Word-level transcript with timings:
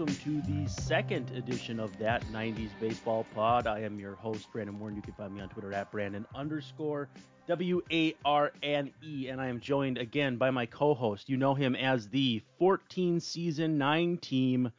Welcome 0.00 0.16
to 0.24 0.50
the 0.50 0.66
second 0.66 1.30
edition 1.36 1.78
of 1.78 1.94
that 1.98 2.24
90s 2.32 2.70
Baseball 2.80 3.26
Pod. 3.34 3.66
I 3.66 3.80
am 3.80 4.00
your 4.00 4.14
host, 4.14 4.50
Brandon 4.50 4.80
Warne. 4.80 4.96
You 4.96 5.02
can 5.02 5.12
find 5.12 5.34
me 5.34 5.42
on 5.42 5.50
Twitter 5.50 5.74
at 5.74 5.92
Brandon 5.92 6.24
underscore 6.34 7.10
W 7.48 7.82
A 7.92 8.14
R 8.24 8.50
N 8.62 8.92
E, 9.02 9.28
and 9.28 9.38
I 9.38 9.48
am 9.48 9.60
joined 9.60 9.98
again 9.98 10.38
by 10.38 10.50
my 10.50 10.64
co 10.64 10.94
host. 10.94 11.28
You 11.28 11.36
know 11.36 11.52
him 11.52 11.76
as 11.76 12.08
the 12.08 12.40
14 12.58 13.20
season, 13.20 13.76
9 13.76 14.16
team, 14.16 14.72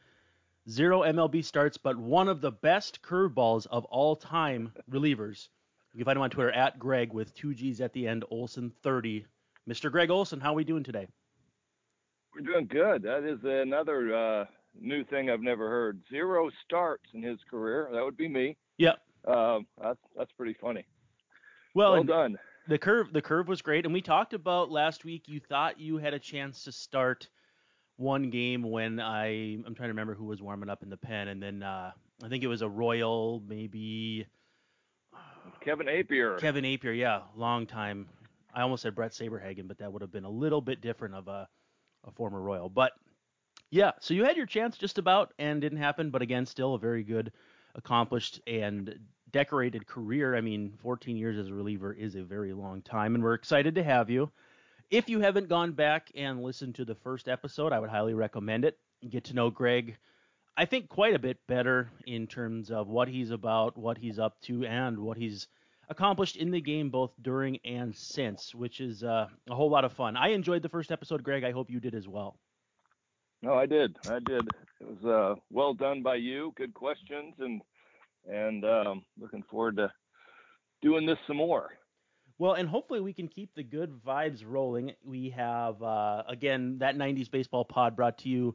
zero 0.68 1.02
MLB 1.02 1.44
starts, 1.44 1.76
but 1.76 1.96
one 1.96 2.26
of 2.26 2.40
the 2.40 2.50
best 2.50 3.00
curveballs 3.00 3.68
of 3.68 3.84
all 3.84 4.16
time 4.16 4.72
relievers. 4.90 5.50
You 5.94 5.98
can 5.98 6.06
find 6.06 6.16
him 6.16 6.22
on 6.22 6.30
Twitter 6.30 6.50
at 6.50 6.80
Gregg 6.80 7.12
with 7.12 7.32
two 7.32 7.54
G's 7.54 7.80
at 7.80 7.92
the 7.92 8.08
end, 8.08 8.24
Olson30. 8.32 9.26
Mr. 9.70 9.92
Gregg 9.92 10.10
Olson, 10.10 10.40
how 10.40 10.50
are 10.50 10.56
we 10.56 10.64
doing 10.64 10.82
today? 10.82 11.06
We're 12.34 12.40
doing 12.40 12.66
good. 12.66 13.02
That 13.04 13.22
is 13.22 13.38
another 13.44 14.16
uh, 14.16 14.46
new 14.80 15.04
thing 15.04 15.30
I've 15.30 15.42
never 15.42 15.68
heard. 15.68 16.00
Zero 16.10 16.50
starts 16.64 17.04
in 17.14 17.22
his 17.22 17.38
career. 17.50 17.88
That 17.92 18.04
would 18.04 18.16
be 18.16 18.28
me. 18.28 18.56
Yep. 18.78 18.98
Um, 19.26 19.66
that's 19.80 20.00
that's 20.16 20.32
pretty 20.32 20.56
funny. 20.60 20.84
Well, 21.74 21.92
well 21.92 22.04
done. 22.04 22.38
The 22.68 22.78
curve 22.78 23.12
the 23.12 23.22
curve 23.22 23.48
was 23.48 23.62
great, 23.62 23.84
and 23.84 23.94
we 23.94 24.02
talked 24.02 24.34
about 24.34 24.70
last 24.70 25.04
week. 25.04 25.24
You 25.26 25.40
thought 25.40 25.80
you 25.80 25.98
had 25.98 26.14
a 26.14 26.18
chance 26.18 26.64
to 26.64 26.72
start 26.72 27.28
one 27.96 28.30
game 28.30 28.62
when 28.62 29.00
I 29.00 29.58
I'm 29.66 29.74
trying 29.74 29.88
to 29.88 29.92
remember 29.92 30.14
who 30.14 30.24
was 30.24 30.42
warming 30.42 30.68
up 30.68 30.82
in 30.82 30.90
the 30.90 30.96
pen, 30.96 31.28
and 31.28 31.42
then 31.42 31.62
uh, 31.62 31.92
I 32.22 32.28
think 32.28 32.44
it 32.44 32.48
was 32.48 32.62
a 32.62 32.68
Royal, 32.68 33.42
maybe 33.46 34.26
Kevin 35.60 35.86
Appier. 35.86 36.38
Kevin 36.40 36.64
Appier, 36.64 36.96
yeah, 36.96 37.20
long 37.36 37.66
time. 37.66 38.08
I 38.54 38.62
almost 38.62 38.82
said 38.82 38.94
Bret 38.94 39.12
Saberhagen, 39.12 39.66
but 39.66 39.78
that 39.78 39.92
would 39.92 40.02
have 40.02 40.12
been 40.12 40.24
a 40.24 40.30
little 40.30 40.60
bit 40.60 40.80
different 40.80 41.14
of 41.14 41.28
a 41.28 41.48
a 42.04 42.10
former 42.12 42.40
Royal. 42.40 42.68
But 42.68 42.92
yeah, 43.72 43.92
so 44.00 44.12
you 44.12 44.26
had 44.26 44.36
your 44.36 44.44
chance 44.44 44.76
just 44.76 44.98
about 44.98 45.32
and 45.38 45.62
didn't 45.62 45.78
happen, 45.78 46.10
but 46.10 46.20
again, 46.20 46.44
still 46.44 46.74
a 46.74 46.78
very 46.78 47.02
good, 47.02 47.32
accomplished, 47.74 48.38
and 48.46 48.98
decorated 49.30 49.86
career. 49.86 50.36
I 50.36 50.42
mean, 50.42 50.74
14 50.82 51.16
years 51.16 51.38
as 51.38 51.48
a 51.48 51.54
reliever 51.54 51.90
is 51.90 52.14
a 52.14 52.22
very 52.22 52.52
long 52.52 52.82
time, 52.82 53.14
and 53.14 53.24
we're 53.24 53.32
excited 53.32 53.74
to 53.76 53.82
have 53.82 54.10
you. 54.10 54.30
If 54.90 55.08
you 55.08 55.20
haven't 55.20 55.48
gone 55.48 55.72
back 55.72 56.12
and 56.14 56.42
listened 56.42 56.74
to 56.74 56.84
the 56.84 56.96
first 56.96 57.28
episode, 57.28 57.72
I 57.72 57.78
would 57.78 57.88
highly 57.88 58.12
recommend 58.12 58.66
it. 58.66 58.78
Get 59.08 59.24
to 59.24 59.34
know 59.34 59.48
Gregg, 59.48 59.96
I 60.54 60.66
think, 60.66 60.90
quite 60.90 61.14
a 61.14 61.18
bit 61.18 61.38
better 61.48 61.90
in 62.06 62.26
terms 62.26 62.70
of 62.70 62.88
what 62.88 63.08
he's 63.08 63.30
about, 63.30 63.78
what 63.78 63.96
he's 63.96 64.18
up 64.18 64.38
to, 64.42 64.66
and 64.66 64.98
what 64.98 65.16
he's 65.16 65.48
accomplished 65.88 66.36
in 66.36 66.50
the 66.50 66.60
game 66.60 66.90
both 66.90 67.12
during 67.22 67.56
and 67.64 67.96
since, 67.96 68.54
which 68.54 68.82
is 68.82 69.02
uh, 69.02 69.28
a 69.48 69.54
whole 69.54 69.70
lot 69.70 69.86
of 69.86 69.94
fun. 69.94 70.14
I 70.14 70.28
enjoyed 70.28 70.60
the 70.60 70.68
first 70.68 70.92
episode, 70.92 71.22
Gregg. 71.22 71.42
I 71.42 71.52
hope 71.52 71.70
you 71.70 71.80
did 71.80 71.94
as 71.94 72.06
well. 72.06 72.36
No, 73.42 73.54
I 73.54 73.66
did. 73.66 73.96
I 74.08 74.20
did. 74.20 74.48
It 74.80 74.86
was 74.86 75.04
uh, 75.04 75.40
well 75.50 75.74
done 75.74 76.02
by 76.02 76.14
you. 76.14 76.52
Good 76.56 76.74
questions, 76.74 77.34
and 77.40 77.60
and 78.30 78.64
um, 78.64 79.04
looking 79.20 79.42
forward 79.50 79.76
to 79.78 79.92
doing 80.80 81.06
this 81.06 81.18
some 81.26 81.38
more. 81.38 81.70
Well, 82.38 82.54
and 82.54 82.68
hopefully 82.68 83.00
we 83.00 83.12
can 83.12 83.28
keep 83.28 83.54
the 83.54 83.64
good 83.64 83.90
vibes 84.06 84.42
rolling. 84.46 84.92
We 85.04 85.30
have 85.30 85.82
uh, 85.82 86.22
again 86.28 86.78
that 86.78 86.96
'90s 86.96 87.30
baseball 87.30 87.64
pod 87.64 87.96
brought 87.96 88.18
to 88.18 88.28
you 88.28 88.54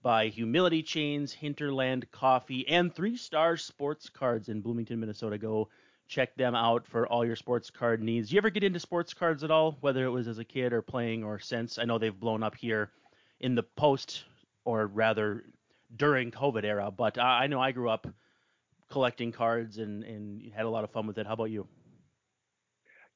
by 0.00 0.28
Humility 0.28 0.84
Chains, 0.84 1.32
Hinterland 1.32 2.08
Coffee, 2.12 2.66
and 2.68 2.94
Three 2.94 3.16
Star 3.16 3.56
Sports 3.56 4.08
Cards 4.08 4.48
in 4.48 4.60
Bloomington, 4.60 5.00
Minnesota. 5.00 5.38
Go 5.38 5.68
check 6.06 6.36
them 6.36 6.54
out 6.54 6.86
for 6.86 7.06
all 7.06 7.24
your 7.24 7.36
sports 7.36 7.70
card 7.70 8.00
needs. 8.00 8.32
You 8.32 8.38
ever 8.38 8.50
get 8.50 8.64
into 8.64 8.80
sports 8.80 9.12
cards 9.12 9.42
at 9.42 9.50
all, 9.50 9.76
whether 9.80 10.04
it 10.04 10.10
was 10.10 10.28
as 10.28 10.38
a 10.38 10.44
kid 10.44 10.72
or 10.72 10.82
playing 10.82 11.24
or 11.24 11.40
since? 11.40 11.78
I 11.78 11.84
know 11.84 11.98
they've 11.98 12.18
blown 12.18 12.42
up 12.42 12.56
here 12.56 12.90
in 13.40 13.54
the 13.54 13.62
post, 13.62 14.24
or 14.64 14.86
rather 14.86 15.44
during 15.94 16.30
COVID 16.30 16.64
era, 16.64 16.90
but 16.90 17.18
I, 17.18 17.44
I 17.44 17.46
know 17.46 17.60
I 17.60 17.72
grew 17.72 17.90
up 17.90 18.06
collecting 18.90 19.32
cards 19.32 19.78
and, 19.78 20.04
and 20.04 20.52
had 20.52 20.66
a 20.66 20.70
lot 20.70 20.84
of 20.84 20.90
fun 20.90 21.06
with 21.06 21.18
it. 21.18 21.26
How 21.26 21.34
about 21.34 21.50
you? 21.50 21.66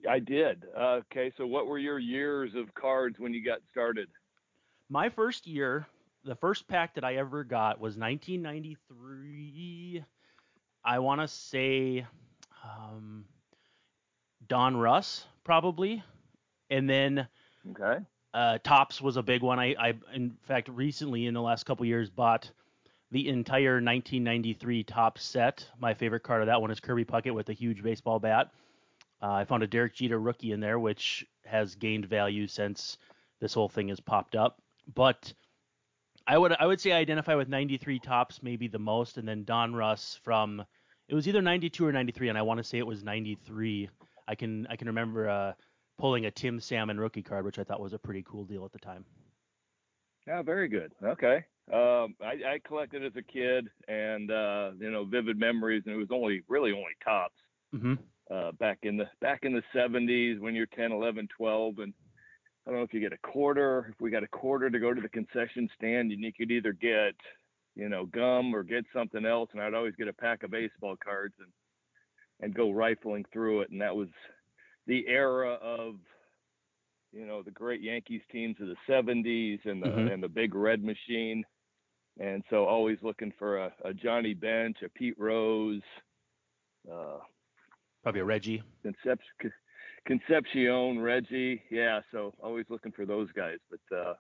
I 0.09 0.19
did. 0.19 0.65
Uh, 0.77 1.01
okay, 1.11 1.33
so 1.37 1.47
what 1.47 1.67
were 1.67 1.79
your 1.79 1.99
years 1.99 2.55
of 2.55 2.73
cards 2.75 3.19
when 3.19 3.33
you 3.33 3.43
got 3.45 3.61
started? 3.71 4.09
My 4.89 5.09
first 5.09 5.47
year, 5.47 5.87
the 6.25 6.37
first 6.37 6.69
pack 6.69 6.95
that 6.95 7.05
I 7.05 7.17
ever 7.17 7.45
got 7.45 7.81
was 7.81 7.97
1993. 7.97 10.05
I 10.85 10.99
want 10.99 11.23
to 11.23 11.29
say 11.29 12.07
um, 12.63 13.25
Donruss 14.47 15.25
probably, 15.43 16.03
and 16.71 16.89
then 16.89 17.27
okay. 17.71 18.05
Uh, 18.35 18.59
Topps 18.65 19.01
was 19.01 19.17
a 19.17 19.23
big 19.23 19.43
one. 19.43 19.61
I, 19.61 19.77
I, 19.79 19.95
in 20.13 20.37
fact, 20.43 20.69
recently 20.69 21.27
in 21.27 21.35
the 21.35 21.41
last 21.41 21.65
couple 21.65 21.87
years 21.87 22.11
bought 22.11 22.51
the 23.13 23.29
entire 23.29 23.75
1993 23.75 24.83
Topps 24.83 25.23
set. 25.23 25.65
My 25.79 25.95
favorite 25.95 26.25
card 26.25 26.43
of 26.43 26.49
that 26.49 26.61
one 26.61 26.73
is 26.73 26.81
Kirby 26.81 27.05
Puckett 27.05 27.33
with 27.33 27.49
a 27.49 27.53
huge 27.53 27.81
baseball 27.81 28.19
bat. 28.19 28.51
Uh, 29.23 29.31
I 29.31 29.45
found 29.45 29.63
a 29.63 29.69
Derek 29.69 29.95
Jeter 29.95 30.19
rookie 30.19 30.51
in 30.51 30.59
there, 30.59 30.81
which 30.81 31.25
has 31.45 31.77
gained 31.77 32.07
value 32.07 32.49
since 32.49 32.99
this 33.41 33.55
whole 33.55 33.69
thing 33.69 33.89
has 33.89 34.01
popped 34.01 34.35
up. 34.35 34.61
But 34.93 35.33
I 36.27 36.37
would 36.37 36.57
I 36.59 36.67
would 36.67 36.81
say 36.81 36.91
I 36.91 36.99
identify 36.99 37.37
with 37.37 37.49
93 37.49 38.01
Topps 38.01 38.43
maybe 38.43 38.67
the 38.67 38.81
most, 38.81 39.17
and 39.17 39.29
then 39.29 39.45
Donruss 39.45 40.19
from 40.25 40.65
it 41.09 41.15
was 41.15 41.29
either 41.29 41.41
92 41.41 41.87
or 41.87 41.93
93, 41.93 42.31
and 42.31 42.39
I 42.39 42.43
want 42.43 42.59
to 42.59 42.65
say 42.65 42.79
it 42.79 42.87
was 42.87 43.05
93. 43.05 43.89
I 44.27 44.35
can 44.35 44.67
I 44.69 44.75
can 44.75 44.89
remember 44.89 45.29
uh, 45.29 45.53
pulling 45.99 46.27
a 46.27 46.31
Tim 46.31 46.61
Salmon 46.61 46.99
rookie 46.99 47.23
card, 47.23 47.45
which 47.45 47.59
I 47.59 47.65
thought 47.65 47.81
was 47.81 47.93
a 47.93 47.99
pretty 47.99 48.25
cool 48.27 48.45
deal 48.45 48.65
at 48.65 48.73
the 48.73 48.79
time. 48.79 49.05
Yeah, 50.27 50.43
very 50.43 50.69
good. 50.69 50.93
Okay. 51.03 51.45
Um, 51.73 52.15
I, 52.21 52.55
I, 52.55 52.61
collected 52.67 53.05
as 53.05 53.13
a 53.17 53.23
kid, 53.23 53.69
and 53.89 54.31
uh, 54.31 54.71
you 54.79 54.91
know, 54.91 55.05
vivid 55.05 55.39
memories, 55.39 55.83
and 55.87 55.95
it 55.95 55.99
was 55.99 56.09
only 56.11 56.43
really 56.49 56.73
only 56.73 56.93
Topps. 57.03 57.35
Mm-hmm. 57.75 57.95
Uh, 58.31 58.53
back 58.53 58.79
in 58.83 58.97
the 58.97 59.07
back 59.21 59.41
in 59.43 59.53
the 59.53 59.63
70s 59.75 60.41
when 60.41 60.55
you're 60.55 60.67
10, 60.67 60.93
11, 60.93 61.29
12, 61.37 61.79
and 61.79 61.93
I 62.67 62.71
don't 62.71 62.79
know 62.79 62.85
if 62.85 62.95
you 62.95 63.01
get 63.01 63.13
a 63.13 63.29
quarter. 63.29 63.89
If 63.91 64.01
we 64.01 64.11
got 64.11 64.23
a 64.23 64.29
quarter 64.29 64.71
to 64.71 64.79
go 64.79 64.95
to 64.95 65.01
the 65.01 65.09
concession 65.09 65.69
stand, 65.77 66.13
and 66.13 66.23
you 66.23 66.33
could 66.33 66.51
either 66.51 66.73
get 66.73 67.15
you 67.75 67.89
know, 67.89 68.07
gum 68.07 68.55
or 68.55 68.63
get 68.63 68.85
something 68.93 69.25
else. 69.25 69.51
And 69.53 69.61
I'd 69.61 69.75
always 69.75 69.95
get 69.97 70.09
a 70.09 70.13
pack 70.13 70.43
of 70.43 70.51
baseball 70.51 70.97
cards 71.03 71.35
and, 71.39 71.49
and 72.41 72.55
go 72.55 72.71
rifling 72.71 73.25
through 73.33 73.63
it. 73.63 73.71
And 73.71 73.81
that 73.81 73.97
was 73.97 74.09
the 74.87 75.07
era 75.09 75.55
of, 75.55 75.97
you 77.13 77.27
know, 77.27 77.43
the 77.43 77.51
great 77.51 77.81
Yankees 77.81 78.23
teams 78.31 78.57
of 78.61 78.69
the 78.69 78.77
70s 78.89 79.61
and 79.65 79.83
the, 79.83 79.87
mm-hmm. 79.87 80.09
and 80.09 80.23
the 80.23 80.29
big 80.29 80.55
red 80.55 80.83
machine. 80.83 81.45
And 82.21 82.43
so 82.51 82.65
always 82.65 82.99
looking 83.03 83.33
for 83.39 83.59
a, 83.59 83.73
a 83.85 83.95
Johnny 83.95 84.35
Bench, 84.35 84.79
a 84.85 84.89
Pete 84.89 85.19
Rose, 85.19 85.83
uh, 86.91 87.19
probably 88.03 88.21
a 88.21 88.25
Reggie. 88.25 88.63
Concep- 88.85 89.19
Concepcion, 90.07 91.01
Reggie. 91.01 91.63
Yeah. 91.71 92.01
So 92.13 92.35
always 92.43 92.67
looking 92.69 92.93
for 92.93 93.07
those 93.07 93.31
guys. 93.33 93.59
But, 93.71 93.97
uh, 93.97 94.15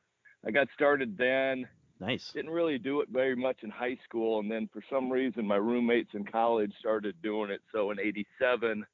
I 0.47 0.51
got 0.51 0.69
started 0.75 1.17
then 1.17 1.67
Nice. 2.01 2.33
Didn't 2.35 2.51
really 2.51 2.79
do 2.79 3.01
it 3.01 3.09
very 3.11 3.37
much 3.37 3.59
in 3.63 3.71
high 3.71 3.97
school, 4.05 4.41
and 4.41 4.51
then 4.51 4.69
for 4.73 4.83
some 4.91 5.11
reason 5.11 5.47
my 5.47 5.57
roommates 5.57 6.11
in 6.15 6.25
college 6.25 6.73
started 6.79 7.15
doing 7.23 7.51
it. 7.51 7.61
So 7.73 7.93
in 7.93 8.01
'87, 8.01 8.85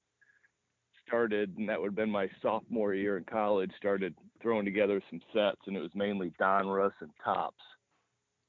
started, 1.11 1.59
and 1.59 1.69
that 1.69 1.81
would 1.81 1.89
have 1.89 1.97
been 1.97 2.11
my 2.11 2.29
sophomore 2.41 2.95
year 2.95 3.19
in 3.19 3.25
college. 3.25 3.71
Started 3.77 4.15
throwing 4.41 4.65
together 4.65 5.03
some 5.11 5.21
sets, 5.35 5.61
and 5.67 5.77
it 5.77 5.81
was 5.81 5.91
mainly 5.95 6.33
Don 6.39 6.65
Donruss 6.65 6.93
and 7.01 7.11
Topps. 7.25 7.65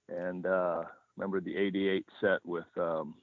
And 0.09 0.45
uh, 0.45 0.83
remember 1.17 1.41
the 1.41 1.57
'88 1.57 2.05
set 2.21 2.39
with 2.45 2.65
um, 2.77 3.15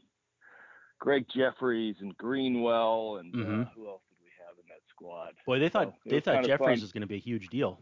Gregg 0.98 1.26
Jefferies 1.34 1.96
and 2.00 2.16
Greenwell, 2.16 3.18
and 3.20 3.34
uh, 3.34 3.38
mm-hmm. 3.38 3.60
uh, 3.62 3.64
who 3.76 3.88
else 3.88 4.02
did 4.08 4.18
we 4.22 4.30
have 4.44 4.58
in 4.58 4.64
that 4.68 4.82
squad? 4.90 5.32
Boy, 5.46 5.58
they 5.58 5.68
thought 5.68 5.94
so 6.04 6.10
they 6.10 6.20
thought 6.20 6.44
Jefferies 6.44 6.82
was 6.82 6.92
going 6.92 7.02
to 7.02 7.06
be 7.06 7.16
a 7.16 7.20
huge 7.20 7.48
deal 7.48 7.78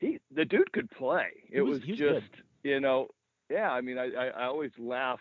he 0.00 0.18
the 0.34 0.44
dude 0.44 0.72
could 0.72 0.90
play. 0.90 1.28
It 1.50 1.60
was, 1.60 1.80
was, 1.80 1.88
just 1.88 2.00
good. 2.00 2.22
you 2.62 2.80
know, 2.80 3.08
yeah. 3.50 3.70
I 3.70 3.80
mean, 3.80 3.98
I, 3.98 4.10
I, 4.12 4.26
I 4.28 4.44
always 4.46 4.72
laugh 4.78 5.20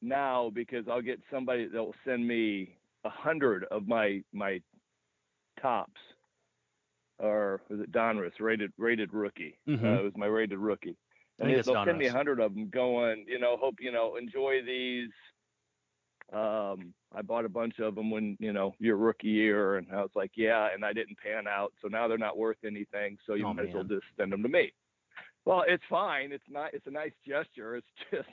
now 0.00 0.50
because 0.54 0.86
I'll 0.88 1.02
get 1.02 1.20
somebody 1.30 1.66
that 1.66 1.82
will 1.82 1.94
send 2.06 2.26
me 2.26 2.76
a 3.04 3.10
hundred 3.10 3.64
of 3.70 3.86
my 3.86 4.22
my 4.32 4.60
Topps 5.60 6.00
or 7.18 7.60
was 7.68 7.80
it 7.80 7.92
Donruss 7.92 8.40
rated 8.40 8.72
rated 8.78 9.12
rookie? 9.12 9.58
Mm-hmm. 9.68 9.84
Uh, 9.84 9.94
it 9.94 10.04
was 10.04 10.12
my 10.16 10.26
rated 10.26 10.58
rookie. 10.58 10.96
And 11.38 11.50
they, 11.50 11.56
will 11.56 11.84
send 11.84 11.98
me 11.98 12.06
a 12.06 12.12
hundred 12.12 12.38
of 12.38 12.54
them 12.54 12.68
going, 12.68 13.24
you 13.26 13.40
know, 13.40 13.56
hope 13.56 13.76
you 13.80 13.90
know, 13.90 14.16
enjoy 14.16 14.60
these. 14.64 15.10
Um, 16.32 16.94
I 17.14 17.22
bought 17.22 17.44
a 17.44 17.48
bunch 17.48 17.80
of 17.80 17.94
them 17.94 18.10
when 18.10 18.36
you 18.40 18.52
know 18.52 18.74
your 18.78 18.96
rookie 18.96 19.28
year, 19.28 19.76
and 19.76 19.86
I 19.92 20.00
was 20.00 20.10
like, 20.14 20.32
yeah, 20.36 20.68
and 20.72 20.84
I 20.84 20.92
didn't 20.92 21.18
pan 21.18 21.46
out, 21.46 21.72
so 21.82 21.88
now 21.88 22.08
they're 22.08 22.18
not 22.18 22.38
worth 22.38 22.56
anything. 22.64 23.18
So 23.26 23.34
you 23.34 23.46
oh, 23.46 23.52
might 23.52 23.64
man. 23.64 23.68
as 23.68 23.74
well 23.74 23.84
just 23.84 24.04
send 24.16 24.32
them 24.32 24.42
to 24.42 24.48
me. 24.48 24.72
Well, 25.44 25.64
it's 25.66 25.82
fine. 25.90 26.32
It's 26.32 26.44
not. 26.48 26.72
It's 26.72 26.86
a 26.86 26.90
nice 26.90 27.12
gesture. 27.26 27.76
It's 27.76 27.86
just, 28.10 28.28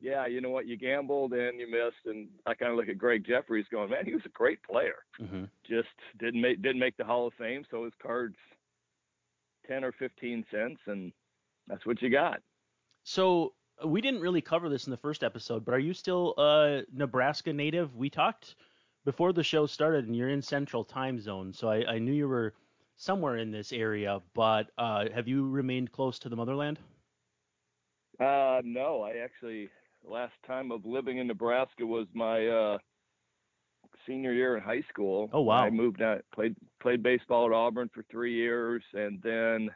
yeah, 0.00 0.26
you 0.26 0.40
know 0.40 0.50
what? 0.50 0.66
You 0.66 0.76
gambled 0.76 1.32
and 1.32 1.58
you 1.58 1.70
missed, 1.70 2.06
and 2.06 2.28
I 2.46 2.54
kind 2.54 2.70
of 2.70 2.76
look 2.76 2.88
at 2.88 2.98
Gregg 2.98 3.24
Jefferies 3.26 3.66
going, 3.70 3.90
man, 3.90 4.04
he 4.04 4.14
was 4.14 4.26
a 4.26 4.30
great 4.30 4.62
player. 4.62 4.96
Mm-hmm. 5.20 5.44
Just 5.68 5.88
didn't 6.18 6.40
make 6.40 6.62
didn't 6.62 6.80
make 6.80 6.96
the 6.96 7.04
Hall 7.04 7.26
of 7.26 7.34
Fame, 7.34 7.64
so 7.70 7.84
his 7.84 7.94
cards 8.02 8.36
ten 9.66 9.84
or 9.84 9.92
fifteen 9.92 10.44
cents, 10.50 10.80
and 10.86 11.12
that's 11.66 11.86
what 11.86 12.02
you 12.02 12.10
got. 12.10 12.40
So 13.04 13.54
we 13.84 14.00
didn't 14.00 14.20
really 14.20 14.40
cover 14.40 14.68
this 14.68 14.86
in 14.86 14.90
the 14.90 14.96
first 14.96 15.24
episode, 15.24 15.64
but 15.64 15.74
are 15.74 15.78
you 15.78 15.94
still 15.94 16.34
a 16.38 16.82
Nebraska 16.92 17.52
native? 17.52 17.94
We 17.96 18.10
talked 18.10 18.54
before 19.04 19.32
the 19.32 19.44
show 19.44 19.66
started, 19.66 20.06
and 20.06 20.16
you're 20.16 20.28
in 20.28 20.42
Central 20.42 20.84
Time 20.84 21.20
Zone, 21.20 21.52
so 21.52 21.68
I, 21.68 21.94
I 21.94 21.98
knew 21.98 22.12
you 22.12 22.28
were 22.28 22.54
somewhere 22.96 23.36
in 23.36 23.50
this 23.50 23.72
area. 23.72 24.20
But 24.34 24.70
uh, 24.76 25.06
have 25.14 25.28
you 25.28 25.48
remained 25.48 25.92
close 25.92 26.18
to 26.20 26.28
the 26.28 26.36
motherland? 26.36 26.78
Uh, 28.18 28.62
no, 28.64 29.02
I 29.02 29.18
actually 29.22 29.68
last 30.06 30.34
time 30.46 30.70
of 30.70 30.84
living 30.84 31.18
in 31.18 31.26
Nebraska 31.26 31.84
was 31.84 32.06
my 32.14 32.46
uh, 32.46 32.78
senior 34.06 34.32
year 34.32 34.56
in 34.56 34.62
high 34.62 34.82
school. 34.88 35.28
Oh 35.32 35.42
wow! 35.42 35.64
I 35.64 35.70
moved 35.70 36.02
out, 36.02 36.22
played 36.34 36.56
played 36.80 37.02
baseball 37.02 37.46
at 37.46 37.52
Auburn 37.52 37.90
for 37.92 38.04
three 38.10 38.34
years, 38.34 38.82
and 38.94 39.20
then 39.22 39.70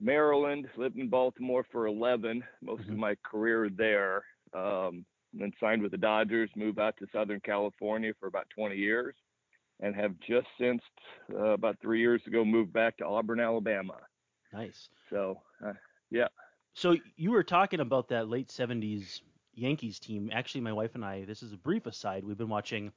Maryland. 0.00 0.68
Lived 0.76 0.98
in 0.98 1.08
Baltimore 1.08 1.66
for 1.70 1.86
11, 1.86 2.42
most 2.62 2.82
mm-hmm. 2.82 2.92
of 2.92 2.98
my 2.98 3.16
career 3.24 3.68
there. 3.70 4.24
Um, 4.52 5.04
then 5.32 5.52
signed 5.58 5.82
with 5.82 5.90
the 5.90 5.98
Dodgers. 5.98 6.50
Moved 6.56 6.78
out 6.78 6.96
to 6.98 7.06
Southern 7.12 7.40
California 7.40 8.12
for 8.20 8.26
about 8.26 8.46
20 8.54 8.76
years, 8.76 9.14
and 9.80 9.94
have 9.94 10.14
just 10.26 10.46
since 10.60 10.82
uh, 11.32 11.50
about 11.50 11.78
three 11.80 12.00
years 12.00 12.22
ago 12.26 12.44
moved 12.44 12.72
back 12.72 12.96
to 12.98 13.06
Auburn, 13.06 13.40
Alabama. 13.40 13.96
Nice. 14.52 14.88
So, 15.10 15.40
uh, 15.64 15.72
yeah. 16.10 16.28
So 16.74 16.96
you 17.16 17.30
were 17.30 17.44
talking 17.44 17.80
about 17.80 18.08
that 18.08 18.28
late 18.28 18.48
70s 18.48 19.20
Yankees 19.54 20.00
team. 20.00 20.30
Actually, 20.32 20.62
my 20.62 20.72
wife 20.72 20.94
and 20.94 21.04
I, 21.04 21.24
this 21.24 21.42
is 21.42 21.52
a 21.52 21.56
brief 21.56 21.86
aside, 21.86 22.24
we've 22.24 22.36
been 22.36 22.48
watching 22.48 22.92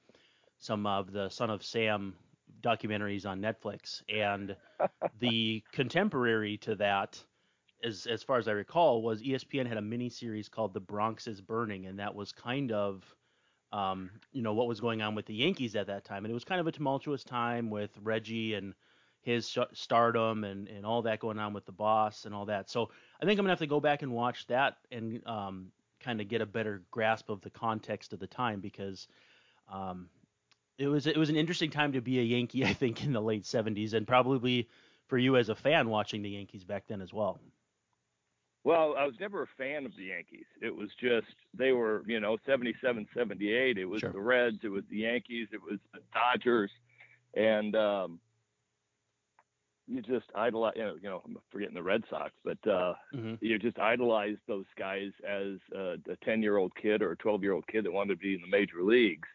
some 0.57 0.87
of 0.87 1.11
the 1.11 1.29
Son 1.29 1.51
of 1.51 1.63
Sam 1.63 2.15
documentaries 2.61 3.27
on 3.27 3.39
Netflix, 3.39 4.01
and 4.09 4.55
the 5.19 5.63
contemporary 5.71 6.57
to 6.57 6.75
that, 6.75 7.23
as 7.83 8.07
as 8.07 8.23
far 8.23 8.39
as 8.39 8.47
I 8.47 8.51
recall, 8.51 9.03
was 9.03 9.21
ESPN 9.21 9.67
had 9.67 9.77
a 9.77 9.81
mini 9.81 10.09
series 10.09 10.49
called 10.49 10.73
"The 10.73 10.79
Bronx 10.79 11.27
Is 11.27 11.41
Burning," 11.41 11.85
and 11.85 11.99
that 11.99 12.15
was 12.15 12.31
kind 12.31 12.71
of 12.71 13.03
um, 13.71 14.09
you 14.31 14.41
know 14.41 14.53
what 14.53 14.67
was 14.67 14.79
going 14.79 15.03
on 15.03 15.13
with 15.13 15.27
the 15.27 15.35
Yankees 15.35 15.75
at 15.75 15.85
that 15.87 16.03
time, 16.03 16.25
and 16.25 16.31
it 16.31 16.33
was 16.33 16.43
kind 16.43 16.59
of 16.59 16.65
a 16.65 16.71
tumultuous 16.71 17.23
time 17.23 17.69
with 17.69 17.91
Reggie 18.01 18.55
and 18.55 18.73
his 19.21 19.49
sh- 19.49 19.59
stardom 19.73 20.43
and 20.43 20.67
and 20.67 20.85
all 20.85 21.03
that 21.03 21.19
going 21.19 21.37
on 21.37 21.53
with 21.53 21.65
the 21.65 21.71
boss 21.71 22.25
and 22.25 22.33
all 22.33 22.45
that. 22.45 22.71
So 22.71 22.89
I 23.21 23.25
think 23.25 23.39
I'm 23.39 23.43
gonna 23.43 23.51
have 23.51 23.59
to 23.59 23.67
go 23.67 23.79
back 23.79 24.01
and 24.01 24.11
watch 24.11 24.47
that 24.47 24.77
and 24.91 25.25
um, 25.25 25.71
kind 25.99 26.21
of 26.21 26.27
get 26.27 26.41
a 26.41 26.45
better 26.45 26.83
grasp 26.91 27.29
of 27.29 27.41
the 27.41 27.49
context 27.49 28.13
of 28.13 28.19
the 28.19 28.27
time 28.27 28.59
because 28.59 29.07
um, 29.71 30.09
it 30.77 30.87
was 30.87 31.07
it 31.07 31.17
was 31.17 31.29
an 31.29 31.35
interesting 31.35 31.69
time 31.69 31.93
to 31.93 32.01
be 32.01 32.19
a 32.19 32.23
Yankee, 32.23 32.65
I 32.65 32.73
think, 32.73 33.03
in 33.03 33.13
the 33.13 33.21
late 33.21 33.43
'70s, 33.43 33.93
and 33.93 34.07
probably 34.07 34.67
for 35.07 35.17
you 35.17 35.37
as 35.37 35.49
a 35.49 35.55
fan 35.55 35.89
watching 35.89 36.21
the 36.21 36.29
Yankees 36.29 36.63
back 36.63 36.83
then 36.87 37.01
as 37.01 37.13
well. 37.13 37.39
Well, 38.63 38.95
I 38.97 39.05
was 39.05 39.15
never 39.17 39.43
a 39.43 39.47
fan 39.57 39.85
of 39.85 39.95
the 39.95 40.03
Yankees. 40.03 40.45
It 40.61 40.75
was 40.75 40.89
just 40.99 41.33
they 41.53 41.71
were, 41.71 42.03
you 42.05 42.19
know, 42.19 42.37
77, 42.45 43.07
78. 43.15 43.77
It 43.77 43.85
was 43.85 44.01
sure. 44.01 44.11
the 44.11 44.19
Reds, 44.19 44.57
it 44.63 44.67
was 44.67 44.83
the 44.89 44.97
Yankees, 44.97 45.47
it 45.53 45.61
was 45.61 45.79
the 45.93 46.01
Dodgers, 46.13 46.71
and 47.33 47.77
um, 47.77 48.19
you 49.87 50.01
just 50.01 50.25
idolize. 50.35 50.73
You 50.75 50.83
know, 50.83 50.95
you 51.01 51.09
know, 51.09 51.21
I'm 51.25 51.37
forgetting 51.51 51.75
the 51.75 51.83
Red 51.83 52.03
Sox, 52.09 52.31
but 52.43 52.57
uh, 52.67 52.93
mm-hmm. 53.15 53.35
you 53.41 53.57
just 53.59 53.79
idolize 53.79 54.37
those 54.47 54.65
guys 54.77 55.11
as 55.27 55.57
a 55.75 55.97
10 56.23 56.41
year 56.41 56.57
old 56.57 56.73
kid 56.75 57.01
or 57.01 57.11
a 57.11 57.17
12 57.17 57.43
year 57.43 57.53
old 57.53 57.67
kid 57.67 57.85
that 57.85 57.91
wanted 57.93 58.13
to 58.13 58.19
be 58.19 58.35
in 58.35 58.41
the 58.41 58.47
major 58.47 58.83
leagues. 58.83 59.27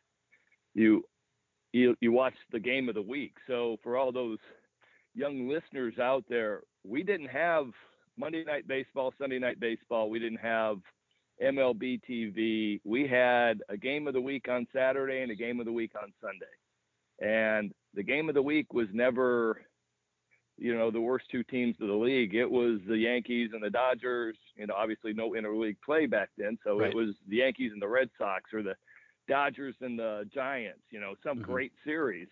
You 0.74 1.04
you 1.72 1.96
you 2.00 2.12
watch 2.12 2.34
the 2.50 2.60
game 2.60 2.88
of 2.88 2.94
the 2.94 3.02
week. 3.02 3.34
So 3.46 3.78
for 3.82 3.96
all 3.96 4.12
those 4.12 4.38
young 5.14 5.48
listeners 5.48 5.98
out 5.98 6.24
there, 6.28 6.62
we 6.84 7.02
didn't 7.02 7.28
have 7.28 7.66
Monday 8.16 8.44
night 8.44 8.68
baseball, 8.68 9.12
Sunday 9.18 9.38
night 9.38 9.58
baseball. 9.58 10.10
We 10.10 10.18
didn't 10.18 10.40
have 10.40 10.78
MLB 11.42 12.00
TV. 12.08 12.80
We 12.84 13.06
had 13.06 13.62
a 13.68 13.76
game 13.76 14.06
of 14.06 14.14
the 14.14 14.20
week 14.20 14.48
on 14.48 14.66
Saturday 14.72 15.22
and 15.22 15.30
a 15.30 15.34
game 15.34 15.60
of 15.60 15.66
the 15.66 15.72
week 15.72 15.92
on 16.00 16.12
Sunday. 16.20 16.46
And 17.20 17.72
the 17.94 18.02
game 18.02 18.28
of 18.28 18.34
the 18.34 18.42
week 18.42 18.72
was 18.72 18.88
never, 18.92 19.60
you 20.62 20.76
know, 20.76 20.92
the 20.92 21.00
worst 21.00 21.24
two 21.30 21.42
teams 21.42 21.74
of 21.80 21.88
the 21.88 21.94
league. 21.94 22.34
It 22.36 22.48
was 22.48 22.78
the 22.86 22.96
Yankees 22.96 23.50
and 23.52 23.62
the 23.62 23.70
Dodgers. 23.70 24.36
You 24.54 24.68
know, 24.68 24.74
obviously 24.74 25.12
no 25.12 25.30
interleague 25.30 25.76
play 25.84 26.06
back 26.06 26.30
then, 26.38 26.56
so 26.62 26.78
right. 26.78 26.90
it 26.90 26.96
was 26.96 27.08
the 27.28 27.36
Yankees 27.36 27.72
and 27.72 27.82
the 27.82 27.88
Red 27.88 28.10
Sox 28.16 28.52
or 28.54 28.62
the 28.62 28.76
Dodgers 29.28 29.74
and 29.80 29.98
the 29.98 30.28
Giants, 30.32 30.82
you 30.90 31.00
know, 31.00 31.14
some 31.24 31.38
mm-hmm. 31.38 31.50
great 31.50 31.72
series. 31.84 32.28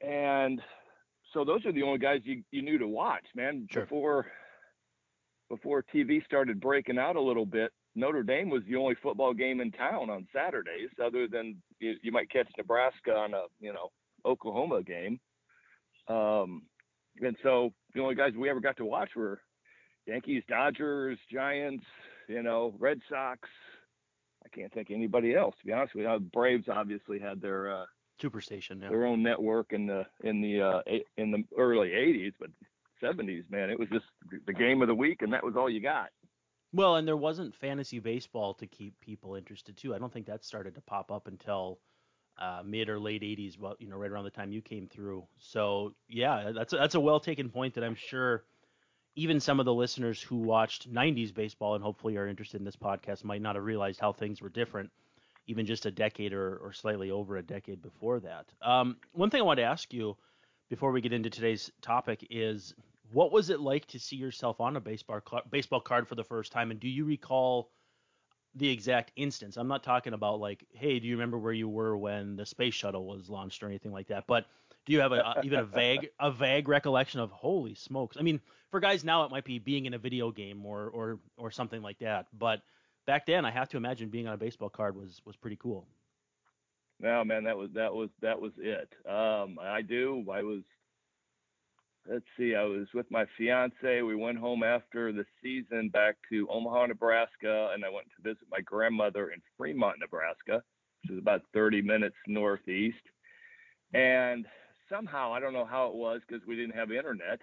And 0.00 0.62
so 1.32 1.44
those 1.44 1.66
are 1.66 1.72
the 1.72 1.82
only 1.82 1.98
guys 1.98 2.20
you, 2.22 2.44
you 2.52 2.62
knew 2.62 2.78
to 2.78 2.86
watch, 2.86 3.24
man. 3.34 3.66
Sure. 3.70 3.82
Before 3.82 4.26
before 5.48 5.84
TV 5.92 6.24
started 6.24 6.60
breaking 6.60 6.98
out 6.98 7.16
a 7.16 7.20
little 7.20 7.46
bit, 7.46 7.72
Notre 7.96 8.22
Dame 8.22 8.50
was 8.50 8.62
the 8.68 8.76
only 8.76 8.94
football 9.02 9.34
game 9.34 9.60
in 9.60 9.72
town 9.72 10.08
on 10.08 10.28
Saturdays, 10.32 10.90
other 11.04 11.26
than 11.26 11.56
you, 11.80 11.94
you 12.02 12.12
might 12.12 12.30
catch 12.30 12.48
Nebraska 12.56 13.12
on 13.12 13.34
a 13.34 13.42
you 13.58 13.72
know 13.72 13.90
Oklahoma 14.24 14.82
game. 14.82 15.18
Um, 16.06 16.62
and 17.22 17.36
so 17.42 17.72
the 17.94 18.00
only 18.00 18.14
guys 18.14 18.32
we 18.36 18.50
ever 18.50 18.60
got 18.60 18.76
to 18.78 18.84
watch 18.84 19.10
were 19.16 19.40
Yankees, 20.06 20.42
Dodgers, 20.48 21.18
Giants, 21.30 21.84
you 22.28 22.42
know, 22.42 22.74
Red 22.78 23.00
Sox, 23.08 23.48
I 24.44 24.48
can't 24.56 24.72
think 24.72 24.90
anybody 24.90 25.34
else 25.34 25.54
to 25.60 25.66
be 25.66 25.72
honest 25.72 25.94
with 25.94 26.04
you. 26.04 26.10
Uh, 26.10 26.18
Braves 26.18 26.68
obviously 26.72 27.18
had 27.18 27.40
their 27.40 27.72
uh, 27.72 27.84
superstation, 28.22 28.82
yeah. 28.82 28.88
their 28.88 29.06
own 29.06 29.22
network 29.22 29.72
in 29.72 29.86
the 29.86 30.06
in 30.22 30.40
the 30.40 30.60
uh, 30.60 30.80
in 31.16 31.30
the 31.30 31.44
early 31.56 31.90
'80s, 31.90 32.32
but 32.38 32.50
'70s, 33.02 33.44
man, 33.50 33.70
it 33.70 33.78
was 33.78 33.88
just 33.90 34.06
the 34.46 34.52
game 34.52 34.82
of 34.82 34.88
the 34.88 34.94
week, 34.94 35.22
and 35.22 35.32
that 35.32 35.44
was 35.44 35.54
all 35.56 35.70
you 35.70 35.80
got. 35.80 36.08
Well, 36.72 36.96
and 36.96 37.08
there 37.08 37.16
wasn't 37.16 37.54
fantasy 37.54 37.98
baseball 37.98 38.54
to 38.54 38.66
keep 38.66 38.98
people 39.00 39.36
interested 39.36 39.76
too. 39.76 39.94
I 39.94 39.98
don't 39.98 40.12
think 40.12 40.26
that 40.26 40.44
started 40.44 40.74
to 40.74 40.82
pop 40.82 41.10
up 41.10 41.26
until 41.26 41.78
uh, 42.38 42.62
mid 42.64 42.88
or 42.88 42.98
late 42.98 43.22
'80s, 43.22 43.58
well, 43.58 43.76
you 43.78 43.88
know, 43.88 43.96
right 43.96 44.10
around 44.10 44.24
the 44.24 44.30
time 44.30 44.52
you 44.52 44.62
came 44.62 44.86
through. 44.86 45.24
So 45.38 45.94
yeah, 46.08 46.52
that's 46.54 46.72
a, 46.72 46.76
that's 46.76 46.94
a 46.94 47.00
well 47.00 47.20
taken 47.20 47.50
point 47.50 47.74
that 47.74 47.84
I'm 47.84 47.96
sure 47.96 48.44
even 49.16 49.40
some 49.40 49.58
of 49.58 49.66
the 49.66 49.74
listeners 49.74 50.22
who 50.22 50.36
watched 50.36 50.92
90s 50.92 51.34
baseball 51.34 51.74
and 51.74 51.82
hopefully 51.82 52.16
are 52.16 52.28
interested 52.28 52.60
in 52.60 52.64
this 52.64 52.76
podcast 52.76 53.24
might 53.24 53.42
not 53.42 53.56
have 53.56 53.64
realized 53.64 53.98
how 53.98 54.12
things 54.12 54.40
were 54.40 54.48
different 54.48 54.90
even 55.48 55.66
just 55.66 55.86
a 55.86 55.90
decade 55.90 56.32
or, 56.32 56.58
or 56.58 56.72
slightly 56.72 57.10
over 57.10 57.36
a 57.38 57.42
decade 57.42 57.82
before 57.82 58.20
that. 58.20 58.46
Um, 58.62 58.98
one 59.12 59.30
thing 59.30 59.40
I 59.40 59.44
want 59.44 59.58
to 59.58 59.64
ask 59.64 59.92
you 59.92 60.16
before 60.68 60.92
we 60.92 61.00
get 61.00 61.14
into 61.14 61.30
today's 61.30 61.72
topic 61.80 62.26
is 62.30 62.74
what 63.10 63.32
was 63.32 63.48
it 63.48 63.58
like 63.58 63.86
to 63.86 63.98
see 63.98 64.16
yourself 64.16 64.60
on 64.60 64.76
a 64.76 64.80
baseball 64.80 65.20
baseball 65.50 65.80
card 65.80 66.06
for 66.06 66.14
the 66.14 66.24
first 66.24 66.52
time 66.52 66.70
and 66.70 66.78
do 66.78 66.88
you 66.88 67.06
recall 67.06 67.70
the 68.54 68.68
exact 68.68 69.12
instance 69.16 69.56
i'm 69.56 69.68
not 69.68 69.82
talking 69.82 70.12
about 70.12 70.40
like 70.40 70.64
hey 70.72 70.98
do 70.98 71.06
you 71.06 71.14
remember 71.14 71.38
where 71.38 71.52
you 71.52 71.68
were 71.68 71.96
when 71.96 72.36
the 72.36 72.46
space 72.46 72.74
shuttle 72.74 73.06
was 73.06 73.28
launched 73.28 73.62
or 73.62 73.66
anything 73.66 73.92
like 73.92 74.08
that 74.08 74.24
but 74.26 74.46
do 74.88 74.94
you 74.94 75.00
have 75.00 75.12
a, 75.12 75.16
a, 75.16 75.34
even 75.44 75.58
a 75.58 75.64
vague 75.64 76.08
a 76.18 76.32
vague 76.32 76.66
recollection 76.66 77.20
of 77.20 77.30
holy 77.30 77.74
smokes? 77.74 78.16
I 78.18 78.22
mean, 78.22 78.40
for 78.70 78.80
guys 78.80 79.04
now 79.04 79.22
it 79.24 79.30
might 79.30 79.44
be 79.44 79.58
being 79.58 79.84
in 79.84 79.92
a 79.92 79.98
video 79.98 80.30
game 80.30 80.64
or 80.64 80.88
or 80.88 81.18
or 81.36 81.50
something 81.50 81.82
like 81.82 81.98
that, 81.98 82.26
but 82.36 82.62
back 83.06 83.26
then 83.26 83.44
I 83.44 83.50
have 83.50 83.68
to 83.68 83.76
imagine 83.76 84.08
being 84.08 84.26
on 84.26 84.32
a 84.32 84.38
baseball 84.38 84.70
card 84.70 84.96
was 84.96 85.20
was 85.26 85.36
pretty 85.36 85.56
cool. 85.56 85.86
No, 87.00 87.22
man, 87.22 87.44
that 87.44 87.58
was 87.58 87.68
that 87.74 87.94
was 87.94 88.08
that 88.22 88.40
was 88.40 88.52
it. 88.56 88.94
Um, 89.06 89.58
I 89.60 89.82
do. 89.82 90.24
I 90.32 90.42
was. 90.42 90.62
Let's 92.10 92.24
see. 92.38 92.54
I 92.54 92.64
was 92.64 92.86
with 92.94 93.10
my 93.10 93.26
fiance. 93.36 94.00
We 94.00 94.16
went 94.16 94.38
home 94.38 94.62
after 94.62 95.12
the 95.12 95.26
season 95.42 95.90
back 95.90 96.16
to 96.30 96.48
Omaha, 96.48 96.86
Nebraska, 96.86 97.70
and 97.74 97.84
I 97.84 97.90
went 97.90 98.06
to 98.16 98.22
visit 98.22 98.46
my 98.50 98.60
grandmother 98.60 99.30
in 99.30 99.42
Fremont, 99.58 99.96
Nebraska, 100.00 100.62
which 101.02 101.12
is 101.12 101.18
about 101.18 101.42
30 101.52 101.82
minutes 101.82 102.16
northeast. 102.26 102.96
And 103.92 104.46
somehow 104.90 105.34
I 105.34 105.40
don't 105.40 105.52
know 105.52 105.66
how 105.66 105.88
it 105.88 105.94
was 105.94 106.22
because 106.26 106.46
we 106.46 106.56
didn't 106.56 106.76
have 106.76 106.90
internet 106.90 107.40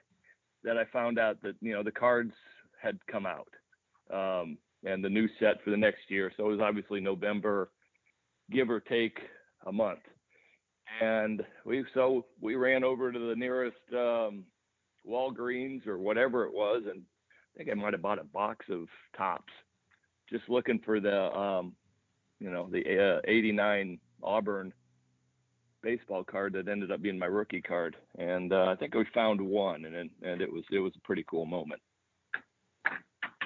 that 0.64 0.80
I 0.80 0.86
found 0.86 1.20
out 1.20 1.40
that 1.44 1.56
you 1.62 1.74
know 1.74 1.84
the 1.84 1.92
cards 1.92 2.34
had 2.82 2.98
come 3.06 3.28
out 3.28 3.50
um, 4.12 4.58
and 4.84 5.04
the 5.04 5.10
new 5.10 5.28
set 5.40 5.64
for 5.64 5.70
the 5.70 5.78
next 5.78 6.10
year. 6.10 6.32
So 6.36 6.46
it 6.46 6.52
was 6.52 6.60
obviously 6.60 7.00
November, 7.00 7.70
give 8.52 8.72
or 8.72 8.80
take 8.80 9.20
a 9.68 9.72
month. 9.72 10.00
And 11.02 11.44
we 11.66 11.86
so 11.94 12.26
we 12.42 12.56
ran 12.56 12.84
over 12.84 13.12
to 13.12 13.20
the 13.20 13.36
nearest 13.36 13.78
um, 13.94 14.44
Walgreens 15.10 15.88
or 15.88 15.98
whatever 15.98 16.46
it 16.46 16.54
was, 16.54 16.84
and 16.90 17.02
I 17.56 17.58
think 17.58 17.70
I 17.70 17.74
might 17.74 17.94
have 17.94 18.02
bought 18.02 18.20
a 18.20 18.24
box 18.24 18.66
of 18.70 18.88
Topps, 19.18 19.54
just 20.30 20.50
looking 20.50 20.80
for 20.80 21.00
the 21.00 21.32
um, 21.36 21.74
you 22.40 22.50
know 22.50 22.70
the 22.72 23.18
uh, 23.18 23.22
'89 23.26 24.00
Auburn 24.24 24.74
baseball 25.82 26.24
card 26.24 26.54
that 26.54 26.68
ended 26.68 26.92
up 26.92 27.02
being 27.02 27.20
my 27.20 27.28
rookie 27.28 27.62
card, 27.62 27.96
and 28.18 28.52
uh, 28.52 28.66
I 28.66 28.76
think 28.76 28.94
we 28.96 29.06
found 29.14 29.40
one, 29.40 29.86
and 29.86 30.10
and 30.22 30.42
it 30.42 30.52
was 30.52 30.64
it 30.72 30.80
was 30.80 30.94
a 30.98 31.02
pretty 31.02 31.26
cool 31.30 31.46
moment. 31.46 31.82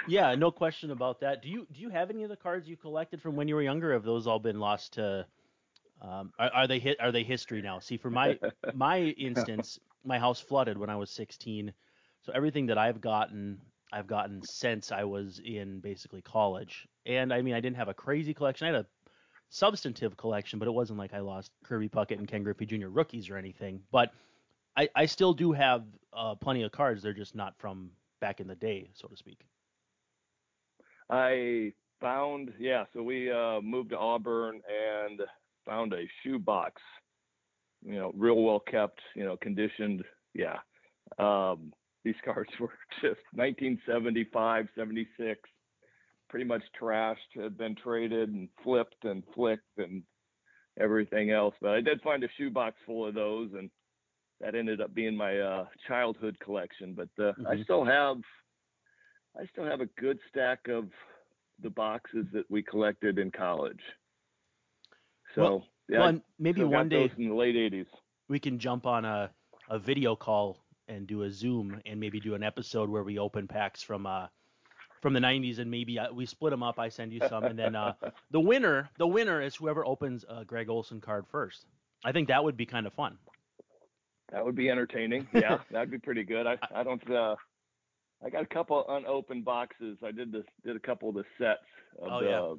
Yeah, 0.08 0.34
no 0.36 0.50
question 0.50 0.92
about 0.92 1.20
that. 1.20 1.44
Do 1.44 1.50
you 1.50 1.68
do 1.72 1.82
you 1.82 1.90
have 1.90 2.10
any 2.10 2.24
of 2.24 2.30
the 2.30 2.36
cards 2.36 2.68
you 2.68 2.78
collected 2.78 3.22
from 3.22 3.36
when 3.36 3.48
you 3.48 3.56
were 3.56 3.62
younger? 3.62 3.94
Have 3.94 4.04
those 4.04 4.26
all 4.26 4.40
been 4.40 4.60
lost 4.60 4.94
to? 4.94 5.26
Um, 6.02 6.32
are, 6.40 6.50
are 6.52 6.68
they 6.68 6.80
hit? 6.80 6.98
Are 7.00 7.12
they 7.12 7.24
history 7.24 7.62
now? 7.62 7.80
See, 7.80 7.98
for 7.98 8.10
my 8.10 8.40
my 8.74 9.00
instance, 9.00 9.80
my 10.04 10.20
house 10.20 10.40
flooded 10.40 10.78
when 10.78 10.90
I 10.90 10.96
was 10.96 11.12
16, 11.12 11.74
so 12.22 12.32
everything 12.34 12.68
that 12.68 12.78
I've 12.78 13.02
gotten 13.02 13.60
I've 13.92 14.08
gotten 14.08 14.42
since 14.44 14.92
I 14.92 15.04
was 15.04 15.42
in 15.44 15.80
basically 15.80 16.22
college. 16.22 16.88
And 17.06 17.34
I 17.34 17.42
mean, 17.42 17.56
I 17.56 17.60
didn't 17.60 17.78
have 17.78 17.88
a 17.88 17.94
crazy 17.94 18.34
collection. 18.34 18.68
I 18.68 18.72
had 18.72 18.86
a 18.86 18.88
substantive 19.50 20.16
collection, 20.16 20.60
but 20.60 20.68
it 20.68 20.72
wasn't 20.72 21.00
like 21.00 21.14
I 21.14 21.20
lost 21.20 21.52
Kirby 21.64 21.90
Puckett 21.90 22.20
and 22.20 22.28
Ken 22.28 22.44
Griffey 22.44 22.66
Jr. 22.66 22.88
rookies 22.88 23.30
or 23.30 23.38
anything. 23.38 23.82
But 23.92 24.12
I, 24.78 24.90
I 24.96 25.06
still 25.08 25.34
do 25.34 25.52
have 25.52 25.86
uh, 26.14 26.36
plenty 26.36 26.64
of 26.64 26.72
cards. 26.72 27.02
They're 27.02 27.14
just 27.14 27.36
not 27.36 27.58
from 27.58 27.92
back 28.22 28.40
in 28.40 28.48
the 28.48 28.56
day, 28.56 28.90
so 28.94 29.08
to 29.08 29.18
speak. 29.18 29.40
I 31.10 31.74
found, 32.00 32.54
yeah, 32.60 32.86
so 32.94 33.02
we 33.02 33.32
uh, 33.32 33.62
moved 33.62 33.90
to 33.90 33.98
Auburn 33.98 34.62
and 34.68 35.22
found 35.66 35.94
a 35.94 36.08
shoe 36.22 36.38
box, 36.38 36.82
you 37.86 37.96
know, 37.96 38.12
real 38.16 38.42
well 38.42 38.60
kept, 38.60 39.00
you 39.16 39.24
know, 39.24 39.38
conditioned. 39.38 40.04
Yeah. 40.34 40.58
Um, 41.18 41.74
these 42.04 42.16
cards 42.26 42.50
were 42.60 42.74
just 43.02 43.22
1975, 43.34 44.68
76, 44.76 45.40
pretty 46.30 46.46
much 46.46 46.64
trashed, 46.80 47.16
had 47.36 47.58
been 47.58 47.76
traded 47.76 48.30
and 48.30 48.50
flipped 48.64 49.04
and 49.04 49.24
flicked 49.34 49.78
and 49.78 50.04
everything 50.80 51.32
else. 51.32 51.56
But 51.62 51.72
I 51.72 51.82
did 51.82 52.02
find 52.02 52.24
a 52.24 52.30
shoebox 52.38 52.76
full 52.86 53.08
of 53.08 53.16
those, 53.16 53.50
and 53.58 53.70
that 54.42 54.56
ended 54.56 54.82
up 54.82 54.94
being 54.94 55.16
my 55.16 55.40
uh, 55.40 55.66
childhood 55.88 56.38
collection. 56.44 56.94
But 56.96 57.10
uh, 57.18 57.32
mm-hmm. 57.32 57.48
I 57.48 57.64
still 57.64 57.86
have, 57.86 58.18
I 59.40 59.46
still 59.52 59.66
have 59.66 59.82
a 59.82 59.90
good 60.00 60.20
stack 60.30 60.68
of 60.70 60.86
the 61.62 61.70
boxes 61.70 62.26
that 62.34 62.50
we 62.50 62.62
collected 62.62 63.20
in 63.20 63.32
college. 63.32 63.82
So 65.36 65.42
well, 65.42 65.64
yeah, 65.90 66.00
well, 66.00 66.22
maybe 66.38 66.64
one 66.64 66.88
day 66.88 67.12
in 67.18 67.30
the 67.30 67.36
late 67.36 67.56
'80s 67.56 67.88
we 68.30 68.40
can 68.40 68.58
jump 68.60 68.86
on 68.86 69.04
a 69.04 69.30
a 69.70 69.78
video 69.78 70.16
call 70.16 70.58
and 70.88 71.06
do 71.06 71.24
a 71.24 71.30
Zoom 71.30 71.82
and 71.86 72.00
maybe 72.00 72.20
do 72.20 72.34
an 72.34 72.44
episode 72.44 72.90
where 72.90 73.04
we 73.04 73.20
open 73.20 73.48
packs 73.48 73.84
from 73.84 74.06
uh 74.06 74.28
from 75.02 75.14
the 75.14 75.20
90s 75.20 75.60
and 75.60 75.72
maybe 75.72 75.98
uh, 75.98 76.12
we 76.12 76.26
split 76.26 76.52
them 76.52 76.62
up. 76.62 76.78
I 76.78 76.90
send 76.90 77.14
you 77.14 77.22
some 77.30 77.44
and 77.46 77.58
then 77.58 77.76
uh, 77.76 77.94
the 78.32 78.40
winner 78.40 78.90
the 78.98 79.08
winner 79.08 79.42
is 79.42 79.56
whoever 79.56 79.86
opens 79.86 80.26
a 80.30 80.46
Gregg 80.46 80.70
Olson 80.70 81.02
card 81.02 81.26
first. 81.30 81.66
I 82.06 82.12
think 82.12 82.30
that 82.30 82.44
would 82.44 82.56
be 82.56 82.66
kind 82.66 82.88
of 82.88 82.94
fun. 82.94 83.18
That 84.32 84.46
would 84.46 84.56
be 84.56 84.70
entertaining. 84.70 85.28
Yeah, 85.34 85.60
that'd 85.72 85.92
be 85.92 86.00
pretty 86.00 86.24
good. 86.24 86.48
I 86.48 86.58
I 86.74 86.84
don't 86.84 87.10
uh 87.12 87.36
I 88.26 88.30
got 88.30 88.44
a 88.44 88.48
couple 88.48 88.86
unopened 88.90 89.46
boxes. 89.46 89.98
I 90.04 90.12
did 90.12 90.32
this 90.32 90.46
did 90.66 90.76
a 90.76 90.80
couple 90.80 91.10
of 91.10 91.16
the 91.16 91.26
sets 91.38 91.60
of 92.02 92.12
oh, 92.12 92.20
the 92.20 92.30
yeah. 92.30 92.54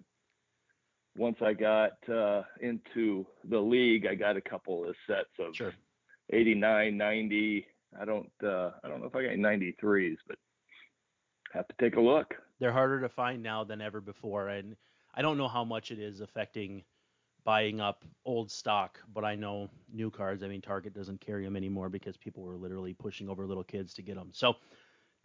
Once 1.16 1.36
I 1.42 1.52
got 1.52 1.92
uh, 2.08 2.42
into 2.60 3.26
the 3.48 3.58
league, 3.58 4.06
I 4.06 4.14
got 4.14 4.36
a 4.36 4.40
couple 4.40 4.88
of 4.88 4.94
sets 5.06 5.30
of 5.38 5.54
sure. 5.54 5.74
89, 6.32 6.96
90, 6.96 7.66
I 8.00 8.04
don't 8.04 8.30
uh, 8.44 8.70
I 8.84 8.88
don't 8.88 9.00
know 9.00 9.06
if 9.06 9.16
I 9.16 9.22
got 9.22 9.32
93s, 9.32 10.16
but 10.26 10.36
have 11.52 11.66
to 11.66 11.74
take 11.80 11.96
a 11.96 12.00
look. 12.00 12.34
They're 12.60 12.72
harder 12.72 13.00
to 13.00 13.08
find 13.08 13.42
now 13.42 13.64
than 13.64 13.80
ever 13.80 14.00
before, 14.00 14.48
and 14.48 14.76
I 15.14 15.22
don't 15.22 15.38
know 15.38 15.48
how 15.48 15.64
much 15.64 15.90
it 15.90 15.98
is 15.98 16.20
affecting 16.20 16.84
buying 17.44 17.80
up 17.80 18.04
old 18.24 18.50
stock, 18.50 18.98
but 19.14 19.24
I 19.24 19.34
know 19.34 19.70
new 19.92 20.10
cards. 20.10 20.42
I 20.42 20.48
mean, 20.48 20.60
Target 20.60 20.94
doesn't 20.94 21.20
carry 21.20 21.44
them 21.44 21.56
anymore 21.56 21.88
because 21.88 22.16
people 22.16 22.42
were 22.42 22.56
literally 22.56 22.92
pushing 22.92 23.28
over 23.28 23.46
little 23.46 23.64
kids 23.64 23.94
to 23.94 24.02
get 24.02 24.16
them. 24.16 24.28
So 24.32 24.56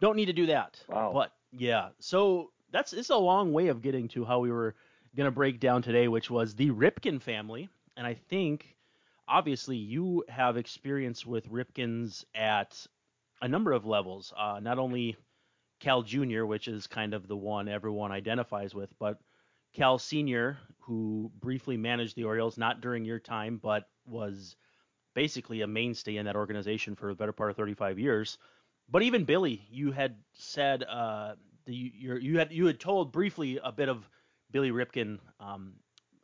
don't 0.00 0.16
need 0.16 0.26
to 0.26 0.32
do 0.32 0.46
that. 0.46 0.80
Wow. 0.88 1.12
But 1.12 1.32
yeah, 1.52 1.90
so 2.00 2.50
that's 2.72 2.92
it's 2.92 3.10
a 3.10 3.16
long 3.16 3.52
way 3.52 3.68
of 3.68 3.82
getting 3.82 4.08
to 4.08 4.24
how 4.24 4.40
we 4.40 4.50
were 4.50 4.74
gonna 5.16 5.30
break 5.30 5.60
down 5.60 5.82
today, 5.82 6.08
which 6.08 6.30
was 6.30 6.54
the 6.54 6.70
Ripken 6.70 7.20
family, 7.20 7.68
and 7.96 8.06
I 8.06 8.14
think 8.14 8.76
obviously 9.26 9.76
you 9.76 10.24
have 10.28 10.56
experience 10.56 11.24
with 11.24 11.50
Ripkens 11.50 12.24
at 12.34 12.86
a 13.42 13.48
number 13.48 13.72
of 13.72 13.86
levels, 13.86 14.32
uh, 14.36 14.60
not 14.62 14.78
only 14.78 15.16
Cal 15.80 16.02
Jr., 16.02 16.44
which 16.44 16.68
is 16.68 16.86
kind 16.86 17.14
of 17.14 17.28
the 17.28 17.36
one 17.36 17.68
everyone 17.68 18.12
identifies 18.12 18.74
with, 18.74 18.90
but 18.98 19.18
Cal 19.74 19.98
Sr., 19.98 20.58
who 20.80 21.30
briefly 21.40 21.76
managed 21.76 22.16
the 22.16 22.24
Orioles, 22.24 22.56
not 22.56 22.80
during 22.80 23.04
your 23.04 23.18
time, 23.18 23.58
but 23.62 23.88
was 24.06 24.56
basically 25.14 25.62
a 25.62 25.66
mainstay 25.66 26.16
in 26.16 26.26
that 26.26 26.36
organization 26.36 26.94
for 26.94 27.08
the 27.08 27.14
better 27.14 27.32
part 27.32 27.50
of 27.50 27.56
35 27.56 27.98
years. 27.98 28.38
But 28.88 29.02
even 29.02 29.24
Billy, 29.24 29.66
you 29.70 29.92
had 29.92 30.16
said 30.34 30.82
uh, 30.84 31.34
the, 31.64 31.74
you 31.74 32.38
had 32.38 32.52
you 32.52 32.66
had 32.66 32.78
told 32.78 33.12
briefly 33.12 33.58
a 33.62 33.72
bit 33.72 33.88
of 33.88 34.08
Billy 34.50 34.70
Ripken 34.70 35.18
um, 35.40 35.74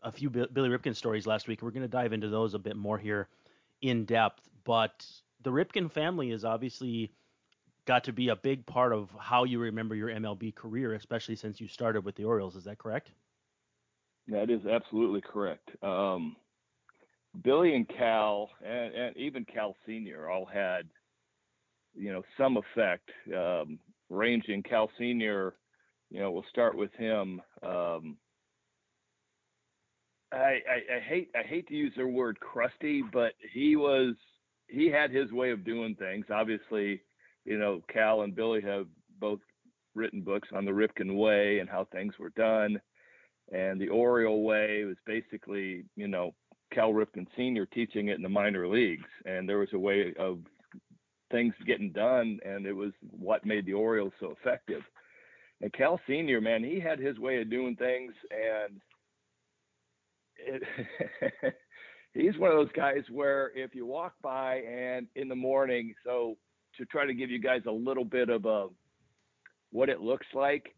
a 0.02 0.12
few 0.12 0.30
Billy 0.30 0.68
Ripken 0.68 0.94
stories 0.94 1.26
last 1.26 1.48
week. 1.48 1.62
We're 1.62 1.70
going 1.70 1.82
to 1.82 1.88
dive 1.88 2.12
into 2.12 2.28
those 2.28 2.54
a 2.54 2.58
bit 2.58 2.76
more 2.76 2.98
here 2.98 3.28
in 3.80 4.04
depth. 4.04 4.48
But 4.64 5.06
the 5.42 5.50
Ripken 5.50 5.90
family 5.90 6.30
has 6.30 6.44
obviously 6.44 7.12
got 7.84 8.04
to 8.04 8.12
be 8.12 8.28
a 8.28 8.36
big 8.36 8.64
part 8.66 8.92
of 8.92 9.10
how 9.18 9.44
you 9.44 9.58
remember 9.58 9.94
your 9.94 10.08
MLB 10.08 10.54
career, 10.54 10.94
especially 10.94 11.36
since 11.36 11.60
you 11.60 11.68
started 11.68 12.04
with 12.04 12.14
the 12.16 12.24
Orioles. 12.24 12.56
Is 12.56 12.64
that 12.64 12.78
correct? 12.78 13.10
That 14.28 14.50
is 14.50 14.64
absolutely 14.66 15.20
correct. 15.20 15.68
Um, 15.82 16.36
Billy 17.42 17.74
and 17.74 17.88
Cal, 17.88 18.50
and, 18.64 18.94
and, 18.94 19.16
even 19.16 19.44
Cal 19.44 19.74
Senior, 19.86 20.30
all 20.30 20.46
had, 20.46 20.88
you 21.94 22.12
know, 22.12 22.22
some 22.38 22.56
effect. 22.56 23.10
Um, 23.36 23.78
ranging 24.10 24.62
Cal 24.62 24.90
Senior, 24.98 25.54
you 26.12 26.20
know, 26.20 26.30
we'll 26.30 26.44
start 26.50 26.76
with 26.76 26.92
him. 26.94 27.40
Um, 27.62 28.18
I, 30.30 30.58
I, 30.68 30.96
I 30.96 31.00
hate 31.06 31.30
I 31.34 31.42
hate 31.42 31.66
to 31.68 31.74
use 31.74 31.92
the 31.96 32.06
word 32.06 32.38
crusty, 32.38 33.02
but 33.12 33.32
he 33.52 33.76
was 33.76 34.14
he 34.68 34.90
had 34.90 35.10
his 35.10 35.32
way 35.32 35.50
of 35.50 35.64
doing 35.64 35.94
things. 35.94 36.26
Obviously, 36.30 37.00
you 37.46 37.58
know, 37.58 37.82
Cal 37.92 38.22
and 38.22 38.36
Billy 38.36 38.60
have 38.60 38.86
both 39.18 39.40
written 39.94 40.20
books 40.20 40.48
on 40.54 40.66
the 40.66 40.70
Ripken 40.70 41.16
way 41.16 41.58
and 41.60 41.68
how 41.68 41.86
things 41.86 42.14
were 42.18 42.32
done. 42.36 42.78
And 43.50 43.80
the 43.80 43.88
Oriole 43.88 44.42
way 44.42 44.84
was 44.84 44.96
basically, 45.06 45.84
you 45.96 46.08
know, 46.08 46.34
Cal 46.72 46.92
Ripken 46.92 47.26
Sr. 47.36 47.66
teaching 47.66 48.08
it 48.08 48.16
in 48.16 48.22
the 48.22 48.28
minor 48.28 48.68
leagues. 48.68 49.08
And 49.26 49.48
there 49.48 49.58
was 49.58 49.72
a 49.74 49.78
way 49.78 50.14
of 50.18 50.38
things 51.30 51.54
getting 51.66 51.92
done, 51.92 52.38
and 52.44 52.66
it 52.66 52.72
was 52.72 52.92
what 53.10 53.44
made 53.44 53.66
the 53.66 53.74
Orioles 53.74 54.12
so 54.20 54.34
effective. 54.40 54.82
And 55.62 55.72
Cal 55.72 56.00
Sr., 56.06 56.40
man, 56.40 56.64
he 56.64 56.80
had 56.80 56.98
his 56.98 57.18
way 57.18 57.40
of 57.40 57.48
doing 57.48 57.76
things. 57.76 58.12
And 58.30 58.80
it, 60.36 60.62
he's 62.14 62.36
one 62.36 62.50
of 62.50 62.56
those 62.56 62.72
guys 62.74 63.04
where 63.10 63.52
if 63.54 63.74
you 63.74 63.86
walk 63.86 64.14
by 64.22 64.56
and 64.56 65.06
in 65.14 65.28
the 65.28 65.36
morning, 65.36 65.94
so 66.04 66.36
to 66.76 66.84
try 66.86 67.06
to 67.06 67.14
give 67.14 67.30
you 67.30 67.38
guys 67.38 67.62
a 67.66 67.72
little 67.72 68.04
bit 68.04 68.28
of 68.28 68.44
a 68.44 68.68
what 69.70 69.88
it 69.88 70.00
looks 70.00 70.26
like. 70.34 70.74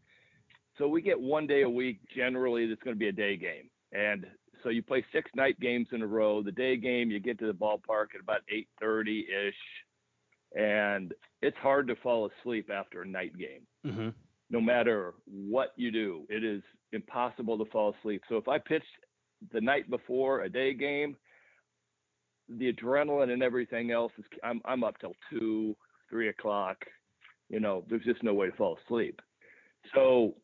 So 0.78 0.86
we 0.86 1.02
get 1.02 1.18
one 1.18 1.46
day 1.46 1.62
a 1.62 1.70
week 1.70 2.00
generally 2.14 2.66
that's 2.66 2.82
going 2.82 2.94
to 2.94 2.98
be 2.98 3.08
a 3.08 3.12
day 3.12 3.36
game. 3.36 3.70
And 3.92 4.26
so 4.62 4.68
you 4.68 4.82
play 4.82 5.04
six 5.12 5.30
night 5.34 5.58
games 5.60 5.88
in 5.92 6.02
a 6.02 6.06
row. 6.06 6.42
The 6.42 6.52
day 6.52 6.76
game, 6.76 7.10
you 7.10 7.20
get 7.20 7.38
to 7.38 7.46
the 7.46 7.52
ballpark 7.52 8.14
at 8.14 8.20
about 8.20 8.40
8:30 8.82 9.24
ish, 9.48 9.54
and 10.56 11.14
it's 11.42 11.56
hard 11.58 11.86
to 11.88 11.96
fall 11.96 12.28
asleep 12.40 12.70
after 12.70 13.02
a 13.02 13.06
night 13.06 13.36
game. 13.36 13.66
Mm-hmm. 13.86 14.08
No 14.50 14.60
matter 14.60 15.14
what 15.26 15.72
you 15.76 15.90
do, 15.90 16.26
it 16.28 16.44
is 16.44 16.62
impossible 16.92 17.58
to 17.58 17.64
fall 17.70 17.94
asleep. 17.98 18.22
So 18.28 18.36
if 18.36 18.48
I 18.48 18.58
pitch 18.58 18.84
the 19.52 19.60
night 19.60 19.90
before 19.90 20.42
a 20.42 20.48
day 20.48 20.74
game, 20.74 21.16
the 22.48 22.72
adrenaline 22.72 23.32
and 23.32 23.42
everything 23.42 23.90
else 23.90 24.12
is 24.18 24.24
I'm 24.42 24.60
I'm 24.64 24.84
up 24.84 24.98
till 25.00 25.14
two, 25.30 25.74
three 26.10 26.28
o'clock. 26.28 26.76
You 27.48 27.60
know, 27.60 27.84
there's 27.88 28.04
just 28.04 28.22
no 28.22 28.34
way 28.34 28.50
to 28.50 28.56
fall 28.56 28.78
asleep. 28.84 29.20
So 29.94 30.34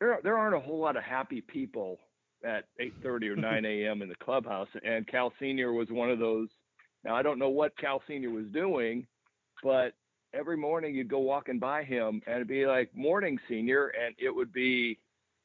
there 0.00 0.18
there 0.22 0.38
aren't 0.38 0.56
a 0.56 0.60
whole 0.60 0.80
lot 0.80 0.96
of 0.96 1.02
happy 1.02 1.40
people 1.40 1.98
at 2.44 2.64
8:30 2.80 3.28
or 3.28 3.36
9 3.36 3.64
a.m. 3.64 4.02
in 4.02 4.08
the 4.08 4.14
clubhouse. 4.16 4.68
And 4.84 5.06
Cal 5.06 5.32
Senior 5.38 5.72
was 5.72 5.88
one 5.90 6.10
of 6.10 6.18
those. 6.18 6.48
Now 7.04 7.14
I 7.14 7.22
don't 7.22 7.38
know 7.38 7.50
what 7.50 7.76
Cal 7.78 8.02
Senior 8.08 8.30
was 8.30 8.46
doing, 8.52 9.06
but 9.62 9.92
every 10.34 10.56
morning 10.56 10.94
you'd 10.94 11.08
go 11.08 11.20
walking 11.20 11.58
by 11.58 11.84
him 11.84 12.20
and 12.26 12.36
it'd 12.36 12.48
be 12.48 12.66
like 12.66 12.94
morning 12.94 13.38
senior 13.48 13.88
and 13.88 14.14
it 14.18 14.34
would 14.34 14.52
be 14.52 14.98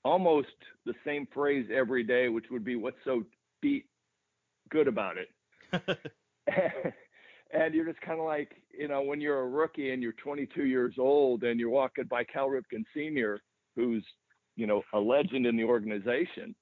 almost 0.03 0.47
the 0.85 0.93
same 1.05 1.27
phrase 1.33 1.67
every 1.73 2.03
day, 2.03 2.29
which 2.29 2.45
would 2.51 2.63
be 2.63 2.75
what's 2.75 2.97
so 3.03 3.23
beat 3.61 3.85
good 4.69 4.87
about 4.87 5.15
it. 5.17 5.29
and 7.53 7.73
you're 7.73 7.85
just 7.85 8.01
kind 8.01 8.19
of 8.19 8.25
like, 8.25 8.61
you 8.77 8.87
know, 8.87 9.01
when 9.01 9.21
you're 9.21 9.41
a 9.41 9.47
rookie 9.47 9.91
and 9.91 10.01
you're 10.01 10.13
22 10.13 10.65
years 10.65 10.95
old 10.97 11.43
and 11.43 11.59
you're 11.59 11.69
walking 11.69 12.05
by 12.05 12.23
Cal 12.23 12.47
Ripken 12.47 12.83
Sr., 12.93 13.41
who's, 13.75 14.03
you 14.55 14.67
know, 14.67 14.81
a 14.93 14.99
legend 14.99 15.45
in 15.45 15.55
the 15.55 15.63
organization, 15.63 16.55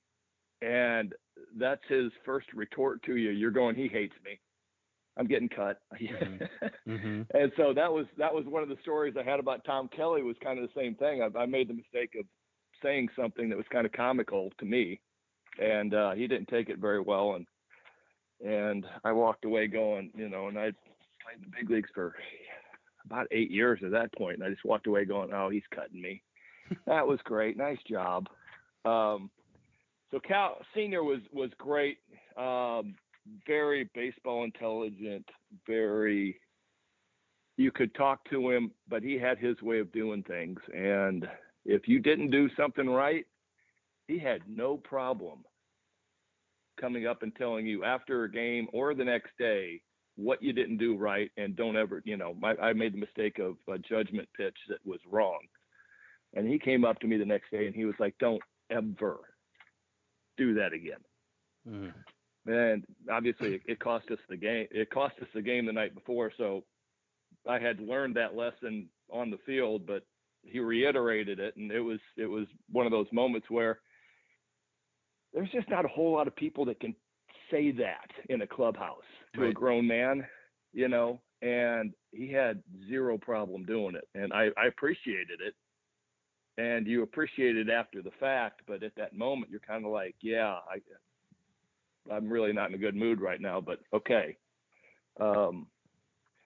and 0.62 1.14
that's 1.58 1.82
his 1.88 2.12
first 2.26 2.48
retort 2.54 3.02
to 3.04 3.16
you. 3.16 3.32
You're 3.32 3.52
going, 3.52 3.76
he 3.76 3.88
hates 3.88 4.16
me. 4.24 4.40
I'm 5.18 5.28
getting 5.28 5.50
cut. 5.50 5.80
mm-hmm. 6.02 6.92
Mm-hmm. 6.92 7.22
And 7.38 7.52
so 7.58 7.74
that 7.74 7.92
was 7.92 8.06
that 8.18 8.34
was 8.34 8.46
one 8.46 8.64
of 8.64 8.70
the 8.70 8.78
stories 8.82 9.16
I 9.20 9.30
had 9.30 9.40
about 9.40 9.66
Tom 9.66 9.90
Kelly 9.96 10.22
was 10.22 10.36
kind 10.44 10.60
of 10.60 10.68
the 10.68 10.80
same 10.80 10.96
thing. 10.96 11.22
I, 11.22 11.40
I 11.40 11.46
made 11.46 11.70
the 11.70 11.74
mistake 11.74 12.16
of 12.20 12.26
saying 12.84 13.10
something 13.16 13.50
that 13.50 13.58
was 13.58 13.66
kind 13.72 13.86
of 13.86 13.92
comical 13.92 14.52
to 14.60 14.66
me, 14.66 15.00
and 15.60 15.94
uh, 15.94 16.12
he 16.12 16.28
didn't 16.28 16.48
take 16.48 16.70
it 16.70 16.80
very 16.80 17.02
well, 17.02 17.36
and 17.36 17.46
and 18.46 18.86
I 19.04 19.12
walked 19.12 19.46
away 19.46 19.68
going, 19.68 20.12
you 20.16 20.30
know, 20.30 20.48
and 20.48 20.58
I 20.58 20.72
played 21.24 21.38
in 21.38 21.42
the 21.42 21.58
big 21.60 21.70
leagues 21.70 21.90
for 21.94 22.16
about 23.06 23.28
eight 23.32 23.52
years 23.52 23.80
at 23.84 23.92
that 23.92 24.14
point, 24.14 24.38
and 24.38 24.44
I 24.44 24.50
just 24.50 24.66
walked 24.66 24.88
away 24.88 25.06
going, 25.06 25.32
"Oh, 25.34 25.50
he's 25.50 25.64
cutting 25.74 26.02
me." 26.02 26.22
that 26.86 27.08
was 27.08 27.20
great. 27.24 27.58
Nice 27.58 27.80
job. 27.90 28.28
Um, 28.86 29.30
so 30.12 30.20
Cal 30.20 30.58
Senior 30.76 31.04
was 31.04 31.20
was 31.34 31.50
great. 31.58 31.98
Um, 32.38 32.96
very 33.46 33.90
baseball 33.94 34.44
intelligent. 34.44 35.26
Very. 35.66 36.40
You 37.58 37.72
could 37.72 37.96
talk 37.96 38.20
to 38.30 38.52
him, 38.52 38.72
but 38.88 39.02
he 39.02 39.18
had 39.18 39.40
his 39.40 39.60
way 39.64 39.80
of 39.80 39.92
doing 39.92 40.22
things, 40.24 40.60
and 40.76 41.28
if 41.66 41.88
you 41.88 42.00
didn't 42.00 42.30
do 42.30 42.50
something 42.56 42.88
right, 42.88 43.26
he 44.08 44.20
had 44.20 44.42
no 44.48 44.78
problem 44.78 45.40
coming 46.80 47.08
up 47.08 47.24
and 47.24 47.36
telling 47.36 47.66
you 47.66 47.84
after 47.84 48.24
a 48.24 48.32
game 48.32 48.68
or 48.72 48.94
the 48.94 49.04
next 49.04 49.32
day 49.38 49.82
what 50.16 50.42
you 50.42 50.54
didn't 50.54 50.78
do 50.78 50.96
right 50.96 51.32
and 51.38 51.56
don't 51.56 51.76
ever 51.76 52.02
you 52.06 52.18
know 52.18 52.36
my, 52.40 52.56
i 52.62 52.74
made 52.74 52.94
the 52.94 53.00
mistake 53.00 53.40
of 53.40 53.56
a 53.74 53.78
judgment 53.78 54.28
pitch 54.36 54.58
that 54.70 54.80
was 54.86 55.00
wrong 55.10 55.40
and 56.36 56.48
he 56.48 56.58
came 56.60 56.86
up 56.86 57.00
to 57.00 57.08
me 57.08 57.18
the 57.18 57.26
next 57.26 57.52
day 57.52 57.66
and 57.66 57.76
he 57.76 57.86
was 57.86 57.96
like 58.00 58.16
don't 58.20 58.42
ever 58.72 59.18
do 60.38 60.54
that 60.54 60.74
again 60.74 61.00
mm. 61.68 61.94
And 62.48 62.84
obviously 63.12 63.56
it, 63.56 63.62
it 63.66 63.80
cost 63.80 64.10
us 64.12 64.20
the 64.30 64.38
game 64.38 64.68
it 64.72 64.90
cost 64.90 65.16
us 65.22 65.28
the 65.34 65.42
game 65.42 65.66
the 65.66 65.74
night 65.74 65.94
before 65.94 66.32
so 66.38 66.64
i 67.48 67.60
had 67.60 67.80
learned 67.80 68.16
that 68.16 68.36
lesson 68.36 68.88
on 69.12 69.30
the 69.30 69.38
field 69.46 69.86
but 69.86 70.04
he 70.44 70.60
reiterated 70.60 71.40
it 71.40 71.56
and 71.58 71.72
it 71.72 71.82
was 71.82 72.00
it 72.16 72.26
was 72.26 72.48
one 72.72 72.86
of 72.86 72.92
those 72.92 73.08
moments 73.12 73.50
where 73.50 73.80
there's 75.34 75.52
just 75.52 75.70
not 75.70 75.86
a 75.86 75.90
whole 75.90 76.14
lot 76.14 76.28
of 76.28 76.36
people 76.36 76.66
that 76.66 76.80
can 76.80 76.96
say 77.52 77.72
that 77.72 78.10
in 78.30 78.42
a 78.42 78.48
clubhouse 78.48 78.98
to 79.36 79.42
right. 79.42 79.50
a 79.52 79.54
grown 79.54 79.88
man, 79.88 80.26
you 80.74 80.88
know, 80.88 81.22
and 81.42 81.94
he 82.12 82.32
had 82.32 82.62
zero 82.90 83.18
problem 83.18 83.64
doing 83.64 83.96
it. 83.96 84.08
And 84.16 84.34
I, 84.34 84.50
I 84.58 84.68
appreciated 84.68 85.40
it. 85.46 85.54
And 86.60 86.88
you 86.88 87.04
appreciate 87.04 87.56
it 87.56 87.70
after 87.70 88.02
the 88.02 88.12
fact, 88.20 88.64
but 88.68 88.82
at 88.82 88.96
that 88.96 89.16
moment 89.16 89.52
you're 89.52 89.60
kind 89.60 89.86
of 89.86 89.92
like, 89.92 90.16
yeah, 90.22 90.56
I 90.70 90.78
I'm 92.12 92.30
really 92.30 92.54
not 92.54 92.70
in 92.70 92.76
a 92.76 92.80
good 92.80 92.96
mood 92.96 93.22
right 93.22 93.42
now, 93.42 93.62
but 93.62 93.80
okay. 93.94 94.38
Um, 95.20 95.68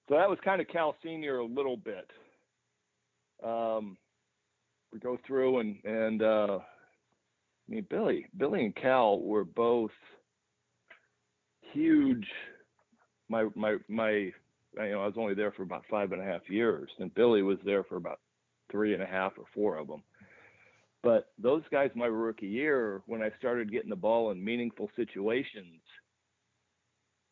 so 0.07 0.15
that 0.15 0.29
was 0.29 0.39
kind 0.43 0.61
of 0.61 0.67
Cal 0.67 0.95
Senior 1.03 1.39
a 1.39 1.45
little 1.45 1.77
bit. 1.77 2.09
Um, 3.43 3.97
we 4.91 4.99
go 4.99 5.17
through 5.25 5.59
and 5.59 5.77
and 5.83 6.21
uh, 6.21 6.59
I 7.71 7.73
mean, 7.73 7.85
Billy, 7.89 8.25
Billy 8.37 8.65
and 8.65 8.75
Cal 8.75 9.19
were 9.19 9.45
both 9.45 9.91
huge. 11.73 12.25
My 13.29 13.47
my 13.55 13.77
my, 13.87 14.09
you 14.09 14.33
know, 14.75 15.01
I 15.01 15.05
was 15.05 15.15
only 15.17 15.33
there 15.33 15.51
for 15.51 15.63
about 15.63 15.85
five 15.89 16.11
and 16.11 16.21
a 16.21 16.25
half 16.25 16.49
years, 16.49 16.89
and 16.99 17.13
Billy 17.13 17.41
was 17.41 17.57
there 17.65 17.83
for 17.83 17.95
about 17.95 18.19
three 18.69 18.93
and 18.93 19.01
a 19.01 19.05
half 19.05 19.33
or 19.37 19.45
four 19.53 19.77
of 19.77 19.87
them. 19.87 20.03
But 21.03 21.29
those 21.41 21.63
guys, 21.71 21.89
my 21.95 22.05
rookie 22.05 22.47
year, 22.47 23.01
when 23.07 23.23
I 23.23 23.31
started 23.39 23.71
getting 23.71 23.89
the 23.89 23.95
ball 23.95 24.31
in 24.31 24.43
meaningful 24.43 24.89
situations, 24.95 25.81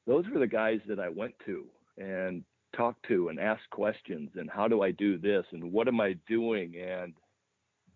those 0.08 0.26
were 0.34 0.40
the 0.40 0.48
guys 0.48 0.80
that 0.88 1.00
I 1.00 1.10
went 1.10 1.36
to 1.46 1.66
and 1.98 2.44
talked 2.76 3.06
to 3.08 3.30
and 3.30 3.40
asked 3.40 3.70
questions 3.72 4.32
and 4.36 4.50
how 4.50 4.68
do 4.68 4.82
I 4.82 4.92
do 4.92 5.18
this 5.18 5.46
and 5.52 5.72
what 5.72 5.88
am 5.88 6.02
I 6.02 6.16
doing 6.28 6.76
and 6.78 7.14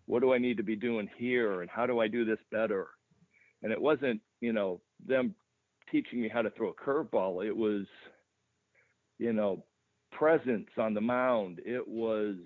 what 0.06 0.20
do 0.20 0.32
I 0.32 0.38
need 0.38 0.58
to 0.58 0.62
be 0.62 0.76
doing 0.76 1.08
here 1.16 1.62
and 1.62 1.70
how 1.70 1.86
do 1.86 1.98
I 1.98 2.08
do 2.08 2.24
this 2.24 2.38
better? 2.52 2.88
And 3.62 3.72
it 3.72 3.80
wasn't, 3.80 4.20
you 4.40 4.52
know, 4.52 4.80
them 5.04 5.34
teaching 5.90 6.20
me 6.20 6.28
how 6.28 6.42
to 6.42 6.50
throw 6.50 6.70
a 6.70 6.74
curveball. 6.74 7.44
It 7.44 7.56
was, 7.56 7.86
you 9.18 9.32
know, 9.32 9.64
presence 10.12 10.68
on 10.78 10.94
the 10.94 11.00
mound. 11.00 11.60
It 11.64 11.86
was 11.86 12.36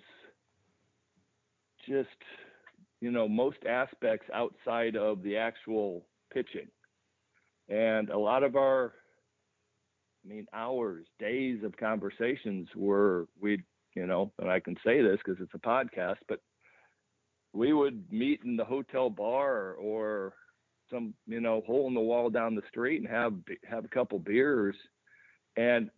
just, 1.86 2.08
you 3.00 3.10
know, 3.10 3.28
most 3.28 3.58
aspects 3.68 4.26
outside 4.34 4.96
of 4.96 5.22
the 5.22 5.36
actual 5.36 6.06
pitching. 6.32 6.68
And 7.68 8.10
a 8.10 8.18
lot 8.18 8.42
of 8.42 8.56
our, 8.56 8.94
I 10.24 10.28
mean, 10.28 10.46
hours, 10.52 11.06
days 11.18 11.62
of 11.64 11.76
conversations 11.76 12.68
were, 12.74 13.28
we, 13.40 13.62
you 13.94 14.06
know, 14.06 14.32
and 14.38 14.50
I 14.50 14.60
can 14.60 14.76
say 14.84 15.02
this 15.02 15.18
because 15.24 15.40
it's 15.40 15.54
a 15.54 15.58
podcast, 15.58 16.16
but 16.28 16.40
we 17.52 17.72
would 17.72 18.04
meet 18.10 18.40
in 18.44 18.56
the 18.56 18.64
hotel 18.64 19.10
bar 19.10 19.74
or 19.74 20.34
some 20.90 21.14
you 21.26 21.40
know 21.40 21.62
hole 21.66 21.86
in 21.88 21.94
the 21.94 22.00
wall 22.00 22.30
down 22.30 22.54
the 22.54 22.62
street 22.68 23.00
and 23.00 23.08
have 23.08 23.34
have 23.68 23.84
a 23.84 23.88
couple 23.88 24.18
beers 24.18 24.76
and 25.56 25.90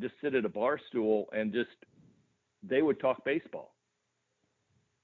just 0.00 0.14
sit 0.22 0.34
at 0.34 0.44
a 0.44 0.48
bar 0.48 0.78
stool 0.88 1.28
and 1.32 1.52
just 1.52 1.70
they 2.62 2.82
would 2.82 3.00
talk 3.00 3.24
baseball 3.24 3.74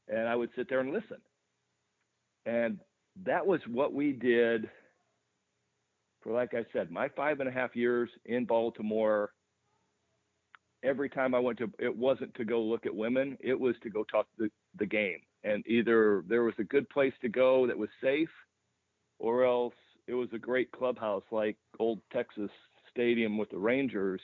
and 0.09 0.29
I 0.29 0.37
would 0.37 0.51
sit 0.57 0.69
there 0.69 0.81
and 0.81 0.93
listen 0.93 1.19
and 2.47 2.79
that 3.25 3.47
was 3.47 3.61
what 3.69 3.93
we 3.93 4.13
did 4.13 4.69
for 6.23 6.33
like 6.33 6.55
I 6.55 6.65
said 6.73 6.91
my 6.91 7.09
five 7.09 7.41
and 7.41 7.49
a 7.49 7.53
half 7.53 7.77
years 7.77 8.11
in 8.25 8.45
Baltimore 8.45 9.31
every 10.83 11.09
time 11.09 11.35
I 11.35 11.39
went 11.39 11.59
to 11.59 11.71
it 11.79 11.95
wasn't 11.97 12.35
to 12.35 12.45
go 12.45 12.61
look 12.63 12.87
at 12.87 12.95
women 12.95 13.37
it 13.41 13.59
was 13.59 13.75
to 13.83 13.91
go 13.91 14.05
talk 14.05 14.27
the, 14.39 14.51
the 14.79 14.87
game 14.87 15.21
and 15.45 15.63
either 15.67 16.25
there 16.27 16.43
was 16.43 16.55
a 16.59 16.65
good 16.65 16.89
place 16.89 17.13
to 17.21 17.29
go 17.29 17.67
that 17.67 17.79
was 17.79 17.91
safe, 18.03 18.31
or 19.19 19.45
else 19.45 19.75
it 20.09 20.15
was 20.15 20.29
a 20.33 20.39
great 20.39 20.73
clubhouse 20.73 21.23
like 21.31 21.57
old 21.79 22.01
Texas 22.13 22.51
Stadium 22.91 23.39
with 23.39 23.51
the 23.51 23.59
Rangers 23.59 24.21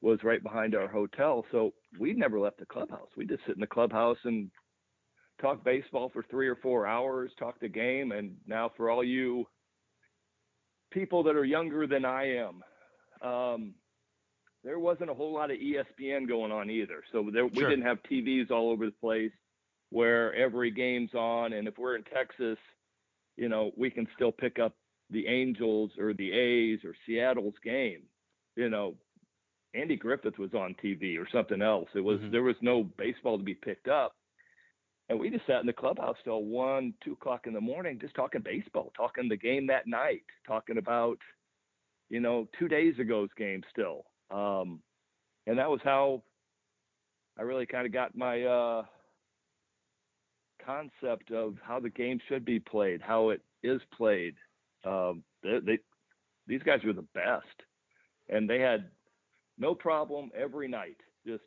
was 0.00 0.22
right 0.22 0.42
behind 0.42 0.76
our 0.76 0.86
hotel. 0.86 1.44
So 1.50 1.74
we 1.98 2.12
never 2.12 2.38
left 2.38 2.58
the 2.58 2.66
clubhouse. 2.66 3.08
We 3.16 3.26
just 3.26 3.42
sit 3.46 3.56
in 3.56 3.60
the 3.60 3.66
clubhouse 3.66 4.18
and 4.24 4.48
talk 5.40 5.64
baseball 5.64 6.10
for 6.12 6.24
three 6.30 6.48
or 6.48 6.56
four 6.56 6.86
hours, 6.86 7.30
talk 7.38 7.60
the 7.60 7.68
game. 7.68 8.12
And 8.12 8.36
now 8.46 8.70
for 8.76 8.90
all 8.90 9.04
you 9.04 9.46
people 10.90 11.22
that 11.24 11.36
are 11.36 11.44
younger 11.44 11.86
than 11.86 12.04
I 12.04 12.36
am, 12.36 12.62
um, 13.22 13.74
there 14.64 14.78
wasn't 14.78 15.10
a 15.10 15.14
whole 15.14 15.32
lot 15.32 15.50
of 15.50 15.58
ESPN 15.58 16.28
going 16.28 16.52
on 16.52 16.70
either. 16.70 17.02
So 17.12 17.28
there, 17.32 17.42
sure. 17.42 17.50
we 17.54 17.62
didn't 17.62 17.86
have 17.86 17.98
TVs 18.10 18.50
all 18.50 18.70
over 18.70 18.86
the 18.86 18.92
place 18.92 19.32
where 19.90 20.34
every 20.34 20.70
game's 20.70 21.14
on, 21.14 21.54
and 21.54 21.66
if 21.66 21.78
we're 21.78 21.96
in 21.96 22.04
Texas, 22.04 22.58
you 23.36 23.48
know, 23.48 23.70
we 23.76 23.90
can 23.90 24.06
still 24.14 24.32
pick 24.32 24.58
up 24.58 24.74
the 25.10 25.26
Angels 25.26 25.90
or 25.98 26.12
the 26.12 26.30
A's 26.32 26.80
or 26.84 26.94
Seattle's 27.06 27.54
game. 27.64 28.02
You 28.56 28.68
know, 28.68 28.94
Andy 29.74 29.96
Griffith 29.96 30.38
was 30.38 30.52
on 30.54 30.74
TV 30.84 31.18
or 31.18 31.26
something 31.32 31.62
else. 31.62 31.88
It 31.94 32.00
was 32.00 32.18
mm-hmm. 32.18 32.32
there 32.32 32.42
was 32.42 32.56
no 32.60 32.82
baseball 32.82 33.38
to 33.38 33.44
be 33.44 33.54
picked 33.54 33.88
up, 33.88 34.12
and 35.08 35.18
we 35.18 35.30
just 35.30 35.46
sat 35.46 35.60
in 35.60 35.66
the 35.66 35.72
clubhouse 35.72 36.16
till 36.24 36.42
one, 36.44 36.92
two 37.02 37.12
o'clock 37.12 37.46
in 37.46 37.54
the 37.54 37.60
morning, 37.60 37.98
just 38.00 38.14
talking 38.14 38.42
baseball, 38.42 38.92
talking 38.96 39.28
the 39.28 39.36
game 39.36 39.66
that 39.68 39.86
night, 39.86 40.22
talking 40.46 40.76
about, 40.78 41.18
you 42.10 42.20
know, 42.20 42.46
two 42.58 42.68
days 42.68 42.94
ago's 43.00 43.30
game 43.36 43.62
still. 43.70 44.04
Um, 44.30 44.80
and 45.46 45.58
that 45.58 45.70
was 45.70 45.80
how 45.82 46.22
I 47.38 47.42
really 47.42 47.66
kind 47.66 47.86
of 47.86 47.92
got 47.92 48.16
my 48.16 48.42
uh, 48.42 48.82
concept 50.64 51.30
of 51.30 51.54
how 51.62 51.80
the 51.80 51.90
game 51.90 52.20
should 52.28 52.44
be 52.44 52.60
played, 52.60 53.00
how 53.00 53.30
it 53.30 53.40
is 53.62 53.80
played. 53.96 54.34
Um, 54.84 55.22
they, 55.42 55.58
they, 55.64 55.78
these 56.46 56.62
guys 56.62 56.80
were 56.84 56.92
the 56.92 57.06
best, 57.14 57.46
and 58.28 58.48
they 58.48 58.60
had 58.60 58.90
no 59.58 59.74
problem 59.74 60.30
every 60.36 60.68
night. 60.68 60.96
Just 61.26 61.44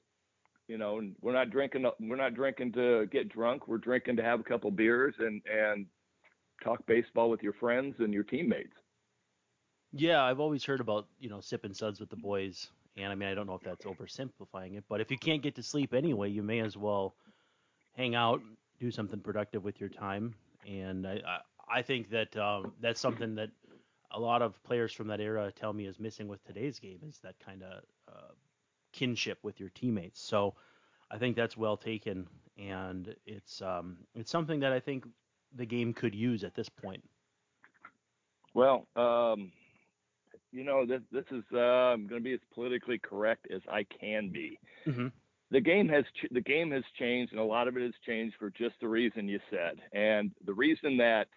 you 0.72 0.78
know, 0.78 1.02
we're 1.22 1.34
not 1.34 1.50
drinking. 1.50 1.86
We're 2.00 2.16
not 2.16 2.34
drinking 2.34 2.72
to 2.74 3.06
get 3.12 3.28
drunk. 3.28 3.68
We're 3.68 3.78
drinking 3.78 4.16
to 4.16 4.24
have 4.24 4.40
a 4.40 4.44
couple 4.44 4.72
beers 4.72 5.14
and 5.20 5.42
and 5.46 5.86
talk 6.64 6.86
baseball 6.86 7.30
with 7.30 7.44
your 7.44 7.52
friends 7.52 7.96
and 8.00 8.14
your 8.14 8.24
teammates. 8.24 8.72
Yeah, 9.92 10.24
I've 10.24 10.40
always 10.40 10.64
heard 10.64 10.80
about 10.80 11.08
you 11.20 11.30
know 11.30 11.42
sipping 11.42 11.74
suds 11.74 12.00
with 12.00 12.10
the 12.10 12.16
boys, 12.16 12.70
and 12.96 13.12
I 13.12 13.16
mean 13.16 13.28
I 13.28 13.34
don't 13.34 13.48
know 13.48 13.56
if 13.56 13.64
that's 13.64 13.84
oversimplifying 13.84 14.78
it, 14.78 14.86
but 14.88 15.02
if 15.02 15.12
you 15.12 15.18
can't 15.18 15.42
get 15.42 15.56
to 15.56 15.64
sleep 15.64 15.94
anyway, 15.94 16.30
you 16.30 16.42
may 16.42 16.62
as 16.62 16.78
well 16.78 17.16
hang 17.98 18.16
out, 18.16 18.42
do 18.80 18.92
something 18.92 19.20
productive 19.20 19.66
with 19.66 19.82
your 19.82 19.90
time. 19.90 20.36
And 20.66 21.06
I, 21.06 21.20
I, 21.70 21.82
think 21.82 22.12
that 22.12 22.38
um, 22.38 22.72
that's 22.80 23.02
something 23.02 23.36
that 23.36 23.50
a 24.12 24.20
lot 24.20 24.42
of 24.42 24.64
players 24.64 24.94
from 24.94 25.08
that 25.08 25.20
era 25.20 25.52
tell 25.52 25.74
me 25.74 25.86
is 25.86 26.00
missing 26.00 26.30
with 26.30 26.42
today's 26.46 26.80
game 26.80 27.00
is 27.10 27.20
that 27.24 27.36
kind 27.44 27.64
of 27.64 27.84
uh, 28.08 28.32
kinship 28.92 29.40
with 29.44 29.60
your 29.60 29.70
teammates. 29.70 30.22
So 30.22 30.56
I 31.10 31.18
think 31.18 31.36
that's 31.36 31.58
well 31.58 31.78
taken, 31.78 32.28
and 32.58 33.16
it's 33.26 33.62
um, 33.62 33.98
it's 34.16 34.32
something 34.32 34.60
that 34.62 34.72
I 34.72 34.80
think 34.80 35.06
the 35.56 35.66
game 35.66 35.94
could 35.94 36.16
use 36.16 36.44
at 36.44 36.56
this 36.56 36.70
point. 36.70 37.04
Well, 38.54 38.88
um, 38.96 39.52
you 40.52 40.64
know, 40.64 40.86
this 40.86 41.02
this 41.12 41.26
is 41.32 41.44
uh, 41.52 41.96
going 41.96 42.10
to 42.10 42.22
be 42.22 42.34
as 42.34 42.40
politically 42.54 43.00
correct 43.00 43.48
as 43.54 43.62
I 43.70 43.86
can 44.00 44.30
be. 44.30 44.60
Mm-hmm 44.88 45.08
the 45.52 45.60
game 45.60 45.90
has 45.90 46.06
ch- 46.16 46.32
the 46.32 46.42
game 46.42 46.72
has 46.72 46.84
changed, 46.98 47.34
and 47.34 47.42
a 47.42 47.46
lot 47.46 47.68
of 47.68 47.78
it 47.78 47.84
has 47.84 47.94
changed 48.06 48.36
for 48.40 48.50
just 48.50 48.76
the 48.80 48.88
reason 48.88 49.28
you 49.28 49.40
said. 49.50 49.80
And 49.92 50.32
the 50.46 50.54
reason 50.54 50.98
that 50.98 51.28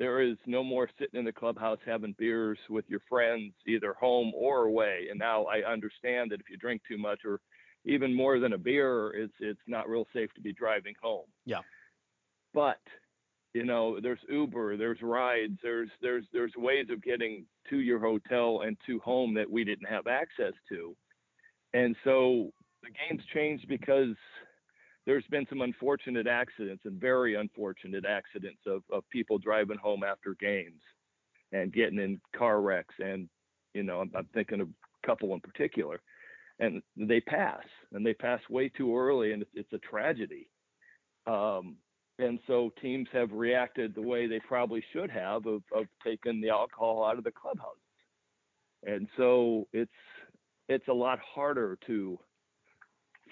there 0.00 0.22
is 0.22 0.38
no 0.46 0.64
more 0.64 0.88
sitting 0.98 1.20
in 1.20 1.26
the 1.26 1.32
clubhouse 1.32 1.78
having 1.84 2.14
beers 2.18 2.58
with 2.70 2.86
your 2.88 3.02
friends, 3.06 3.52
either 3.66 3.92
home 3.92 4.32
or 4.34 4.64
away. 4.64 5.08
And 5.10 5.18
now 5.18 5.44
I 5.44 5.70
understand 5.70 6.30
that 6.30 6.40
if 6.40 6.48
you 6.50 6.56
drink 6.56 6.80
too 6.88 6.96
much 6.96 7.20
or 7.26 7.38
even 7.84 8.14
more 8.14 8.40
than 8.40 8.54
a 8.54 8.58
beer, 8.58 9.10
it's 9.10 9.34
it's 9.40 9.60
not 9.66 9.90
real 9.90 10.06
safe 10.14 10.32
to 10.34 10.40
be 10.40 10.54
driving 10.54 10.94
home. 11.02 11.26
Yeah. 11.44 11.60
But 12.54 12.80
you 13.52 13.64
know, 13.64 14.00
there's 14.00 14.20
Uber, 14.30 14.78
there's 14.78 15.02
rides, 15.02 15.58
there's 15.62 15.90
there's 16.00 16.24
there's 16.32 16.54
ways 16.56 16.86
of 16.90 17.02
getting 17.02 17.44
to 17.68 17.80
your 17.80 17.98
hotel 17.98 18.62
and 18.64 18.78
to 18.86 19.00
home 19.00 19.34
that 19.34 19.50
we 19.50 19.64
didn't 19.64 19.88
have 19.88 20.06
access 20.06 20.54
to. 20.70 20.96
And 21.74 21.94
so 22.04 22.50
the 22.82 22.88
game's 22.88 23.24
changed 23.34 23.68
because 23.68 24.16
there's 25.06 25.26
been 25.30 25.46
some 25.48 25.62
unfortunate 25.62 26.26
accidents 26.26 26.82
and 26.84 27.00
very 27.00 27.34
unfortunate 27.34 28.04
accidents 28.04 28.60
of, 28.66 28.82
of 28.92 29.08
people 29.10 29.38
driving 29.38 29.78
home 29.78 30.02
after 30.04 30.34
games 30.34 30.80
and 31.52 31.72
getting 31.72 31.98
in 31.98 32.20
car 32.36 32.60
wrecks 32.60 32.94
and 32.98 33.28
you 33.74 33.82
know 33.82 34.00
I'm, 34.00 34.10
I'm 34.16 34.28
thinking 34.34 34.60
of 34.60 34.68
a 34.68 35.06
couple 35.06 35.32
in 35.34 35.40
particular. 35.40 36.00
And 36.58 36.82
they 36.96 37.20
pass 37.20 37.64
and 37.92 38.04
they 38.04 38.12
pass 38.12 38.40
way 38.50 38.68
too 38.68 38.96
early 38.96 39.32
and 39.32 39.42
it's, 39.42 39.50
it's 39.54 39.72
a 39.72 39.78
tragedy. 39.78 40.48
Um, 41.26 41.76
and 42.18 42.38
so 42.46 42.70
teams 42.82 43.08
have 43.12 43.32
reacted 43.32 43.94
the 43.94 44.02
way 44.02 44.26
they 44.26 44.40
probably 44.40 44.84
should 44.92 45.10
have 45.10 45.46
of, 45.46 45.62
of 45.74 45.86
taking 46.04 46.42
the 46.42 46.50
alcohol 46.50 47.02
out 47.02 47.16
of 47.16 47.24
the 47.24 47.32
clubhouse. 47.32 47.76
And 48.86 49.08
so 49.16 49.66
it's 49.72 49.90
it's 50.68 50.88
a 50.88 50.92
lot 50.92 51.18
harder 51.18 51.78
to 51.86 52.18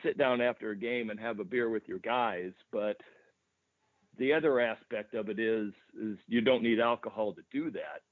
sit 0.02 0.18
down 0.18 0.40
after 0.40 0.70
a 0.70 0.76
game 0.76 1.10
and 1.10 1.18
have 1.18 1.40
a 1.40 1.44
beer 1.44 1.68
with 1.68 1.82
your 1.86 1.98
guys 1.98 2.52
but 2.72 2.96
the 4.18 4.32
other 4.32 4.60
aspect 4.60 5.14
of 5.14 5.28
it 5.28 5.38
is 5.38 5.72
is 6.00 6.18
you 6.26 6.40
don't 6.40 6.62
need 6.62 6.80
alcohol 6.80 7.32
to 7.34 7.42
do 7.52 7.70
that. 7.70 8.02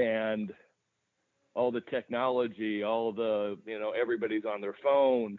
And 0.00 0.52
all 1.54 1.70
the 1.70 1.82
technology 1.82 2.82
all 2.82 3.12
the 3.12 3.58
you 3.66 3.78
know 3.78 3.92
everybody's 4.00 4.44
on 4.44 4.60
their 4.60 4.76
phone. 4.82 5.38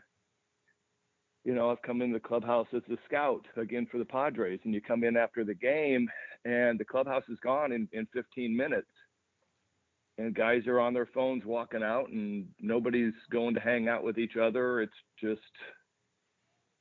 You 1.44 1.56
know 1.56 1.70
i've 1.72 1.82
come 1.82 2.02
in 2.02 2.12
the 2.12 2.20
clubhouse 2.20 2.68
as 2.76 2.84
a 2.89 2.98
scout 3.06 3.46
again 3.58 3.88
for 3.92 3.98
the 3.98 4.06
padres 4.06 4.60
and 4.63 4.74
you 4.74 4.82
come 4.82 5.04
in 5.04 5.18
after 5.18 5.44
the 5.44 5.56
game 5.56 6.08
and 6.46 6.80
the 6.80 6.86
clubhouse 6.86 7.24
is 7.30 7.38
gone 7.44 7.72
in, 7.72 7.88
in 7.92 8.08
15 8.13 8.56
minutes 8.56 8.88
and 10.17 10.36
guys 10.36 10.67
are 10.67 10.80
on 10.80 10.93
their 10.93 11.08
phones 11.08 11.43
walking 11.45 11.84
out 11.84 12.10
and 12.10 12.47
nobody's 12.60 13.13
going 13.32 13.56
to 13.56 13.60
hang 13.60 13.88
out 13.88 14.04
with 14.04 14.17
each 14.17 14.38
other. 14.38 14.82
It's 14.82 14.93
just 15.19 15.41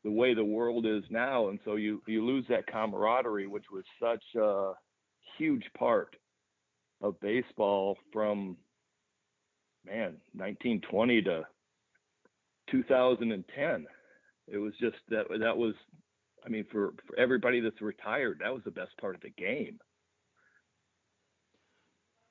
the 0.05 0.11
way 0.11 0.35
the 0.35 0.45
world 0.45 0.87
is 0.87 1.05
now 1.11 1.49
and 1.49 1.59
so 1.64 1.77
you 1.77 2.03
you 2.07 2.25
lose 2.25 2.45
that 2.49 2.66
camaraderie 2.66 3.47
which 3.47 3.66
was 3.73 3.85
such 4.01 4.23
a 4.40 4.73
huge 5.38 5.64
part 5.79 6.16
of 7.01 7.18
baseball 7.21 7.97
from 8.12 8.57
man 9.87 10.16
1920 10.35 11.23
to 11.23 11.42
2010 12.71 13.87
it 14.49 14.59
was 14.59 14.73
just 14.81 14.97
that 15.09 15.25
that 15.38 15.57
was 15.57 15.75
i 16.45 16.49
mean 16.49 16.64
for, 16.73 16.95
for 17.07 17.18
everybody 17.18 17.61
that's 17.61 17.81
retired 17.81 18.40
that 18.42 18.53
was 18.53 18.62
the 18.64 18.71
best 18.71 18.97
part 19.01 19.14
of 19.14 19.21
the 19.21 19.31
game 19.31 19.79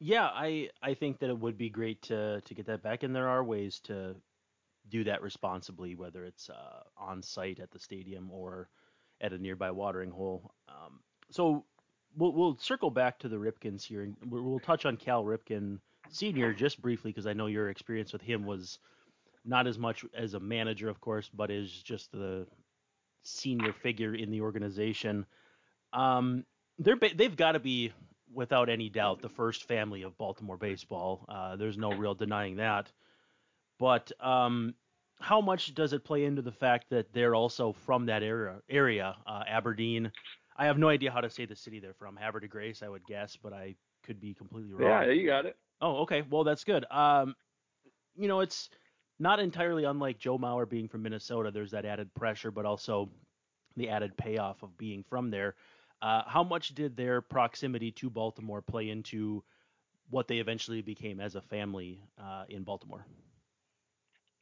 Yeah, 0.03 0.25
I 0.33 0.71
I 0.81 0.95
think 0.95 1.19
that 1.19 1.29
it 1.29 1.37
would 1.37 1.59
be 1.59 1.69
great 1.69 2.01
to 2.03 2.41
to 2.41 2.53
get 2.55 2.65
that 2.65 2.81
back, 2.81 3.03
and 3.03 3.15
there 3.15 3.27
are 3.29 3.43
ways 3.43 3.79
to 3.81 4.15
do 4.89 5.03
that 5.03 5.21
responsibly, 5.21 5.93
whether 5.93 6.25
it's 6.25 6.49
uh, 6.49 6.81
on 6.97 7.21
site 7.21 7.59
at 7.59 7.69
the 7.69 7.77
stadium 7.77 8.31
or 8.31 8.67
at 9.21 9.31
a 9.31 9.37
nearby 9.37 9.69
watering 9.69 10.09
hole. 10.09 10.55
Um, 10.67 11.01
so 11.29 11.65
we'll 12.17 12.33
we'll 12.33 12.57
circle 12.57 12.89
back 12.89 13.19
to 13.19 13.29
the 13.29 13.35
Ripkens 13.35 13.83
here, 13.83 14.01
and 14.01 14.15
we'll, 14.25 14.59
touch 14.59 14.87
on 14.87 14.97
Cal 14.97 15.23
Ripken 15.23 15.77
Senior 16.09 16.51
just 16.51 16.81
briefly 16.81 17.11
because 17.11 17.27
I 17.27 17.33
know 17.33 17.45
your 17.45 17.69
experience 17.69 18.11
with 18.11 18.23
him 18.23 18.43
was 18.43 18.79
not 19.45 19.67
as 19.67 19.77
much 19.77 20.03
as 20.15 20.33
a 20.33 20.39
manager, 20.39 20.89
of 20.89 20.99
course, 20.99 21.29
but 21.31 21.51
as 21.51 21.69
just 21.69 22.11
the 22.11 22.47
senior 23.21 23.71
figure 23.71 24.15
in 24.15 24.31
the 24.31 24.41
organization. 24.41 25.27
Um, 25.93 26.43
they're 26.79 26.97
they've 26.97 27.35
got 27.35 27.51
to 27.51 27.59
be 27.59 27.91
without 28.33 28.69
any 28.69 28.89
doubt 28.89 29.21
the 29.21 29.29
first 29.29 29.67
family 29.67 30.03
of 30.03 30.17
Baltimore 30.17 30.57
baseball. 30.57 31.25
Uh, 31.27 31.55
there's 31.55 31.77
no 31.77 31.91
real 31.91 32.13
denying 32.15 32.57
that. 32.57 32.91
But 33.79 34.11
um, 34.19 34.75
how 35.19 35.41
much 35.41 35.73
does 35.73 35.93
it 35.93 36.03
play 36.03 36.25
into 36.25 36.41
the 36.41 36.51
fact 36.51 36.89
that 36.91 37.13
they're 37.13 37.35
also 37.35 37.73
from 37.73 38.05
that 38.07 38.23
area? 38.23 38.61
Area, 38.69 39.15
uh, 39.25 39.43
Aberdeen. 39.47 40.11
I 40.57 40.65
have 40.65 40.77
no 40.77 40.89
idea 40.89 41.11
how 41.11 41.21
to 41.21 41.29
say 41.29 41.45
the 41.45 41.55
city 41.55 41.79
they're 41.79 41.93
from. 41.93 42.15
Havre 42.15 42.41
de 42.41 42.47
Grace, 42.47 42.83
I 42.83 42.89
would 42.89 43.05
guess, 43.05 43.37
but 43.41 43.53
I 43.53 43.75
could 44.03 44.19
be 44.19 44.33
completely 44.33 44.73
wrong. 44.73 45.03
yeah 45.03 45.11
you 45.11 45.25
got 45.25 45.45
it 45.45 45.55
Oh, 45.81 46.01
okay. 46.03 46.23
Well, 46.29 46.43
that's 46.43 46.63
good. 46.63 46.85
Um, 46.91 47.35
you 48.15 48.27
know, 48.27 48.41
it's 48.41 48.69
not 49.19 49.39
entirely 49.39 49.83
unlike 49.83 50.19
Joe 50.19 50.37
Mauer 50.37 50.69
being 50.69 50.87
from 50.87 51.01
Minnesota. 51.01 51.51
There's 51.51 51.71
that 51.71 51.85
added 51.85 52.13
pressure, 52.13 52.51
but 52.51 52.65
also 52.65 53.09
the 53.75 53.89
added 53.89 54.15
payoff 54.15 54.61
of 54.63 54.77
being 54.77 55.03
from 55.03 55.31
there. 55.31 55.55
Uh, 56.01 56.23
how 56.27 56.43
much 56.43 56.69
did 56.75 56.95
their 56.97 57.21
proximity 57.21 57.91
to 57.91 58.09
Baltimore 58.09 58.61
play 58.61 58.89
into 58.89 59.43
what 60.09 60.27
they 60.27 60.39
eventually 60.39 60.81
became 60.81 61.19
as 61.19 61.35
a 61.35 61.41
family 61.41 62.03
uh, 62.17 62.45
in 62.49 62.63
Baltimore? 62.63 63.05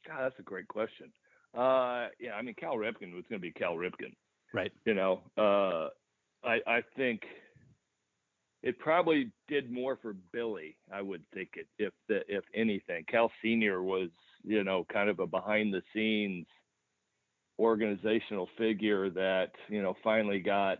god 0.06 0.22
that's 0.24 0.38
a 0.38 0.42
great 0.42 0.68
question 0.68 1.12
uh 1.56 2.08
yeah 2.20 2.32
i 2.36 2.42
mean 2.42 2.54
cal 2.58 2.76
ripken 2.76 3.14
was 3.14 3.24
going 3.28 3.38
to 3.38 3.38
be 3.38 3.52
cal 3.52 3.74
ripken 3.74 4.14
Right. 4.52 4.72
you 4.84 4.94
know 4.94 5.20
uh 5.36 5.88
i 6.44 6.58
i 6.66 6.82
think 6.96 7.22
it 8.62 8.78
probably 8.78 9.30
did 9.48 9.70
more 9.70 9.96
for 10.00 10.14
billy 10.32 10.76
i 10.92 11.00
would 11.00 11.22
think 11.34 11.50
it 11.54 11.66
if 11.78 11.92
the 12.08 12.20
if 12.28 12.44
anything 12.54 13.04
cal 13.08 13.30
senior 13.42 13.82
was 13.82 14.10
you 14.44 14.64
know 14.64 14.84
kind 14.92 15.08
of 15.08 15.18
a 15.20 15.26
behind 15.26 15.72
the 15.72 15.82
scenes 15.92 16.46
organizational 17.58 18.48
figure 18.56 19.10
that 19.10 19.50
you 19.68 19.82
know 19.82 19.94
finally 20.02 20.40
got 20.40 20.78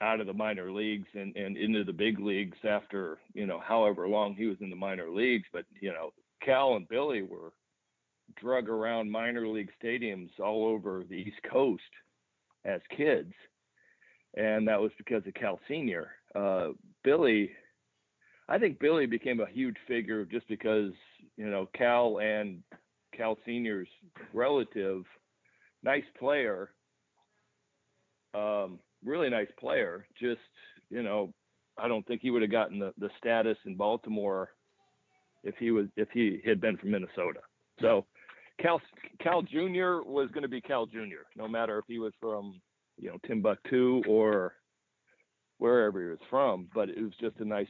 out 0.00 0.20
of 0.20 0.26
the 0.26 0.32
minor 0.32 0.72
leagues 0.72 1.08
and, 1.14 1.36
and 1.36 1.56
into 1.56 1.84
the 1.84 1.92
big 1.92 2.18
leagues 2.18 2.56
after 2.64 3.18
you 3.34 3.46
know 3.46 3.60
however 3.60 4.08
long 4.08 4.34
he 4.34 4.46
was 4.46 4.56
in 4.60 4.70
the 4.70 4.76
minor 4.76 5.10
leagues. 5.10 5.46
But 5.52 5.64
you 5.80 5.92
know 5.92 6.12
cal 6.44 6.76
and 6.76 6.88
billy 6.88 7.22
were 7.22 7.52
drug 8.40 8.68
around 8.68 9.10
minor 9.10 9.46
league 9.46 9.70
stadiums 9.82 10.30
all 10.38 10.66
over 10.66 11.04
the 11.08 11.16
east 11.16 11.40
coast 11.50 11.82
as 12.64 12.80
kids. 12.96 13.32
And 14.36 14.68
that 14.68 14.80
was 14.80 14.92
because 14.96 15.26
of 15.26 15.34
cal 15.34 15.58
senior. 15.68 16.12
Uh, 16.34 16.68
billy 17.02 17.50
i 18.48 18.58
think 18.58 18.78
billy 18.78 19.06
became 19.06 19.40
a 19.40 19.50
huge 19.50 19.76
figure 19.88 20.24
just 20.24 20.46
because 20.48 20.92
you 21.36 21.48
know 21.48 21.68
cal 21.74 22.18
and 22.20 22.62
cal 23.16 23.36
senior's 23.44 23.88
relative 24.32 25.02
nice 25.82 26.04
player 26.18 26.70
um, 28.34 28.78
really 29.04 29.30
nice 29.30 29.48
player. 29.58 30.06
Just 30.20 30.40
you 30.90 31.02
know, 31.02 31.32
I 31.78 31.88
don't 31.88 32.06
think 32.06 32.20
he 32.22 32.30
would 32.30 32.42
have 32.42 32.50
gotten 32.50 32.78
the, 32.78 32.92
the 32.98 33.10
status 33.18 33.56
in 33.66 33.76
Baltimore 33.76 34.50
if 35.44 35.54
he 35.58 35.70
was 35.70 35.86
if 35.96 36.08
he 36.12 36.40
had 36.44 36.60
been 36.60 36.76
from 36.76 36.90
Minnesota. 36.90 37.40
So 37.80 38.06
Cal 38.60 38.80
Cal 39.20 39.42
Jr. 39.42 40.02
was 40.04 40.28
going 40.32 40.42
to 40.42 40.48
be 40.48 40.60
Cal 40.60 40.86
Jr. 40.86 41.24
No 41.36 41.48
matter 41.48 41.78
if 41.78 41.84
he 41.88 41.98
was 41.98 42.12
from 42.20 42.60
you 42.98 43.08
know 43.10 43.18
Timbuktu 43.26 44.02
or 44.08 44.54
wherever 45.60 46.02
he 46.02 46.08
was 46.08 46.18
from. 46.28 46.68
But 46.74 46.88
it 46.88 47.00
was 47.00 47.12
just 47.20 47.36
a 47.38 47.44
nice 47.44 47.68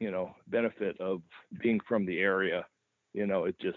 you 0.00 0.10
know, 0.10 0.34
benefit 0.48 0.98
of 1.00 1.20
being 1.60 1.80
from 1.86 2.06
the 2.06 2.18
area. 2.18 2.64
You 3.12 3.26
know, 3.26 3.44
it 3.44 3.58
just 3.60 3.76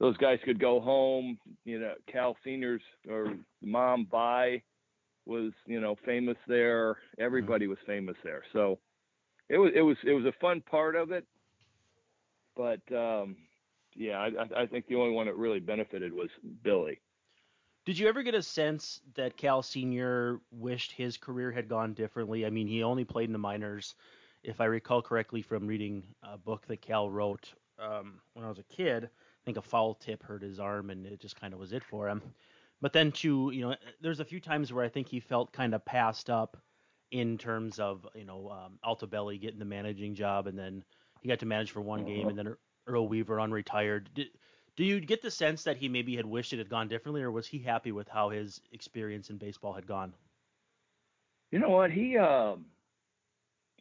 those 0.00 0.16
guys 0.18 0.38
could 0.44 0.60
go 0.60 0.80
home. 0.80 1.38
You 1.64 1.80
know, 1.80 1.94
Cal 2.12 2.36
Seniors 2.44 2.82
or 3.08 3.34
mom 3.62 4.06
Vi 4.10 4.62
was 5.26 5.52
you 5.66 5.80
know 5.80 5.96
famous 6.04 6.36
there. 6.46 6.96
Everybody 7.18 7.66
was 7.66 7.78
famous 7.86 8.16
there. 8.22 8.42
So 8.52 8.78
it 9.48 9.58
was 9.58 9.72
it 9.74 9.82
was 9.82 9.96
it 10.04 10.12
was 10.12 10.24
a 10.24 10.32
fun 10.40 10.60
part 10.60 10.96
of 10.96 11.10
it. 11.10 11.26
But 12.56 12.80
um, 12.94 13.36
yeah, 13.94 14.18
I, 14.18 14.62
I 14.62 14.66
think 14.66 14.86
the 14.86 14.96
only 14.96 15.14
one 15.14 15.26
that 15.26 15.36
really 15.36 15.60
benefited 15.60 16.12
was 16.12 16.28
Billy. 16.62 17.00
Did 17.84 17.98
you 17.98 18.08
ever 18.08 18.22
get 18.22 18.34
a 18.34 18.42
sense 18.42 19.00
that 19.14 19.36
Cal 19.36 19.62
Senior 19.62 20.40
wished 20.50 20.92
his 20.92 21.18
career 21.18 21.52
had 21.52 21.68
gone 21.68 21.92
differently? 21.92 22.46
I 22.46 22.50
mean, 22.50 22.66
he 22.66 22.82
only 22.82 23.04
played 23.04 23.28
in 23.28 23.32
the 23.34 23.38
minors, 23.38 23.94
if 24.42 24.60
I 24.60 24.64
recall 24.66 25.02
correctly 25.02 25.42
from 25.42 25.66
reading 25.66 26.02
a 26.22 26.38
book 26.38 26.66
that 26.68 26.80
Cal 26.80 27.10
wrote 27.10 27.52
um, 27.78 28.20
when 28.32 28.44
I 28.44 28.48
was 28.48 28.58
a 28.58 28.74
kid. 28.74 29.04
I 29.04 29.44
think 29.44 29.58
a 29.58 29.62
foul 29.62 29.94
tip 29.94 30.22
hurt 30.22 30.42
his 30.42 30.58
arm, 30.58 30.88
and 30.88 31.04
it 31.04 31.20
just 31.20 31.38
kind 31.38 31.52
of 31.52 31.60
was 31.60 31.72
it 31.72 31.82
for 31.84 32.08
him. 32.08 32.22
But 32.84 32.92
then 32.92 33.12
to 33.12 33.50
you 33.50 33.62
know, 33.62 33.76
there's 34.02 34.20
a 34.20 34.26
few 34.26 34.40
times 34.40 34.70
where 34.70 34.84
I 34.84 34.90
think 34.90 35.08
he 35.08 35.18
felt 35.18 35.54
kind 35.54 35.74
of 35.74 35.82
passed 35.86 36.28
up 36.28 36.58
in 37.12 37.38
terms 37.38 37.78
of 37.78 38.06
you 38.14 38.26
know 38.26 38.50
um, 38.50 38.78
Altobelli 38.84 39.40
getting 39.40 39.58
the 39.58 39.64
managing 39.64 40.14
job, 40.14 40.48
and 40.48 40.58
then 40.58 40.84
he 41.22 41.28
got 41.30 41.38
to 41.38 41.46
manage 41.46 41.70
for 41.70 41.80
one 41.80 42.04
game, 42.04 42.28
and 42.28 42.36
then 42.36 42.54
Earl 42.86 43.08
Weaver 43.08 43.36
unretired. 43.36 44.08
Did, 44.12 44.26
do 44.76 44.84
you 44.84 45.00
get 45.00 45.22
the 45.22 45.30
sense 45.30 45.62
that 45.62 45.78
he 45.78 45.88
maybe 45.88 46.14
had 46.14 46.26
wished 46.26 46.52
it 46.52 46.58
had 46.58 46.68
gone 46.68 46.88
differently, 46.88 47.22
or 47.22 47.30
was 47.30 47.46
he 47.46 47.58
happy 47.58 47.90
with 47.90 48.06
how 48.06 48.28
his 48.28 48.60
experience 48.70 49.30
in 49.30 49.38
baseball 49.38 49.72
had 49.72 49.86
gone? 49.86 50.12
You 51.52 51.60
know 51.60 51.70
what? 51.70 51.90
He, 51.90 52.18
um, 52.18 52.66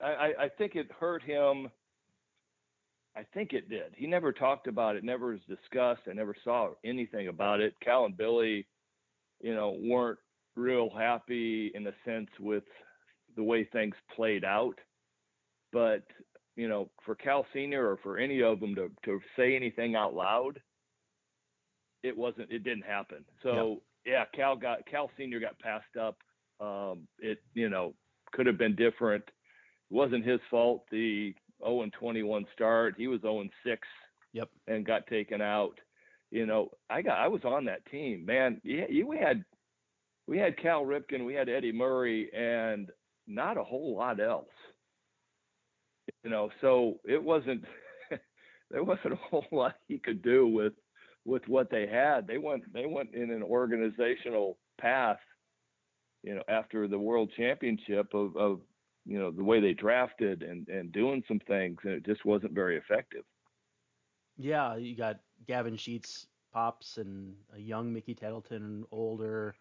I, 0.02 0.32
I 0.39 0.48
think 0.58 0.78
it 0.78 0.89
hurt 0.98 1.22
him 1.22 1.70
I 3.16 3.24
think 3.34 3.54
it 3.54 3.70
did. 3.70 3.94
He 3.96 4.08
never 4.08 4.32
talked 4.32 4.68
about 4.68 4.96
it, 4.96 5.04
never 5.04 5.28
was 5.28 5.42
discussed. 5.48 6.04
I 6.10 6.13
never 6.13 6.36
saw 6.44 6.70
anything 6.84 7.28
about 7.28 7.60
it. 7.60 7.76
Cal 7.80 8.06
and 8.06 8.18
Billy, 8.18 8.66
you 9.44 9.54
know, 9.54 9.78
weren't 9.80 10.18
real 10.56 10.90
happy 10.90 11.72
in 11.76 11.86
a 11.86 11.92
sense 12.06 12.30
with 12.40 12.64
the 13.36 13.44
way 13.44 13.66
things 13.66 13.94
played 14.16 14.44
out. 14.44 14.80
But, 15.72 16.04
you 16.56 16.68
know, 16.68 16.90
for 17.06 17.14
Cal 17.14 17.46
Senior 17.54 17.88
or 17.88 17.98
for 17.98 18.18
any 18.18 18.42
of 18.42 18.60
them 18.60 18.74
to, 18.76 18.90
to 19.06 19.20
say 19.36 19.56
anything 19.56 19.96
out 19.96 20.16
loud, 20.16 20.60
it 22.04 22.18
wasn't 22.18 22.52
it 22.52 22.64
didn't 22.64 22.86
happen. 22.86 23.24
So 23.42 23.82
yeah, 24.06 24.26
Cal 24.36 24.56
got 24.56 24.86
Cal 24.90 25.10
Senior 25.18 25.40
got 25.40 25.58
passed 25.60 25.96
up. 26.00 26.18
Um, 26.60 27.08
it 27.20 27.40
you 27.54 27.70
know 27.70 27.94
could 28.34 28.46
have 28.46 28.58
been 28.58 28.76
different. 28.76 29.24
It 29.24 29.94
wasn't 29.94 30.26
his 30.26 30.42
fault. 30.52 30.84
The 30.92 31.34
0 31.64 31.84
and 31.84 31.94
21 31.94 32.46
start. 32.54 32.96
He 32.98 33.08
was 33.08 33.22
0 33.22 33.42
and 33.42 33.50
6. 33.66 33.88
Yep. 34.34 34.50
And 34.68 34.86
got 34.86 35.08
taken 35.08 35.42
out. 35.42 35.80
You 36.34 36.48
know, 36.48 36.72
I 36.89 37.04
got 37.04 37.19
I 37.19 37.28
was 37.28 37.46
on 37.46 37.65
that 37.65 37.86
team, 37.91 38.26
man. 38.26 38.60
Yeah, 38.63 38.86
we 39.06 39.19
had 39.19 39.46
we 40.26 40.39
had 40.39 40.60
Cal 40.60 40.84
Ripken, 40.84 41.28
we 41.28 41.36
had 41.36 41.48
Eddie 41.48 41.72
Murray, 41.72 42.28
and 42.34 42.89
not 43.28 43.56
a 43.56 43.63
whole 43.63 43.96
lot 43.96 44.19
else. 44.19 44.50
You 46.24 46.32
know, 46.32 46.50
so 46.60 46.96
it 47.06 47.22
wasn't 47.22 47.63
there 48.72 48.84
wasn't 48.84 49.13
a 49.13 49.17
whole 49.30 49.46
lot 49.52 49.76
he 49.88 50.00
could 50.00 50.24
do 50.24 50.48
with 50.48 50.74
with 51.24 51.43
what 51.48 51.69
they 51.69 51.86
had. 51.86 52.26
They 52.26 52.39
went 52.39 52.63
they 52.74 52.88
went 52.88 53.13
in 53.13 53.30
an 53.30 53.43
organizational 53.43 54.58
path, 54.82 55.19
you 56.24 56.34
know, 56.34 56.43
after 56.48 56.88
the 56.88 56.98
world 56.98 57.32
championship 57.38 58.12
of, 58.15 58.36
of 58.38 58.60
you 59.06 59.19
know 59.19 59.30
the 59.30 59.43
way 59.43 59.62
they 59.62 59.74
drafted 59.74 60.41
and 60.41 60.67
and 60.67 60.91
doing 60.91 61.22
some 61.28 61.41
things, 61.48 61.78
and 61.84 61.93
it 61.93 62.08
just 62.08 62.26
wasn't 62.26 62.54
very 62.54 62.78
effective. 62.78 63.24
Yeah, 64.36 64.78
you 64.78 64.96
got 64.98 65.17
Gavin 65.48 65.78
Sheets, 65.78 66.28
pops, 66.52 66.98
and 66.98 67.36
a 67.56 67.60
young 67.60 67.91
Mickey 67.93 68.13
Tettleton, 68.13 68.86
older 68.91 69.56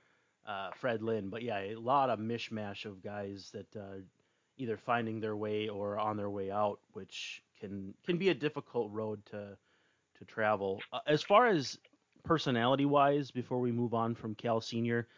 uh, 0.47 0.71
Fred 0.77 1.03
Lynn. 1.03 1.29
But 1.29 1.43
yeah, 1.43 1.61
a 1.61 1.75
lot 1.77 2.11
of 2.11 2.19
mishmash 2.19 2.85
of 2.85 3.03
guys 3.03 3.51
that 3.53 3.77
uh, 3.77 4.01
either 4.57 4.77
finding 4.77 5.21
their 5.21 5.37
way 5.37 5.69
or 5.69 5.99
on 5.99 6.17
their 6.17 6.31
way 6.31 6.51
out, 6.51 6.81
which 6.93 7.43
can 7.61 7.95
can 8.05 8.19
be 8.19 8.29
a 8.29 8.35
difficult 8.35 8.91
road 8.93 9.25
to 9.27 9.57
to 10.19 10.25
travel. 10.25 10.81
Uh, 10.93 11.01
as 11.07 11.23
far 11.23 11.47
as 11.47 11.79
personality 12.25 12.85
wise, 12.85 13.31
before 13.31 13.61
we 13.61 13.73
move 13.73 13.95
on 13.95 14.15
from 14.15 14.35
Cal 14.35 14.61
Senior, 14.61 15.09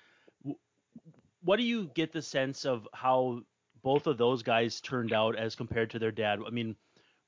what 1.42 1.56
do 1.56 1.62
you 1.62 1.90
get 1.94 2.12
the 2.12 2.22
sense 2.22 2.64
of 2.64 2.88
how 2.92 3.40
both 3.82 4.06
of 4.06 4.16
those 4.16 4.42
guys 4.42 4.80
turned 4.80 5.12
out 5.12 5.36
as 5.36 5.54
compared 5.54 5.90
to 5.90 5.98
their 5.98 6.10
dad? 6.10 6.40
I 6.46 6.50
mean, 6.50 6.74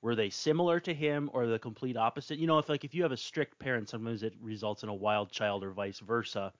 were 0.02 0.14
they 0.14 0.30
similar 0.30 0.80
to 0.80 0.94
him 0.94 1.30
or 1.32 1.46
the 1.46 1.59
complete 1.59 1.96
opposite? 1.96 2.38
You 2.38 2.46
know, 2.46 2.59
if 2.59 2.68
like 2.68 2.85
if 2.85 2.94
you 2.94 3.02
have 3.02 3.12
a 3.12 3.16
strict 3.16 3.59
parent, 3.59 3.88
sometimes 3.88 4.22
it 4.22 4.35
results 4.40 4.82
in 4.82 4.88
a 4.88 4.94
wild 4.94 5.30
child 5.30 5.64
or 5.64 5.72
vice 5.72 5.98
versa. 6.00 6.52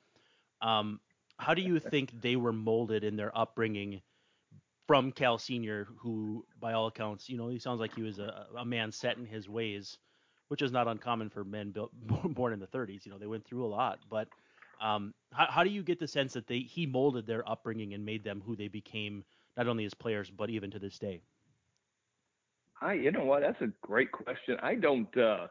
Um, 0.63 1.01
how 1.39 1.55
do 1.55 1.63
you 1.63 1.79
think 1.79 2.21
they 2.21 2.37
were 2.37 2.53
molded 2.53 3.05
in 3.05 3.17
their 3.17 3.37
upbringing 3.37 4.01
from 4.87 5.13
Cal 5.13 5.37
Senior, 5.37 5.87
who 5.99 6.47
by 6.61 6.73
all 6.73 6.87
accounts, 6.87 7.29
you 7.29 7.37
know, 7.37 7.49
he 7.49 7.59
sounds 7.59 7.81
like 7.81 7.95
he 7.95 8.03
was 8.03 8.19
a, 8.19 8.47
a 8.57 8.65
man 8.65 8.91
set 8.93 9.19
in 9.19 9.27
his 9.27 9.49
ways 9.49 9.99
which 10.49 10.63
is 10.63 10.73
not 10.73 10.89
uncommon 10.89 11.29
for 11.29 11.45
men 11.45 11.71
built, 11.71 11.91
born 12.35 12.53
in 12.53 12.61
the 12.61 12.67
30s. 12.67 13.05
You 13.05 13.13
know, 13.13 13.19
they 13.19 13.27
went 13.27 13.45
through 13.45 13.65
a 13.65 13.69
lot. 13.69 13.99
But 14.09 14.29
um, 14.81 15.15
how, 15.33 15.47
how 15.47 15.65
do 15.65 15.71
you 15.71 15.83
get 15.83 15.99
the 15.99 16.09
sense 16.09 16.33
that 16.35 16.47
they 16.47 16.61
he 16.61 16.87
molded 16.87 17.27
their 17.27 17.49
upbringing 17.49 17.95
and 17.95 18.05
made 18.05 18.25
them 18.25 18.43
who 18.45 18.57
they 18.57 18.69
became, 18.69 19.25
not 19.57 19.69
only 19.69 19.85
as 19.85 19.95
players 19.95 20.31
but 20.31 20.51
even 20.51 20.71
to 20.71 20.79
this 20.79 20.99
day? 20.99 21.21
I, 22.81 22.95
you 22.95 23.11
know 23.11 23.25
what? 23.25 23.41
That's 23.41 23.61
a 23.63 23.73
great 23.83 24.13
question. 24.13 24.57
I 24.63 24.75
don't, 24.75 25.17
uh, 25.17 25.47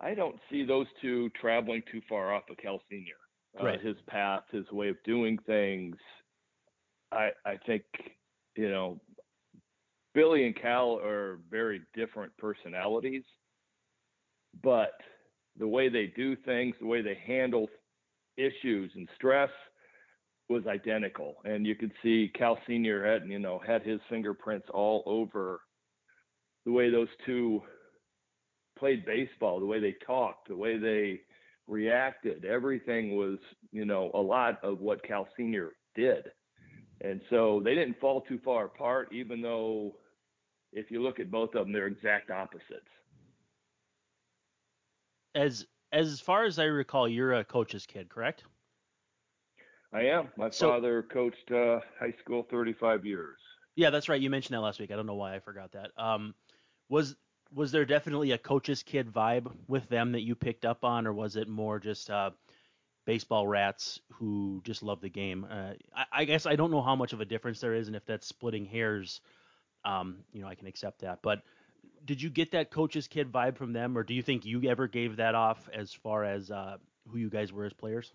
I 0.00 0.14
don't 0.14 0.36
see 0.50 0.64
those 0.64 0.86
two 1.00 1.30
traveling 1.40 1.82
too 1.90 2.00
far 2.08 2.34
off 2.34 2.44
of 2.50 2.56
Cal 2.56 2.80
Senior. 2.90 3.14
Uh, 3.58 3.64
right. 3.64 3.80
His 3.80 3.96
path, 4.08 4.42
his 4.50 4.70
way 4.72 4.88
of 4.88 4.96
doing 5.04 5.38
things. 5.46 5.96
I, 7.12 7.30
I 7.44 7.56
think, 7.64 7.84
you 8.56 8.68
know, 8.68 9.00
Billy 10.14 10.46
and 10.46 10.60
Cal 10.60 10.98
are 10.98 11.38
very 11.50 11.82
different 11.94 12.36
personalities 12.36 13.22
but 14.62 14.92
the 15.58 15.68
way 15.68 15.88
they 15.88 16.12
do 16.16 16.36
things, 16.36 16.74
the 16.80 16.86
way 16.86 17.02
they 17.02 17.18
handle 17.26 17.68
issues 18.36 18.90
and 18.94 19.08
stress 19.16 19.50
was 20.48 20.66
identical. 20.66 21.36
And 21.44 21.66
you 21.66 21.74
could 21.74 21.92
see 22.02 22.30
Cal 22.34 22.58
Senior 22.66 23.04
had, 23.04 23.28
you 23.28 23.38
know, 23.38 23.60
had 23.66 23.82
his 23.82 24.00
fingerprints 24.08 24.66
all 24.72 25.02
over 25.06 25.60
the 26.66 26.72
way 26.72 26.90
those 26.90 27.08
two 27.24 27.62
played 28.78 29.06
baseball, 29.06 29.58
the 29.58 29.66
way 29.66 29.80
they 29.80 29.94
talked, 30.06 30.48
the 30.48 30.56
way 30.56 30.76
they 30.76 31.20
reacted. 31.66 32.44
Everything 32.44 33.16
was, 33.16 33.38
you 33.72 33.86
know, 33.86 34.10
a 34.12 34.20
lot 34.20 34.62
of 34.62 34.80
what 34.80 35.02
Cal 35.02 35.26
Senior 35.38 35.70
did. 35.94 36.24
And 37.00 37.22
so 37.30 37.62
they 37.64 37.74
didn't 37.74 37.98
fall 37.98 38.20
too 38.20 38.38
far 38.44 38.66
apart, 38.66 39.08
even 39.12 39.40
though 39.40 39.96
if 40.72 40.90
you 40.90 41.02
look 41.02 41.18
at 41.20 41.30
both 41.30 41.54
of 41.54 41.64
them, 41.64 41.72
they're 41.72 41.86
exact 41.86 42.30
opposites 42.30 42.90
as 45.36 45.66
as 45.92 46.20
far 46.20 46.44
as 46.44 46.58
I 46.58 46.64
recall, 46.64 47.08
you're 47.08 47.34
a 47.34 47.44
coach's 47.44 47.86
kid, 47.86 48.08
correct? 48.08 48.42
I 49.92 50.00
am. 50.02 50.28
My 50.36 50.50
so, 50.50 50.70
father 50.70 51.02
coached 51.02 51.52
uh, 51.52 51.78
high 52.00 52.14
school 52.20 52.46
35 52.50 53.06
years. 53.06 53.38
Yeah, 53.76 53.90
that's 53.90 54.08
right. 54.08 54.20
You 54.20 54.28
mentioned 54.30 54.56
that 54.56 54.62
last 54.62 54.80
week. 54.80 54.90
I 54.90 54.96
don't 54.96 55.06
know 55.06 55.14
why 55.14 55.36
I 55.36 55.38
forgot 55.38 55.72
that. 55.72 55.90
Um, 55.96 56.34
was 56.88 57.16
was 57.54 57.72
there 57.72 57.84
definitely 57.84 58.32
a 58.32 58.38
coach's 58.38 58.82
kid 58.82 59.12
vibe 59.12 59.50
with 59.68 59.88
them 59.88 60.12
that 60.12 60.22
you 60.22 60.34
picked 60.34 60.64
up 60.64 60.84
on, 60.84 61.06
or 61.06 61.12
was 61.12 61.36
it 61.36 61.48
more 61.48 61.78
just 61.78 62.10
uh, 62.10 62.30
baseball 63.06 63.46
rats 63.46 64.00
who 64.12 64.60
just 64.64 64.82
love 64.82 65.00
the 65.00 65.08
game? 65.08 65.46
Uh, 65.48 65.72
I, 65.94 66.04
I, 66.12 66.24
guess 66.24 66.44
I 66.44 66.56
don't 66.56 66.70
know 66.70 66.82
how 66.82 66.96
much 66.96 67.12
of 67.12 67.20
a 67.20 67.24
difference 67.24 67.60
there 67.60 67.74
is, 67.74 67.86
and 67.86 67.96
if 67.96 68.04
that's 68.04 68.26
splitting 68.26 68.64
hairs, 68.64 69.20
um, 69.84 70.18
you 70.32 70.42
know, 70.42 70.48
I 70.48 70.56
can 70.56 70.66
accept 70.66 71.00
that. 71.02 71.20
But 71.22 71.42
did 72.04 72.20
you 72.20 72.30
get 72.30 72.50
that 72.52 72.70
coach's 72.70 73.06
kid 73.06 73.30
vibe 73.30 73.56
from 73.56 73.72
them, 73.72 73.96
or 73.96 74.02
do 74.02 74.12
you 74.12 74.22
think 74.22 74.44
you 74.44 74.62
ever 74.68 74.88
gave 74.88 75.16
that 75.16 75.34
off 75.34 75.68
as 75.72 75.92
far 75.92 76.24
as 76.24 76.50
uh, 76.50 76.76
who 77.08 77.18
you 77.18 77.30
guys 77.30 77.52
were 77.52 77.64
as 77.64 77.72
players? 77.72 78.12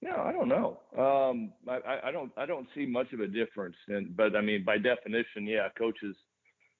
Yeah, 0.00 0.20
I 0.20 0.32
don't 0.32 0.48
know. 0.48 0.78
Um, 0.96 1.52
I, 1.68 2.08
I 2.08 2.12
don't 2.12 2.30
I 2.36 2.46
don't 2.46 2.68
see 2.74 2.86
much 2.86 3.12
of 3.12 3.20
a 3.20 3.26
difference, 3.26 3.74
and 3.88 4.16
but 4.16 4.36
I 4.36 4.40
mean 4.40 4.64
by 4.64 4.78
definition, 4.78 5.44
yeah, 5.44 5.68
coaches 5.76 6.14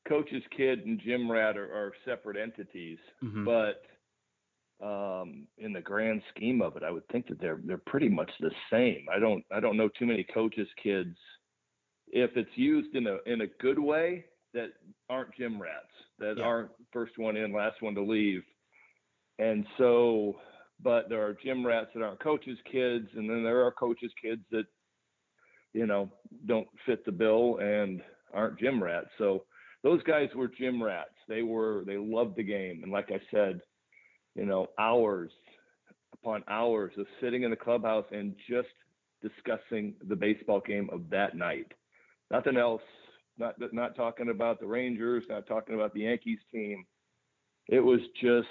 coach's 0.09 0.43
kid 0.57 0.87
and 0.87 1.01
gym 1.01 1.31
rat 1.31 1.57
are, 1.57 1.73
are 1.73 1.93
separate 2.05 2.37
entities, 2.37 2.99
mm-hmm. 3.23 3.45
but 3.45 3.83
um, 4.85 5.47
in 5.59 5.73
the 5.73 5.81
grand 5.81 6.23
scheme 6.35 6.63
of 6.63 6.77
it, 6.77 6.83
I 6.83 6.91
would 6.91 7.07
think 7.09 7.29
that 7.29 7.41
they're 7.41 7.61
they're 7.65 7.79
pretty 7.79 8.09
much 8.09 8.31
the 8.41 8.51
same. 8.71 9.07
I 9.15 9.19
don't 9.19 9.45
I 9.53 9.61
don't 9.61 9.77
know 9.77 9.89
too 9.99 10.07
many 10.07 10.25
coaches 10.33 10.69
kids. 10.83 11.17
If 12.09 12.37
it's 12.37 12.57
used 12.57 12.95
in 12.95 13.07
a 13.07 13.19
in 13.27 13.43
a 13.43 13.47
good 13.61 13.79
way, 13.79 14.25
that 14.55 14.71
aren't 15.11 15.35
gym 15.37 15.61
rats, 15.61 15.87
that 16.19 16.37
yeah. 16.39 16.45
aren't 16.45 16.71
first 16.93 17.19
one 17.19 17.37
in, 17.37 17.53
last 17.53 17.83
one 17.83 17.95
to 17.95 18.03
leave. 18.03 18.43
And 19.39 19.67
so, 19.77 20.37
but 20.83 21.09
there 21.09 21.25
are 21.25 21.37
gym 21.45 21.65
rats 21.65 21.91
that 21.95 22.03
aren't 22.03 22.21
coaches' 22.21 22.59
kids, 22.71 23.09
and 23.15 23.29
then 23.29 23.45
there 23.45 23.65
are 23.65 23.73
coaches' 23.73 24.13
kids 24.21 24.43
that, 24.51 24.65
you 25.73 25.87
know, 25.87 26.11
don't 26.47 26.67
fit 26.87 27.05
the 27.05 27.13
bill 27.13 27.59
and 27.59 28.01
aren't 28.33 28.59
gym 28.59 28.83
rats. 28.83 29.09
So 29.19 29.45
those 29.83 30.03
guys 30.03 30.29
were 30.35 30.49
gym 30.49 30.83
rats. 30.83 31.15
They 31.29 31.43
were, 31.43 31.85
they 31.87 31.97
loved 31.97 32.37
the 32.37 32.43
game. 32.43 32.81
And 32.83 32.93
like 32.93 33.11
I 33.11 33.21
said, 33.31 33.61
you 34.35 34.45
know, 34.45 34.69
hours 34.79 35.31
upon 36.13 36.45
hours 36.49 36.93
of 36.99 37.07
sitting 37.21 37.43
in 37.43 37.51
the 37.51 37.57
clubhouse 37.57 38.07
and 38.11 38.35
just 38.49 38.69
discussing 39.23 39.95
the 40.09 40.17
baseball 40.17 40.61
game 40.61 40.89
of 40.93 41.09
that 41.11 41.37
night. 41.37 41.73
Nothing 42.31 42.57
else 42.57 42.83
not 43.39 43.55
not 43.73 43.97
talking 43.97 44.31
about 44.31 44.61
the 44.61 44.67
Rangers, 44.67 45.25
not 45.29 45.47
talking 45.47 45.75
about 45.75 45.95
the 45.95 46.01
Yankees 46.01 46.41
team. 46.53 46.85
It 47.69 47.81
was 47.81 48.01
just 48.21 48.49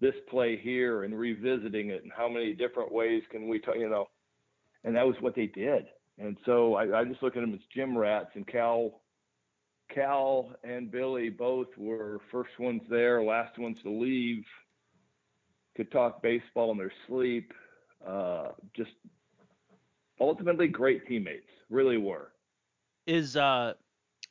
this 0.00 0.14
play 0.28 0.58
here 0.60 1.04
and 1.04 1.18
revisiting 1.18 1.90
it 1.90 2.02
and 2.02 2.12
how 2.14 2.28
many 2.28 2.54
different 2.54 2.92
ways 2.92 3.22
can 3.30 3.48
we 3.48 3.60
talk, 3.60 3.76
you 3.76 3.88
know, 3.88 4.08
and 4.84 4.96
that 4.96 5.06
was 5.06 5.16
what 5.20 5.36
they 5.36 5.46
did. 5.46 5.86
And 6.18 6.36
so 6.44 6.74
I, 6.74 7.00
I 7.00 7.04
just 7.04 7.22
look 7.22 7.36
at 7.36 7.40
them 7.40 7.54
as 7.54 7.60
gym 7.74 7.96
rats 7.96 8.30
and 8.34 8.46
Cal, 8.46 9.01
Cal 9.94 10.52
and 10.64 10.90
Billy 10.90 11.28
both 11.28 11.68
were 11.76 12.20
first 12.30 12.58
ones 12.58 12.82
there, 12.88 13.22
last 13.22 13.58
ones 13.58 13.78
to 13.82 13.90
leave, 13.90 14.44
could 15.76 15.90
talk 15.90 16.22
baseball 16.22 16.72
in 16.72 16.78
their 16.78 16.92
sleep. 17.06 17.52
Uh, 18.06 18.48
just 18.74 18.90
ultimately 20.20 20.68
great 20.68 21.06
teammates, 21.06 21.48
really 21.70 21.98
were. 21.98 22.32
Is 23.06 23.36
uh 23.36 23.74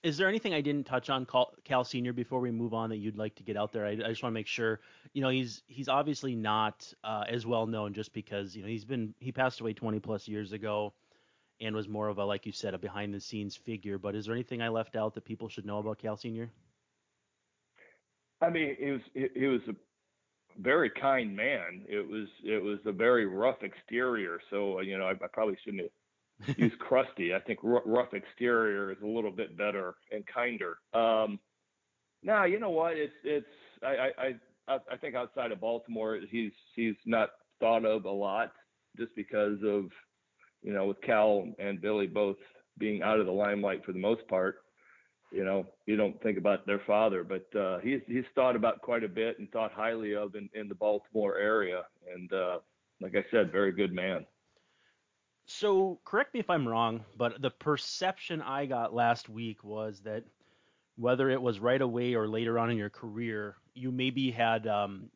is 0.03 0.17
there 0.17 0.27
anything 0.27 0.53
I 0.53 0.61
didn't 0.61 0.85
touch 0.85 1.09
on 1.11 1.27
Cal 1.63 1.83
Senior 1.83 2.11
before 2.11 2.39
we 2.39 2.49
move 2.49 2.73
on 2.73 2.89
that 2.89 2.97
you'd 2.97 3.17
like 3.17 3.35
to 3.35 3.43
get 3.43 3.55
out 3.55 3.71
there? 3.71 3.85
I, 3.85 3.91
I 3.91 3.95
just 3.95 4.23
want 4.23 4.33
to 4.33 4.39
make 4.39 4.47
sure. 4.47 4.79
You 5.13 5.21
know, 5.21 5.29
he's 5.29 5.61
he's 5.67 5.87
obviously 5.87 6.35
not 6.35 6.91
uh, 7.03 7.25
as 7.29 7.45
well 7.45 7.67
known 7.67 7.93
just 7.93 8.11
because 8.13 8.55
you 8.55 8.63
know 8.63 8.67
he's 8.67 8.85
been 8.85 9.13
he 9.19 9.31
passed 9.31 9.61
away 9.61 9.73
20 9.73 9.99
plus 9.99 10.27
years 10.27 10.53
ago, 10.53 10.93
and 11.61 11.75
was 11.75 11.87
more 11.87 12.09
of 12.09 12.17
a 12.17 12.25
like 12.25 12.45
you 12.45 12.51
said 12.51 12.73
a 12.73 12.77
behind 12.77 13.13
the 13.13 13.19
scenes 13.19 13.55
figure. 13.55 13.97
But 13.97 14.15
is 14.15 14.25
there 14.25 14.33
anything 14.33 14.61
I 14.61 14.69
left 14.69 14.95
out 14.95 15.13
that 15.13 15.25
people 15.25 15.47
should 15.47 15.65
know 15.65 15.77
about 15.77 15.99
Cal 15.99 16.17
Senior? 16.17 16.49
I 18.41 18.49
mean, 18.49 18.75
he 18.79 18.91
was 18.91 19.01
he, 19.13 19.47
was 19.47 19.61
a 19.69 19.75
very 20.59 20.89
kind 20.89 21.35
man. 21.35 21.85
It 21.87 22.07
was 22.07 22.27
it 22.43 22.61
was 22.61 22.79
a 22.85 22.91
very 22.91 23.27
rough 23.27 23.61
exterior. 23.61 24.39
So 24.49 24.81
you 24.81 24.97
know, 24.97 25.05
I, 25.05 25.11
I 25.11 25.27
probably 25.31 25.57
shouldn't 25.63 25.89
have 26.47 26.57
used 26.57 26.79
crusty. 26.79 27.33
I 27.35 27.39
think 27.39 27.59
r- 27.63 27.83
rough 27.85 28.13
exterior 28.13 28.91
is 28.91 28.97
a 29.03 29.07
little 29.07 29.31
bit 29.31 29.55
better 29.55 29.95
and 30.11 30.25
kinder. 30.25 30.79
Um, 30.93 31.39
now 32.23 32.45
you 32.45 32.59
know 32.59 32.71
what? 32.71 32.97
It's 32.97 33.13
it's 33.23 33.45
I 33.83 34.09
I 34.17 34.35
I, 34.67 34.77
I 34.91 34.97
think 34.97 35.15
outside 35.15 35.51
of 35.51 35.61
Baltimore, 35.61 36.19
he's 36.29 36.53
he's 36.75 36.95
not 37.05 37.29
thought 37.59 37.85
of 37.85 38.05
a 38.05 38.11
lot 38.11 38.51
just 38.97 39.15
because 39.15 39.59
of 39.63 39.85
you 40.61 40.73
know 40.73 40.85
with 40.85 41.01
Cal 41.01 41.47
and 41.59 41.81
Billy 41.81 42.07
both 42.07 42.37
being 42.77 43.01
out 43.01 43.19
of 43.19 43.25
the 43.25 43.31
limelight 43.31 43.85
for 43.85 43.91
the 43.91 43.99
most 43.99 44.27
part 44.27 44.57
you 45.31 45.45
know, 45.45 45.65
you 45.85 45.95
don't 45.95 46.21
think 46.21 46.37
about 46.37 46.65
their 46.65 46.81
father, 46.85 47.23
but 47.23 47.59
uh, 47.59 47.79
he's 47.79 48.01
he's 48.05 48.25
thought 48.35 48.55
about 48.55 48.81
quite 48.81 49.03
a 49.03 49.07
bit 49.07 49.39
and 49.39 49.49
thought 49.51 49.71
highly 49.71 50.13
of 50.13 50.35
in, 50.35 50.49
in 50.53 50.67
the 50.67 50.75
Baltimore 50.75 51.37
area. 51.37 51.83
And 52.13 52.31
uh, 52.33 52.59
like 52.99 53.15
I 53.15 53.23
said, 53.31 53.51
very 53.51 53.71
good 53.71 53.93
man. 53.93 54.25
So 55.45 55.99
correct 56.05 56.33
me 56.33 56.41
if 56.41 56.49
I'm 56.49 56.67
wrong, 56.67 57.03
but 57.17 57.41
the 57.41 57.49
perception 57.49 58.41
I 58.41 58.65
got 58.65 58.93
last 58.93 59.29
week 59.29 59.63
was 59.63 60.01
that 60.01 60.23
whether 60.97 61.29
it 61.29 61.41
was 61.41 61.59
right 61.59 61.81
away 61.81 62.13
or 62.13 62.27
later 62.27 62.59
on 62.59 62.69
in 62.69 62.77
your 62.77 62.89
career, 62.89 63.55
you 63.73 63.91
maybe 63.91 64.31
had 64.31 64.67
um, 64.67 65.09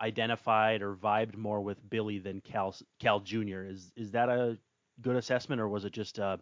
identified 0.00 0.82
or 0.82 0.94
vibed 0.94 1.36
more 1.36 1.60
with 1.60 1.78
Billy 1.88 2.18
than 2.18 2.40
Cal 2.40 2.74
Cal 2.98 3.20
Jr. 3.20 3.64
Is 3.64 3.92
is 3.94 4.10
that 4.12 4.30
a 4.30 4.56
good 5.02 5.16
assessment, 5.16 5.60
or 5.60 5.68
was 5.68 5.84
it 5.84 5.92
just 5.92 6.18
uh, 6.18 6.36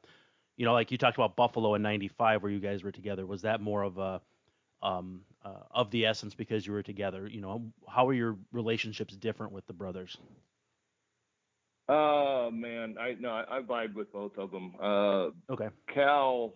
you 0.59 0.64
know, 0.64 0.73
like 0.73 0.90
you 0.90 0.99
talked 0.99 1.16
about 1.16 1.37
Buffalo 1.37 1.75
in 1.77 1.83
'95 1.83 2.42
where 2.42 2.53
you 2.53 2.59
guys 2.59 2.83
were 2.83 2.92
together. 2.92 3.25
Was 3.25 3.42
that 3.42 3.61
more 3.61 3.83
of 3.83 3.97
a 3.99 4.21
um, 4.83 5.23
uh, 5.44 5.62
of 5.71 5.90
the 5.92 6.05
essence 6.05 6.35
because 6.35 6.66
you 6.66 6.73
were 6.73 6.83
together? 6.83 7.29
You 7.29 7.40
know, 7.40 7.62
how 7.88 8.07
are 8.09 8.12
your 8.12 8.37
relationships 8.53 9.14
different 9.16 9.53
with 9.53 9.66
the 9.66 9.73
brothers? 9.73 10.18
Oh 11.88 12.51
man, 12.51 12.97
I 13.01 13.16
no, 13.21 13.31
I, 13.31 13.59
I 13.59 13.61
vibe 13.62 13.94
with 13.94 14.12
both 14.12 14.37
of 14.37 14.51
them. 14.51 14.75
Uh, 14.83 15.29
okay. 15.51 15.68
Cal. 15.94 16.53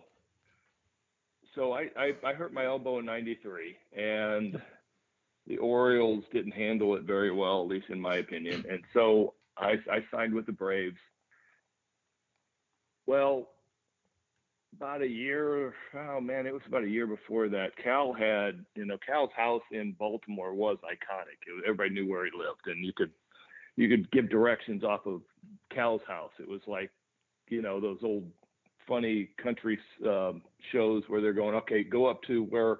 So 1.55 1.71
I, 1.71 1.87
I 1.97 2.11
I 2.25 2.33
hurt 2.33 2.53
my 2.53 2.65
elbow 2.65 2.99
in 2.99 3.05
'93, 3.05 3.75
and 3.97 4.61
the 5.47 5.57
Orioles 5.57 6.25
didn't 6.33 6.51
handle 6.51 6.95
it 6.95 7.03
very 7.03 7.31
well, 7.31 7.61
at 7.61 7.69
least 7.69 7.87
in 7.89 8.01
my 8.01 8.17
opinion. 8.17 8.65
And 8.69 8.81
so 8.93 9.33
I 9.57 9.75
I 9.89 10.03
signed 10.11 10.33
with 10.33 10.45
the 10.45 10.51
Braves. 10.51 10.99
Well, 13.05 13.49
about 14.75 15.01
a 15.01 15.07
year. 15.07 15.73
Oh 15.95 16.19
man, 16.19 16.45
it 16.45 16.53
was 16.53 16.61
about 16.67 16.83
a 16.83 16.89
year 16.89 17.07
before 17.07 17.49
that. 17.49 17.71
Cal 17.81 18.13
had, 18.13 18.65
you 18.75 18.85
know, 18.85 18.97
Cal's 19.05 19.29
house 19.35 19.61
in 19.71 19.93
Baltimore 19.93 20.53
was 20.53 20.77
iconic. 20.83 21.37
Was, 21.47 21.63
everybody 21.65 21.91
knew 21.91 22.09
where 22.09 22.25
he 22.25 22.31
lived, 22.35 22.67
and 22.67 22.85
you 22.85 22.93
could 22.95 23.11
you 23.75 23.89
could 23.89 24.09
give 24.11 24.29
directions 24.29 24.83
off 24.83 25.05
of 25.05 25.21
Cal's 25.73 26.01
house. 26.07 26.31
It 26.39 26.47
was 26.47 26.61
like, 26.67 26.91
you 27.49 27.61
know, 27.61 27.79
those 27.79 27.99
old 28.03 28.25
funny 28.87 29.29
country 29.41 29.79
um, 30.05 30.41
shows 30.71 31.03
where 31.07 31.21
they're 31.21 31.33
going, 31.33 31.55
okay, 31.55 31.83
go 31.83 32.05
up 32.05 32.21
to 32.23 32.43
where 32.43 32.79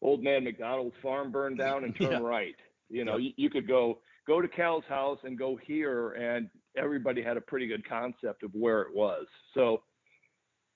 old 0.00 0.22
man 0.22 0.44
McDonald's 0.44 0.96
farm 1.02 1.30
burned 1.30 1.58
down 1.58 1.84
and 1.84 1.96
turn 2.00 2.12
yeah. 2.12 2.18
right. 2.18 2.56
You 2.88 3.04
know, 3.04 3.16
you, 3.16 3.30
you 3.36 3.50
could 3.50 3.66
go 3.66 3.98
go 4.26 4.40
to 4.40 4.48
Cal's 4.48 4.84
house 4.88 5.18
and 5.24 5.38
go 5.38 5.58
here, 5.66 6.12
and 6.12 6.48
everybody 6.76 7.22
had 7.22 7.36
a 7.36 7.40
pretty 7.40 7.66
good 7.66 7.88
concept 7.88 8.42
of 8.42 8.50
where 8.54 8.82
it 8.82 8.94
was. 8.94 9.26
So 9.54 9.82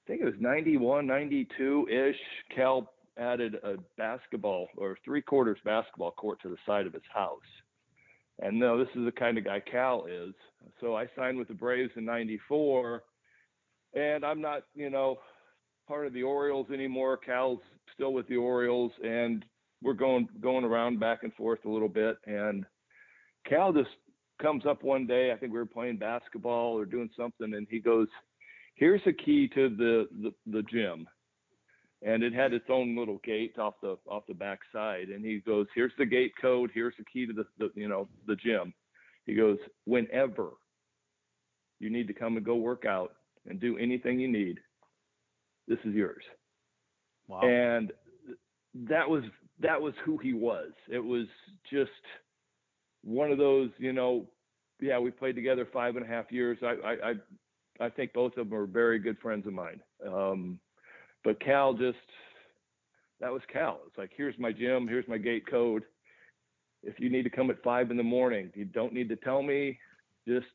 I 0.05 0.07
think 0.07 0.23
it 0.23 0.27
was 0.27 0.35
91, 0.39 1.07
92 1.07 1.89
ish. 1.91 2.17
Cal 2.55 2.93
added 3.19 3.57
a 3.63 3.77
basketball 3.97 4.69
or 4.77 4.99
three 5.05 5.23
quarters 5.23 5.59
basketball 5.65 6.13
court 6.13 6.41
to 6.43 6.49
the 6.49 6.57
side 6.67 6.87
of 6.87 6.93
his 6.93 7.03
house. 7.13 7.41
And 8.41 8.59
no, 8.59 8.79
this 8.79 8.89
is 8.95 9.05
the 9.05 9.13
kind 9.13 9.39
of 9.39 9.45
guy 9.45 9.61
Cal 9.61 10.07
is. 10.07 10.35
So 10.81 10.95
I 10.95 11.07
signed 11.17 11.39
with 11.39 11.49
the 11.49 11.55
Braves 11.55 11.93
in 11.97 12.05
94 12.05 13.03
and 13.95 14.25
I'm 14.25 14.43
not, 14.43 14.65
you 14.75 14.91
know, 14.91 15.17
part 15.89 16.07
of 16.07 16.13
the 16.13 16.23
Orioles 16.23 16.67
anymore. 16.71 17.17
Cal's 17.17 17.61
still 17.95 18.13
with 18.13 18.29
the 18.29 18.37
Orioles 18.37 18.93
and 19.03 19.45
we're 19.83 19.95
going 19.95 20.29
going 20.41 20.65
around 20.65 21.01
back 21.01 21.23
and 21.23 21.33
forth 21.35 21.61
a 21.65 21.71
little 21.71 21.89
bit 21.89 22.17
and 22.27 22.67
Cal 23.49 23.73
just 23.73 23.89
comes 24.41 24.67
up 24.67 24.83
one 24.83 25.07
day, 25.07 25.33
I 25.33 25.37
think 25.37 25.53
we 25.53 25.59
were 25.59 25.67
playing 25.67 25.99
basketball 25.99 26.79
or 26.79 26.85
doing 26.85 27.11
something 27.17 27.55
and 27.55 27.67
he 27.71 27.79
goes, 27.79 28.09
here's 28.77 29.01
a 29.07 29.13
key 29.13 29.49
to 29.55 29.69
the, 29.71 30.09
the, 30.23 30.33
the 30.47 30.63
gym. 30.63 31.09
And 32.03 32.23
it 32.23 32.35
had 32.35 32.53
its 32.53 32.67
own 32.69 32.97
little 32.97 33.19
gate 33.25 33.59
off 33.59 33.75
the 33.83 33.97
off 34.07 34.25
the 34.29 34.35
back 34.35 34.61
side. 34.71 35.09
And 35.09 35.25
he 35.25 35.41
goes, 35.41 35.67
Here's 35.75 35.93
the 35.99 36.05
gate 36.05 36.33
code, 36.41 36.71
here's 36.75 36.95
the 36.99 37.05
key 37.11 37.27
to 37.27 37.33
the, 37.33 37.47
the 37.59 37.71
you 37.75 37.89
know, 37.89 38.07
the 38.27 38.37
gym. 38.37 38.75
He 39.25 39.35
goes, 39.35 39.57
Whenever 39.87 40.51
you 41.81 41.89
need 41.89 42.07
to 42.09 42.13
come 42.13 42.37
and 42.37 42.45
go 42.45 42.55
work 42.55 42.85
out 42.85 43.15
and 43.49 43.59
do 43.59 43.79
anything 43.79 44.21
you 44.21 44.29
need, 44.29 44.59
this 45.67 45.79
is 45.85 45.95
yours. 45.95 46.23
Wow. 47.29 47.41
And 47.41 47.93
that 48.89 49.09
was 49.09 49.25
that 49.61 49.81
was 49.81 49.95
who 50.05 50.19
he 50.19 50.35
was. 50.35 50.71
It 50.91 51.03
was 51.03 51.27
just 51.73 51.91
one 53.07 53.31
of 53.31 53.39
those, 53.39 53.71
you 53.79 53.93
know, 53.93 54.27
yeah, 54.81 54.99
we 54.99 55.11
played 55.11 55.37
together 55.37 55.67
five 55.73 55.97
and 55.97 56.05
a 56.05 56.09
half 56.09 56.31
years. 56.31 56.59
I, 56.63 57.13
I, 57.81 57.87
I 57.87 57.89
think 57.89 58.13
both 58.13 58.37
of 58.37 58.51
them 58.51 58.59
are 58.59 58.67
very 58.67 58.99
good 58.99 59.17
friends 59.23 59.47
of 59.47 59.53
mine. 59.53 59.81
Um, 60.07 60.59
but 61.25 61.41
Cal 61.41 61.73
just, 61.73 61.97
that 63.21 63.33
was 63.33 63.43
Cal. 63.51 63.81
It's 63.87 63.97
like, 63.97 64.11
here's 64.17 64.39
my 64.39 64.53
gym, 64.53 64.89
here's 64.89 65.09
my 65.09 65.19
gate 65.19 65.49
code. 65.49 65.85
If 66.83 66.99
you 66.99 67.09
need 67.09 67.23
to 67.23 67.31
come 67.31 67.49
at 67.51 67.63
five 67.63 67.91
in 67.91 67.97
the 67.97 68.03
morning, 68.03 68.51
you 68.55 68.65
don't 68.65 68.93
need 68.93 69.09
to 69.09 69.17
tell 69.17 69.43
me. 69.43 69.79
Just 70.27 70.47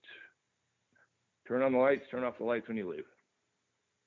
turn 1.47 1.61
on 1.61 1.71
the 1.71 1.77
lights, 1.77 2.03
turn 2.11 2.23
off 2.23 2.37
the 2.37 2.43
lights 2.43 2.67
when 2.67 2.77
you 2.77 2.89
leave. 2.89 3.05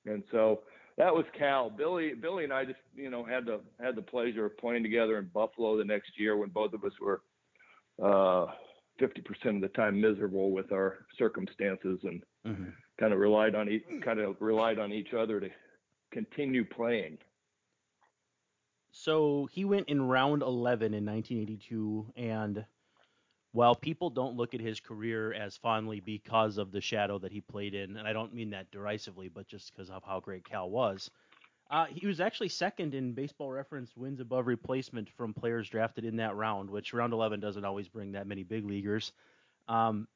And 0.05 0.23
so 0.31 0.61
that 0.97 1.13
was 1.13 1.25
Cal. 1.37 1.69
Billy, 1.69 2.13
Billy 2.13 2.43
and 2.43 2.53
I 2.53 2.63
just, 2.63 2.79
you 2.95 3.09
know, 3.09 3.25
had 3.25 3.45
the 3.45 3.59
had 3.81 3.95
the 3.95 4.01
pleasure 4.01 4.45
of 4.45 4.57
playing 4.57 4.83
together 4.83 5.17
in 5.17 5.29
Buffalo 5.33 5.77
the 5.77 5.83
next 5.83 6.11
year 6.17 6.37
when 6.37 6.49
both 6.49 6.73
of 6.73 6.83
us 6.83 6.93
were 7.01 7.21
uh, 8.01 8.47
50% 9.01 9.55
of 9.55 9.61
the 9.61 9.71
time 9.75 9.99
miserable 9.99 10.51
with 10.51 10.71
our 10.71 11.05
circumstances 11.17 11.99
and 12.03 12.23
mm-hmm. 12.45 12.69
kind 12.99 13.13
of 13.13 13.19
relied 13.19 13.55
on 13.55 13.69
each 13.69 13.83
kind 14.03 14.19
of 14.19 14.35
relied 14.39 14.79
on 14.79 14.91
each 14.91 15.13
other 15.13 15.39
to 15.39 15.49
continue 16.11 16.63
playing. 16.63 17.17
So 18.91 19.49
he 19.51 19.65
went 19.65 19.89
in 19.89 20.07
round 20.07 20.41
11 20.41 20.93
in 20.93 21.05
1982 21.05 22.13
and 22.15 22.65
while 23.55 23.73
people 23.73 24.09
don't 24.09 24.35
look 24.35 24.53
at 24.53 24.59
his 24.59 24.81
career 24.81 25.33
as 25.33 25.55
fondly 25.55 26.01
because 26.01 26.57
of 26.57 26.73
the 26.73 26.81
shadow 26.81 27.17
that 27.19 27.31
he 27.31 27.39
played 27.39 27.73
in, 27.73 27.95
and 27.95 28.05
I 28.05 28.11
don't 28.11 28.33
mean 28.33 28.49
that 28.49 28.69
derisively, 28.69 29.29
but 29.29 29.47
just 29.47 29.73
because 29.73 29.89
of 29.89 30.03
how 30.03 30.19
great 30.19 30.43
Cal 30.43 30.69
was, 30.69 31.09
uh, 31.71 31.85
he 31.85 32.05
was 32.05 32.19
actually 32.19 32.49
second 32.49 32.93
in 32.93 33.13
Baseball 33.13 33.51
Reference 33.51 33.95
wins 33.97 34.19
above 34.19 34.47
replacement 34.47 35.09
from 35.09 35.33
players 35.33 35.67
drafted 35.69 36.05
in 36.05 36.17
that 36.17 36.35
round, 36.35 36.69
which 36.69 36.93
round 36.93 37.13
11 37.13 37.39
doesn't 37.39 37.65
always 37.65 37.87
bring 37.87 38.11
that 38.11 38.27
many 38.27 38.43
big 38.43 38.65
leaguers. 38.65 39.11
Um, 39.67 40.07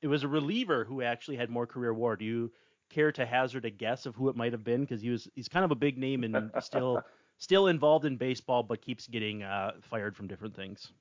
it 0.00 0.06
was 0.06 0.22
a 0.22 0.28
reliever 0.28 0.84
who 0.84 1.02
actually 1.02 1.36
had 1.36 1.50
more 1.50 1.66
career 1.66 1.92
WAR. 1.92 2.16
Do 2.16 2.24
you 2.24 2.50
care 2.88 3.12
to 3.12 3.26
hazard 3.26 3.66
a 3.66 3.70
guess 3.70 4.06
of 4.06 4.14
who 4.16 4.30
it 4.30 4.36
might 4.36 4.52
have 4.52 4.64
been? 4.64 4.80
Because 4.80 5.02
he 5.02 5.10
was 5.10 5.28
he's 5.34 5.48
kind 5.48 5.64
of 5.64 5.70
a 5.70 5.76
big 5.76 5.98
name 5.98 6.24
and 6.24 6.50
still 6.60 7.02
still 7.36 7.66
involved 7.66 8.06
in 8.06 8.16
baseball, 8.16 8.62
but 8.62 8.80
keeps 8.80 9.06
getting 9.06 9.42
uh, 9.42 9.72
fired 9.82 10.16
from 10.16 10.28
different 10.28 10.56
things. 10.56 10.92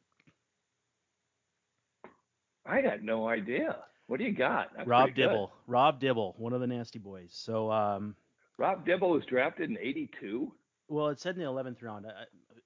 I 2.66 2.82
got 2.82 3.02
no 3.02 3.28
idea. 3.28 3.78
What 4.08 4.20
do 4.20 4.26
you 4.26 4.34
got? 4.34 4.72
Rob 4.86 5.14
Dibble. 5.16 5.52
Rob 5.68 6.00
Dibble, 6.00 6.36
one 6.38 6.52
of 6.54 6.62
the 6.62 6.68
nasty 6.68 7.00
boys. 7.00 7.30
So 7.32 7.72
um, 7.72 8.16
Rob 8.60 8.86
Dibble 8.86 9.12
was 9.12 9.26
drafted 9.26 9.70
in 9.70 9.78
'82. 9.80 10.52
Well, 10.90 11.08
it 11.08 11.20
said 11.20 11.36
in 11.36 11.42
the 11.42 11.48
11th 11.48 11.82
round. 11.82 12.08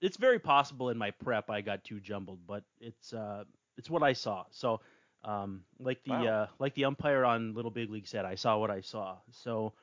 It's 0.02 0.18
very 0.18 0.40
possible 0.40 0.90
in 0.90 0.98
my 0.98 1.12
prep 1.12 1.50
I 1.50 1.62
got 1.62 1.84
too 1.84 2.00
jumbled, 2.00 2.40
but 2.48 2.64
it's 2.82 3.14
uh, 3.14 3.44
it's 3.78 3.90
what 3.90 4.02
I 4.02 4.14
saw. 4.14 4.46
So, 4.50 4.82
um, 5.24 5.62
like 5.80 6.04
the 6.04 6.12
wow. 6.12 6.26
uh, 6.26 6.48
like 6.58 6.74
the 6.74 6.86
umpire 6.86 7.24
on 7.24 7.54
Little 7.54 7.70
Big 7.70 7.92
League 7.92 8.08
said, 8.08 8.26
I 8.26 8.36
saw 8.36 8.58
what 8.58 8.72
I 8.72 8.82
saw. 8.82 9.18
So, 9.32 9.74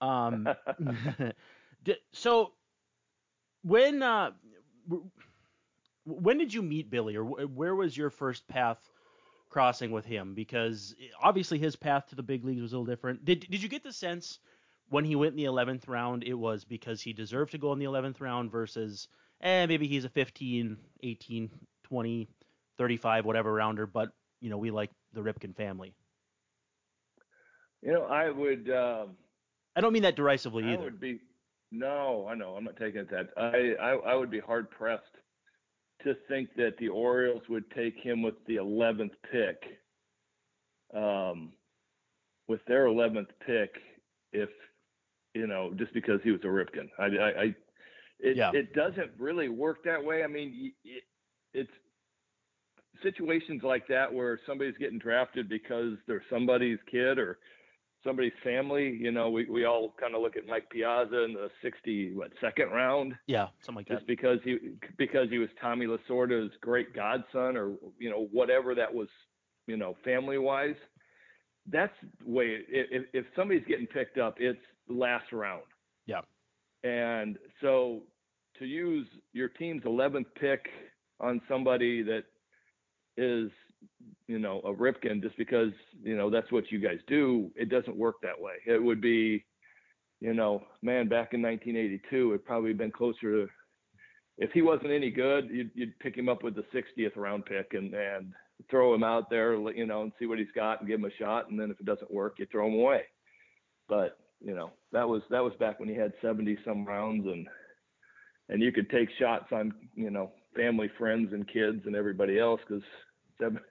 um, 0.00 0.48
so 2.12 2.52
when 3.62 4.02
uh, 4.02 4.32
when 6.04 6.38
did 6.38 6.52
you 6.52 6.62
meet 6.62 6.90
Billy, 6.90 7.14
or 7.14 7.24
where 7.24 7.76
was 7.76 7.96
your 7.96 8.10
first 8.10 8.48
path 8.48 8.78
crossing 9.50 9.92
with 9.92 10.04
him? 10.04 10.34
Because 10.34 10.96
obviously 11.22 11.58
his 11.58 11.76
path 11.76 12.08
to 12.08 12.16
the 12.16 12.24
big 12.24 12.44
leagues 12.44 12.60
was 12.60 12.72
a 12.72 12.76
little 12.76 12.92
different. 12.92 13.24
Did 13.24 13.46
did 13.48 13.62
you 13.62 13.68
get 13.68 13.84
the 13.84 13.92
sense? 13.92 14.40
When 14.88 15.04
he 15.04 15.16
went 15.16 15.32
in 15.32 15.36
the 15.36 15.44
11th 15.44 15.88
round, 15.88 16.24
it 16.24 16.34
was 16.34 16.64
because 16.64 17.00
he 17.00 17.12
deserved 17.12 17.52
to 17.52 17.58
go 17.58 17.72
in 17.72 17.78
the 17.78 17.86
11th 17.86 18.20
round 18.20 18.50
versus, 18.50 19.08
eh, 19.40 19.66
maybe 19.66 19.86
he's 19.86 20.04
a 20.04 20.08
15, 20.08 20.76
18, 21.02 21.50
20, 21.84 22.28
35, 22.78 23.24
whatever 23.24 23.52
rounder, 23.52 23.86
but, 23.86 24.10
you 24.40 24.50
know, 24.50 24.58
we 24.58 24.70
like 24.70 24.90
the 25.12 25.20
Ripken 25.20 25.56
family. 25.56 25.94
You 27.82 27.92
know, 27.92 28.04
I 28.04 28.30
would. 28.30 28.70
Um, 28.70 29.10
I 29.76 29.80
don't 29.80 29.92
mean 29.92 30.02
that 30.04 30.16
derisively 30.16 30.64
either. 30.64 30.82
I 30.82 30.84
would 30.84 31.00
be. 31.00 31.20
No, 31.70 32.26
I 32.30 32.34
know. 32.34 32.54
I'm 32.56 32.64
not 32.64 32.76
taking 32.76 33.00
it 33.00 33.10
that. 33.10 33.28
I, 33.36 33.74
I, 33.82 34.12
I 34.12 34.14
would 34.14 34.30
be 34.30 34.40
hard 34.40 34.70
pressed 34.70 35.02
to 36.02 36.14
think 36.28 36.50
that 36.56 36.76
the 36.78 36.88
Orioles 36.88 37.42
would 37.48 37.70
take 37.72 37.96
him 37.98 38.22
with 38.22 38.34
the 38.46 38.56
11th 38.56 39.10
pick. 39.30 39.62
Um, 40.94 41.52
with 42.46 42.60
their 42.66 42.86
11th 42.86 43.30
pick, 43.44 43.74
if 44.32 44.50
you 45.34 45.46
know, 45.46 45.72
just 45.76 45.92
because 45.92 46.20
he 46.22 46.30
was 46.30 46.40
a 46.44 46.46
Ripken, 46.46 46.88
I, 46.98 47.04
I, 47.04 47.42
I 47.42 47.54
it, 48.20 48.36
yeah. 48.36 48.50
it 48.54 48.72
doesn't 48.72 49.10
really 49.18 49.48
work 49.48 49.84
that 49.84 50.02
way. 50.02 50.22
I 50.22 50.26
mean, 50.26 50.72
it, 50.84 51.02
it's 51.52 51.70
situations 53.02 53.62
like 53.62 53.86
that 53.88 54.12
where 54.12 54.40
somebody's 54.46 54.76
getting 54.78 54.98
drafted 54.98 55.48
because 55.48 55.94
they're 56.06 56.22
somebody's 56.30 56.78
kid 56.90 57.18
or 57.18 57.38
somebody's 58.04 58.32
family. 58.42 58.96
You 59.00 59.10
know, 59.10 59.30
we, 59.30 59.46
we 59.46 59.64
all 59.64 59.94
kind 60.00 60.14
of 60.14 60.22
look 60.22 60.36
at 60.36 60.46
Mike 60.46 60.70
Piazza 60.70 61.24
in 61.24 61.34
the 61.34 61.50
60 61.62 62.14
what 62.14 62.30
second 62.40 62.70
round. 62.70 63.14
Yeah, 63.26 63.48
something 63.60 63.80
like 63.80 63.88
that. 63.88 63.94
just 63.94 64.06
because 64.06 64.38
he 64.44 64.58
because 64.96 65.28
he 65.30 65.38
was 65.38 65.48
Tommy 65.60 65.86
Lasorda's 65.86 66.52
great 66.60 66.94
godson 66.94 67.56
or 67.56 67.72
you 67.98 68.10
know 68.10 68.28
whatever 68.30 68.74
that 68.74 68.92
was, 68.92 69.08
you 69.66 69.76
know, 69.76 69.96
family 70.04 70.38
wise. 70.38 70.76
That's 71.66 71.94
the 72.24 72.30
way. 72.30 72.58
If 72.68 73.06
if 73.12 73.24
somebody's 73.34 73.64
getting 73.66 73.86
picked 73.86 74.18
up, 74.18 74.36
it's 74.38 74.60
last 74.88 75.32
round. 75.32 75.62
Yeah. 76.06 76.20
And 76.82 77.38
so 77.60 78.02
to 78.58 78.66
use 78.66 79.06
your 79.32 79.48
team's 79.48 79.82
11th 79.84 80.26
pick 80.38 80.66
on 81.20 81.40
somebody 81.48 82.02
that 82.02 82.24
is 83.16 83.50
you 84.26 84.38
know 84.38 84.60
a 84.64 84.72
Ripken 84.72 85.22
just 85.22 85.36
because 85.36 85.72
you 86.02 86.16
know 86.16 86.30
that's 86.30 86.50
what 86.50 86.70
you 86.70 86.78
guys 86.78 86.98
do. 87.06 87.50
It 87.56 87.68
doesn't 87.68 87.96
work 87.96 88.16
that 88.22 88.40
way. 88.40 88.54
It 88.66 88.82
would 88.82 89.00
be, 89.00 89.44
you 90.20 90.34
know, 90.34 90.62
man, 90.82 91.08
back 91.08 91.32
in 91.32 91.42
1982, 91.42 92.32
it 92.32 92.44
probably 92.44 92.72
been 92.72 92.90
closer 92.90 93.46
to. 93.46 93.48
If 94.36 94.50
he 94.50 94.62
wasn't 94.62 94.90
any 94.90 95.10
good, 95.10 95.48
you'd, 95.48 95.70
you'd 95.74 95.98
pick 96.00 96.16
him 96.16 96.28
up 96.28 96.42
with 96.42 96.56
the 96.56 96.64
60th 96.74 97.16
round 97.16 97.46
pick 97.46 97.74
and 97.74 97.94
and 97.94 98.32
throw 98.68 98.94
him 98.94 99.04
out 99.04 99.30
there, 99.30 99.54
you 99.70 99.86
know, 99.86 100.02
and 100.02 100.12
see 100.18 100.26
what 100.26 100.38
he's 100.38 100.48
got 100.54 100.80
and 100.80 100.88
give 100.88 100.98
him 100.98 101.04
a 101.04 101.22
shot. 101.22 101.50
And 101.50 101.58
then 101.58 101.70
if 101.70 101.78
it 101.78 101.86
doesn't 101.86 102.12
work, 102.12 102.36
you 102.38 102.46
throw 102.50 102.66
him 102.66 102.74
away. 102.74 103.02
But 103.88 104.18
you 104.44 104.54
know, 104.54 104.70
that 104.92 105.08
was 105.08 105.22
that 105.30 105.42
was 105.42 105.54
back 105.58 105.80
when 105.80 105.88
he 105.88 105.94
had 105.94 106.12
70 106.20 106.58
some 106.64 106.84
rounds 106.84 107.26
and 107.26 107.46
and 108.48 108.62
you 108.62 108.72
could 108.72 108.90
take 108.90 109.08
shots 109.18 109.46
on 109.52 109.72
you 109.94 110.10
know 110.10 110.32
family, 110.54 110.90
friends, 110.98 111.32
and 111.32 111.48
kids 111.48 111.82
and 111.86 111.96
everybody 111.96 112.38
else 112.38 112.60
because 112.68 112.84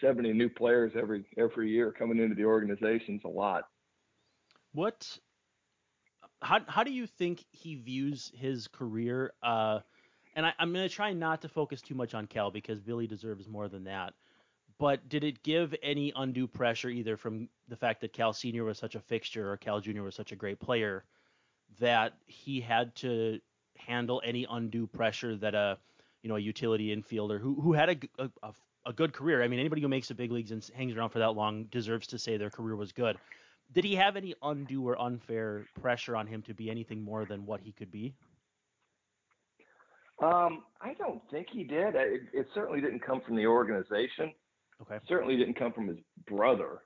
70 0.00 0.32
new 0.32 0.48
players 0.48 0.92
every 1.00 1.24
every 1.38 1.70
year 1.70 1.92
coming 1.92 2.18
into 2.18 2.34
the 2.34 2.44
organization's 2.44 3.22
a 3.24 3.28
lot. 3.28 3.64
What? 4.72 5.06
How 6.42 6.60
how 6.66 6.82
do 6.82 6.90
you 6.90 7.06
think 7.06 7.44
he 7.50 7.76
views 7.76 8.32
his 8.34 8.66
career? 8.68 9.32
Uh, 9.42 9.80
and 10.34 10.46
I, 10.46 10.52
I'm 10.58 10.72
going 10.72 10.88
to 10.88 10.94
try 10.94 11.12
not 11.12 11.42
to 11.42 11.48
focus 11.48 11.82
too 11.82 11.94
much 11.94 12.14
on 12.14 12.26
Cal 12.26 12.50
because 12.50 12.80
Billy 12.80 13.06
deserves 13.06 13.48
more 13.48 13.68
than 13.68 13.84
that. 13.84 14.14
But 14.78 15.08
did 15.08 15.24
it 15.24 15.42
give 15.42 15.74
any 15.82 16.12
undue 16.16 16.46
pressure 16.46 16.88
either 16.88 17.16
from 17.16 17.48
the 17.70 17.76
fact 17.76 18.00
that 18.02 18.12
Cal 18.12 18.32
Senior 18.32 18.64
was 18.64 18.78
such 18.78 18.96
a 18.96 19.00
fixture 19.00 19.50
or 19.50 19.56
Cal 19.56 19.80
Junior 19.80 20.02
was 20.02 20.14
such 20.14 20.32
a 20.32 20.36
great 20.36 20.58
player 20.58 21.04
that 21.78 22.12
he 22.26 22.60
had 22.60 22.94
to 22.96 23.40
handle 23.78 24.20
any 24.24 24.46
undue 24.50 24.86
pressure 24.86 25.36
that 25.36 25.54
a 25.54 25.78
you 26.22 26.28
know 26.28 26.36
a 26.36 26.40
utility 26.40 26.94
infielder 26.94 27.40
who 27.40 27.58
who 27.60 27.72
had 27.72 27.88
a, 28.18 28.28
a, 28.42 28.52
a 28.86 28.92
good 28.92 29.12
career. 29.12 29.42
I 29.42 29.48
mean, 29.48 29.60
anybody 29.60 29.80
who 29.80 29.88
makes 29.88 30.08
the 30.08 30.14
big 30.14 30.32
leagues 30.32 30.50
and 30.50 30.68
hangs 30.74 30.96
around 30.96 31.10
for 31.10 31.20
that 31.20 31.30
long 31.30 31.64
deserves 31.70 32.08
to 32.08 32.18
say 32.18 32.36
their 32.36 32.50
career 32.50 32.76
was 32.76 32.92
good. 32.92 33.16
Did 33.72 33.84
he 33.84 33.94
have 33.94 34.16
any 34.16 34.34
undue 34.42 34.86
or 34.86 35.00
unfair 35.00 35.64
pressure 35.80 36.16
on 36.16 36.26
him 36.26 36.42
to 36.42 36.54
be 36.54 36.70
anything 36.70 37.02
more 37.02 37.24
than 37.24 37.46
what 37.46 37.60
he 37.60 37.70
could 37.70 37.92
be? 37.92 38.14
Um, 40.20 40.64
I 40.82 40.94
don't 40.94 41.22
think 41.30 41.46
he 41.50 41.62
did. 41.62 41.94
It, 41.94 42.22
it 42.34 42.46
certainly 42.52 42.80
didn't 42.80 43.00
come 43.00 43.20
from 43.24 43.36
the 43.36 43.46
organization. 43.46 44.32
Okay. 44.82 44.98
Certainly 45.06 45.36
didn't 45.36 45.54
come 45.54 45.72
from 45.72 45.86
his 45.86 45.98
brother. 46.26 46.80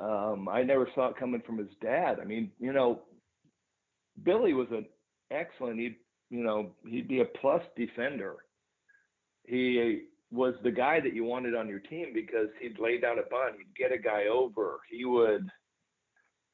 Um, 0.00 0.48
I 0.48 0.62
never 0.62 0.88
saw 0.94 1.08
it 1.08 1.16
coming 1.16 1.42
from 1.44 1.58
his 1.58 1.68
dad. 1.80 2.18
I 2.20 2.24
mean, 2.24 2.50
you 2.58 2.72
know, 2.72 3.00
Billy 4.22 4.54
was 4.54 4.68
an 4.70 4.86
excellent. 5.30 5.78
He, 5.78 5.96
you 6.30 6.42
know, 6.42 6.72
he'd 6.86 7.08
be 7.08 7.20
a 7.20 7.24
plus 7.24 7.62
defender. 7.76 8.36
He 9.44 10.02
was 10.30 10.54
the 10.62 10.70
guy 10.70 11.00
that 11.00 11.14
you 11.14 11.24
wanted 11.24 11.54
on 11.54 11.68
your 11.68 11.80
team 11.80 12.12
because 12.14 12.48
he'd 12.60 12.78
lay 12.78 12.98
down 12.98 13.18
a 13.18 13.22
bunt, 13.22 13.56
he'd 13.58 13.76
get 13.76 13.92
a 13.92 13.98
guy 13.98 14.28
over, 14.32 14.80
he 14.90 15.04
would, 15.04 15.48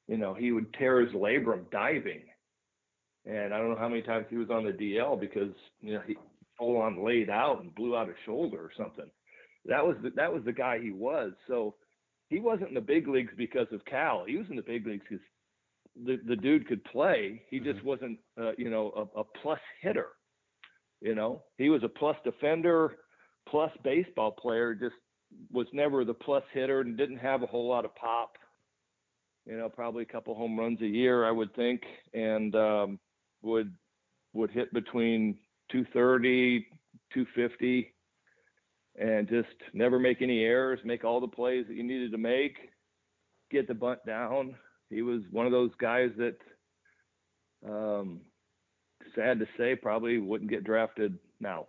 you 0.08 0.16
know, 0.16 0.34
he 0.34 0.50
would 0.50 0.72
tear 0.74 1.00
his 1.00 1.14
labrum 1.14 1.70
diving. 1.70 2.22
And 3.24 3.52
I 3.54 3.58
don't 3.58 3.70
know 3.70 3.78
how 3.78 3.88
many 3.88 4.02
times 4.02 4.26
he 4.30 4.36
was 4.36 4.50
on 4.50 4.64
the 4.64 4.72
DL 4.72 5.20
because 5.20 5.52
you 5.80 5.94
know 5.94 6.00
he 6.06 6.16
full 6.58 6.78
on 6.78 7.04
laid 7.04 7.30
out 7.30 7.60
and 7.60 7.74
blew 7.74 7.96
out 7.96 8.08
a 8.08 8.14
shoulder 8.24 8.58
or 8.58 8.70
something. 8.76 9.08
That 9.66 9.86
was 9.86 9.96
the, 10.02 10.10
that 10.16 10.32
was 10.32 10.42
the 10.44 10.52
guy 10.52 10.78
he 10.82 10.90
was. 10.90 11.32
So 11.46 11.74
he 12.28 12.40
wasn't 12.40 12.68
in 12.68 12.74
the 12.74 12.80
big 12.80 13.08
leagues 13.08 13.32
because 13.36 13.66
of 13.72 13.84
Cal. 13.84 14.24
He 14.26 14.36
was 14.36 14.46
in 14.50 14.56
the 14.56 14.62
big 14.62 14.86
leagues 14.86 15.04
because 15.08 15.24
the 16.04 16.18
the 16.26 16.36
dude 16.36 16.66
could 16.66 16.84
play. 16.84 17.42
He 17.50 17.58
just 17.58 17.78
mm-hmm. 17.78 17.88
wasn't, 17.88 18.18
uh, 18.40 18.52
you 18.56 18.70
know, 18.70 19.08
a, 19.16 19.20
a 19.20 19.24
plus 19.42 19.60
hitter. 19.80 20.08
You 21.00 21.14
know, 21.14 21.42
he 21.56 21.70
was 21.70 21.82
a 21.84 21.88
plus 21.88 22.16
defender, 22.24 22.96
plus 23.48 23.70
baseball 23.84 24.32
player. 24.32 24.74
Just 24.74 24.94
was 25.52 25.66
never 25.72 26.04
the 26.04 26.14
plus 26.14 26.42
hitter 26.52 26.80
and 26.80 26.96
didn't 26.96 27.18
have 27.18 27.42
a 27.42 27.46
whole 27.46 27.68
lot 27.68 27.84
of 27.84 27.94
pop. 27.94 28.32
You 29.46 29.56
know, 29.56 29.68
probably 29.68 30.02
a 30.02 30.06
couple 30.06 30.34
home 30.34 30.58
runs 30.58 30.80
a 30.82 30.86
year, 30.86 31.24
I 31.24 31.30
would 31.30 31.54
think, 31.54 31.82
and 32.12 32.54
um, 32.54 32.98
would 33.42 33.72
would 34.34 34.50
hit 34.50 34.72
between 34.74 35.38
230, 35.72 36.66
250, 37.14 37.94
and 39.00 39.28
just 39.28 39.48
never 39.72 39.98
make 39.98 40.22
any 40.22 40.44
errors. 40.44 40.80
Make 40.84 41.04
all 41.04 41.20
the 41.20 41.28
plays 41.28 41.66
that 41.68 41.76
you 41.76 41.82
needed 41.82 42.12
to 42.12 42.18
make. 42.18 42.56
Get 43.50 43.68
the 43.68 43.74
bunt 43.74 44.00
down 44.06 44.54
he 44.90 45.02
was 45.02 45.22
one 45.30 45.46
of 45.46 45.52
those 45.52 45.70
guys 45.78 46.10
that, 46.16 46.36
um, 47.66 48.20
sad 49.14 49.38
to 49.38 49.46
say, 49.56 49.74
probably 49.74 50.18
wouldn't 50.18 50.50
get 50.50 50.64
drafted 50.64 51.18
now. 51.40 51.66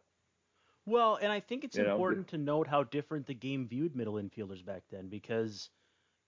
Well, 0.85 1.19
and 1.21 1.31
I 1.31 1.39
think 1.39 1.63
it's 1.63 1.77
you 1.77 1.89
important 1.89 2.31
know, 2.31 2.37
to 2.37 2.43
note 2.43 2.67
how 2.67 2.83
different 2.83 3.27
the 3.27 3.33
game 3.33 3.67
viewed 3.67 3.95
middle 3.95 4.15
infielders 4.15 4.65
back 4.65 4.83
then 4.91 5.07
because 5.07 5.69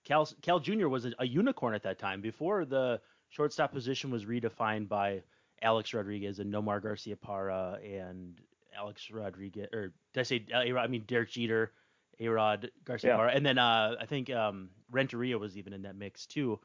Cal 0.04 0.28
Cal 0.42 0.60
Jr. 0.60 0.88
was 0.88 1.06
a, 1.06 1.12
a 1.18 1.26
unicorn 1.26 1.74
at 1.74 1.82
that 1.82 1.98
time. 1.98 2.20
Before 2.20 2.64
the 2.64 3.00
shortstop 3.30 3.72
position 3.72 4.10
was 4.10 4.24
redefined 4.24 4.88
by 4.88 5.22
Alex 5.62 5.92
Rodriguez 5.94 6.38
and 6.38 6.52
Nomar 6.52 6.80
Garcia 6.80 7.16
Garciaparra 7.16 8.06
and 8.06 8.38
Alex 8.76 9.10
Rodriguez, 9.10 9.68
or 9.72 9.92
did 10.12 10.20
I 10.20 10.22
say 10.22 10.44
I 10.54 10.86
mean 10.86 11.04
Derek 11.06 11.30
Jeter, 11.30 11.72
Arod 12.20 12.70
Garcia 12.84 13.16
yeah. 13.16 13.30
and 13.32 13.44
then 13.44 13.58
uh, 13.58 13.96
I 14.00 14.06
think 14.06 14.30
um, 14.30 14.70
Renteria 14.90 15.38
was 15.38 15.56
even 15.56 15.72
in 15.72 15.82
that 15.82 15.96
mix 15.96 16.26
too. 16.26 16.60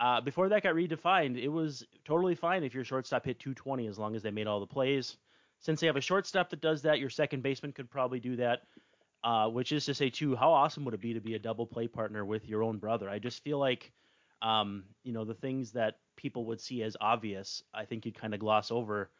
Uh, 0.00 0.20
before 0.20 0.48
that 0.48 0.62
got 0.62 0.74
redefined, 0.74 1.36
it 1.36 1.48
was 1.48 1.84
totally 2.04 2.34
fine 2.34 2.62
if 2.62 2.72
your 2.72 2.84
shortstop 2.84 3.24
hit 3.24 3.40
220 3.40 3.88
as 3.88 3.98
long 3.98 4.14
as 4.14 4.22
they 4.22 4.30
made 4.30 4.46
all 4.46 4.60
the 4.60 4.66
plays. 4.66 5.16
Since 5.60 5.80
they 5.80 5.88
have 5.88 5.96
a 5.96 6.00
shortstop 6.00 6.50
that 6.50 6.60
does 6.60 6.82
that, 6.82 7.00
your 7.00 7.10
second 7.10 7.42
baseman 7.42 7.72
could 7.72 7.90
probably 7.90 8.20
do 8.20 8.36
that. 8.36 8.62
Uh, 9.24 9.48
which 9.48 9.72
is 9.72 9.84
to 9.84 9.92
say, 9.92 10.08
too, 10.08 10.36
how 10.36 10.52
awesome 10.52 10.84
would 10.84 10.94
it 10.94 11.00
be 11.00 11.12
to 11.12 11.20
be 11.20 11.34
a 11.34 11.38
double 11.40 11.66
play 11.66 11.88
partner 11.88 12.24
with 12.24 12.46
your 12.46 12.62
own 12.62 12.78
brother? 12.78 13.10
I 13.10 13.18
just 13.18 13.42
feel 13.42 13.58
like, 13.58 13.90
um, 14.42 14.84
you 15.02 15.12
know, 15.12 15.24
the 15.24 15.34
things 15.34 15.72
that 15.72 15.98
people 16.14 16.44
would 16.44 16.60
see 16.60 16.84
as 16.84 16.96
obvious, 17.00 17.64
I 17.74 17.84
think 17.84 18.06
you'd 18.06 18.16
kind 18.16 18.32
of 18.32 18.38
gloss 18.38 18.70
over. 18.70 19.10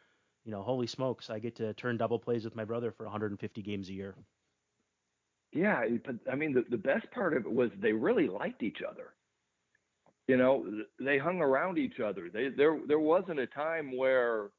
You 0.49 0.55
know, 0.55 0.63
holy 0.63 0.87
smokes, 0.87 1.29
I 1.29 1.37
get 1.37 1.55
to 1.57 1.75
turn 1.75 1.97
double 1.97 2.17
plays 2.17 2.43
with 2.43 2.55
my 2.55 2.65
brother 2.65 2.91
for 2.91 3.03
150 3.03 3.61
games 3.61 3.89
a 3.89 3.93
year. 3.93 4.15
Yeah, 5.51 5.83
but 6.03 6.15
I 6.31 6.33
mean, 6.33 6.53
the, 6.53 6.65
the 6.71 6.77
best 6.77 7.09
part 7.11 7.37
of 7.37 7.45
it 7.45 7.51
was 7.51 7.69
they 7.79 7.93
really 7.93 8.27
liked 8.27 8.63
each 8.63 8.79
other 8.81 9.13
you 10.29 10.37
know, 10.37 10.63
they 10.99 11.17
hung 11.17 11.41
around 11.41 11.79
each 11.79 11.99
other. 11.99 12.29
They, 12.31 12.49
there, 12.55 12.77
there 12.87 12.99
wasn't 12.99 13.39
a 13.39 13.47
time 13.47 13.97
where, 13.97 14.51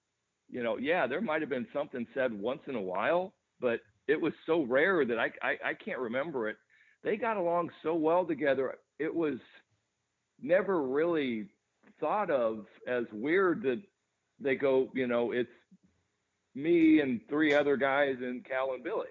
you 0.51 0.65
know, 0.65 0.79
yeah, 0.79 1.07
there 1.07 1.21
might 1.21 1.43
have 1.43 1.49
been 1.49 1.69
something 1.73 2.09
said 2.13 2.33
once 2.33 2.63
in 2.67 2.75
a 2.75 2.81
while, 2.81 3.33
but 3.61 3.79
it 4.09 4.21
was 4.21 4.33
so 4.47 4.65
rare 4.65 5.05
that 5.05 5.17
I, 5.17 5.31
I, 5.41 5.71
I 5.71 5.75
can't 5.75 6.01
remember 6.01 6.49
it. 6.49 6.57
They 7.05 7.17
got 7.17 7.37
along 7.37 7.71
so 7.85 7.95
well 7.95 8.25
together. 8.25 8.75
It 8.99 9.15
was 9.15 9.35
never 10.43 10.83
really 10.83 11.47
thought 12.01 12.33
of 12.33 12.67
as 12.89 13.05
weird 13.13 13.63
that 13.63 13.81
they 14.41 14.57
go, 14.57 14.89
you 14.93 15.07
know, 15.07 15.31
it's 15.31 15.49
me 16.55 17.01
and 17.01 17.21
three 17.29 17.55
other 17.55 17.77
guys 17.77 18.17
and 18.21 18.45
Cal 18.45 18.73
and 18.75 18.83
Billy. 18.83 19.09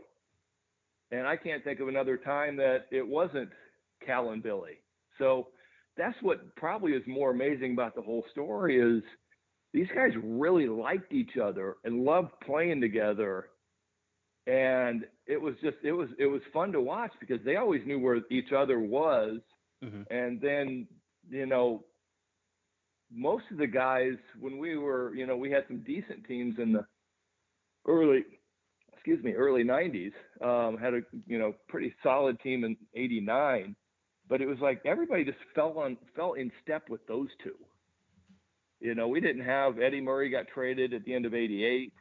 And 1.11 1.25
I 1.25 1.37
can't 1.37 1.63
think 1.63 1.79
of 1.79 1.87
another 1.87 2.17
time 2.17 2.55
that 2.57 2.85
it 2.91 3.07
wasn't 3.07 3.49
Cal 4.05 4.29
and 4.31 4.43
Billy. 4.43 4.79
So 5.17 5.47
that's 5.97 6.17
what 6.21 6.55
probably 6.55 6.93
is 6.93 7.03
more 7.07 7.31
amazing 7.31 7.73
about 7.73 7.95
the 7.95 8.01
whole 8.01 8.23
story 8.31 8.79
is 8.79 9.03
these 9.73 9.87
guys 9.93 10.11
really 10.23 10.67
liked 10.67 11.13
each 11.13 11.37
other 11.41 11.77
and 11.83 12.03
loved 12.03 12.31
playing 12.45 12.81
together 12.81 13.47
and 14.47 15.05
it 15.27 15.39
was 15.39 15.53
just 15.61 15.77
it 15.83 15.91
was 15.91 16.09
it 16.17 16.25
was 16.25 16.41
fun 16.51 16.71
to 16.71 16.81
watch 16.81 17.11
because 17.19 17.39
they 17.45 17.57
always 17.57 17.81
knew 17.85 17.99
where 17.99 18.19
each 18.31 18.51
other 18.51 18.79
was 18.79 19.39
mm-hmm. 19.83 20.01
and 20.09 20.41
then 20.41 20.87
you 21.29 21.45
know 21.45 21.83
most 23.11 23.43
of 23.51 23.57
the 23.57 23.67
guys 23.67 24.13
when 24.39 24.57
we 24.57 24.77
were 24.77 25.13
you 25.13 25.27
know 25.27 25.35
we 25.37 25.51
had 25.51 25.63
some 25.67 25.83
decent 25.83 26.25
teams 26.27 26.55
in 26.57 26.71
the 26.71 26.83
early 27.86 28.23
excuse 28.99 29.23
me, 29.23 29.32
early 29.32 29.63
90s. 29.63 30.11
Um, 30.41 30.77
had 30.77 30.93
a 30.93 31.01
you 31.25 31.39
know 31.39 31.53
pretty 31.67 31.93
solid 32.03 32.39
team 32.41 32.63
in 32.63 32.75
'89, 32.95 33.75
but 34.27 34.41
it 34.41 34.45
was 34.45 34.59
like 34.61 34.82
everybody 34.86 35.23
just 35.23 35.38
fell 35.55 35.77
on 35.80 35.97
fell 36.15 36.34
in 36.34 36.51
step 36.63 36.89
with 36.89 37.05
those 37.07 37.30
two. 37.43 37.55
You 38.80 38.95
know, 38.95 39.07
we 39.07 39.19
didn't 39.19 39.45
have 39.45 39.80
Eddie 39.80 40.01
Murray 40.01 40.30
got 40.30 40.47
traded 40.53 40.93
at 40.93 41.03
the 41.05 41.13
end 41.13 41.25
of 41.25 41.34
'88, 41.34 41.93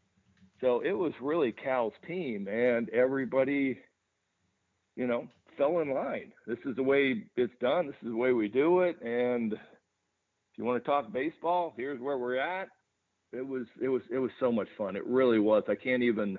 so 0.61 0.81
it 0.81 0.93
was 0.93 1.13
really 1.21 1.53
Cal's 1.53 1.93
team, 2.07 2.49
and 2.49 2.89
everybody, 2.91 3.79
you 4.97 5.07
know, 5.07 5.29
fell 5.57 5.81
in 5.81 5.95
line. 5.95 6.33
This 6.47 6.59
is 6.67 6.77
the 6.77 6.83
way 6.83 7.25
it's 7.37 7.53
done. 7.61 7.87
This 7.87 7.97
is 8.03 8.11
the 8.11 8.17
way 8.17 8.33
we 8.33 8.49
do 8.49 8.81
it, 8.81 9.01
and 9.03 9.53
if 9.53 9.59
you 10.57 10.65
want 10.65 10.83
to 10.83 10.89
talk 10.89 11.13
baseball, 11.13 11.75
here's 11.77 12.01
where 12.01 12.19
we're 12.19 12.39
at 12.39 12.69
it 13.33 13.47
was 13.47 13.67
it 13.81 13.89
was 13.89 14.03
it 14.11 14.19
was 14.19 14.31
so 14.41 14.51
much 14.51 14.69
fun. 14.77 14.97
It 14.97 15.07
really 15.07 15.39
was. 15.39 15.65
I 15.69 15.75
can't 15.75 16.03
even 16.03 16.39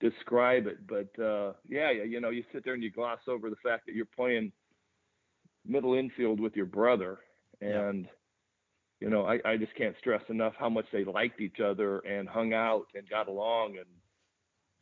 describe 0.00 0.66
it, 0.66 0.86
but 0.86 1.22
uh, 1.22 1.52
yeah, 1.68 1.90
you 1.90 2.20
know, 2.20 2.30
you 2.30 2.44
sit 2.52 2.64
there 2.64 2.74
and 2.74 2.82
you 2.82 2.90
gloss 2.90 3.20
over 3.28 3.50
the 3.50 3.56
fact 3.56 3.86
that 3.86 3.94
you're 3.94 4.06
playing 4.06 4.52
middle 5.66 5.94
infield 5.94 6.40
with 6.40 6.54
your 6.56 6.66
brother, 6.66 7.18
and 7.60 8.04
yeah. 8.04 8.10
you 9.00 9.10
know, 9.10 9.26
I, 9.26 9.40
I 9.44 9.56
just 9.56 9.74
can't 9.74 9.96
stress 9.98 10.22
enough 10.28 10.54
how 10.58 10.68
much 10.68 10.86
they 10.92 11.04
liked 11.04 11.40
each 11.40 11.60
other 11.60 12.00
and 12.00 12.28
hung 12.28 12.52
out 12.52 12.86
and 12.94 13.08
got 13.08 13.28
along, 13.28 13.76
and 13.76 13.86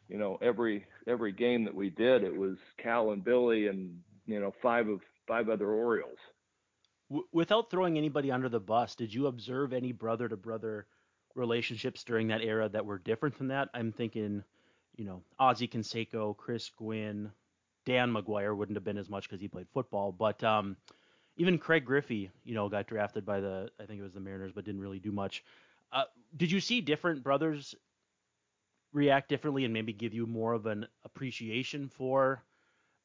you 0.09 0.19
know, 0.19 0.39
every 0.43 0.85
every 1.07 1.33
game 1.33 1.65
that 1.65 1.75
we 1.75 1.91
did, 1.91 2.25
it 2.25 2.37
was 2.37 2.57
Cal 2.83 3.13
and 3.13 3.25
Billy 3.25 3.69
and 3.69 3.99
you 4.27 4.41
know 4.41 4.53
five 4.61 4.89
of 4.89 5.01
five 5.27 5.49
other 5.49 5.71
Orioles. 5.71 6.19
without 7.33 7.71
throwing 7.71 7.97
anybody 7.97 8.31
under 8.31 8.49
the 8.49 8.61
bus, 8.61 8.95
did 8.95 9.15
you 9.15 9.29
observe 9.29 9.73
any 9.73 9.93
brother 9.93 10.29
to 10.29 10.37
brother? 10.37 10.87
Relationships 11.35 12.05
during 12.05 12.29
that 12.29 12.43
era 12.43 12.69
that 12.69 12.85
were 12.85 12.99
different 12.99 13.39
than 13.39 13.49
that. 13.49 13.69
I'm 13.75 13.93
thinking, 13.93 14.43
you 14.97 15.05
know, 15.05 15.23
Ozzie 15.39 15.69
Canseco, 15.69 16.37
Chris 16.37 16.71
Gwynn, 16.77 17.33
Dan 17.85 18.13
McGwire 18.13 18.57
wouldn't 18.57 18.77
have 18.77 18.85
been 18.85 18.99
as 18.99 19.09
much 19.09 19.29
because 19.29 19.41
he 19.41 19.49
played 19.49 19.67
football, 19.73 20.13
but 20.13 20.43
um, 20.45 20.77
even 21.37 21.59
Craig 21.59 21.85
Griffey, 21.85 22.31
you 22.45 22.55
know, 22.55 22.69
got 22.69 22.87
drafted 22.87 23.25
by 23.25 23.41
the 23.41 23.71
I 23.81 23.87
think 23.87 24.01
it 24.01 24.05
was 24.05 24.15
the 24.15 24.21
Mariners, 24.21 24.53
but 24.53 24.65
didn't 24.65 24.81
really 24.81 25.01
do 25.01 25.13
much. 25.13 25.45
Uh, 25.93 26.05
did 26.37 26.51
you 26.51 26.61
see 26.61 26.81
different 26.81 27.23
brothers 27.23 27.75
react 28.93 29.29
differently 29.29 29.65
and 29.65 29.73
maybe 29.73 29.93
give 29.93 30.15
you 30.15 30.27
more 30.27 30.53
of 30.53 30.67
an 30.67 30.87
appreciation 31.05 31.89
for 31.89 32.43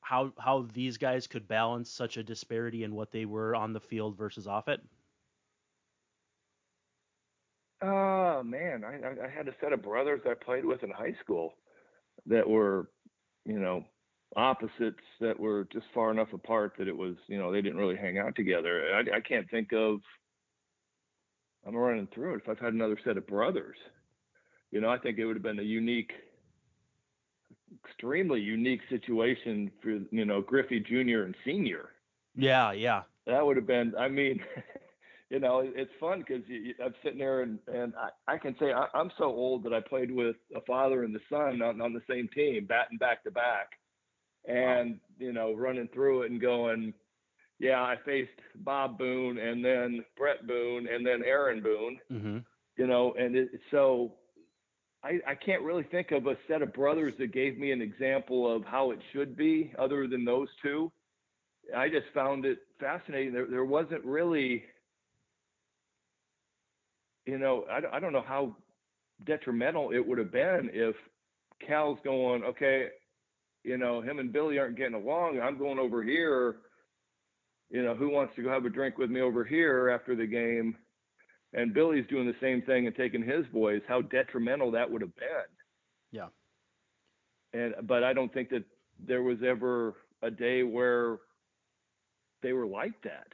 how 0.01 0.32
how 0.38 0.67
these 0.73 0.97
guys 0.97 1.28
could 1.28 1.47
balance 1.47 1.89
such 1.89 2.17
a 2.17 2.23
disparity 2.23 2.84
in 2.84 2.93
what 2.95 3.11
they 3.11 3.25
were 3.25 3.55
on 3.55 3.73
the 3.73 3.80
field 3.80 4.17
versus 4.17 4.47
off 4.47 4.67
it? 4.67 4.82
Oh 7.82 8.41
man, 8.43 8.84
I, 8.84 9.25
I 9.25 9.30
had 9.30 9.47
a 9.47 9.55
set 9.61 9.73
of 9.73 9.84
brothers 9.84 10.21
I 10.25 10.34
played 10.34 10.65
with 10.65 10.84
in 10.84 10.89
high 10.89 11.15
school 11.23 11.53
that 12.25 12.47
were, 12.47 12.89
you 13.45 13.59
know, 13.59 13.84
opposites 14.36 15.03
that 15.21 15.39
were 15.39 15.67
just 15.71 15.86
far 15.93 16.11
enough 16.11 16.34
apart 16.34 16.73
that 16.78 16.88
it 16.88 16.97
was, 16.97 17.15
you 17.28 17.38
know, 17.38 17.51
they 17.51 17.61
didn't 17.61 17.78
really 17.78 17.95
hang 17.95 18.17
out 18.17 18.36
together. 18.36 18.84
I, 18.95 19.17
I 19.17 19.19
can't 19.21 19.49
think 19.49 19.73
of. 19.73 19.99
I'm 21.67 21.75
running 21.75 22.07
through 22.13 22.36
it. 22.36 22.41
If 22.43 22.49
I've 22.49 22.59
had 22.59 22.73
another 22.73 22.97
set 23.03 23.17
of 23.17 23.28
brothers, 23.28 23.78
you 24.71 24.82
know, 24.82 24.89
I 24.89 24.97
think 24.97 25.19
it 25.19 25.25
would 25.25 25.36
have 25.36 25.43
been 25.43 25.59
a 25.59 25.63
unique, 25.63 26.13
extremely 27.86 28.39
unique 28.39 28.82
situation 28.89 29.71
for 29.84 29.99
you 30.11 30.25
know 30.25 30.41
Griffey 30.41 30.80
Jr. 30.80 31.25
and 31.25 31.36
Senior. 31.45 31.89
Yeah, 32.36 32.71
yeah. 32.71 33.03
That 33.28 33.45
would 33.45 33.57
have 33.57 33.67
been. 33.67 33.93
I 33.99 34.07
mean. 34.07 34.39
you 35.30 35.39
know, 35.39 35.61
it's 35.63 35.91
fun 35.99 36.19
because 36.19 36.43
I'm 36.84 36.93
sitting 37.03 37.19
there 37.19 37.41
and, 37.41 37.59
and 37.67 37.93
I, 37.95 38.34
I 38.34 38.38
can 38.38 38.55
say 38.59 38.71
I, 38.71 38.88
I'm 38.93 39.11
so 39.17 39.25
old 39.25 39.63
that 39.63 39.73
I 39.73 39.82
played 39.82 40.09
with 40.09 40.38
a 40.55 40.61
father 40.61 41.03
and 41.03 41.13
the 41.13 41.19
son 41.30 41.61
on, 41.61 41.82
on 41.82 41.93
the 41.93 42.01
same 42.09 42.30
team, 42.34 42.65
batting 42.65 42.97
back 42.97 43.23
to 43.25 43.32
back, 43.32 43.71
and 44.45 44.91
wow. 44.91 44.97
you 45.19 45.34
know, 45.34 45.53
running 45.53 45.89
through 45.93 46.23
it 46.23 46.32
and 46.32 46.39
going, 46.39 46.93
yeah, 47.59 47.82
I 47.82 47.95
faced 48.05 48.30
Bob 48.55 48.97
Boone 48.97 49.38
and 49.38 49.63
then 49.65 50.05
Bret 50.17 50.47
Boone 50.47 50.88
and 50.88 51.05
then 51.05 51.23
Aaron 51.25 51.61
Boone, 51.61 51.99
mm-hmm. 52.11 52.38
you 52.78 52.88
know, 52.88 53.13
and 53.19 53.36
it, 53.36 53.49
so 53.69 54.13
I, 55.03 55.19
I 55.28 55.36
can't 55.36 55.61
really 55.61 55.84
think 55.84 56.11
of 56.11 56.28
a 56.28 56.38
set 56.47 56.61
of 56.61 56.73
brothers 56.73 57.13
that 57.19 57.34
gave 57.34 57.57
me 57.57 57.71
an 57.71 57.82
example 57.82 58.53
of 58.53 58.63
how 58.63 58.91
it 58.91 58.99
should 59.11 59.36
be 59.36 59.73
other 59.78 60.07
than 60.07 60.23
those 60.23 60.47
two. 60.61 60.89
I 61.75 61.89
just 61.89 62.05
found 62.13 62.45
it 62.45 62.59
fascinating. 62.80 63.34
There, 63.34 63.47
there 63.47 63.65
wasn't 63.65 64.05
really 64.05 64.63
you 67.28 67.38
know, 67.38 67.65
I, 67.69 67.97
I 67.97 67.99
don't 67.99 68.13
know 68.13 68.23
how 68.25 68.55
detrimental 69.25 69.91
it 69.91 69.99
would 69.99 70.17
have 70.17 70.32
been 70.32 70.69
if 70.73 70.95
Cal's 71.65 71.99
going, 72.03 72.43
okay, 72.43 72.88
you 73.63 73.78
know, 73.78 74.01
him 74.01 74.19
and 74.19 74.32
Billy 74.32 74.57
aren't 74.57 74.78
getting 74.78 74.93
along. 74.93 75.41
I'm 75.41 75.57
going 75.57 75.78
over 75.78 76.01
here. 76.01 76.57
You 77.69 77.84
know, 77.84 77.95
who 77.95 78.09
wants 78.09 78.34
to 78.38 78.43
go 78.43 78.49
have 78.49 78.65
a 78.65 78.69
drink 78.69 78.97
with 78.97 79.09
me 79.09 79.19
over 79.19 79.43
here 79.43 79.89
after 79.89 80.15
the 80.15 80.25
game? 80.25 80.78
And 81.53 81.73
Billy's 81.73 82.07
doing 82.09 82.28
the 82.28 82.36
same 82.39 82.61
thing 82.61 82.88
and 82.88 82.95
taking 82.95 83.21
his 83.21 83.45
boys. 83.51 83.82
How 83.88 84.01
detrimental 84.01 84.71
that 84.71 84.89
would 84.89 85.01
have 85.01 85.15
been. 85.15 85.28
Yeah. 86.11 86.28
And 87.53 87.73
but 87.88 88.03
I 88.03 88.13
don't 88.13 88.34
think 88.34 88.49
that 88.49 88.63
there 89.05 89.23
was 89.23 89.39
ever 89.45 89.95
a 90.21 90.32
day 90.32 90.63
where 90.63 91.17
they 92.41 92.53
were 92.53 92.67
like 92.67 93.01
that. 93.03 93.28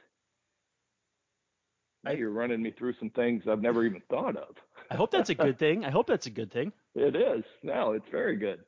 Now 2.04 2.12
you're 2.12 2.30
running 2.30 2.62
me 2.62 2.70
through 2.70 2.94
some 2.98 3.10
things 3.10 3.44
I've 3.48 3.62
never 3.62 3.84
even 3.84 4.02
thought 4.10 4.36
of. 4.36 4.56
I 4.90 4.94
hope 4.94 5.10
that's 5.10 5.30
a 5.30 5.34
good 5.34 5.58
thing. 5.58 5.84
I 5.84 5.90
hope 5.90 6.06
that's 6.06 6.26
a 6.26 6.30
good 6.30 6.52
thing. 6.52 6.72
It 6.94 7.16
is. 7.16 7.44
No, 7.62 7.92
it's 7.92 8.08
very 8.10 8.36
good. 8.36 8.60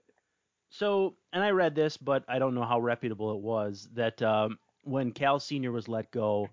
So, 0.71 1.15
and 1.33 1.45
I 1.45 1.51
read 1.51 1.75
this, 1.75 1.97
but 1.97 2.25
I 2.29 2.39
don't 2.39 2.55
know 2.55 2.65
how 2.65 2.81
reputable 2.81 3.33
it 3.33 3.41
was, 3.41 3.89
that 3.95 4.21
um, 4.23 4.59
when 4.83 5.13
Cal 5.13 5.39
Sr. 5.39 5.71
was 5.71 5.89
let 5.89 6.11
go, 6.11 6.49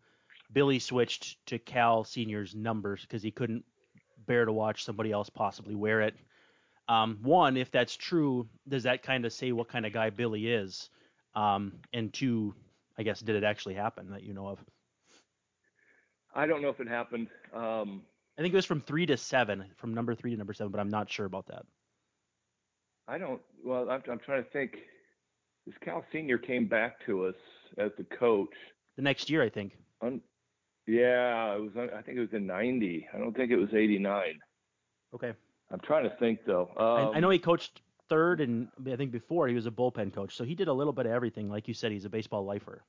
Billy 0.52 0.80
switched 0.80 1.44
to 1.48 1.58
Cal 1.58 2.04
Sr.'s 2.04 2.54
numbers 2.54 3.02
because 3.02 3.24
he 3.24 3.32
couldn't 3.32 3.64
bear 4.26 4.46
to 4.46 4.52
watch 4.52 4.84
somebody 4.84 5.12
else 5.12 5.30
possibly 5.30 5.76
wear 5.76 6.02
it. 6.02 6.16
Um, 6.88 7.20
one, 7.22 7.58
if 7.58 7.72
that's 7.72 7.96
true, 7.96 8.48
does 8.68 8.84
that 8.84 9.04
kind 9.04 9.26
of 9.26 9.34
say 9.34 9.52
what 9.52 9.70
kind 9.70 9.86
of 9.86 9.94
guy 9.94 10.10
Billy 10.10 10.48
is? 10.48 10.90
Um, 11.34 11.74
and 11.94 12.14
two, 12.14 12.54
I 12.98 13.04
guess, 13.04 13.20
did 13.20 13.36
it 13.36 13.44
actually 13.44 13.76
happen 13.76 14.12
that 14.12 14.24
you 14.24 14.34
know 14.34 14.48
of? 14.48 14.60
I 16.36 16.46
don't 16.48 16.62
know 16.62 16.70
if 16.70 16.80
it 16.80 16.88
happened. 16.88 17.28
Um, 17.54 18.02
I 18.38 18.42
think 18.42 18.54
it 18.54 18.58
was 18.58 18.66
from 18.66 18.82
three 18.82 19.06
to 19.06 19.18
seven, 19.18 19.66
from 19.76 19.94
number 19.94 20.16
three 20.16 20.32
to 20.32 20.38
number 20.38 20.54
seven, 20.54 20.72
but 20.72 20.80
I'm 20.80 20.90
not 20.90 21.10
sure 21.10 21.26
about 21.26 21.48
that. 21.48 21.66
I 23.08 23.18
don't. 23.18 23.42
Well, 23.64 23.90
I'm, 23.90 24.02
I'm 24.10 24.20
trying 24.20 24.44
to 24.44 24.50
think. 24.50 24.78
This 25.66 25.76
Cal 25.82 26.04
Senior 26.12 26.38
came 26.38 26.68
back 26.68 27.06
to 27.06 27.26
us 27.26 27.36
as 27.78 27.92
the 27.98 28.04
coach 28.04 28.50
the 28.98 29.02
next 29.02 29.30
year, 29.30 29.42
I 29.42 29.50
think. 29.50 29.78
Un, 30.02 30.20
yeah, 30.88 31.56
it 31.56 31.62
was. 31.62 31.72
I 31.78 32.02
think 32.02 32.18
it 32.18 32.22
was 32.22 32.34
in 32.34 32.46
'90. 32.46 33.08
I 33.14 33.18
don't 33.18 33.36
think 33.36 33.52
it 33.52 33.58
was 33.58 33.70
'89. 33.74 34.40
Okay. 35.16 35.34
I'm 35.72 35.80
trying 35.80 36.04
to 36.04 36.16
think 36.18 36.40
though. 36.46 36.70
Um, 36.78 37.14
I, 37.16 37.18
I 37.18 37.20
know 37.20 37.30
he 37.30 37.40
coached 37.40 37.82
third, 38.10 38.42
and 38.42 38.68
I 38.92 38.96
think 38.96 39.12
before 39.12 39.48
he 39.48 39.56
was 39.56 39.66
a 39.66 39.72
bullpen 39.72 40.14
coach, 40.14 40.36
so 40.36 40.44
he 40.44 40.56
did 40.56 40.68
a 40.68 40.74
little 40.74 40.94
bit 40.94 41.06
of 41.06 41.12
everything. 41.12 41.50
Like 41.50 41.68
you 41.68 41.74
said, 41.74 41.92
he's 41.92 42.06
a 42.06 42.10
baseball 42.10 42.46
lifer. 42.46 42.84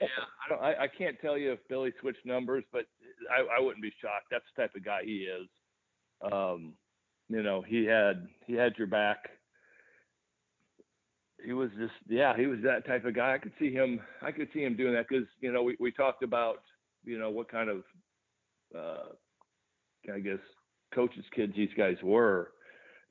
Yeah, 0.00 0.06
I 0.44 0.48
don't. 0.48 0.62
I, 0.62 0.84
I 0.84 0.88
can't 0.88 1.16
tell 1.20 1.36
you 1.36 1.52
if 1.52 1.58
Billy 1.68 1.92
switched 2.00 2.24
numbers, 2.24 2.64
but 2.72 2.86
I, 3.30 3.58
I 3.58 3.60
wouldn't 3.60 3.82
be 3.82 3.92
shocked. 4.00 4.26
That's 4.30 4.44
the 4.54 4.62
type 4.62 4.74
of 4.76 4.84
guy 4.84 5.00
he 5.04 5.26
is. 5.26 5.48
Um, 6.32 6.74
you 7.28 7.42
know, 7.42 7.62
he 7.62 7.84
had 7.84 8.26
he 8.46 8.54
had 8.54 8.74
your 8.78 8.86
back. 8.86 9.28
He 11.44 11.52
was 11.52 11.70
just 11.78 11.92
yeah, 12.08 12.36
he 12.36 12.46
was 12.46 12.60
that 12.64 12.86
type 12.86 13.04
of 13.04 13.14
guy. 13.14 13.34
I 13.34 13.38
could 13.38 13.52
see 13.58 13.72
him. 13.72 14.00
I 14.22 14.32
could 14.32 14.48
see 14.52 14.62
him 14.62 14.76
doing 14.76 14.94
that 14.94 15.06
because 15.08 15.26
you 15.40 15.52
know 15.52 15.62
we 15.62 15.76
we 15.80 15.92
talked 15.92 16.22
about 16.22 16.62
you 17.04 17.18
know 17.18 17.30
what 17.30 17.50
kind 17.50 17.68
of 17.70 17.82
uh, 18.76 20.12
I 20.14 20.20
guess 20.20 20.38
coaches' 20.94 21.24
kids 21.34 21.52
these 21.56 21.70
guys 21.76 21.96
were. 22.02 22.52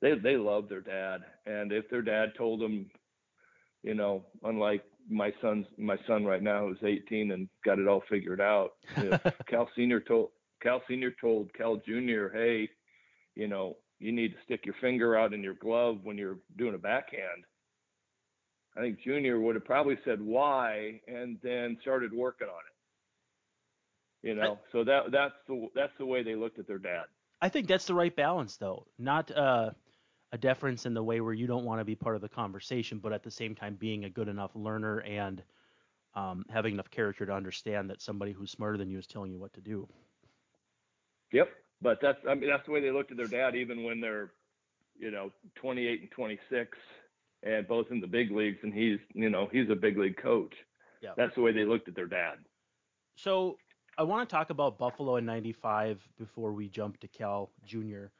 They 0.00 0.14
they 0.14 0.36
loved 0.36 0.70
their 0.70 0.80
dad, 0.80 1.20
and 1.46 1.72
if 1.72 1.88
their 1.90 2.02
dad 2.02 2.32
told 2.36 2.60
them, 2.60 2.90
you 3.82 3.94
know, 3.94 4.24
unlike 4.42 4.84
my 5.08 5.32
son's 5.40 5.66
my 5.76 5.96
son 6.06 6.24
right 6.24 6.42
now 6.42 6.68
is 6.68 6.76
18 6.84 7.32
and 7.32 7.48
got 7.64 7.78
it 7.78 7.88
all 7.88 8.02
figured 8.08 8.40
out. 8.40 8.72
Cal 9.48 9.68
Senior 9.76 10.00
told 10.00 10.30
Cal 10.62 10.82
Senior 10.88 11.12
told 11.20 11.52
Cal 11.54 11.76
Junior, 11.86 12.30
hey, 12.34 12.68
you 13.34 13.48
know, 13.48 13.76
you 13.98 14.12
need 14.12 14.32
to 14.32 14.38
stick 14.44 14.64
your 14.64 14.74
finger 14.80 15.16
out 15.16 15.32
in 15.32 15.42
your 15.42 15.54
glove 15.54 15.98
when 16.02 16.18
you're 16.18 16.38
doing 16.56 16.74
a 16.74 16.78
backhand. 16.78 17.44
I 18.76 18.80
think 18.80 19.00
Junior 19.02 19.40
would 19.40 19.56
have 19.56 19.64
probably 19.64 19.98
said 20.04 20.20
why 20.20 21.00
and 21.08 21.38
then 21.42 21.78
started 21.80 22.12
working 22.12 22.48
on 22.48 22.60
it. 22.60 24.28
You 24.28 24.34
know, 24.34 24.58
so 24.72 24.84
that 24.84 25.12
that's 25.12 25.34
the 25.46 25.68
that's 25.74 25.92
the 25.98 26.06
way 26.06 26.22
they 26.22 26.34
looked 26.34 26.58
at 26.58 26.66
their 26.66 26.78
dad. 26.78 27.04
I 27.40 27.48
think 27.48 27.68
that's 27.68 27.86
the 27.86 27.94
right 27.94 28.14
balance, 28.14 28.56
though. 28.56 28.84
Not 28.98 29.30
uh, 29.30 29.70
a 30.32 30.38
deference 30.38 30.86
in 30.86 30.94
the 30.94 31.02
way 31.02 31.20
where 31.20 31.32
you 31.32 31.46
don't 31.46 31.64
want 31.64 31.80
to 31.80 31.84
be 31.84 31.94
part 31.94 32.16
of 32.16 32.22
the 32.22 32.28
conversation, 32.28 32.98
but 32.98 33.12
at 33.12 33.22
the 33.22 33.30
same 33.30 33.54
time 33.54 33.76
being 33.76 34.04
a 34.04 34.10
good 34.10 34.28
enough 34.28 34.50
learner 34.54 34.98
and 35.00 35.42
um, 36.14 36.44
having 36.50 36.74
enough 36.74 36.90
character 36.90 37.24
to 37.24 37.32
understand 37.32 37.88
that 37.90 38.02
somebody 38.02 38.32
who's 38.32 38.50
smarter 38.50 38.76
than 38.76 38.90
you 38.90 38.98
is 38.98 39.06
telling 39.06 39.30
you 39.30 39.38
what 39.38 39.52
to 39.54 39.60
do. 39.60 39.88
Yep, 41.32 41.48
but 41.80 41.98
that's 42.00 42.18
I 42.28 42.34
mean 42.34 42.50
that's 42.50 42.64
the 42.66 42.72
way 42.72 42.80
they 42.80 42.90
looked 42.90 43.10
at 43.10 43.16
their 43.16 43.26
dad, 43.26 43.54
even 43.54 43.84
when 43.84 44.00
they're 44.00 44.30
you 44.98 45.10
know, 45.10 45.30
28 45.56 46.00
and 46.02 46.10
26, 46.10 46.76
and 47.44 47.68
both 47.68 47.86
in 47.90 48.00
the 48.00 48.06
big 48.06 48.30
leagues, 48.30 48.58
and 48.62 48.74
he's, 48.74 48.98
you 49.14 49.30
know, 49.30 49.48
he's 49.50 49.70
a 49.70 49.76
big 49.76 49.96
league 49.96 50.20
coach. 50.20 50.52
Yeah. 51.00 51.10
That's 51.16 51.34
the 51.36 51.40
way 51.40 51.52
they 51.52 51.64
looked 51.64 51.88
at 51.88 51.94
their 51.94 52.06
dad. 52.06 52.38
So 53.16 53.56
I 53.96 54.02
want 54.02 54.28
to 54.28 54.34
talk 54.34 54.50
about 54.50 54.78
Buffalo 54.78 55.16
in 55.16 55.24
'95 55.24 56.00
before 56.18 56.52
we 56.52 56.68
jump 56.68 56.98
to 57.00 57.08
Cal 57.08 57.50
Junior. 57.64 58.12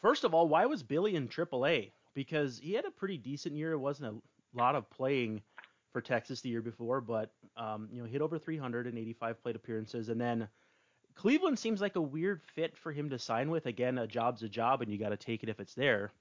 First 0.00 0.24
of 0.24 0.34
all, 0.34 0.48
why 0.48 0.66
was 0.66 0.82
Billy 0.82 1.16
in 1.16 1.28
AAA? 1.28 1.92
Because 2.14 2.58
he 2.58 2.72
had 2.72 2.84
a 2.84 2.90
pretty 2.90 3.16
decent 3.16 3.56
year. 3.56 3.72
It 3.72 3.78
wasn't 3.78 4.14
a 4.14 4.58
lot 4.58 4.74
of 4.74 4.88
playing 4.90 5.42
for 5.92 6.00
Texas 6.00 6.40
the 6.40 6.48
year 6.48 6.62
before, 6.62 7.00
but 7.00 7.32
um, 7.56 7.88
you 7.90 8.02
know, 8.02 8.08
hit 8.08 8.20
over 8.20 8.38
385 8.38 9.42
plate 9.42 9.56
appearances, 9.56 10.08
and 10.08 10.20
then 10.20 10.48
Cleveland 11.14 11.58
seems 11.58 11.80
like 11.80 11.96
a 11.96 12.00
weird 12.02 12.42
fit 12.54 12.76
for 12.76 12.92
him 12.92 13.10
to 13.10 13.18
sign 13.18 13.50
with. 13.50 13.66
Again, 13.66 13.98
a 13.98 14.06
job's 14.06 14.42
a 14.42 14.48
job, 14.48 14.82
and 14.82 14.90
you 14.90 14.98
got 14.98 15.10
to 15.10 15.16
take 15.16 15.42
it 15.42 15.48
if 15.48 15.60
it's 15.60 15.74
there. 15.74 16.12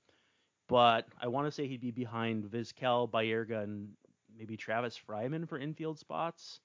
But 0.68 1.08
I 1.20 1.28
want 1.28 1.48
to 1.48 1.52
say 1.52 1.68
he'd 1.68 1.82
be 1.82 1.92
behind 1.92 2.46
Vizquel, 2.46 3.10
Baerga, 3.10 3.64
and 3.64 3.90
maybe 4.38 4.56
Travis 4.56 5.00
Fryman 5.08 5.48
for 5.48 5.58
infield 5.58 6.00
spots. 6.00 6.60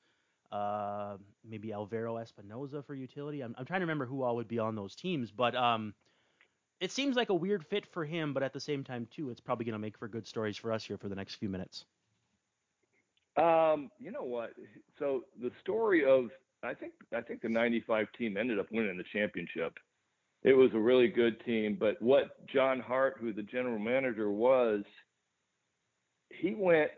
Uh, 0.52 1.16
maybe 1.46 1.72
Alvaro 1.72 2.16
Espinoza 2.16 2.84
for 2.84 2.94
utility. 2.94 3.42
I'm, 3.42 3.54
I'm 3.58 3.66
trying 3.66 3.80
to 3.80 3.84
remember 3.84 4.06
who 4.06 4.22
all 4.22 4.36
would 4.36 4.48
be 4.48 4.58
on 4.58 4.74
those 4.74 4.94
teams, 4.94 5.30
but 5.30 5.54
um, 5.54 5.94
it 6.80 6.92
seems 6.92 7.16
like 7.16 7.28
a 7.30 7.34
weird 7.34 7.64
fit 7.66 7.86
for 7.86 8.04
him. 8.04 8.32
But 8.32 8.42
at 8.42 8.52
the 8.52 8.60
same 8.60 8.84
time, 8.84 9.06
too, 9.10 9.30
it's 9.30 9.40
probably 9.40 9.64
going 9.64 9.74
to 9.74 9.78
make 9.78 9.98
for 9.98 10.08
good 10.08 10.26
stories 10.26 10.56
for 10.56 10.72
us 10.72 10.84
here 10.84 10.96
for 10.96 11.08
the 11.08 11.14
next 11.14 11.36
few 11.36 11.48
minutes. 11.48 11.84
Um, 13.36 13.90
you 13.98 14.10
know 14.10 14.24
what? 14.24 14.50
So 14.98 15.22
the 15.40 15.50
story 15.60 16.04
of 16.04 16.30
I 16.64 16.74
think 16.74 16.92
I 17.14 17.20
think 17.20 17.40
the 17.40 17.48
'95 17.48 18.06
team 18.18 18.36
ended 18.36 18.58
up 18.58 18.66
winning 18.72 18.96
the 18.96 19.04
championship. 19.12 19.74
It 20.42 20.54
was 20.54 20.70
a 20.74 20.78
really 20.78 21.08
good 21.08 21.44
team, 21.44 21.76
but 21.78 22.00
what 22.00 22.46
John 22.46 22.80
Hart, 22.80 23.16
who 23.20 23.32
the 23.32 23.42
general 23.42 23.78
manager 23.78 24.30
was, 24.30 24.82
he 26.30 26.54
went 26.54 26.92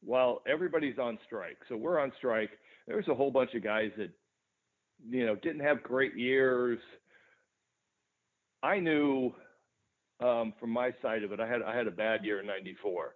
while 0.00 0.42
everybody's 0.46 0.98
on 0.98 1.18
strike. 1.24 1.58
So 1.68 1.76
we're 1.76 2.00
on 2.00 2.12
strike. 2.16 2.50
There's 2.86 3.08
a 3.08 3.14
whole 3.14 3.30
bunch 3.30 3.54
of 3.54 3.62
guys 3.62 3.90
that 3.96 4.10
you 5.08 5.26
know 5.26 5.34
didn't 5.36 5.60
have 5.60 5.82
great 5.82 6.16
years. 6.16 6.78
I 8.62 8.78
knew 8.78 9.32
um, 10.20 10.52
from 10.58 10.70
my 10.70 10.92
side 11.00 11.22
of 11.22 11.32
it, 11.32 11.40
I 11.40 11.46
had 11.46 11.62
I 11.62 11.76
had 11.76 11.86
a 11.86 11.92
bad 11.92 12.24
year 12.24 12.40
in 12.40 12.46
'94. 12.46 13.14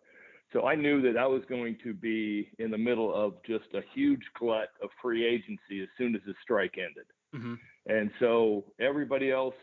So 0.53 0.67
I 0.67 0.75
knew 0.75 1.01
that 1.03 1.19
I 1.19 1.27
was 1.27 1.43
going 1.49 1.79
to 1.83 1.95
be 1.95 2.51
in 2.59 2.71
the 2.71 2.79
middle 2.79 3.15
of 3.15 3.35
just 3.47 3.65
a 3.75 3.81
huge 3.95 4.23
glut 4.39 4.69
of 4.83 4.91
free 5.01 5.27
agency 5.27 5.83
as 5.83 5.89
soon 5.97 6.15
as 6.15 6.21
the 6.27 6.35
strike 6.43 6.75
ended. 6.77 7.07
Mm-hmm. 7.35 7.55
And 7.87 8.11
so 8.21 8.65
everybody 8.79 9.31
else, 9.31 9.55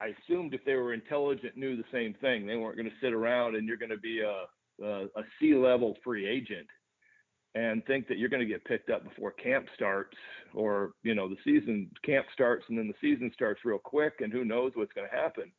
I 0.00 0.12
assumed 0.22 0.52
if 0.52 0.62
they 0.66 0.74
were 0.74 0.92
intelligent, 0.92 1.56
knew 1.56 1.76
the 1.76 1.84
same 1.90 2.14
thing. 2.20 2.46
They 2.46 2.56
weren't 2.56 2.76
going 2.76 2.90
to 2.90 2.96
sit 3.00 3.14
around 3.14 3.56
and 3.56 3.66
you're 3.66 3.78
going 3.78 3.90
to 3.90 3.96
be 3.96 4.20
a, 4.20 4.84
a, 4.84 5.04
a 5.04 5.22
C 5.38 5.54
level 5.54 5.96
free 6.04 6.28
agent 6.28 6.68
and 7.54 7.84
think 7.84 8.06
that 8.08 8.18
you're 8.18 8.28
going 8.28 8.42
to 8.42 8.46
get 8.46 8.64
picked 8.64 8.90
up 8.90 9.02
before 9.04 9.32
camp 9.32 9.66
starts 9.74 10.16
or, 10.54 10.92
you 11.02 11.14
know, 11.14 11.28
the 11.28 11.36
season 11.44 11.90
camp 12.04 12.26
starts 12.32 12.64
and 12.68 12.78
then 12.78 12.86
the 12.86 12.94
season 13.00 13.30
starts 13.34 13.64
real 13.64 13.78
quick 13.78 14.14
and 14.20 14.32
who 14.32 14.44
knows 14.44 14.72
what's 14.74 14.92
going 14.92 15.08
to 15.10 15.16
happen. 15.16 15.50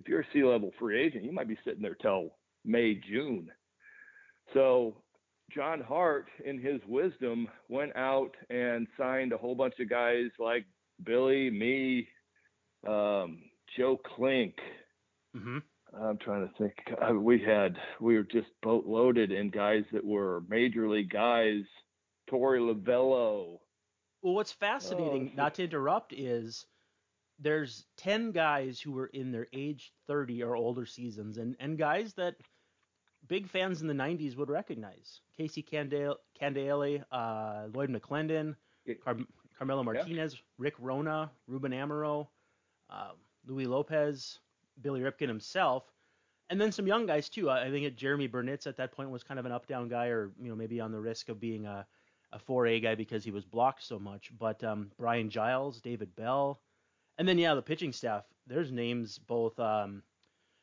If 0.00 0.08
you're 0.08 0.22
a 0.22 0.26
C 0.32 0.42
level 0.42 0.72
free 0.78 1.00
agent, 1.00 1.24
you 1.24 1.32
might 1.32 1.48
be 1.48 1.58
sitting 1.64 1.82
there 1.82 1.94
till 1.94 2.30
May, 2.64 2.94
June. 2.94 3.48
So 4.54 4.96
John 5.54 5.80
Hart, 5.80 6.28
in 6.44 6.58
his 6.60 6.80
wisdom, 6.88 7.48
went 7.68 7.94
out 7.96 8.32
and 8.48 8.86
signed 8.98 9.32
a 9.32 9.38
whole 9.38 9.54
bunch 9.54 9.74
of 9.80 9.90
guys 9.90 10.30
like 10.38 10.64
Billy, 11.04 11.50
me, 11.50 12.08
um, 12.86 13.42
Joe 13.76 14.00
Klink. 14.16 14.54
Mm-hmm. 15.36 15.58
I'm 15.98 16.18
trying 16.18 16.48
to 16.48 16.54
think. 16.56 16.74
Uh, 17.00 17.14
we 17.14 17.40
had 17.40 17.76
we 18.00 18.16
were 18.16 18.22
just 18.22 18.48
boat 18.62 18.86
loaded 18.86 19.32
in 19.32 19.50
guys 19.50 19.84
that 19.92 20.04
were 20.04 20.42
major 20.48 20.88
league 20.88 21.10
guys. 21.10 21.62
Torey 22.30 22.60
Lovullo. 22.60 23.58
Well, 24.22 24.34
what's 24.34 24.52
fascinating, 24.52 25.30
oh, 25.32 25.36
not 25.36 25.54
to 25.54 25.64
interrupt, 25.64 26.12
is 26.12 26.66
there's 27.38 27.86
10 27.96 28.32
guys 28.32 28.80
who 28.80 28.92
were 28.92 29.06
in 29.06 29.32
their 29.32 29.48
age 29.52 29.92
30 30.06 30.42
or 30.42 30.56
older 30.56 30.84
seasons 30.84 31.38
and, 31.38 31.56
and 31.58 31.78
guys 31.78 32.12
that 32.14 32.34
big 33.28 33.48
fans 33.48 33.80
in 33.80 33.88
the 33.88 33.94
90s 33.94 34.36
would 34.36 34.50
recognize. 34.50 35.20
Casey 35.36 35.62
Candaele, 35.62 36.16
Candaele 36.40 37.02
uh, 37.10 37.68
Lloyd 37.72 37.90
McClendon, 37.90 38.54
Car- 39.02 39.16
Carmelo 39.56 39.82
Martinez, 39.82 40.34
yeah. 40.34 40.40
Rick 40.58 40.74
Rona, 40.78 41.30
Ruben 41.46 41.72
Amaro, 41.72 42.28
uh, 42.90 43.12
Louis 43.46 43.66
Lopez, 43.66 44.38
Billy 44.82 45.00
Ripken 45.00 45.28
himself, 45.28 45.84
and 46.48 46.60
then 46.60 46.72
some 46.72 46.86
young 46.86 47.06
guys 47.06 47.28
too. 47.28 47.50
I 47.50 47.70
think 47.70 47.96
Jeromy 47.96 48.30
Burnitz 48.30 48.66
at 48.66 48.76
that 48.78 48.92
point 48.92 49.10
was 49.10 49.22
kind 49.22 49.40
of 49.40 49.46
an 49.46 49.52
up-down 49.52 49.88
guy, 49.88 50.06
or 50.06 50.30
you 50.40 50.48
know 50.48 50.56
maybe 50.56 50.80
on 50.80 50.92
the 50.92 51.00
risk 51.00 51.28
of 51.28 51.40
being 51.40 51.66
a 51.66 51.86
a 52.32 52.38
4A 52.38 52.82
guy 52.82 52.94
because 52.94 53.24
he 53.24 53.30
was 53.30 53.44
blocked 53.44 53.82
so 53.82 53.98
much. 53.98 54.30
But 54.38 54.62
um, 54.62 54.90
Brian 54.96 55.30
Giles, 55.30 55.80
David 55.80 56.14
Bell, 56.14 56.60
and 57.18 57.26
then 57.26 57.38
yeah, 57.38 57.54
the 57.54 57.62
pitching 57.62 57.92
staff. 57.92 58.24
There's 58.46 58.72
names 58.72 59.18
both 59.18 59.58
um, 59.58 60.02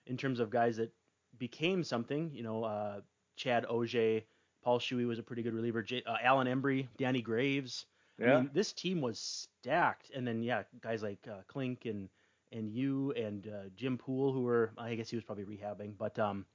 in 0.06 0.18
terms 0.18 0.40
of 0.40 0.50
guys 0.50 0.78
that 0.78 0.92
became 1.38 1.84
something. 1.84 2.32
You 2.34 2.44
know, 2.44 2.64
uh, 2.64 3.02
Chad 3.36 3.66
Ogea, 3.66 4.24
Paul 4.64 4.80
Shuey 4.80 5.08
was 5.08 5.20
a 5.20 5.24
pretty 5.24 5.44
good 5.44 5.54
reliever. 5.54 5.84
J- 5.84 6.04
uh, 6.06 6.18
Alan 6.22 6.48
Embree, 6.48 6.88
Danny 6.98 7.22
Graves. 7.22 7.86
Yeah. 8.18 8.34
I 8.34 8.42
mean, 8.42 8.50
this 8.54 8.74
team 8.74 9.02
was 9.02 9.20
stacked. 9.20 10.10
And 10.16 10.28
then 10.28 10.42
yeah, 10.42 10.64
guys 10.82 11.04
like 11.04 11.20
uh, 11.30 11.42
Klink 11.48 11.86
and 11.86 12.10
and 12.52 12.72
you 12.72 13.12
and 13.14 13.48
uh, 13.48 13.70
Jim 13.76 13.98
Poole, 13.98 14.32
who 14.34 14.42
were 14.42 14.72
I 14.78 14.96
guess 14.96 15.10
he 15.10 15.16
was 15.16 15.24
probably 15.24 15.46
rehabbing, 15.46 15.94
but 15.98 16.18
um, 16.20 16.46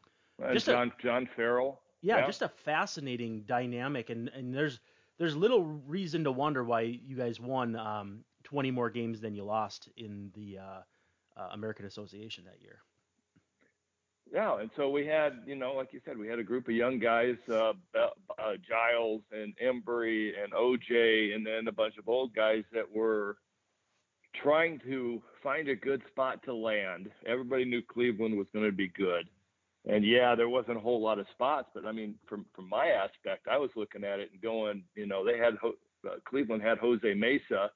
just 0.53 0.67
John 0.67 0.93
a, 0.99 1.03
John 1.03 1.29
Farrell. 1.37 1.81
Yeah, 2.01 2.19
yeah, 2.19 2.27
just 2.27 2.43
a 2.43 2.49
fascinating 2.49 3.43
dynamic, 3.43 4.11
and 4.11 4.29
and 4.29 4.55
there's 4.55 4.81
there's 5.19 5.37
little 5.37 5.65
reason 5.87 6.25
to 6.25 6.33
wonder 6.33 6.65
why 6.65 6.81
you 6.81 7.17
guys 7.17 7.39
won 7.39 7.77
um, 7.77 8.25
20 8.45 8.71
more 8.71 8.91
games 8.91 9.21
than 9.21 9.35
you 9.35 9.45
lost 9.45 9.89
in 9.97 10.31
the 10.35 10.59
uh, 10.59 11.41
uh, 11.41 11.49
American 11.53 11.87
Association 11.87 12.45
that 12.45 12.61
year. 12.61 12.81
Yeah, 14.33 14.61
and 14.61 14.71
so 14.77 14.89
we 14.89 15.07
had, 15.07 15.43
you 15.47 15.55
know, 15.55 15.75
like 15.75 15.93
you 15.93 16.01
said, 16.07 16.17
we 16.17 16.27
had 16.27 16.39
a 16.39 16.43
group 16.43 16.67
of 16.67 16.75
young 16.75 16.99
guys, 16.99 17.37
uh, 17.51 17.75
uh, 17.95 18.53
Giles 18.67 19.21
and 19.31 19.55
Embree 19.63 20.33
and 20.43 20.53
Ogea, 20.55 21.35
and 21.35 21.47
then 21.47 21.69
a 21.69 21.73
bunch 21.73 21.99
of 21.99 22.09
old 22.09 22.35
guys 22.35 22.65
that 22.73 22.91
were 22.91 23.37
trying 24.41 24.81
to 24.81 25.23
find 25.43 25.69
a 25.69 25.75
good 25.75 26.03
spot 26.11 26.43
to 26.45 26.55
land. 26.55 27.11
Everybody 27.27 27.65
knew 27.65 27.83
Cleveland 27.83 28.37
was 28.37 28.47
going 28.53 28.65
to 28.65 28.73
be 28.73 28.89
good, 28.89 29.29
and 29.87 30.05
yeah, 30.05 30.35
there 30.35 30.49
wasn't 30.49 30.77
a 30.77 30.81
whole 30.81 31.03
lot 31.03 31.19
of 31.19 31.27
spots, 31.33 31.69
but 31.75 31.87
I 31.87 31.93
mean, 31.93 32.15
from 32.29 32.47
from 32.55 32.69
my 32.69 32.87
aspect, 32.87 33.49
I 33.51 33.59
was 33.59 33.71
looking 33.77 34.05
at 34.05 34.21
it 34.21 34.31
and 34.33 34.41
going, 34.41 34.85
you 34.95 35.07
know, 35.07 35.25
they 35.25 35.39
had 35.39 35.55
uh, 35.65 36.17
Cleveland 36.25 36.63
had 36.63 36.79
Jose 36.79 37.15
Mesa 37.15 37.71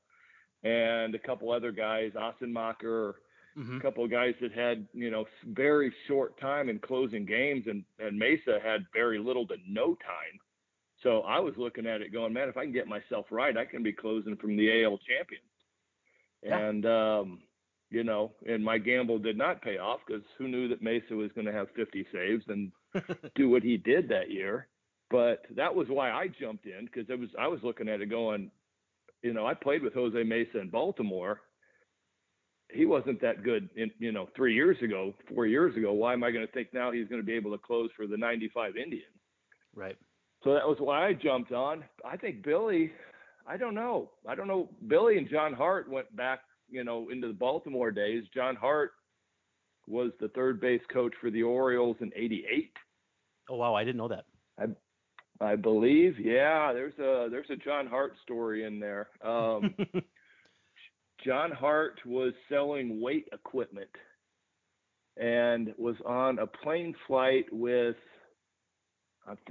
and 0.62 1.14
a 1.14 1.18
couple 1.18 1.52
other 1.52 1.72
guys, 1.72 2.12
Assenmacher 2.12 3.14
mm-hmm. 3.57 3.78
a 3.78 3.80
couple 3.80 4.04
of 4.04 4.11
guys 4.11 4.34
that 4.40 4.52
had 4.52 4.86
you 4.92 5.11
know 5.11 5.24
very 5.48 5.92
short 6.07 6.38
time 6.40 6.68
in 6.68 6.78
closing 6.78 7.24
games, 7.24 7.64
and 7.66 7.84
and 7.98 8.18
Mesa 8.18 8.59
had 8.62 8.86
very 8.92 9.18
little 9.18 9.46
to 9.48 9.57
no 9.68 9.94
time. 9.94 10.40
So 11.02 11.20
I 11.20 11.38
was 11.40 11.54
looking 11.57 11.86
at 11.86 12.00
it 12.00 12.12
going, 12.12 12.32
man, 12.32 12.48
if 12.48 12.57
I 12.57 12.64
can 12.64 12.72
get 12.72 12.88
myself 12.88 13.26
right, 13.30 13.57
I 13.57 13.64
can 13.64 13.82
be 13.82 13.92
closing 13.92 14.36
from 14.36 14.57
the 14.57 14.84
AL 14.84 14.98
champion. 14.98 15.42
Yeah. 16.47 16.59
And 16.59 16.86
um, 16.86 17.40
you 17.90 18.05
know, 18.05 18.32
and 18.47 18.64
my 18.64 18.78
gamble 18.78 19.18
did 19.18 19.36
not 19.36 19.62
pay 19.62 19.78
off 19.78 20.01
because 20.07 20.22
who 20.38 20.49
knew 20.49 20.68
that 20.68 20.82
Mesa 20.82 21.14
was 21.14 21.30
going 21.32 21.47
to 21.47 21.53
have 21.53 21.68
50 21.76 22.07
saves 22.12 22.44
and 22.49 22.72
do 23.34 23.49
what 23.51 23.62
he 23.62 23.76
did 23.76 24.09
that 24.09 24.30
year. 24.30 24.68
But 25.11 25.47
that 25.55 25.74
was 25.74 25.86
why 25.88 26.11
I 26.11 26.28
jumped 26.28 26.66
in 26.66 26.86
because 26.86 27.09
it 27.09 27.18
was 27.18 27.28
I 27.38 27.47
was 27.47 27.61
looking 27.62 27.88
at 27.88 28.01
it 28.01 28.07
going, 28.07 28.51
you 29.22 29.32
know, 29.32 29.47
I 29.47 29.55
played 29.55 29.82
with 29.82 29.94
Jose 29.94 30.22
Mesa 30.22 30.61
in 30.61 30.70
Baltimore, 30.70 31.40
he 32.72 32.84
wasn't 32.84 33.20
that 33.20 33.42
good 33.42 33.68
in 33.76 33.90
you 33.99 34.12
know 34.12 34.28
three 34.34 34.55
years 34.55 34.76
ago, 34.82 35.14
four 35.32 35.47
years 35.47 35.76
ago. 35.76 35.92
Why 35.92 36.12
am 36.12 36.24
I 36.24 36.30
going 36.30 36.47
to 36.47 36.53
think 36.53 36.68
now 36.72 36.90
he's 36.90 37.09
going 37.09 37.20
to 37.20 37.26
be 37.26 37.34
able 37.34 37.53
to 37.53 37.59
close 37.59 37.90
for 37.97 38.07
the 38.07 38.16
'95 38.16 38.76
Indians? 38.76 39.05
Right. 39.74 39.97
So 40.44 40.53
that 40.53 40.66
was 40.66 40.76
why 40.80 41.07
I 41.07 41.12
jumped 41.12 41.53
on. 41.53 41.84
I 42.05 42.16
think 42.16 42.42
Billy. 42.44 42.92
I 43.47 43.57
don't 43.57 43.74
know. 43.74 44.11
I 44.26 44.34
don't 44.34 44.49
know. 44.49 44.68
Billy 44.88 45.18
and 45.18 45.28
John 45.28 45.53
Hart 45.53 45.88
went 45.90 46.14
back, 46.16 46.40
you 46.68 46.84
know, 46.84 47.09
into 47.11 47.28
the 47.28 47.34
Baltimore 47.34 47.90
days. 47.90 48.24
John 48.34 48.57
Hart 48.57 48.92
was 49.86 50.11
the 50.20 50.28
third 50.28 50.61
base 50.61 50.82
coach 50.92 51.12
for 51.20 51.30
the 51.30 51.42
Orioles 51.42 51.97
in 52.01 52.11
'88. 52.16 52.72
Oh 53.49 53.57
wow, 53.57 53.74
I 53.74 53.84
didn't 53.84 53.99
know 53.99 54.09
that. 54.09 54.24
I, 54.59 54.66
I 55.44 55.57
believe, 55.57 56.18
yeah. 56.18 56.72
There's 56.72 56.99
a 56.99 57.28
there's 57.30 57.51
a 57.51 57.57
John 57.57 57.86
Hart 57.86 58.14
story 58.22 58.64
in 58.64 58.80
there. 58.80 59.09
Um, 59.24 59.74
John 61.24 61.51
Hart 61.51 62.01
was 62.05 62.32
selling 62.49 63.01
weight 63.01 63.28
equipment 63.32 63.90
and 65.16 65.72
was 65.78 65.97
on 66.05 66.38
a 66.38 66.47
plane 66.47 66.94
flight 67.07 67.47
with 67.51 67.97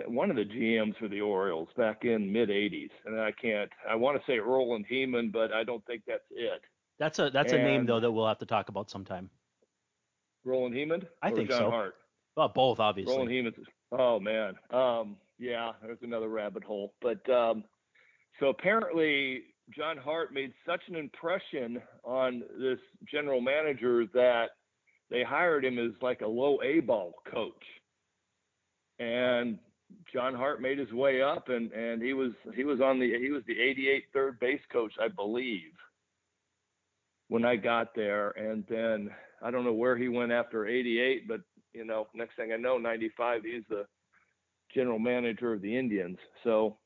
one 0.08 0.30
of 0.30 0.36
the 0.36 0.46
GMs 0.46 0.98
for 0.98 1.08
the 1.08 1.22
Orioles 1.22 1.70
back 1.76 2.06
in 2.06 2.32
mid 2.32 2.50
80s, 2.50 2.90
and 3.06 3.20
I 3.20 3.32
can't. 3.32 3.70
I 3.90 3.96
want 3.96 4.18
to 4.18 4.24
say 4.32 4.40
Roland 4.40 4.86
Hemond, 4.90 5.32
but 5.32 5.52
I 5.52 5.64
don't 5.64 5.86
think 5.86 6.04
that's 6.08 6.24
it. 6.32 6.62
That's 7.00 7.20
a 7.20 7.30
that's 7.30 7.52
and, 7.52 7.62
a 7.62 7.66
name 7.66 7.86
though 7.86 8.00
that 8.00 8.12
we'll 8.12 8.28
have 8.28 8.40
to 8.40 8.46
talk 8.46 8.70
about 8.70 8.90
sometime. 8.90 9.30
Roland 10.46 10.76
Hemond? 10.76 11.08
I 11.22 11.32
think 11.32 11.50
John 11.50 11.60
so. 11.60 11.70
Hart? 11.70 11.96
Well, 12.38 12.50
both 12.50 12.80
obviously. 12.80 13.14
Roland 13.14 13.32
Hemond. 13.32 13.56
Oh 13.92 14.20
man. 14.20 14.56
Um, 14.72 15.18
yeah, 15.38 15.72
there's 15.82 16.00
another 16.02 16.30
rabbit 16.30 16.64
hole. 16.64 16.94
But 17.02 17.28
um, 17.30 17.64
so 18.40 18.48
apparently 18.48 19.44
John 19.76 19.98
Hart 19.98 20.34
made 20.34 20.54
such 20.66 20.82
an 20.88 20.96
impression 20.96 21.82
on 22.04 22.44
this 22.60 22.80
general 23.12 23.42
manager 23.42 24.06
that 24.14 24.52
they 25.10 25.24
hired 25.24 25.66
him 25.66 25.78
as 25.78 25.92
like 26.02 26.22
a 26.22 26.28
low 26.28 26.60
A 26.64 26.80
ball 26.80 27.14
coach. 27.32 27.54
And 29.00 29.60
John 30.14 30.34
Hart 30.34 30.62
made 30.62 30.78
his 30.78 30.92
way 30.92 31.22
up 31.22 31.50
and, 31.50 31.72
and 31.72 32.02
he 32.02 32.14
was 32.14 32.32
he 32.56 32.64
was 32.64 32.82
on 32.82 33.00
the 33.00 33.18
he 33.20 33.32
was 33.32 33.44
the 33.48 33.60
88 33.60 34.04
third 34.14 34.40
base 34.40 34.62
coach, 34.72 34.94
I 35.02 35.08
believe, 35.08 35.74
when 37.28 37.46
I 37.46 37.56
got 37.56 37.96
there. 37.96 38.32
And 38.32 38.64
then 38.70 39.10
I 39.42 39.52
don't 39.52 39.66
know 39.66 39.74
where 39.74 39.98
he 39.98 40.08
went 40.08 40.32
after 40.32 40.68
88, 40.68 41.28
but 41.28 41.42
you 41.74 41.86
know, 41.86 42.08
next 42.14 42.36
thing 42.38 42.54
I 42.54 42.58
know, 42.58 42.78
95, 42.78 43.44
he's 43.44 43.64
the 43.70 43.86
general 44.74 45.00
manager 45.00 45.54
of 45.54 45.62
the 45.62 45.78
Indians. 45.78 46.18
So 46.44 46.78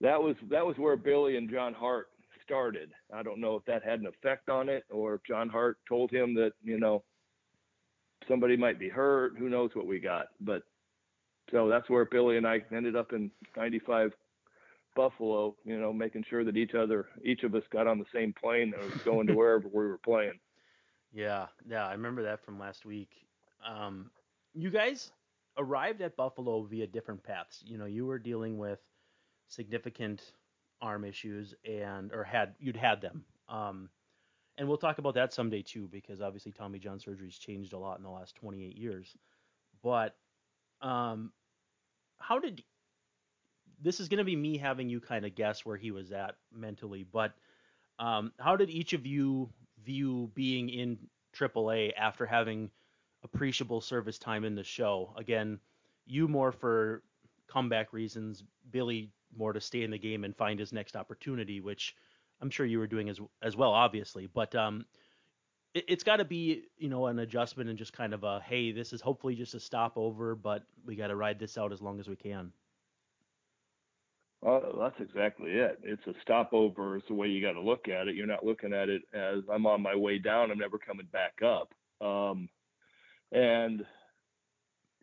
that 0.00 0.20
was 0.20 0.36
that 0.50 0.66
was 0.66 0.76
where 0.76 0.96
Billy 0.96 1.36
and 1.36 1.50
John 1.50 1.74
Hart 1.74 2.08
started. 2.44 2.90
I 3.12 3.22
don't 3.22 3.40
know 3.40 3.56
if 3.56 3.64
that 3.64 3.82
had 3.84 4.00
an 4.00 4.06
effect 4.06 4.48
on 4.48 4.68
it 4.68 4.84
or 4.90 5.14
if 5.14 5.20
John 5.26 5.48
Hart 5.48 5.78
told 5.88 6.10
him 6.10 6.34
that, 6.34 6.52
you 6.62 6.78
know, 6.78 7.02
somebody 8.28 8.56
might 8.56 8.78
be 8.78 8.88
hurt. 8.88 9.32
Who 9.38 9.48
knows 9.48 9.70
what 9.74 9.86
we 9.86 9.98
got? 9.98 10.26
But 10.40 10.62
so 11.50 11.68
that's 11.68 11.88
where 11.88 12.04
Billy 12.04 12.36
and 12.36 12.46
I 12.46 12.62
ended 12.74 12.96
up 12.96 13.12
in 13.12 13.30
95 13.56 14.12
Buffalo, 14.94 15.56
you 15.64 15.78
know, 15.78 15.92
making 15.92 16.24
sure 16.28 16.44
that 16.44 16.56
each 16.56 16.74
other, 16.74 17.06
each 17.24 17.42
of 17.42 17.54
us 17.54 17.62
got 17.70 17.86
on 17.86 17.98
the 17.98 18.04
same 18.12 18.32
plane 18.32 18.70
that 18.70 18.80
was 18.80 19.02
going 19.02 19.26
to 19.26 19.34
wherever 19.36 19.66
we 19.68 19.86
were 19.86 19.98
playing. 19.98 20.38
Yeah, 21.12 21.46
yeah, 21.68 21.86
I 21.86 21.92
remember 21.92 22.22
that 22.24 22.44
from 22.44 22.58
last 22.58 22.84
week. 22.84 23.10
Um, 23.66 24.10
you 24.52 24.70
guys 24.70 25.10
arrived 25.56 26.00
at 26.00 26.16
Buffalo 26.16 26.62
via 26.62 26.86
different 26.86 27.22
paths. 27.22 27.62
You 27.66 27.78
know, 27.78 27.86
you 27.86 28.06
were 28.06 28.18
dealing 28.18 28.58
with 28.58 28.80
significant 29.48 30.32
arm 30.80 31.04
issues 31.04 31.54
and 31.64 32.12
or 32.12 32.24
had 32.24 32.54
you'd 32.58 32.76
had 32.76 33.00
them. 33.00 33.24
Um, 33.48 33.88
and 34.56 34.68
we'll 34.68 34.78
talk 34.78 34.98
about 34.98 35.14
that 35.14 35.32
someday 35.32 35.62
too, 35.62 35.88
because 35.90 36.20
obviously 36.20 36.52
Tommy 36.52 36.78
John 36.78 36.98
surgery's 36.98 37.38
changed 37.38 37.72
a 37.72 37.78
lot 37.78 37.98
in 37.98 38.04
the 38.04 38.10
last 38.10 38.36
28 38.36 38.76
years. 38.76 39.16
But 39.82 40.16
um, 40.84 41.32
how 42.18 42.38
did 42.38 42.62
this 43.82 44.00
is 44.00 44.08
going 44.08 44.18
to 44.18 44.24
be 44.24 44.36
me 44.36 44.56
having 44.56 44.88
you 44.88 45.00
kind 45.00 45.26
of 45.26 45.34
guess 45.34 45.64
where 45.64 45.76
he 45.76 45.90
was 45.90 46.12
at 46.12 46.36
mentally, 46.52 47.04
but 47.10 47.34
um, 47.98 48.32
how 48.38 48.56
did 48.56 48.70
each 48.70 48.92
of 48.92 49.06
you 49.06 49.50
view 49.84 50.30
being 50.34 50.68
in 50.68 50.98
AAA 51.36 51.92
after 51.96 52.24
having 52.24 52.70
appreciable 53.24 53.80
service 53.80 54.18
time 54.18 54.44
in 54.44 54.54
the 54.54 54.64
show? 54.64 55.12
Again, 55.16 55.58
you 56.06 56.28
more 56.28 56.52
for 56.52 57.02
comeback 57.48 57.92
reasons, 57.92 58.44
Billy 58.70 59.10
more 59.36 59.52
to 59.52 59.60
stay 59.60 59.82
in 59.82 59.90
the 59.90 59.98
game 59.98 60.24
and 60.24 60.36
find 60.36 60.58
his 60.58 60.72
next 60.72 60.96
opportunity, 60.96 61.60
which 61.60 61.94
I'm 62.40 62.50
sure 62.50 62.66
you 62.66 62.78
were 62.78 62.86
doing 62.86 63.08
as 63.08 63.20
as 63.42 63.56
well, 63.56 63.72
obviously. 63.72 64.26
But 64.26 64.54
um, 64.54 64.86
it, 65.74 65.90
has 65.90 66.02
got 66.02 66.16
to 66.16 66.24
be 66.24 66.64
you 66.78 66.88
know 66.88 67.06
an 67.06 67.18
adjustment 67.18 67.68
and 67.68 67.78
just 67.78 67.92
kind 67.92 68.14
of 68.14 68.24
a 68.24 68.40
hey, 68.40 68.72
this 68.72 68.92
is 68.92 69.00
hopefully 69.00 69.34
just 69.34 69.54
a 69.54 69.60
stopover, 69.60 70.34
but 70.34 70.62
we 70.86 70.96
got 70.96 71.08
to 71.08 71.16
ride 71.16 71.38
this 71.38 71.58
out 71.58 71.72
as 71.72 71.82
long 71.82 72.00
as 72.00 72.08
we 72.08 72.16
can. 72.16 72.52
Well, 74.40 74.76
that's 74.78 75.00
exactly 75.00 75.52
it. 75.52 75.78
It's 75.82 76.06
a 76.06 76.12
stopover. 76.22 76.96
Is 76.96 77.02
the 77.08 77.14
way 77.14 77.28
you 77.28 77.42
got 77.42 77.52
to 77.52 77.60
look 77.60 77.88
at 77.88 78.08
it. 78.08 78.14
You're 78.14 78.26
not 78.26 78.44
looking 78.44 78.72
at 78.72 78.88
it 78.88 79.02
as 79.12 79.38
I'm 79.52 79.66
on 79.66 79.82
my 79.82 79.96
way 79.96 80.18
down. 80.18 80.50
I'm 80.50 80.58
never 80.58 80.78
coming 80.78 81.08
back 81.12 81.40
up. 81.42 81.72
Um, 82.06 82.48
and 83.32 83.84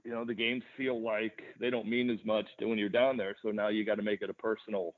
you 0.03 0.11
know 0.11 0.25
the 0.25 0.33
games 0.33 0.63
feel 0.77 1.03
like 1.03 1.41
they 1.59 1.69
don't 1.69 1.87
mean 1.87 2.09
as 2.09 2.23
much 2.23 2.45
when 2.59 2.77
you're 2.77 2.89
down 2.89 3.17
there. 3.17 3.35
So 3.41 3.49
now 3.49 3.67
you 3.67 3.85
got 3.85 3.95
to 3.95 4.03
make 4.03 4.21
it 4.21 4.29
a 4.29 4.33
personal 4.33 4.93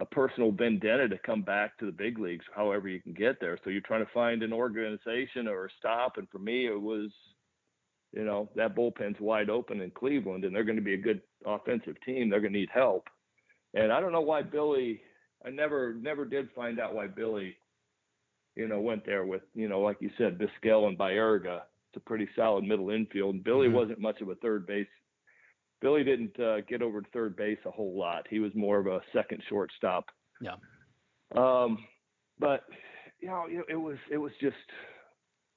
a 0.00 0.04
personal 0.04 0.52
vendetta 0.52 1.08
to 1.08 1.18
come 1.18 1.42
back 1.42 1.76
to 1.78 1.86
the 1.86 1.92
big 1.92 2.18
leagues, 2.18 2.44
however 2.54 2.88
you 2.88 3.00
can 3.00 3.12
get 3.12 3.40
there. 3.40 3.58
So 3.62 3.70
you're 3.70 3.80
trying 3.80 4.04
to 4.04 4.12
find 4.12 4.42
an 4.42 4.52
organization 4.52 5.48
or 5.48 5.66
a 5.66 5.70
stop. 5.78 6.18
And 6.18 6.28
for 6.30 6.38
me, 6.38 6.66
it 6.66 6.80
was, 6.80 7.10
you 8.12 8.24
know, 8.24 8.48
that 8.54 8.76
bullpen's 8.76 9.20
wide 9.20 9.50
open 9.50 9.80
in 9.80 9.90
Cleveland, 9.90 10.44
and 10.44 10.54
they're 10.54 10.64
going 10.64 10.76
to 10.76 10.82
be 10.82 10.94
a 10.94 10.98
good 10.98 11.20
offensive 11.44 11.96
team. 12.06 12.30
They're 12.30 12.40
going 12.40 12.52
to 12.52 12.58
need 12.58 12.70
help. 12.72 13.08
And 13.74 13.92
I 13.92 14.00
don't 14.00 14.12
know 14.12 14.20
why 14.20 14.42
Billy. 14.42 15.00
I 15.44 15.50
never 15.50 15.94
never 15.94 16.24
did 16.24 16.48
find 16.54 16.80
out 16.80 16.94
why 16.94 17.06
Billy, 17.06 17.56
you 18.56 18.66
know, 18.66 18.80
went 18.80 19.06
there 19.06 19.24
with 19.24 19.42
you 19.54 19.68
know, 19.68 19.80
like 19.80 19.98
you 20.00 20.10
said, 20.16 20.38
Vizquel 20.38 20.88
and 20.88 20.98
Baerga. 20.98 21.60
It's 21.90 21.96
a 21.96 22.00
pretty 22.00 22.28
solid 22.34 22.64
middle 22.64 22.90
infield. 22.90 23.34
And 23.36 23.44
Billy 23.44 23.66
mm-hmm. 23.66 23.76
wasn't 23.76 24.00
much 24.00 24.20
of 24.20 24.30
a 24.30 24.34
third 24.36 24.66
base 24.66 24.86
Billy 25.80 26.02
didn't 26.02 26.38
uh, 26.40 26.60
get 26.68 26.82
over 26.82 27.00
to 27.00 27.10
third 27.12 27.36
base 27.36 27.58
a 27.64 27.70
whole 27.70 27.98
lot. 27.98 28.26
He 28.28 28.40
was 28.40 28.52
more 28.54 28.78
of 28.78 28.86
a 28.86 29.00
second 29.12 29.42
shortstop. 29.48 30.06
Yeah. 30.40 30.56
Um, 31.36 31.78
but 32.38 32.64
you 33.20 33.28
know, 33.28 33.44
it, 33.48 33.64
it 33.70 33.76
was 33.76 33.96
it 34.10 34.18
was 34.18 34.32
just 34.40 34.56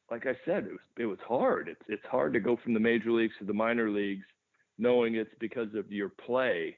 like 0.10 0.26
I 0.26 0.36
said, 0.46 0.66
it 0.66 0.72
was 0.72 0.80
it 0.98 1.06
was 1.06 1.20
hard. 1.28 1.70
It's 1.70 1.82
it's 1.88 2.06
hard 2.10 2.34
to 2.34 2.40
go 2.40 2.58
from 2.64 2.74
the 2.74 2.80
major 2.80 3.12
leagues 3.12 3.34
to 3.40 3.46
the 3.46 3.54
minor 3.54 3.90
leagues, 3.90 4.26
knowing 4.78 5.16
it's 5.16 5.34
because 5.40 5.74
of 5.76 5.92
your 5.92 6.10
play. 6.10 6.78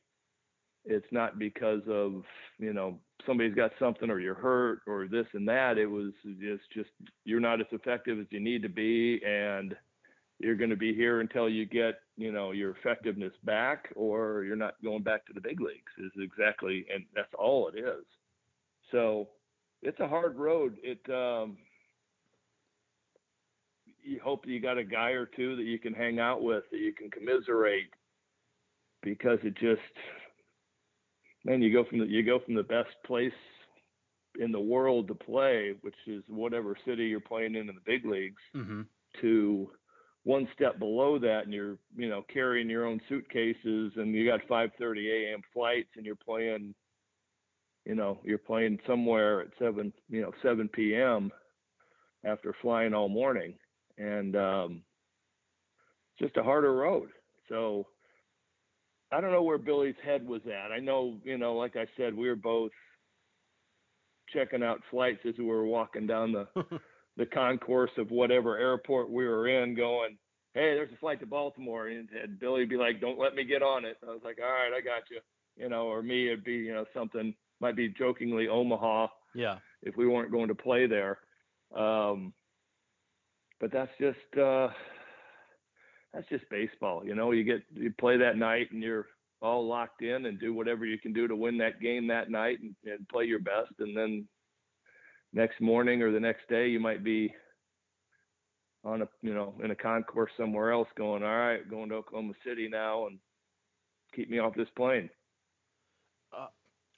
It's 0.86 1.08
not 1.12 1.40
because 1.40 1.82
of 1.88 2.24
you 2.60 2.74
know 2.74 3.00
somebody's 3.26 3.56
got 3.56 3.72
something 3.80 4.10
or 4.10 4.20
you're 4.20 4.34
hurt 4.36 4.80
or 4.88 5.08
this 5.08 5.28
and 5.34 5.48
that. 5.48 5.78
It 5.78 5.88
was 5.88 6.12
just 6.40 6.64
just 6.74 6.90
you're 7.26 7.40
not 7.40 7.60
as 7.60 7.68
effective 7.72 8.20
as 8.20 8.28
you 8.30 8.40
need 8.40 8.62
to 8.62 8.70
be, 8.70 9.22
and 9.26 9.76
you're 10.44 10.56
going 10.56 10.70
to 10.70 10.76
be 10.76 10.94
here 10.94 11.22
until 11.22 11.48
you 11.48 11.66
get 11.66 11.96
you 12.18 12.32
know 12.32 12.52
your 12.52 12.72
effectiveness 12.72 13.34
back 13.44 13.90
or 13.96 14.44
you're 14.44 14.56
not 14.56 14.76
going 14.84 15.02
back 15.02 15.26
to 15.26 15.34
the 15.34 15.42
big 15.42 15.62
leagues 15.62 15.92
is 15.98 16.12
exactly 16.22 16.86
and 16.94 17.06
that's 17.16 17.34
all 17.40 17.70
it 17.74 17.80
is 17.80 18.06
so 18.92 19.28
it's 19.82 20.00
a 20.00 20.08
hard 20.08 20.38
road 20.38 20.78
it 20.84 21.00
um 21.10 21.58
you 24.04 24.20
hope 24.22 24.46
you 24.46 24.60
got 24.60 24.78
a 24.78 24.84
guy 24.84 25.12
or 25.12 25.26
two 25.26 25.56
that 25.56 25.64
you 25.64 25.80
can 25.80 25.94
hang 25.94 26.20
out 26.20 26.44
with 26.44 26.64
that 26.72 26.80
you 26.80 26.94
can 26.94 27.10
commiserate 27.10 27.90
because 29.02 29.40
it 29.44 29.56
just 29.56 29.82
man 31.46 31.62
you 31.62 31.72
go 31.72 31.86
from 31.90 32.00
the 32.00 32.06
you 32.06 32.22
go 32.24 32.40
from 32.46 32.54
the 32.54 32.64
best 32.64 32.90
place 33.06 33.32
in 34.40 34.52
the 34.52 34.60
world 34.60 35.08
to 35.08 35.16
play 35.16 35.74
which 35.82 35.96
is 36.06 36.24
whatever 36.28 36.76
city 36.86 37.06
you're 37.06 37.20
playing 37.20 37.56
in 37.56 37.70
in 37.70 37.76
the 37.76 37.82
big 37.86 38.06
leagues 38.06 38.42
mm-hmm. 38.56 38.82
to 39.22 39.70
one 40.24 40.48
step 40.54 40.80
below 40.80 41.20
that 41.20 41.42
and 41.44 41.54
you're 41.54 41.78
you 41.96 42.10
know 42.10 42.24
carrying 42.34 42.70
your 42.70 42.86
own 42.86 43.00
suitcases 43.10 43.92
and 43.96 44.14
you 44.14 44.26
got 44.26 44.42
5:30 44.48 45.30
a.m. 45.30 45.42
flights 45.54 45.90
and 45.96 46.06
you're 46.06 46.16
playing 46.16 46.74
you 47.86 47.96
know 47.96 48.20
you're 48.24 48.38
playing 48.38 48.80
somewhere 48.88 49.42
at 49.42 49.48
7 49.60 49.92
you 50.10 50.22
know 50.22 50.32
7 50.42 50.70
p.m. 50.70 51.32
after 52.24 52.56
flying 52.62 52.94
all 52.94 53.10
morning 53.10 53.56
and 53.98 54.36
um 54.36 54.82
just 56.20 56.38
a 56.38 56.44
harder 56.44 56.74
road 56.74 57.10
so 57.50 57.86
I 59.12 59.22
don't 59.22 59.32
know 59.32 59.44
where 59.44 59.58
Billy's 59.58 59.96
head 60.04 60.26
was 60.26 60.42
at 60.48 60.72
I 60.72 60.80
know 60.80 61.18
you 61.26 61.38
know 61.38 61.54
like 61.56 61.76
I 61.76 61.86
said 61.98 62.16
we 62.16 62.30
were 62.30 62.36
both 62.36 62.72
checking 64.34 64.64
out 64.64 64.80
flights 64.90 65.20
as 65.28 65.38
we 65.38 65.46
were 65.46 65.66
walking 65.66 66.08
down 66.08 66.32
the 66.32 66.48
the 67.18 67.26
concourse 67.26 67.92
of 67.98 68.12
whatever 68.12 68.58
airport 68.58 69.10
we 69.10 69.28
were 69.28 69.48
in 69.48 69.76
going, 69.76 70.18
hey, 70.54 70.76
there's 70.76 70.92
a 70.92 70.98
flight 70.98 71.20
to 71.20 71.26
Baltimore. 71.26 71.88
And, 71.88 72.10
and 72.10 72.40
Billy 72.40 72.62
would 72.62 72.70
be 72.70 72.78
like, 72.78 73.02
don't 73.02 73.20
let 73.20 73.36
me 73.36 73.44
get 73.44 73.62
on 73.62 73.86
it. 73.86 73.98
I 74.04 74.12
was 74.12 74.22
like, 74.24 74.40
all 74.42 74.50
right, 74.50 74.72
I 74.76 74.82
got 74.82 75.04
you. 75.12 75.20
You 75.56 75.70
know, 75.70 75.84
or 75.88 76.02
me, 76.02 76.28
it'd 76.28 76.44
be, 76.44 76.54
you 76.54 76.74
know, 76.74 76.86
something 76.94 77.36
might 77.60 77.76
be 77.76 77.90
jokingly 77.90 78.48
Omaha. 78.48 79.08
Yeah. 79.36 79.58
If 79.84 79.96
we 79.96 80.08
weren't 80.08 80.32
going 80.32 80.48
to 80.48 80.56
play 80.56 80.88
there. 80.88 81.20
Um, 81.76 82.34
but 83.60 83.72
that's 83.72 83.92
just, 84.00 84.42
uh, 84.42 84.70
that's 86.14 86.28
just 86.30 86.50
baseball. 86.50 87.06
You 87.06 87.16
know, 87.16 87.32
you 87.32 87.44
get, 87.44 87.62
you 87.76 87.94
play 88.00 88.18
that 88.18 88.38
night 88.38 88.72
and 88.72 88.82
you're 88.82 89.08
all 89.42 89.68
locked 89.68 90.02
in 90.02 90.26
and 90.26 90.40
do 90.40 90.54
whatever 90.54 90.86
you 90.86 90.98
can 90.98 91.14
do 91.14 91.28
to 91.28 91.36
win 91.36 91.58
that 91.58 91.82
game 91.82 92.08
that 92.08 92.32
night 92.32 92.60
and, 92.62 92.76
and 92.86 93.08
play 93.10 93.26
your 93.26 93.40
best. 93.40 93.74
And 93.80 93.96
then 93.96 94.28
next 95.34 95.60
morning 95.60 96.02
or 96.02 96.12
the 96.12 96.20
next 96.20 96.48
day 96.50 96.68
you 96.68 96.80
might 96.80 97.04
be 97.04 97.34
on 98.84 99.02
a 99.02 99.08
you 99.22 99.34
know 99.34 99.54
in 99.64 99.72
a 99.72 99.76
concourse 99.76 100.32
somewhere 100.38 100.72
else 100.72 100.88
going 100.98 101.24
all 101.24 101.38
right 101.38 101.70
going 101.70 101.90
to 101.90 101.96
oklahoma 101.96 102.34
city 102.46 102.68
now 102.70 103.08
and 103.08 103.20
keep 104.14 104.30
me 104.30 104.40
off 104.40 104.54
this 104.56 104.70
plane. 104.76 105.10
Uh, 106.36 106.48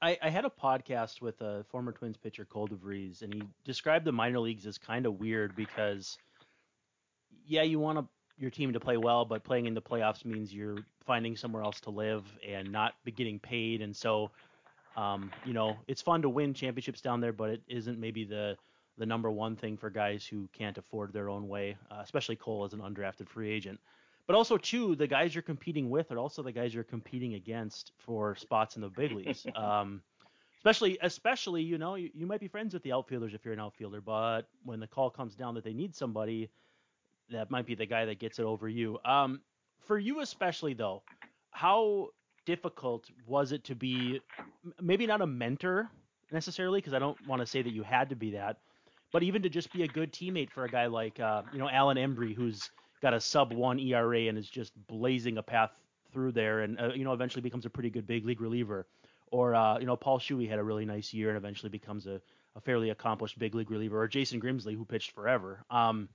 I, 0.01 0.17
I, 0.21 0.29
had 0.29 0.45
a 0.45 0.49
podcast 0.49 1.21
with 1.21 1.39
a 1.41 1.63
former 1.71 1.91
twins 1.91 2.17
pitcher 2.17 2.45
cole 2.45 2.67
devries 2.67 3.21
and 3.21 3.33
he 3.33 3.43
described 3.63 4.05
the 4.05 4.11
minor 4.11 4.39
leagues 4.39 4.65
as 4.65 4.77
kind 4.77 5.05
of 5.05 5.19
weird 5.19 5.55
because 5.55 6.17
yeah 7.45 7.63
you 7.63 7.79
want 7.79 7.99
to, 7.99 8.05
your 8.37 8.51
team 8.51 8.73
to 8.73 8.79
play 8.79 8.97
well 8.97 9.25
but 9.25 9.43
playing 9.43 9.65
in 9.65 9.73
the 9.73 9.81
playoffs 9.81 10.25
means 10.25 10.53
you're 10.53 10.77
finding 11.05 11.35
somewhere 11.35 11.63
else 11.63 11.79
to 11.81 11.89
live 11.89 12.25
and 12.47 12.71
not 12.71 12.93
getting 13.15 13.39
paid. 13.39 13.81
And 13.81 13.95
so 13.95 14.31
um, 14.95 15.31
you 15.45 15.53
know, 15.53 15.77
it's 15.87 16.01
fun 16.01 16.21
to 16.21 16.29
win 16.29 16.53
championships 16.53 17.01
down 17.01 17.19
there, 17.21 17.33
but 17.33 17.49
it 17.49 17.61
isn't 17.67 17.99
maybe 17.99 18.23
the 18.23 18.57
the 18.97 19.05
number 19.05 19.29
one 19.29 19.57
thing 19.57 19.75
for 19.75 19.89
guys 19.89 20.25
who 20.25 20.47
can't 20.53 20.77
afford 20.77 21.11
their 21.11 21.29
own 21.29 21.49
way, 21.49 21.75
uh, 21.91 21.99
especially 22.01 22.37
Cole 22.37 22.63
as 22.63 22.71
an 22.71 22.79
undrafted 22.79 23.27
free 23.27 23.51
agent. 23.51 23.79
But 24.27 24.35
also, 24.35 24.57
too, 24.57 24.95
the 24.95 25.05
guys 25.05 25.35
you're 25.35 25.41
competing 25.41 25.89
with 25.89 26.11
are 26.11 26.17
also 26.17 26.41
the 26.41 26.51
guys 26.51 26.73
you're 26.73 26.83
competing 26.83 27.35
against 27.35 27.91
for 27.97 28.35
spots 28.35 28.75
in 28.75 28.81
the 28.81 28.89
big 28.89 29.11
leagues. 29.11 29.45
Um, 29.55 30.01
especially, 30.59 30.97
especially, 31.01 31.61
you 31.61 31.77
know, 31.77 31.93
you, 31.93 32.09
you 32.15 32.25
might 32.25 32.39
be 32.39 32.47
friends 32.47 32.73
with 32.73 32.81
the 32.81 32.91
outfielders 32.91 33.35
if 33.35 33.45
you're 33.45 33.53
an 33.53 33.59
outfielder, 33.59 34.01
but 34.01 34.43
when 34.63 34.79
the 34.79 34.87
call 34.87 35.11
comes 35.11 35.35
down 35.35 35.53
that 35.53 35.63
they 35.63 35.73
need 35.73 35.95
somebody, 35.95 36.49
that 37.29 37.51
might 37.51 37.67
be 37.67 37.75
the 37.75 37.85
guy 37.85 38.05
that 38.05 38.17
gets 38.17 38.39
it 38.39 38.45
over 38.45 38.67
you. 38.67 38.97
Um, 39.05 39.41
for 39.85 39.99
you 39.99 40.21
especially, 40.21 40.73
though, 40.73 41.03
how 41.51 42.09
difficult 42.45 43.09
was 43.27 43.51
it 43.51 43.63
to 43.65 43.75
be 43.75 44.21
maybe 44.81 45.05
not 45.05 45.21
a 45.21 45.27
mentor 45.27 45.89
necessarily 46.31 46.79
because 46.79 46.93
I 46.93 46.99
don't 46.99 47.17
want 47.27 47.41
to 47.41 47.45
say 47.45 47.61
that 47.61 47.73
you 47.73 47.83
had 47.83 48.09
to 48.09 48.15
be 48.15 48.31
that, 48.31 48.57
but 49.11 49.23
even 49.23 49.41
to 49.43 49.49
just 49.49 49.71
be 49.71 49.83
a 49.83 49.87
good 49.87 50.11
teammate 50.11 50.49
for 50.49 50.65
a 50.65 50.69
guy 50.69 50.87
like 50.87 51.19
uh, 51.19 51.43
you 51.51 51.59
know 51.59 51.69
Alan 51.69 51.97
Embree 51.97 52.35
who's 52.35 52.69
got 53.01 53.13
a 53.13 53.19
sub 53.19 53.53
one 53.53 53.79
ERA 53.79 54.21
and 54.21 54.37
is 54.37 54.49
just 54.49 54.73
blazing 54.87 55.37
a 55.37 55.43
path 55.43 55.71
through 56.11 56.31
there 56.31 56.61
and 56.61 56.79
uh, 56.79 56.91
you 56.93 57.03
know 57.03 57.13
eventually 57.13 57.41
becomes 57.41 57.65
a 57.65 57.69
pretty 57.69 57.89
good 57.89 58.07
big 58.07 58.25
league 58.25 58.41
reliever. 58.41 58.87
Or 59.31 59.55
uh, 59.55 59.79
you 59.79 59.85
know 59.85 59.95
Paul 59.95 60.19
Shuey 60.19 60.49
had 60.49 60.59
a 60.59 60.63
really 60.63 60.85
nice 60.85 61.13
year 61.13 61.29
and 61.29 61.37
eventually 61.37 61.69
becomes 61.69 62.07
a, 62.07 62.21
a 62.55 62.61
fairly 62.61 62.91
accomplished 62.91 63.37
big 63.39 63.55
league 63.55 63.71
reliever. 63.71 63.99
Or 63.99 64.07
Jason 64.07 64.39
Grimsley 64.39 64.75
who 64.75 64.85
pitched 64.85 65.11
forever. 65.11 65.63
Um, 65.69 66.09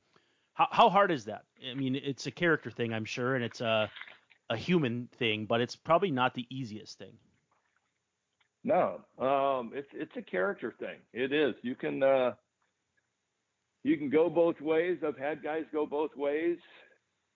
how, 0.54 0.68
how 0.70 0.88
hard 0.90 1.10
is 1.10 1.24
that? 1.24 1.44
I 1.68 1.74
mean, 1.74 1.96
it's 1.96 2.26
a 2.26 2.30
character 2.30 2.70
thing, 2.70 2.92
I'm 2.92 3.04
sure, 3.04 3.34
and 3.34 3.44
it's 3.44 3.60
a 3.60 3.90
a 4.50 4.56
human 4.56 5.08
thing, 5.18 5.46
but 5.46 5.60
it's 5.60 5.76
probably 5.76 6.10
not 6.10 6.34
the 6.34 6.46
easiest 6.50 6.98
thing. 6.98 7.12
No, 8.62 9.00
um, 9.18 9.70
it's 9.74 9.88
it's 9.94 10.12
a 10.16 10.22
character 10.22 10.74
thing. 10.78 10.98
It 11.14 11.32
is. 11.32 11.54
You 11.62 11.74
can 11.74 12.02
uh, 12.02 12.32
you 13.84 13.96
can 13.96 14.10
go 14.10 14.28
both 14.28 14.60
ways. 14.60 14.98
I've 15.06 15.16
had 15.16 15.42
guys 15.42 15.62
go 15.72 15.86
both 15.86 16.10
ways. 16.14 16.58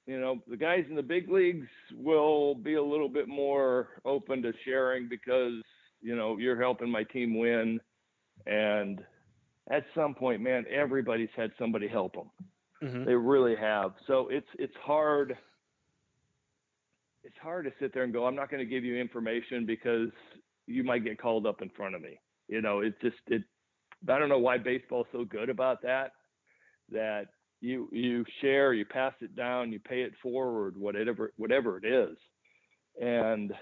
You 0.06 0.20
know, 0.20 0.42
the 0.46 0.58
guys 0.58 0.84
in 0.90 0.96
the 0.96 1.02
big 1.02 1.30
leagues 1.30 1.66
will 1.94 2.54
be 2.54 2.74
a 2.74 2.82
little 2.82 3.08
bit 3.08 3.26
more 3.26 3.88
open 4.04 4.42
to 4.42 4.52
sharing 4.66 5.08
because 5.08 5.62
you 6.02 6.14
know 6.14 6.36
you're 6.36 6.60
helping 6.60 6.90
my 6.90 7.04
team 7.04 7.38
win, 7.38 7.80
and 8.46 9.02
at 9.70 9.84
some 9.94 10.14
point, 10.14 10.42
man, 10.42 10.66
everybody's 10.70 11.30
had 11.34 11.52
somebody 11.58 11.88
help 11.88 12.12
them. 12.12 12.30
Mm-hmm. 12.82 13.04
They 13.04 13.14
really 13.14 13.56
have. 13.56 13.92
So 14.06 14.28
it's 14.30 14.48
it's 14.58 14.74
hard. 14.84 15.38
It's 17.24 17.36
hard 17.42 17.64
to 17.64 17.72
sit 17.80 17.94
there 17.94 18.04
and 18.04 18.12
go, 18.12 18.26
I'm 18.26 18.36
not 18.36 18.50
going 18.50 18.60
to 18.60 18.70
give 18.70 18.84
you 18.84 18.96
information 18.96 19.64
because 19.66 20.10
you 20.66 20.84
might 20.84 21.04
get 21.04 21.20
called 21.20 21.46
up 21.46 21.62
in 21.62 21.70
front 21.70 21.94
of 21.94 22.02
me. 22.02 22.20
You 22.48 22.60
know, 22.60 22.80
it's 22.80 23.00
just 23.00 23.16
it. 23.28 23.42
I 24.08 24.18
don't 24.18 24.28
know 24.28 24.38
why 24.38 24.58
baseball's 24.58 25.06
so 25.12 25.24
good 25.24 25.48
about 25.48 25.80
that. 25.82 26.12
That 26.92 27.28
you 27.60 27.88
you 27.92 28.24
share, 28.42 28.74
you 28.74 28.84
pass 28.84 29.14
it 29.22 29.34
down, 29.34 29.72
you 29.72 29.80
pay 29.80 30.02
it 30.02 30.12
forward, 30.22 30.76
whatever 30.76 31.32
whatever 31.36 31.78
it 31.78 31.86
is. 31.86 32.16
And 33.00 33.52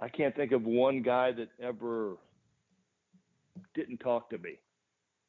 I 0.00 0.08
can't 0.08 0.34
think 0.34 0.50
of 0.50 0.64
one 0.64 1.02
guy 1.02 1.30
that 1.32 1.48
ever 1.62 2.16
didn't 3.74 3.98
talk 3.98 4.30
to 4.30 4.38
me. 4.38 4.58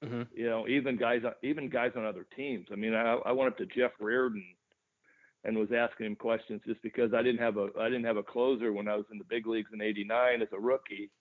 Mm-hmm. 0.03 0.23
You 0.35 0.49
know, 0.49 0.67
even 0.67 0.97
guys 0.97 1.21
even 1.43 1.69
guys 1.69 1.91
on 1.95 2.05
other 2.05 2.25
teams. 2.35 2.67
I 2.71 2.75
mean, 2.75 2.95
I, 2.95 3.19
I 3.25 3.31
went 3.31 3.51
up 3.51 3.57
to 3.59 3.67
Jeff 3.67 3.91
Reardon 3.99 4.43
and 5.43 5.57
was 5.57 5.69
asking 5.75 6.05
him 6.05 6.15
questions 6.15 6.61
just 6.65 6.81
because 6.81 7.13
I 7.13 7.21
didn't 7.21 7.41
have 7.41 7.57
a 7.57 7.67
I 7.79 7.85
didn't 7.85 8.05
have 8.05 8.17
a 8.17 8.23
closer 8.23 8.71
when 8.71 8.87
I 8.87 8.95
was 8.95 9.05
in 9.11 9.17
the 9.17 9.25
big 9.25 9.47
leagues 9.47 9.69
in 9.73 9.81
'89 9.81 10.41
as 10.41 10.47
a 10.53 10.59
rookie, 10.59 11.11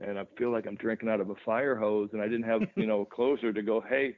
and 0.00 0.18
I 0.18 0.24
feel 0.36 0.50
like 0.50 0.66
I'm 0.66 0.76
drinking 0.76 1.08
out 1.08 1.20
of 1.20 1.30
a 1.30 1.36
fire 1.44 1.76
hose, 1.76 2.10
and 2.12 2.22
I 2.22 2.26
didn't 2.26 2.44
have 2.44 2.62
you 2.76 2.86
know 2.86 3.02
a 3.02 3.06
closer 3.06 3.52
to 3.52 3.62
go, 3.62 3.82
hey, 3.88 4.16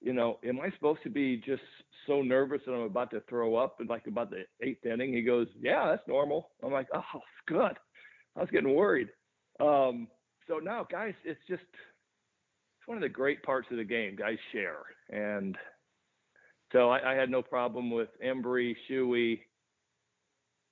you 0.00 0.12
know, 0.12 0.38
am 0.44 0.60
I 0.60 0.70
supposed 0.72 1.02
to 1.04 1.10
be 1.10 1.38
just 1.38 1.62
so 2.06 2.22
nervous 2.22 2.60
that 2.66 2.72
I'm 2.72 2.82
about 2.82 3.10
to 3.12 3.22
throw 3.28 3.56
up 3.56 3.80
and 3.80 3.88
like 3.88 4.06
about 4.06 4.30
the 4.30 4.44
eighth 4.60 4.84
inning? 4.84 5.12
He 5.12 5.22
goes, 5.22 5.48
yeah, 5.60 5.88
that's 5.88 6.06
normal. 6.06 6.50
I'm 6.62 6.72
like, 6.72 6.88
oh, 6.94 7.20
good. 7.46 7.76
I 8.36 8.40
was 8.40 8.50
getting 8.50 8.74
worried. 8.74 9.08
Um, 9.60 10.08
so 10.48 10.58
now, 10.58 10.86
guys, 10.90 11.14
it's 11.24 11.40
just 11.48 11.62
it's 11.62 12.86
one 12.86 12.98
of 12.98 13.02
the 13.02 13.08
great 13.08 13.42
parts 13.42 13.68
of 13.70 13.78
the 13.78 13.84
game. 13.84 14.16
Guys 14.16 14.36
share, 14.52 14.82
and 15.10 15.56
so 16.74 16.90
I, 16.90 17.12
I 17.12 17.14
had 17.14 17.30
no 17.30 17.40
problem 17.40 17.90
with 17.90 18.08
Embree, 18.22 18.74
Shuey. 18.90 19.38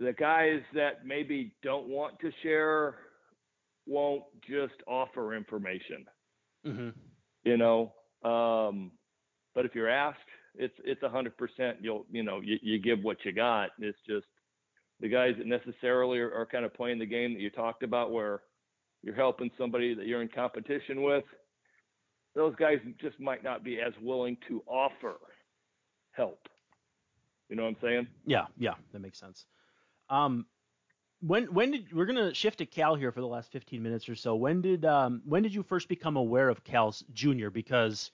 The 0.01 0.13
guys 0.13 0.61
that 0.75 1.07
maybe 1.07 1.55
don't 1.63 1.87
want 1.87 2.19
to 2.21 2.33
share 2.43 2.97
won't 3.87 4.25
just 4.47 4.75
offer 4.89 5.35
information. 5.35 6.05
Mm-hmm. 6.67 6.89
You 7.45 7.57
know, 7.57 7.93
um, 8.25 8.91
but 9.55 9.65
if 9.65 9.77
you're 9.77 9.89
asked, 9.89 10.19
it's 10.57 10.75
it's 10.85 11.03
a 11.05 11.09
hundred 11.09 11.37
percent. 11.37 11.79
You'll 11.81 12.05
you 12.11 12.25
know 12.25 12.41
you, 12.41 12.59
you 12.63 12.79
give 12.81 13.03
what 13.03 13.19
you 13.25 13.33
got. 13.33 13.71
It's 13.79 13.99
just 14.07 14.27
the 15.01 15.09
guys 15.09 15.35
that 15.39 15.47
necessarily 15.47 16.19
are, 16.19 16.33
are 16.33 16.47
kind 16.47 16.65
of 16.65 16.75
playing 16.75 16.99
the 16.99 17.07
game 17.07 17.33
that 17.35 17.41
you 17.41 17.51
talked 17.51 17.85
about, 17.85 18.11
where 18.11 18.43
you're 19.03 19.15
helping 19.15 19.51
somebody 19.57 19.95
that 19.95 20.07
you're 20.07 20.23
in 20.23 20.29
competition 20.29 21.03
with 21.03 21.25
those 22.35 22.55
guys 22.57 22.79
just 23.01 23.21
might 23.21 23.45
not 23.45 23.63
be 23.63 23.79
as 23.81 23.93
willing 24.01 24.37
to 24.49 24.63
offer 24.67 25.17
help. 26.13 26.49
You 27.49 27.57
know 27.57 27.65
what 27.65 27.71
I'm 27.71 27.77
saying? 27.81 28.07
Yeah, 28.25 28.47
yeah, 28.57 28.75
that 28.93 29.01
makes 29.01 29.19
sense. 29.19 29.45
Um, 30.09 30.47
when 31.21 31.45
when 31.55 31.71
did 31.71 31.93
we're 31.93 32.07
gonna 32.07 32.35
shift 32.35 32.59
to 32.59 32.67
Cal 32.67 32.95
here 32.95 33.13
for 33.13 33.21
the 33.21 33.27
last 33.27 33.53
15 33.53 33.83
minutes 33.83 34.09
or 34.09 34.15
so? 34.15 34.35
When 34.35 34.61
did 34.61 34.85
um 34.85 35.23
when 35.25 35.43
did 35.43 35.55
you 35.55 35.63
first 35.63 35.89
become 35.89 36.17
aware 36.17 36.49
of 36.49 36.65
Cal's 36.65 37.05
Junior? 37.13 37.51
Because 37.51 38.11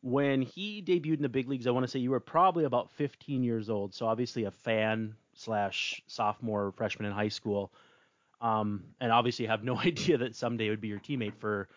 when 0.00 0.42
he 0.42 0.82
debuted 0.82 1.16
in 1.16 1.22
the 1.22 1.28
big 1.28 1.48
leagues, 1.48 1.66
I 1.66 1.70
want 1.70 1.84
to 1.84 1.88
say 1.88 1.98
you 1.98 2.10
were 2.10 2.20
probably 2.20 2.64
about 2.64 2.90
15 2.92 3.42
years 3.42 3.68
old, 3.68 3.94
so 3.94 4.06
obviously 4.06 4.44
a 4.44 4.50
fan 4.50 5.14
slash 5.34 6.00
sophomore 6.06 6.72
freshman 6.76 7.06
in 7.06 7.12
high 7.12 7.28
school, 7.28 7.72
um, 8.40 8.84
and 9.00 9.10
obviously 9.10 9.46
have 9.46 9.64
no 9.64 9.76
idea 9.80 10.18
that 10.18 10.36
someday 10.36 10.70
would 10.70 10.80
be 10.80 10.88
your 10.88 11.00
teammate 11.00 11.34
for 11.36 11.68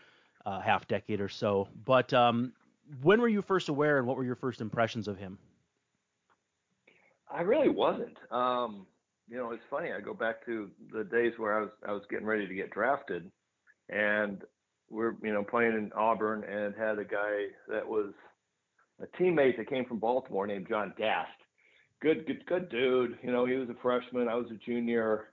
uh, 0.45 0.60
half 0.60 0.88
decade 0.88 1.22
or 1.22 1.30
so. 1.30 1.68
But 1.86 2.14
um, 2.14 2.54
when 3.01 3.21
were 3.21 3.27
you 3.27 3.41
first 3.41 3.69
aware, 3.69 3.97
and 3.97 4.07
what 4.07 4.17
were 4.17 4.23
your 4.23 4.35
first 4.35 4.61
impressions 4.61 5.07
of 5.07 5.17
him? 5.17 5.37
I 7.29 7.41
really 7.41 7.69
wasn't. 7.69 8.17
Um, 8.31 8.85
you 9.29 9.37
know, 9.37 9.51
it's 9.51 9.63
funny. 9.69 9.91
I 9.93 10.01
go 10.01 10.13
back 10.13 10.45
to 10.45 10.69
the 10.91 11.03
days 11.05 11.33
where 11.37 11.57
I 11.57 11.61
was 11.61 11.69
I 11.87 11.91
was 11.93 12.03
getting 12.09 12.25
ready 12.25 12.47
to 12.47 12.53
get 12.53 12.71
drafted, 12.71 13.31
and 13.89 14.41
we're 14.89 15.15
you 15.23 15.31
know 15.31 15.43
playing 15.43 15.73
in 15.73 15.91
Auburn, 15.95 16.43
and 16.43 16.75
had 16.75 16.99
a 16.99 17.05
guy 17.05 17.47
that 17.69 17.87
was 17.87 18.13
a 19.01 19.07
teammate 19.21 19.57
that 19.57 19.69
came 19.69 19.85
from 19.85 19.99
Baltimore 19.99 20.45
named 20.45 20.67
John 20.67 20.93
Gast. 20.97 21.29
Good, 22.01 22.25
good, 22.25 22.45
good 22.45 22.69
dude. 22.69 23.17
You 23.23 23.31
know, 23.31 23.45
he 23.45 23.55
was 23.55 23.69
a 23.69 23.81
freshman. 23.81 24.27
I 24.27 24.35
was 24.35 24.51
a 24.51 24.65
junior, 24.65 25.29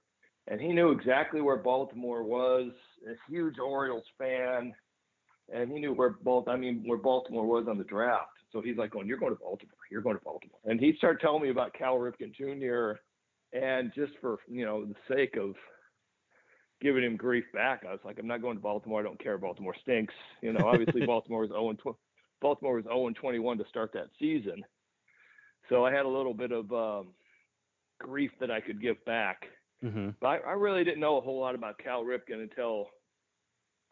and 0.46 0.61
he 0.61 0.68
knew 0.68 0.90
exactly 0.90 1.40
where 1.40 1.56
Baltimore 1.56 2.22
was. 2.22 2.70
A 3.09 3.14
huge 3.30 3.59
Orioles 3.59 4.04
fan 4.18 4.74
and 5.53 5.70
he 5.70 5.78
knew 5.78 5.94
where 5.94 6.11
Balt 6.11 6.49
I 6.49 6.57
mean 6.57 6.82
where 6.86 6.99
Baltimore 6.99 7.46
was 7.46 7.66
on 7.68 7.78
the 7.78 7.84
draft. 7.84 8.30
So 8.53 8.61
he's 8.61 8.76
like 8.76 8.90
going, 8.90 9.07
"You're 9.07 9.18
going 9.18 9.32
to 9.32 9.40
Baltimore. 9.40 9.74
You're 9.90 10.03
going 10.03 10.18
to 10.18 10.24
Baltimore." 10.24 10.59
And 10.64 10.80
he 10.80 10.94
started 10.96 11.20
telling 11.20 11.42
me 11.42 11.51
about 11.51 11.74
Cal 11.74 11.96
Ripken 11.96 12.34
Jr. 12.34 13.01
And 13.53 13.92
just 13.94 14.12
for 14.20 14.38
you 14.49 14.64
know 14.64 14.84
the 14.84 15.14
sake 15.14 15.36
of 15.36 15.55
giving 16.80 17.03
him 17.03 17.16
grief 17.16 17.44
back, 17.53 17.84
I 17.86 17.92
was 17.92 18.01
like, 18.05 18.18
"I'm 18.18 18.26
not 18.26 18.42
going 18.42 18.57
to 18.57 18.62
Baltimore. 18.62 19.01
I 19.01 19.05
don't 19.05 19.22
care. 19.22 19.38
Baltimore 19.38 19.74
stinks." 19.82 20.14
You 20.42 20.53
know, 20.53 20.66
obviously 20.66 21.05
Baltimore 21.07 21.40
was 21.40 21.51
0 21.51 21.74
tw- 21.74 21.99
Baltimore 22.40 22.76
was 22.76 22.84
0 22.84 23.11
21 23.11 23.59
to 23.59 23.64
start 23.68 23.92
that 23.94 24.09
season. 24.18 24.64
So 25.68 25.84
I 25.84 25.92
had 25.92 26.07
a 26.07 26.09
little 26.09 26.34
bit 26.34 26.53
of 26.53 26.72
um, 26.72 27.09
grief 27.99 28.30
that 28.40 28.51
I 28.51 28.61
could 28.61 28.80
give 28.80 29.03
back. 29.05 29.46
Mm-hmm. 29.84 30.11
But 30.20 30.26
I, 30.26 30.36
I 30.38 30.53
really 30.53 30.84
didn't 30.84 31.01
know 31.01 31.18
a 31.18 31.20
whole 31.20 31.40
lot 31.40 31.55
about 31.55 31.78
Cal 31.78 32.03
Ripken 32.03 32.42
until 32.42 32.88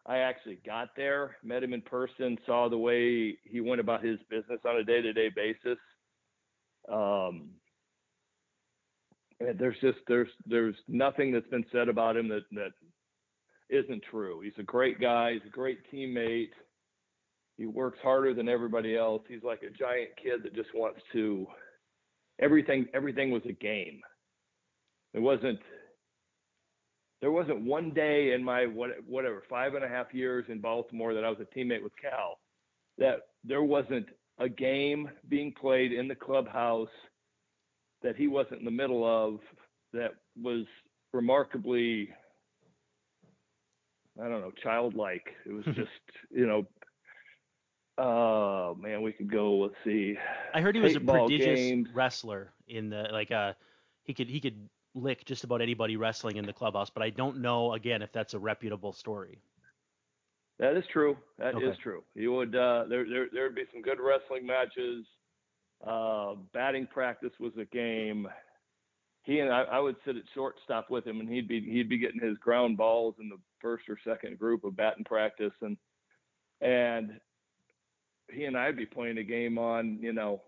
I 0.08 0.18
actually 0.18 0.58
got 0.64 0.90
there, 0.96 1.36
met 1.42 1.64
him 1.64 1.72
in 1.72 1.82
person, 1.82 2.38
saw 2.46 2.68
the 2.68 2.78
way 2.78 3.36
he 3.44 3.60
went 3.60 3.80
about 3.80 4.04
his 4.04 4.18
business 4.30 4.60
on 4.64 4.76
a 4.76 4.84
day-to-day 4.84 5.30
basis. 5.34 5.78
Um, 6.90 7.50
there's 9.40 9.76
just 9.80 9.98
there's 10.06 10.28
there's 10.46 10.76
nothing 10.88 11.32
that's 11.32 11.48
been 11.48 11.66
said 11.72 11.88
about 11.88 12.16
him 12.16 12.28
that 12.28 12.44
that 12.52 12.70
isn't 13.68 14.02
true. 14.10 14.40
He's 14.40 14.52
a 14.58 14.62
great 14.62 15.00
guy. 15.00 15.34
He's 15.34 15.46
a 15.46 15.50
great 15.50 15.80
teammate. 15.92 16.50
He 17.58 17.66
works 17.66 17.98
harder 18.02 18.32
than 18.32 18.48
everybody 18.48 18.96
else. 18.96 19.22
He's 19.28 19.42
like 19.42 19.62
a 19.62 19.76
giant 19.76 20.10
kid 20.22 20.42
that 20.44 20.54
just 20.54 20.74
wants 20.74 21.00
to. 21.12 21.46
Everything 22.40 22.86
everything 22.94 23.30
was 23.30 23.42
a 23.48 23.52
game. 23.52 24.00
It 25.14 25.20
wasn't 25.20 25.58
there 27.20 27.30
wasn't 27.30 27.60
one 27.62 27.90
day 27.90 28.32
in 28.32 28.44
my 28.44 28.66
what, 28.66 28.90
whatever 29.06 29.42
five 29.48 29.74
and 29.74 29.84
a 29.84 29.88
half 29.88 30.12
years 30.12 30.44
in 30.48 30.60
Baltimore 30.60 31.14
that 31.14 31.24
I 31.24 31.30
was 31.30 31.38
a 31.40 31.58
teammate 31.58 31.82
with 31.82 31.92
Cal 32.00 32.38
that 32.98 33.28
there 33.44 33.62
wasn't 33.62 34.06
a 34.38 34.48
game 34.48 35.08
being 35.28 35.52
played 35.52 35.92
in 35.92 36.08
the 36.08 36.14
clubhouse 36.14 36.88
that 38.02 38.16
he 38.16 38.28
wasn't 38.28 38.60
in 38.60 38.64
the 38.64 38.70
middle 38.70 39.04
of 39.04 39.40
that 39.92 40.14
was 40.40 40.64
remarkably 41.12 42.10
I 44.22 44.28
don't 44.28 44.40
know 44.40 44.52
childlike. 44.62 45.26
It 45.44 45.52
was 45.52 45.64
just 45.74 45.90
you 46.30 46.46
know 46.46 46.66
Oh 47.98 48.76
man, 48.78 49.00
we 49.00 49.12
could 49.12 49.30
go. 49.30 49.56
Let's 49.56 49.74
see. 49.84 50.16
I 50.52 50.60
heard 50.60 50.74
he 50.74 50.82
was 50.82 50.96
a 50.96 51.00
prodigious 51.00 51.58
games. 51.58 51.88
wrestler 51.94 52.52
in 52.68 52.90
the 52.90 53.08
like 53.10 53.30
uh 53.30 53.54
he 54.04 54.12
could 54.12 54.28
he 54.28 54.40
could 54.40 54.68
lick 54.96 55.24
just 55.24 55.44
about 55.44 55.60
anybody 55.60 55.96
wrestling 55.96 56.36
in 56.36 56.46
the 56.46 56.52
clubhouse, 56.52 56.90
but 56.90 57.02
I 57.02 57.10
don't 57.10 57.38
know 57.38 57.74
again 57.74 58.02
if 58.02 58.12
that's 58.12 58.34
a 58.34 58.38
reputable 58.38 58.92
story. 58.92 59.38
That 60.58 60.76
is 60.76 60.84
true. 60.90 61.16
That 61.38 61.50
is 61.50 61.62
Okay. 61.62 61.76
true. 61.82 62.02
You 62.14 62.32
would 62.32 62.56
uh, 62.56 62.84
there 62.88 63.06
there 63.08 63.26
there'd 63.32 63.54
be 63.54 63.64
some 63.72 63.82
good 63.82 63.98
wrestling 64.00 64.46
matches. 64.46 65.06
Uh, 65.86 66.36
batting 66.54 66.86
practice 66.86 67.32
was 67.38 67.52
a 67.60 67.66
game. 67.66 68.26
He 69.24 69.40
and 69.40 69.52
I, 69.52 69.62
I 69.64 69.80
would 69.80 69.96
sit 70.06 70.16
at 70.16 70.22
shortstop 70.34 70.88
with 70.88 71.06
him, 71.06 71.20
and 71.20 71.28
he'd 71.28 71.48
be 71.48 71.60
he'd 71.60 71.88
be 71.90 71.98
getting 71.98 72.20
his 72.20 72.38
ground 72.38 72.78
balls 72.78 73.16
in 73.20 73.28
the 73.28 73.36
first 73.60 73.84
or 73.88 73.98
second 74.02 74.38
group 74.38 74.64
of 74.64 74.76
batting 74.76 75.04
practice, 75.04 75.52
and 75.60 75.76
and 76.62 77.20
he 78.30 78.44
and 78.44 78.56
I'd 78.56 78.76
be 78.76 78.86
playing 78.86 79.18
a 79.18 79.24
game 79.24 79.58
on 79.58 79.98
you 80.00 80.14
know 80.14 80.42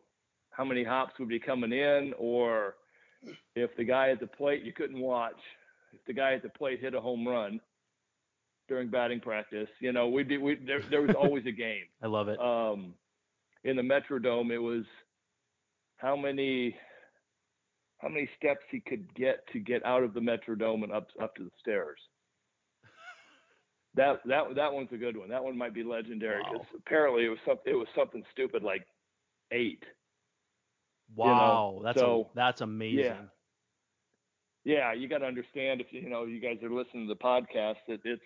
how 0.51 0.64
many 0.64 0.84
hops 0.84 1.18
would 1.18 1.28
be 1.28 1.38
coming 1.38 1.72
in, 1.72 2.14
or 2.18 2.76
if 3.54 3.70
the 3.76 3.84
guy 3.84 4.10
at 4.10 4.20
the 4.20 4.26
plate 4.26 4.62
you 4.62 4.72
couldn't 4.72 5.00
watch, 5.00 5.38
if 5.92 6.00
the 6.06 6.12
guy 6.12 6.34
at 6.34 6.42
the 6.42 6.48
plate 6.50 6.80
hit 6.80 6.94
a 6.94 7.00
home 7.00 7.26
run 7.26 7.60
during 8.68 8.88
batting 8.88 9.20
practice, 9.20 9.68
you 9.80 9.92
know 9.92 10.08
we'd 10.08 10.28
be 10.28 10.38
we 10.38 10.56
there, 10.56 10.82
there 10.90 11.02
was 11.02 11.14
always 11.18 11.44
a 11.46 11.52
game 11.52 11.84
I 12.02 12.06
love 12.06 12.28
it. 12.28 12.38
um, 12.40 12.94
in 13.64 13.76
the 13.76 13.82
Metrodome, 13.82 14.50
it 14.52 14.58
was 14.58 14.84
how 15.96 16.16
many 16.16 16.76
how 17.98 18.08
many 18.08 18.28
steps 18.38 18.60
he 18.70 18.78
could 18.80 19.12
get 19.14 19.40
to 19.52 19.58
get 19.58 19.84
out 19.84 20.04
of 20.04 20.14
the 20.14 20.20
Metrodome 20.20 20.84
and 20.84 20.92
up 20.92 21.08
up 21.20 21.34
to 21.36 21.44
the 21.44 21.50
stairs. 21.60 21.98
That 23.94 24.20
that 24.26 24.54
that 24.54 24.72
one's 24.72 24.92
a 24.92 24.96
good 24.96 25.16
one. 25.16 25.28
That 25.30 25.42
one 25.42 25.56
might 25.58 25.74
be 25.74 25.82
legendary 25.82 26.40
Wow. 26.42 26.52
because 26.52 26.66
apparently 26.76 27.24
it 27.24 27.30
was 27.30 27.38
something 27.46 27.72
it 27.72 27.76
was 27.76 27.88
something 27.96 28.22
stupid 28.32 28.62
like 28.62 28.86
eight. 29.50 29.82
Wow, 31.14 31.80
that's 31.84 32.00
so- 32.00 32.28
a, 32.32 32.36
that's 32.36 32.61
amazing. 32.61 33.04
Yeah. 33.04 33.16
Yeah, 34.64 34.92
you 34.92 35.09
got 35.09 35.18
to 35.18 35.26
understand 35.26 35.80
if 35.80 35.86
you 35.92 36.02
you 36.02 36.11
know 36.11 36.24
you 36.24 36.40
guys 36.40 36.62
are 36.62 36.70
listening 36.70 37.09
to 37.09 37.14
the 37.14 37.18
podcast 37.18 37.76
that 37.88 38.00
it's 38.04 38.22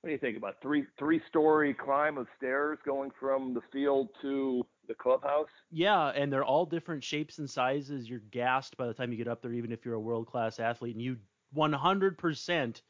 what 0.00 0.08
do 0.08 0.12
you 0.12 0.18
think 0.18 0.36
about 0.36 0.56
three 0.62 0.84
three 0.96 1.20
story 1.28 1.74
climb 1.74 2.18
of 2.18 2.28
stairs 2.36 2.78
going 2.86 3.10
from 3.18 3.52
the 3.52 3.60
field 3.72 4.10
to 4.22 4.64
the 4.86 4.94
clubhouse? 4.94 5.48
Yeah, 5.72 6.08
and 6.10 6.32
they're 6.32 6.44
all 6.44 6.64
different 6.66 7.02
shapes 7.02 7.38
and 7.38 7.50
sizes. 7.50 8.08
You're 8.08 8.22
gassed 8.30 8.76
by 8.76 8.86
the 8.86 8.94
time 8.94 9.10
you 9.10 9.18
get 9.18 9.26
up 9.26 9.42
there, 9.42 9.52
even 9.52 9.72
if 9.72 9.84
you're 9.84 9.94
a 9.94 10.00
world 10.00 10.28
class 10.28 10.60
athlete, 10.60 10.94
and 10.94 11.02
you 11.02 11.16
100% 11.56 12.82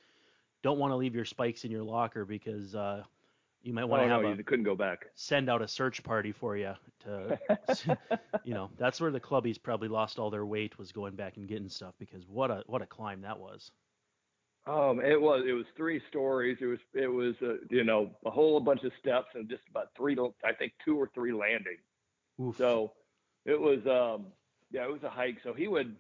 don't 0.62 0.78
want 0.78 0.90
to 0.90 0.96
leave 0.96 1.14
your 1.14 1.24
spikes 1.24 1.64
in 1.64 1.70
your 1.70 1.82
locker 1.82 2.24
because 2.26 2.74
uh, 2.74 3.02
you 3.62 3.72
might 3.72 3.84
want 3.84 4.02
oh 4.02 4.04
to 4.04 4.08
have 4.08 4.22
no, 4.22 4.32
a 4.32 4.36
you 4.36 4.44
couldn't 4.44 4.64
go 4.64 4.74
back. 4.76 5.06
send 5.14 5.50
out 5.50 5.62
a 5.62 5.68
search 5.68 6.02
party 6.02 6.32
for 6.32 6.56
you 6.56 6.74
to 7.00 7.38
you 8.44 8.54
know 8.54 8.70
that's 8.78 9.00
where 9.00 9.10
the 9.10 9.20
clubbies 9.20 9.60
probably 9.62 9.88
lost 9.88 10.18
all 10.18 10.30
their 10.30 10.46
weight 10.46 10.78
was 10.78 10.92
going 10.92 11.16
back 11.16 11.36
and 11.36 11.48
getting 11.48 11.68
stuff 11.68 11.94
because 11.98 12.26
what 12.28 12.50
a 12.50 12.62
what 12.66 12.82
a 12.82 12.86
climb 12.86 13.22
that 13.22 13.38
was 13.38 13.70
Um, 14.66 15.00
it 15.00 15.20
was 15.20 15.44
it 15.48 15.52
was 15.52 15.64
three 15.76 16.00
stories. 16.08 16.58
It 16.60 16.66
was 16.66 16.78
it 16.94 17.08
was 17.08 17.34
uh, 17.42 17.54
you 17.70 17.84
know 17.84 18.10
a 18.26 18.30
whole 18.30 18.60
bunch 18.60 18.84
of 18.84 18.92
steps 19.00 19.28
and 19.34 19.48
just 19.48 19.62
about 19.70 19.88
three 19.96 20.16
I 20.44 20.52
think 20.52 20.72
two 20.84 20.96
or 21.00 21.10
three 21.14 21.32
landings. 21.32 21.80
Oof. 22.40 22.56
So 22.56 22.92
it 23.46 23.58
was 23.58 23.80
um 23.86 24.26
yeah 24.70 24.84
it 24.84 24.92
was 24.92 25.02
a 25.04 25.10
hike. 25.10 25.38
So 25.42 25.54
he 25.54 25.68
would 25.68 25.96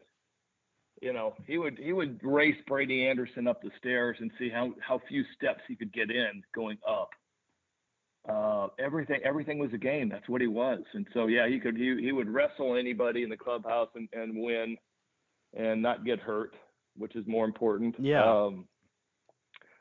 you 1.00 1.12
know 1.12 1.34
he 1.46 1.58
would 1.58 1.78
he 1.78 1.92
would 1.92 2.20
race 2.22 2.56
Brady 2.66 3.06
Anderson 3.06 3.46
up 3.46 3.62
the 3.62 3.70
stairs 3.78 4.18
and 4.20 4.30
see 4.38 4.50
how 4.50 4.74
how 4.80 5.00
few 5.08 5.24
steps 5.36 5.62
he 5.68 5.76
could 5.76 5.92
get 5.92 6.10
in 6.10 6.42
going 6.54 6.78
up. 6.86 7.10
Uh, 8.28 8.68
everything 8.78 9.20
everything 9.24 9.58
was 9.58 9.72
a 9.72 9.78
game. 9.78 10.08
That's 10.08 10.28
what 10.28 10.40
he 10.40 10.46
was. 10.46 10.80
And 10.92 11.06
so 11.14 11.26
yeah 11.26 11.48
he 11.48 11.58
could 11.58 11.76
he 11.76 11.96
he 12.00 12.12
would 12.12 12.28
wrestle 12.28 12.76
anybody 12.76 13.22
in 13.22 13.30
the 13.30 13.36
clubhouse 13.36 13.88
and, 13.94 14.08
and 14.12 14.36
win 14.36 14.76
and 15.56 15.80
not 15.80 16.04
get 16.04 16.20
hurt, 16.20 16.54
which 16.96 17.16
is 17.16 17.26
more 17.26 17.46
important. 17.46 17.94
Yeah. 17.98 18.24
Um, 18.24 18.66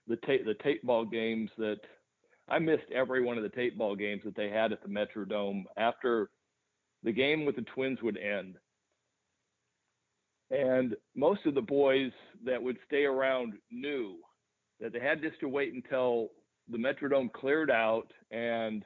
the 0.07 0.17
tape 0.25 0.45
the 0.45 0.55
tape 0.63 0.83
ball 0.83 1.05
games 1.05 1.49
that 1.57 1.79
I 2.47 2.59
missed 2.59 2.89
every 2.95 3.21
one 3.21 3.37
of 3.37 3.43
the 3.43 3.49
tape 3.49 3.77
ball 3.77 3.95
games 3.95 4.21
that 4.23 4.35
they 4.35 4.49
had 4.49 4.71
at 4.71 4.81
the 4.81 4.89
Metrodome 4.89 5.65
after 5.75 6.29
the 7.03 7.11
game 7.11 7.45
with 7.45 7.57
the 7.57 7.65
Twins 7.73 8.01
would 8.01 8.17
end. 8.17 8.55
And 10.49 10.95
most 11.15 11.45
of 11.45 11.55
the 11.55 11.61
boys 11.61 12.11
that 12.45 12.61
would 12.61 12.77
stay 12.85 13.03
around 13.03 13.53
knew 13.69 14.15
that 14.79 14.93
they 14.93 14.99
had 14.99 15.21
just 15.21 15.39
to 15.41 15.49
wait 15.49 15.73
until 15.73 16.29
the 16.70 16.78
Metrodome 16.78 17.32
cleared 17.32 17.72
out 17.72 18.11
and 18.32 18.84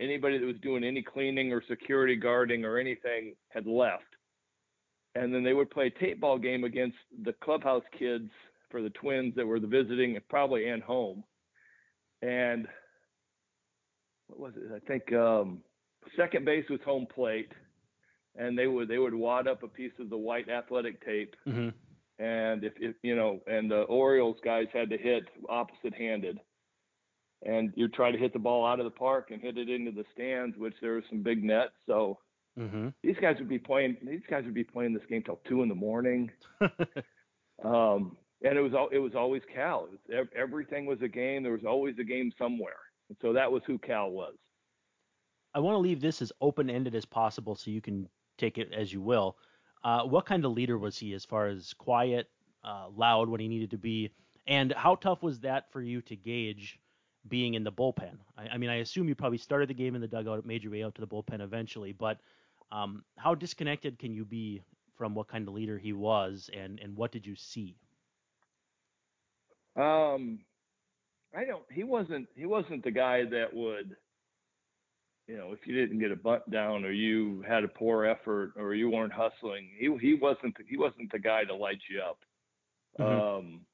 anybody 0.00 0.38
that 0.38 0.46
was 0.46 0.56
doing 0.62 0.84
any 0.84 1.02
cleaning 1.02 1.52
or 1.52 1.62
security 1.68 2.16
guarding 2.16 2.64
or 2.64 2.78
anything 2.78 3.34
had 3.48 3.66
left. 3.66 4.04
And 5.14 5.34
then 5.34 5.42
they 5.42 5.52
would 5.52 5.70
play 5.70 5.86
a 5.86 5.98
tape 5.98 6.20
ball 6.20 6.38
game 6.38 6.64
against 6.64 6.96
the 7.24 7.32
clubhouse 7.42 7.82
kids 7.98 8.30
for 8.70 8.82
the 8.82 8.90
Twins 8.90 9.34
that 9.34 9.46
were 9.46 9.58
the 9.58 9.66
visiting, 9.66 10.16
probably 10.28 10.68
and 10.68 10.82
home. 10.82 11.24
And 12.22 12.68
what 14.28 14.38
was 14.38 14.52
it? 14.56 14.70
I 14.74 14.78
think 14.86 15.12
um, 15.12 15.62
second 16.16 16.44
base 16.44 16.66
was 16.68 16.80
home 16.84 17.06
plate, 17.12 17.50
and 18.36 18.56
they 18.58 18.66
would 18.66 18.88
they 18.88 18.98
would 18.98 19.14
wad 19.14 19.48
up 19.48 19.62
a 19.62 19.68
piece 19.68 19.92
of 19.98 20.10
the 20.10 20.16
white 20.16 20.48
athletic 20.48 21.04
tape, 21.04 21.34
Mhm. 21.46 21.72
and 22.18 22.62
if, 22.62 22.74
if 22.78 22.94
you 23.02 23.16
know, 23.16 23.40
and 23.46 23.70
the 23.70 23.82
Orioles 23.82 24.36
guys 24.44 24.66
had 24.72 24.90
to 24.90 24.98
hit 24.98 25.24
opposite 25.48 25.94
handed, 25.94 26.38
and 27.44 27.72
you 27.76 27.88
try 27.88 28.10
to 28.10 28.18
hit 28.18 28.32
the 28.32 28.38
ball 28.38 28.66
out 28.66 28.80
of 28.80 28.84
the 28.84 28.90
park 28.90 29.30
and 29.30 29.40
hit 29.40 29.58
it 29.58 29.68
into 29.68 29.90
the 29.92 30.04
stands, 30.12 30.56
which 30.56 30.74
there 30.80 30.94
was 30.94 31.04
some 31.08 31.22
big 31.22 31.42
nets, 31.44 31.72
so 31.86 32.18
Mhm. 32.58 32.92
these 33.02 33.16
guys 33.20 33.38
would 33.38 33.48
be 33.48 33.58
playing 33.58 33.96
these 34.02 34.26
guys 34.28 34.44
would 34.44 34.54
be 34.54 34.64
playing 34.64 34.92
this 34.92 35.06
game 35.06 35.22
till 35.22 35.40
two 35.48 35.62
in 35.62 35.68
the 35.68 35.74
morning. 35.74 36.30
Um, 37.64 38.16
and 38.42 38.56
it 38.56 38.60
was 38.60 38.72
all 38.74 38.88
it 38.92 38.98
was 38.98 39.14
always 39.16 39.42
cal. 39.52 39.86
It 39.86 40.16
was, 40.16 40.28
everything 40.36 40.86
was 40.86 41.02
a 41.02 41.08
game. 41.08 41.42
There 41.42 41.52
was 41.52 41.64
always 41.64 41.98
a 41.98 42.04
game 42.04 42.32
somewhere. 42.38 42.76
And 43.08 43.18
so 43.20 43.32
that 43.32 43.50
was 43.50 43.62
who 43.66 43.78
cal 43.78 44.10
was. 44.10 44.34
I 45.54 45.60
want 45.60 45.74
to 45.74 45.78
leave 45.78 46.00
this 46.00 46.22
as 46.22 46.32
open 46.40 46.70
ended 46.70 46.94
as 46.94 47.04
possible 47.04 47.56
so 47.56 47.70
you 47.70 47.80
can 47.80 48.08
take 48.36 48.58
it 48.58 48.72
as 48.72 48.92
you 48.92 49.00
will. 49.00 49.36
Uh, 49.82 50.02
what 50.04 50.26
kind 50.26 50.44
of 50.44 50.52
leader 50.52 50.78
was 50.78 50.96
he 50.98 51.14
as 51.14 51.24
far 51.24 51.46
as 51.48 51.72
quiet, 51.74 52.30
uh, 52.64 52.88
loud 52.94 53.28
when 53.28 53.40
he 53.40 53.48
needed 53.48 53.70
to 53.70 53.78
be, 53.78 54.10
and 54.46 54.72
how 54.72 54.94
tough 54.94 55.22
was 55.22 55.40
that 55.40 55.70
for 55.72 55.80
you 55.82 56.00
to 56.02 56.14
gauge 56.16 56.78
being 57.26 57.54
in 57.54 57.64
the 57.64 57.72
bullpen? 57.72 58.18
I, 58.36 58.48
I 58.48 58.56
mean, 58.58 58.70
I 58.70 58.76
assume 58.76 59.08
you 59.08 59.14
probably 59.14 59.38
started 59.38 59.68
the 59.68 59.74
game 59.74 59.94
in 59.94 60.00
the 60.00 60.06
dugout, 60.08 60.44
made 60.44 60.62
your 60.62 60.72
way 60.72 60.82
out 60.82 60.94
to 60.94 61.00
the 61.00 61.06
bullpen 61.06 61.40
eventually, 61.40 61.92
but 61.92 62.20
um, 62.70 63.04
how 63.16 63.34
disconnected 63.34 63.98
can 63.98 64.12
you 64.12 64.24
be 64.24 64.62
from 64.96 65.14
what 65.14 65.28
kind 65.28 65.46
of 65.48 65.54
leader 65.54 65.78
he 65.78 65.92
was, 65.92 66.50
and 66.52 66.78
and 66.80 66.96
what 66.96 67.12
did 67.12 67.26
you 67.26 67.34
see? 67.34 67.76
um, 69.76 70.40
i 71.34 71.44
don't 71.44 71.64
he 71.70 71.84
wasn't 71.84 72.26
he 72.34 72.46
wasn't 72.46 72.82
the 72.84 72.90
guy 72.90 73.24
that 73.24 73.52
would 73.52 73.96
you 75.26 75.36
know 75.36 75.52
if 75.52 75.66
you 75.66 75.74
didn't 75.74 75.98
get 75.98 76.10
a 76.12 76.16
bunt 76.16 76.48
down 76.50 76.84
or 76.84 76.90
you 76.90 77.42
had 77.46 77.64
a 77.64 77.68
poor 77.68 78.04
effort 78.04 78.52
or 78.56 78.74
you 78.74 78.90
weren't 78.90 79.12
hustling 79.12 79.70
he 79.78 79.94
he 80.00 80.14
wasn't 80.14 80.56
he 80.68 80.76
wasn't 80.76 81.10
the 81.12 81.18
guy 81.18 81.44
to 81.44 81.54
light 81.54 81.80
you 81.90 82.00
up 82.00 82.18
Mhm. 82.98 83.24
Um, 83.28 83.67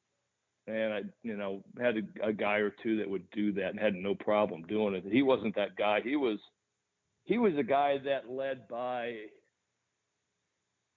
and 0.67 0.93
I, 0.93 1.01
you 1.23 1.37
know, 1.37 1.63
had 1.81 1.97
a, 1.97 2.29
a 2.29 2.33
guy 2.33 2.57
or 2.57 2.71
two 2.71 2.99
that 2.99 3.09
would 3.09 3.31
do 3.31 3.53
that 3.53 3.71
and 3.71 3.79
had 3.79 3.95
no 3.95 4.15
problem 4.15 4.63
doing 4.63 4.95
it. 4.95 5.05
He 5.11 5.23
wasn't 5.23 5.55
that 5.57 5.77
guy. 5.77 6.01
He 6.03 6.17
was, 6.17 6.39
he 7.25 7.39
was 7.39 7.53
a 7.59 7.63
guy 7.63 7.99
that 8.05 8.31
led 8.31 8.67
by 8.69 9.15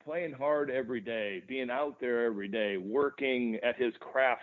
playing 0.04 0.34
hard 0.34 0.70
every 0.70 1.02
day, 1.02 1.42
being 1.48 1.70
out 1.70 2.00
there 2.00 2.26
every 2.26 2.48
day, 2.48 2.78
working 2.78 3.58
at 3.64 3.78
his 3.78 3.94
craft 4.00 4.42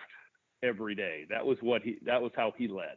every 0.62 0.95
day. 0.95 1.25
That 1.31 1.45
was 1.45 1.57
what 1.61 1.83
he, 1.83 1.97
that 2.05 2.20
was 2.20 2.33
how 2.37 2.53
he 2.57 2.68
led. 2.68 2.97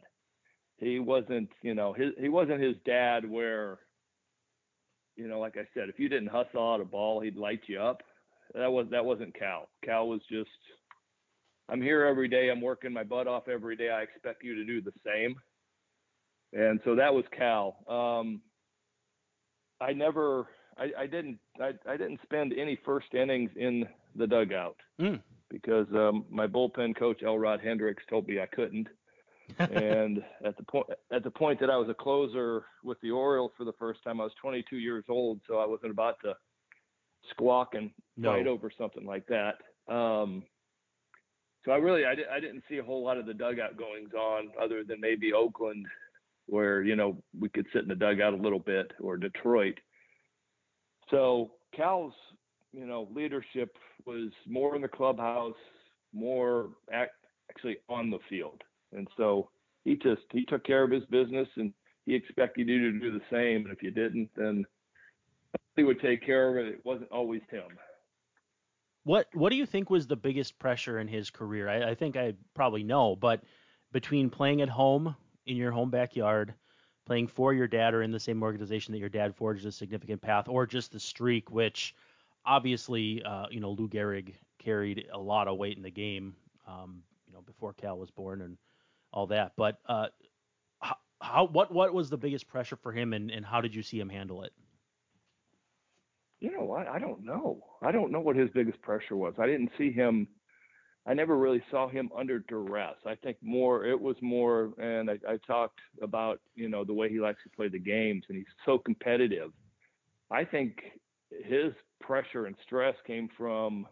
He 0.78 1.00
wasn't, 1.00 1.48
you 1.62 1.74
know, 1.74 1.92
his, 1.92 2.12
he 2.18 2.28
wasn't 2.28 2.60
his 2.60 2.76
dad 2.84 3.28
where, 3.28 3.78
you 5.16 5.26
know, 5.26 5.40
like 5.40 5.56
I 5.56 5.66
said, 5.74 5.88
if 5.88 5.98
you 5.98 6.08
didn't 6.08 6.28
hustle 6.28 6.74
out 6.74 6.80
a 6.80 6.84
ball, 6.84 7.20
he'd 7.20 7.36
light 7.36 7.62
you 7.66 7.80
up 7.80 8.02
that 8.54 8.70
was 8.70 8.86
that 8.90 9.04
wasn't 9.04 9.38
Cal. 9.38 9.68
Cal 9.84 10.08
was 10.08 10.20
just 10.30 10.50
I'm 11.68 11.82
here 11.82 12.04
every 12.04 12.28
day, 12.28 12.48
I'm 12.50 12.60
working 12.60 12.92
my 12.92 13.04
butt 13.04 13.26
off 13.26 13.48
every 13.48 13.76
day. 13.76 13.90
I 13.90 14.02
expect 14.02 14.42
you 14.42 14.54
to 14.54 14.64
do 14.64 14.80
the 14.80 14.92
same. 15.04 15.36
And 16.54 16.80
so 16.84 16.94
that 16.94 17.12
was 17.12 17.24
Cal. 17.36 17.76
Um, 17.86 18.40
I 19.80 19.92
never 19.92 20.46
I, 20.78 20.90
I 21.02 21.06
didn't 21.06 21.38
I, 21.60 21.72
I 21.86 21.96
didn't 21.96 22.20
spend 22.22 22.52
any 22.54 22.78
first 22.84 23.12
innings 23.14 23.50
in 23.56 23.86
the 24.16 24.26
dugout 24.26 24.76
Mm. 25.00 25.20
because 25.50 25.86
um, 25.94 26.24
my 26.30 26.46
bullpen 26.46 26.96
coach 26.98 27.22
Elrod 27.22 27.60
Hendricks 27.60 28.02
told 28.08 28.26
me 28.26 28.40
I 28.40 28.46
couldn't. 28.46 28.88
and 29.58 30.22
at 30.44 30.56
the 30.56 30.62
point 30.64 30.86
at 31.12 31.22
the 31.22 31.30
point 31.30 31.60
that 31.60 31.70
I 31.70 31.76
was 31.76 31.88
a 31.88 31.94
closer 31.94 32.64
with 32.82 32.98
the 33.02 33.10
Orioles 33.10 33.52
for 33.56 33.64
the 33.64 33.72
first 33.78 34.02
time, 34.04 34.20
I 34.20 34.24
was 34.24 34.32
22 34.40 34.76
years 34.78 35.04
old, 35.08 35.40
so 35.46 35.58
I 35.58 35.66
wasn't 35.66 35.90
about 35.92 36.16
to 36.24 36.34
squawk 37.30 37.74
and 37.74 37.90
No. 38.16 38.32
fight 38.32 38.46
over 38.46 38.70
something 38.76 39.04
like 39.06 39.26
that. 39.26 39.54
Um, 39.92 40.42
so 41.64 41.72
I 41.72 41.76
really 41.76 42.04
I, 42.04 42.14
di- 42.14 42.30
I 42.30 42.40
didn't 42.40 42.64
see 42.68 42.78
a 42.78 42.84
whole 42.84 43.04
lot 43.04 43.18
of 43.18 43.26
the 43.26 43.34
dugout 43.34 43.76
goings 43.76 44.12
on 44.14 44.50
other 44.60 44.84
than 44.84 45.00
maybe 45.00 45.32
Oakland 45.32 45.86
where 46.46 46.82
you 46.82 46.96
know 46.96 47.16
we 47.38 47.48
could 47.48 47.66
sit 47.72 47.82
in 47.82 47.88
the 47.88 47.94
dugout 47.94 48.32
a 48.32 48.36
little 48.36 48.58
bit, 48.58 48.92
or 49.00 49.16
Detroit. 49.16 49.78
So 51.10 51.52
Cal's 51.74 52.14
you 52.72 52.86
know 52.86 53.08
leadership 53.14 53.76
was 54.06 54.30
more 54.46 54.74
in 54.76 54.82
the 54.82 54.88
clubhouse, 54.88 55.54
more 56.12 56.70
act, 56.92 57.12
actually 57.50 57.78
on 57.88 58.10
the 58.10 58.18
field, 58.28 58.62
and 58.92 59.06
so 59.16 59.50
he 59.84 59.96
just 59.96 60.22
he 60.32 60.44
took 60.44 60.64
care 60.64 60.82
of 60.82 60.90
his 60.90 61.04
business 61.06 61.48
and 61.56 61.72
he 62.06 62.14
expected 62.14 62.68
you 62.68 62.92
to 62.92 62.98
do 62.98 63.12
the 63.12 63.24
same. 63.30 63.66
And 63.66 63.72
if 63.72 63.82
you 63.82 63.90
didn't, 63.90 64.30
then 64.34 64.64
he 65.76 65.84
would 65.84 66.00
take 66.00 66.24
care 66.24 66.58
of 66.58 66.66
it. 66.66 66.74
It 66.74 66.80
wasn't 66.84 67.12
always 67.12 67.42
him. 67.50 67.68
What 69.08 69.26
What 69.32 69.48
do 69.48 69.56
you 69.56 69.64
think 69.64 69.88
was 69.88 70.06
the 70.06 70.16
biggest 70.16 70.58
pressure 70.58 70.98
in 70.98 71.08
his 71.08 71.30
career? 71.30 71.66
I, 71.66 71.92
I 71.92 71.94
think 71.94 72.14
I 72.14 72.34
probably 72.52 72.82
know, 72.82 73.16
but 73.16 73.42
between 73.90 74.28
playing 74.28 74.60
at 74.60 74.68
home 74.68 75.16
in 75.46 75.56
your 75.56 75.72
home 75.72 75.88
backyard, 75.88 76.52
playing 77.06 77.28
for 77.28 77.54
your 77.54 77.66
dad 77.66 77.94
or 77.94 78.02
in 78.02 78.12
the 78.12 78.20
same 78.20 78.42
organization 78.42 78.92
that 78.92 78.98
your 78.98 79.08
dad 79.08 79.34
forged 79.34 79.64
a 79.64 79.72
significant 79.72 80.20
path, 80.20 80.46
or 80.46 80.66
just 80.66 80.92
the 80.92 81.00
streak, 81.00 81.50
which 81.50 81.94
obviously, 82.44 83.22
uh, 83.22 83.46
you 83.50 83.60
know, 83.60 83.70
Lou 83.70 83.88
Gehrig 83.88 84.34
carried 84.58 85.06
a 85.10 85.18
lot 85.18 85.48
of 85.48 85.56
weight 85.56 85.78
in 85.78 85.82
the 85.82 85.90
game, 85.90 86.36
um, 86.66 87.02
you 87.26 87.32
know, 87.32 87.40
before 87.40 87.72
Cal 87.72 87.98
was 87.98 88.10
born 88.10 88.42
and 88.42 88.58
all 89.10 89.28
that. 89.28 89.52
But 89.56 89.78
uh, 89.86 90.08
how, 91.22 91.46
what, 91.46 91.72
what 91.72 91.94
was 91.94 92.10
the 92.10 92.18
biggest 92.18 92.46
pressure 92.46 92.76
for 92.76 92.92
him, 92.92 93.14
and, 93.14 93.30
and 93.30 93.42
how 93.42 93.62
did 93.62 93.74
you 93.74 93.82
see 93.82 93.98
him 93.98 94.10
handle 94.10 94.42
it? 94.42 94.52
You 96.40 96.52
know 96.52 96.64
what? 96.64 96.86
I 96.86 96.98
don't 96.98 97.24
know. 97.24 97.64
I 97.82 97.90
don't 97.90 98.12
know 98.12 98.20
what 98.20 98.36
his 98.36 98.50
biggest 98.50 98.80
pressure 98.82 99.16
was. 99.16 99.34
I 99.38 99.46
didn't 99.46 99.70
see 99.76 99.90
him 99.90 100.28
I 101.08 101.14
never 101.14 101.38
really 101.38 101.62
saw 101.70 101.88
him 101.88 102.10
under 102.16 102.40
duress. 102.40 102.96
I 103.06 103.14
think 103.14 103.38
more 103.40 103.86
it 103.86 103.98
was 103.98 104.16
more, 104.20 104.74
and 104.78 105.10
I, 105.10 105.18
I 105.26 105.38
talked 105.46 105.80
about 106.02 106.40
you 106.54 106.68
know 106.68 106.84
the 106.84 106.92
way 106.92 107.08
he 107.08 107.18
likes 107.18 107.42
to 107.44 107.56
play 107.56 107.68
the 107.68 107.78
games, 107.78 108.24
and 108.28 108.36
he's 108.36 108.46
so 108.66 108.78
competitive. 108.78 109.50
I 110.30 110.44
think 110.44 110.76
his 111.46 111.72
pressure 112.02 112.44
and 112.44 112.54
stress 112.62 112.94
came 113.06 113.30
from 113.38 113.86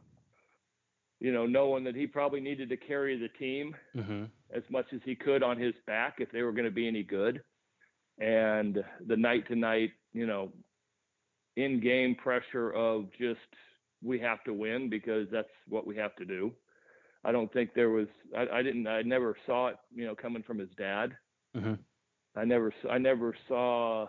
you 1.18 1.32
know 1.32 1.46
knowing 1.46 1.84
that 1.84 1.96
he 1.96 2.06
probably 2.06 2.40
needed 2.40 2.68
to 2.68 2.76
carry 2.76 3.18
the 3.18 3.28
team 3.38 3.74
mm-hmm. 3.96 4.24
as 4.54 4.62
much 4.68 4.86
as 4.92 5.00
he 5.06 5.14
could 5.14 5.42
on 5.42 5.58
his 5.58 5.74
back 5.86 6.16
if 6.18 6.30
they 6.32 6.42
were 6.42 6.52
going 6.52 6.66
to 6.66 6.70
be 6.70 6.86
any 6.86 7.02
good, 7.02 7.40
and 8.18 8.84
the 9.06 9.16
night 9.16 9.48
to 9.48 9.56
night 9.56 9.92
you 10.12 10.26
know 10.26 10.52
in 11.56 11.80
game 11.80 12.14
pressure 12.14 12.70
of 12.72 13.06
just 13.18 13.40
we 14.02 14.18
have 14.18 14.44
to 14.44 14.52
win 14.52 14.90
because 14.90 15.26
that's 15.32 15.48
what 15.68 15.86
we 15.86 15.96
have 15.96 16.14
to 16.16 16.24
do 16.24 16.52
I 17.26 17.32
don't 17.32 17.52
think 17.52 17.74
there 17.74 17.90
was. 17.90 18.06
I, 18.36 18.46
I 18.58 18.62
didn't. 18.62 18.86
I 18.86 19.02
never 19.02 19.36
saw 19.46 19.68
it. 19.68 19.76
You 19.92 20.06
know, 20.06 20.14
coming 20.14 20.44
from 20.44 20.58
his 20.58 20.68
dad. 20.78 21.16
Mm-hmm. 21.56 21.74
I 22.36 22.44
never. 22.44 22.72
I 22.88 22.98
never 22.98 23.34
saw. 23.48 24.06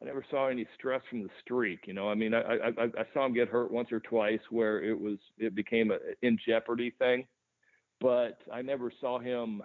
I 0.00 0.04
never 0.04 0.24
saw 0.30 0.46
any 0.46 0.66
stress 0.78 1.02
from 1.10 1.24
the 1.24 1.30
streak. 1.42 1.80
You 1.86 1.94
know, 1.94 2.08
I 2.08 2.14
mean, 2.14 2.32
I, 2.32 2.42
I 2.42 2.84
I 2.84 3.04
saw 3.12 3.26
him 3.26 3.34
get 3.34 3.48
hurt 3.48 3.72
once 3.72 3.90
or 3.90 3.98
twice 3.98 4.38
where 4.50 4.80
it 4.84 4.98
was 4.98 5.18
it 5.36 5.56
became 5.56 5.90
a 5.90 5.98
in 6.22 6.38
jeopardy 6.46 6.92
thing, 6.96 7.26
but 8.00 8.38
I 8.52 8.62
never 8.62 8.92
saw 9.00 9.18
him 9.18 9.62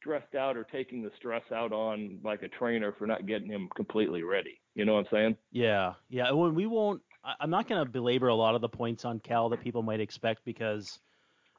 stressed 0.00 0.34
out 0.34 0.56
or 0.56 0.64
taking 0.64 1.02
the 1.02 1.12
stress 1.18 1.44
out 1.54 1.72
on 1.72 2.18
like 2.24 2.42
a 2.42 2.48
trainer 2.48 2.92
for 2.98 3.06
not 3.06 3.26
getting 3.26 3.48
him 3.48 3.68
completely 3.76 4.24
ready. 4.24 4.60
You 4.74 4.84
know 4.84 4.94
what 4.94 5.00
I'm 5.00 5.12
saying? 5.12 5.36
Yeah, 5.50 5.94
yeah. 6.08 6.30
When 6.32 6.54
we 6.54 6.66
won't 6.66 7.02
I'm 7.24 7.50
not 7.50 7.68
going 7.68 7.84
to 7.84 7.90
belabor 7.90 8.28
a 8.28 8.34
lot 8.34 8.54
of 8.54 8.60
the 8.60 8.68
points 8.68 9.04
on 9.04 9.20
Cal 9.20 9.48
that 9.50 9.60
people 9.60 9.82
might 9.82 10.00
expect 10.00 10.44
because, 10.44 10.98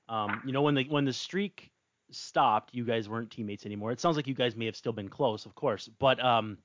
um, 0.10 0.42
you 0.46 0.52
know, 0.52 0.62
when 0.62 0.76
the 0.76 0.84
when 0.90 1.06
the 1.06 1.14
streak 1.14 1.72
stopped, 2.12 2.74
you 2.74 2.84
guys 2.84 3.08
weren't 3.08 3.32
teammates 3.32 3.66
anymore. 3.66 3.92
It 3.92 4.00
sounds 4.00 4.18
like 4.18 4.28
you 4.28 4.34
guys 4.34 4.56
may 4.56 4.66
have 4.66 4.76
still 4.76 4.92
been 4.92 5.10
close, 5.10 5.46
of 5.46 5.56
course, 5.56 5.90
but 6.00 6.24
um, 6.24 6.58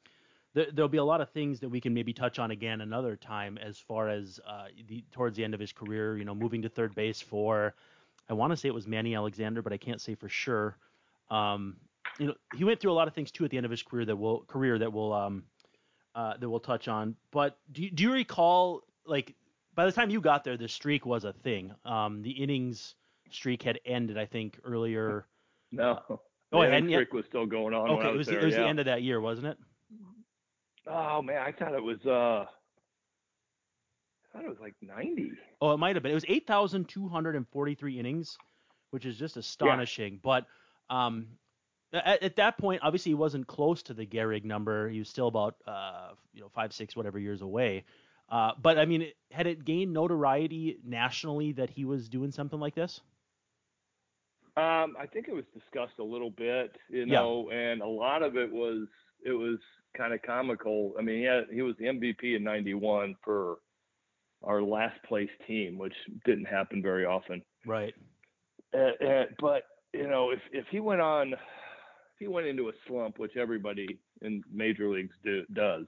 th- 0.55 0.71
there'll 0.73 0.89
be 0.89 0.99
a 0.99 1.05
lot 1.05 1.21
of 1.21 1.31
things 1.31 1.61
that 1.61 1.69
we 1.69 1.81
can 1.81 1.95
maybe 1.95 2.13
touch 2.13 2.41
on 2.41 2.51
again 2.51 2.81
another 2.81 3.15
time 3.15 3.57
as 3.59 3.79
far 3.79 4.09
as 4.09 4.41
uh, 4.47 4.67
the 4.89 5.05
towards 5.13 5.37
the 5.37 5.45
end 5.45 5.55
of 5.55 5.61
his 5.61 5.73
career. 5.73 6.19
You 6.19 6.25
know, 6.25 6.35
moving 6.35 6.63
to 6.63 6.69
third 6.69 6.95
base 6.97 7.21
for, 7.21 7.75
I 8.29 8.33
want 8.33 8.53
to 8.53 8.57
say 8.57 8.69
it 8.69 8.75
was 8.75 8.89
Manny 8.89 9.15
Alexander, 9.15 9.63
but 9.63 9.73
I 9.73 9.77
can't 9.77 10.01
say 10.01 10.17
for 10.17 10.29
sure. 10.29 10.77
Um, 11.31 11.77
you 12.19 12.27
know, 12.27 12.35
he 12.57 12.65
went 12.65 12.81
through 12.81 12.91
a 12.91 12.95
lot 12.95 13.07
of 13.07 13.15
things 13.15 13.31
too 13.31 13.45
at 13.45 13.51
the 13.53 13.57
end 13.59 13.67
of 13.67 13.71
his 13.71 13.83
career 13.83 14.05
that 14.07 14.17
will 14.17 14.41
career 14.49 14.77
that 14.81 14.93
will 14.93 15.13
um, 15.13 15.45
uh, 16.19 16.37
that 16.37 16.51
we'll 16.51 16.59
touch 16.59 16.89
on. 16.89 17.15
But 17.31 17.57
do 17.71 17.83
you, 17.85 17.91
do 17.93 18.03
you 18.03 18.13
recall 18.13 18.83
like 19.07 19.37
by 19.77 19.87
the 19.87 19.93
time 19.93 20.11
you 20.11 20.21
got 20.21 20.43
there, 20.43 20.57
the 20.57 20.67
streak 20.67 21.07
was 21.07 21.23
a 21.25 21.33
thing. 21.33 21.73
Um, 21.85 22.23
the 22.23 22.33
innings 22.33 22.97
streak 23.31 23.63
had 23.63 23.79
ended, 23.87 24.19
I 24.19 24.27
think, 24.27 24.59
earlier. 24.65 25.27
No. 25.71 26.01
Oh, 26.51 26.63
the 26.67 26.89
streak 26.89 27.13
was 27.13 27.25
still 27.27 27.47
going 27.47 27.73
on. 27.75 27.91
Okay, 27.91 28.09
it 28.09 28.17
was, 28.17 28.27
there, 28.27 28.41
it 28.41 28.45
was 28.45 28.55
yeah. 28.55 28.63
the 28.63 28.67
end 28.67 28.81
of 28.81 28.87
that 28.87 29.03
year, 29.03 29.21
wasn't 29.21 29.47
it? 29.47 29.59
Oh 30.89 31.23
man, 31.23 31.43
I 31.43 31.53
thought 31.53 31.75
it 31.75 31.83
was. 31.83 31.99
uh 32.07 32.47
I 34.35 34.39
thought 34.39 34.45
it 34.45 34.49
was 34.49 34.59
like 34.61 34.75
90. 34.83 35.33
Oh, 35.61 35.73
it 35.73 35.77
might 35.77 35.95
have 35.95 36.03
been. 36.03 36.13
It 36.13 36.15
was 36.15 36.25
8,243 36.27 37.99
innings, 37.99 38.37
which 38.91 39.07
is 39.07 39.17
just 39.17 39.37
astonishing. 39.37 40.15
Yeah. 40.15 40.19
But 40.23 40.47
um, 40.95 41.29
at, 41.93 42.23
at, 42.23 42.37
that 42.37 42.59
point, 42.59 42.81
obviously, 42.83 43.11
he 43.11 43.15
wasn't 43.15 43.47
close 43.47 43.83
to 43.85 43.95
the 43.95 44.07
Gehrig 44.07 44.45
number. 44.45 44.89
He 44.89 44.99
was 44.99 45.09
still 45.09 45.29
about, 45.29 45.57
uh, 45.67 46.11
you 46.35 46.41
know, 46.41 46.49
five, 46.55 46.73
six, 46.73 46.95
whatever 46.95 47.19
years 47.19 47.43
away. 47.43 47.85
Uh, 48.31 48.53
but 48.61 48.79
I 48.79 48.85
mean, 48.85 49.07
had 49.31 49.47
it 49.47 49.65
gained 49.65 49.93
notoriety 49.93 50.79
nationally 50.85 51.53
that 51.53 51.71
he 51.71 51.85
was 51.85 52.09
doing 52.09 52.31
something 52.31 52.61
like 52.61 52.75
this? 52.75 53.01
Um, 54.57 54.97
I 54.99 55.07
think 55.07 55.29
it 55.29 55.35
was 55.35 55.45
discussed 55.55 55.99
a 55.99 56.05
little 56.05 56.31
bit, 56.31 56.77
you 56.91 57.07
know, 57.07 57.49
yeah. 57.51 57.57
and 57.57 57.81
a 57.81 57.87
lot 57.87 58.23
of 58.23 58.37
it 58.37 58.53
was 58.53 58.89
it 59.25 59.31
was 59.31 59.59
kind 59.97 60.13
of 60.13 60.21
comical. 60.23 60.95
I 60.99 61.03
mean, 61.03 61.21
yeah, 61.21 61.43
he 61.51 61.63
was 61.63 61.77
the 61.79 61.87
MVP 61.87 62.37
in 62.37 62.43
'91 62.43 63.15
for 63.25 63.59
our 64.43 64.61
last 64.61 65.01
place 65.05 65.31
team, 65.47 65.79
which 65.79 65.95
didn't 66.25 66.47
happen 66.47 66.83
very 66.83 67.07
often. 67.07 67.43
Right. 67.65 67.95
Uh, 68.75 69.05
uh, 69.05 69.25
but 69.41 69.63
you 69.93 70.09
know, 70.09 70.31
if 70.31 70.41
if 70.53 70.67
he 70.71 70.81
went 70.81 71.01
on, 71.01 71.35
if 72.19 72.27
he 72.27 72.29
went 72.29 72.47
into 72.47 72.69
a 72.69 72.73
slump, 72.87 73.19
which 73.19 73.37
everybody 73.37 73.99
in 74.23 74.43
major 74.53 74.89
leagues 74.89 75.15
do, 75.25 75.45
does, 75.53 75.87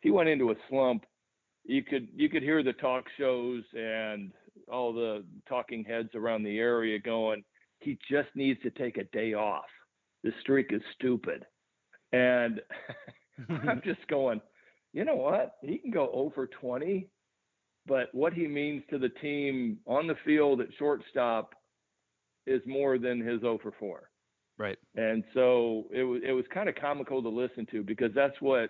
he 0.00 0.10
went 0.10 0.28
into 0.28 0.50
a 0.50 0.54
slump 0.68 1.04
you 1.64 1.82
could 1.82 2.08
you 2.14 2.28
could 2.28 2.42
hear 2.42 2.62
the 2.62 2.72
talk 2.74 3.04
shows 3.18 3.62
and 3.74 4.32
all 4.70 4.92
the 4.92 5.24
talking 5.48 5.84
heads 5.84 6.10
around 6.14 6.42
the 6.42 6.58
area 6.58 6.98
going, 6.98 7.42
he 7.78 7.98
just 8.10 8.28
needs 8.34 8.60
to 8.62 8.70
take 8.70 8.98
a 8.98 9.04
day 9.04 9.34
off. 9.34 9.64
This 10.22 10.34
streak 10.40 10.72
is 10.72 10.82
stupid. 10.94 11.44
And 12.12 12.60
I'm 13.48 13.80
just 13.84 14.06
going, 14.08 14.40
you 14.92 15.04
know 15.04 15.16
what? 15.16 15.54
He 15.62 15.78
can 15.78 15.90
go 15.90 16.10
over 16.12 16.46
20, 16.46 17.08
but 17.86 18.08
what 18.12 18.32
he 18.32 18.46
means 18.46 18.82
to 18.90 18.98
the 18.98 19.08
team 19.08 19.78
on 19.86 20.06
the 20.06 20.16
field 20.24 20.60
at 20.60 20.68
shortstop 20.78 21.54
is 22.46 22.62
more 22.66 22.98
than 22.98 23.20
his 23.20 23.44
over 23.44 23.72
4. 23.78 24.09
Right. 24.60 24.76
And 24.94 25.24
so 25.32 25.84
it 25.90 26.02
was 26.02 26.20
it 26.22 26.32
was 26.32 26.44
kind 26.52 26.68
of 26.68 26.74
comical 26.74 27.22
to 27.22 27.30
listen 27.30 27.66
to 27.70 27.82
because 27.82 28.10
that's 28.14 28.38
what 28.40 28.68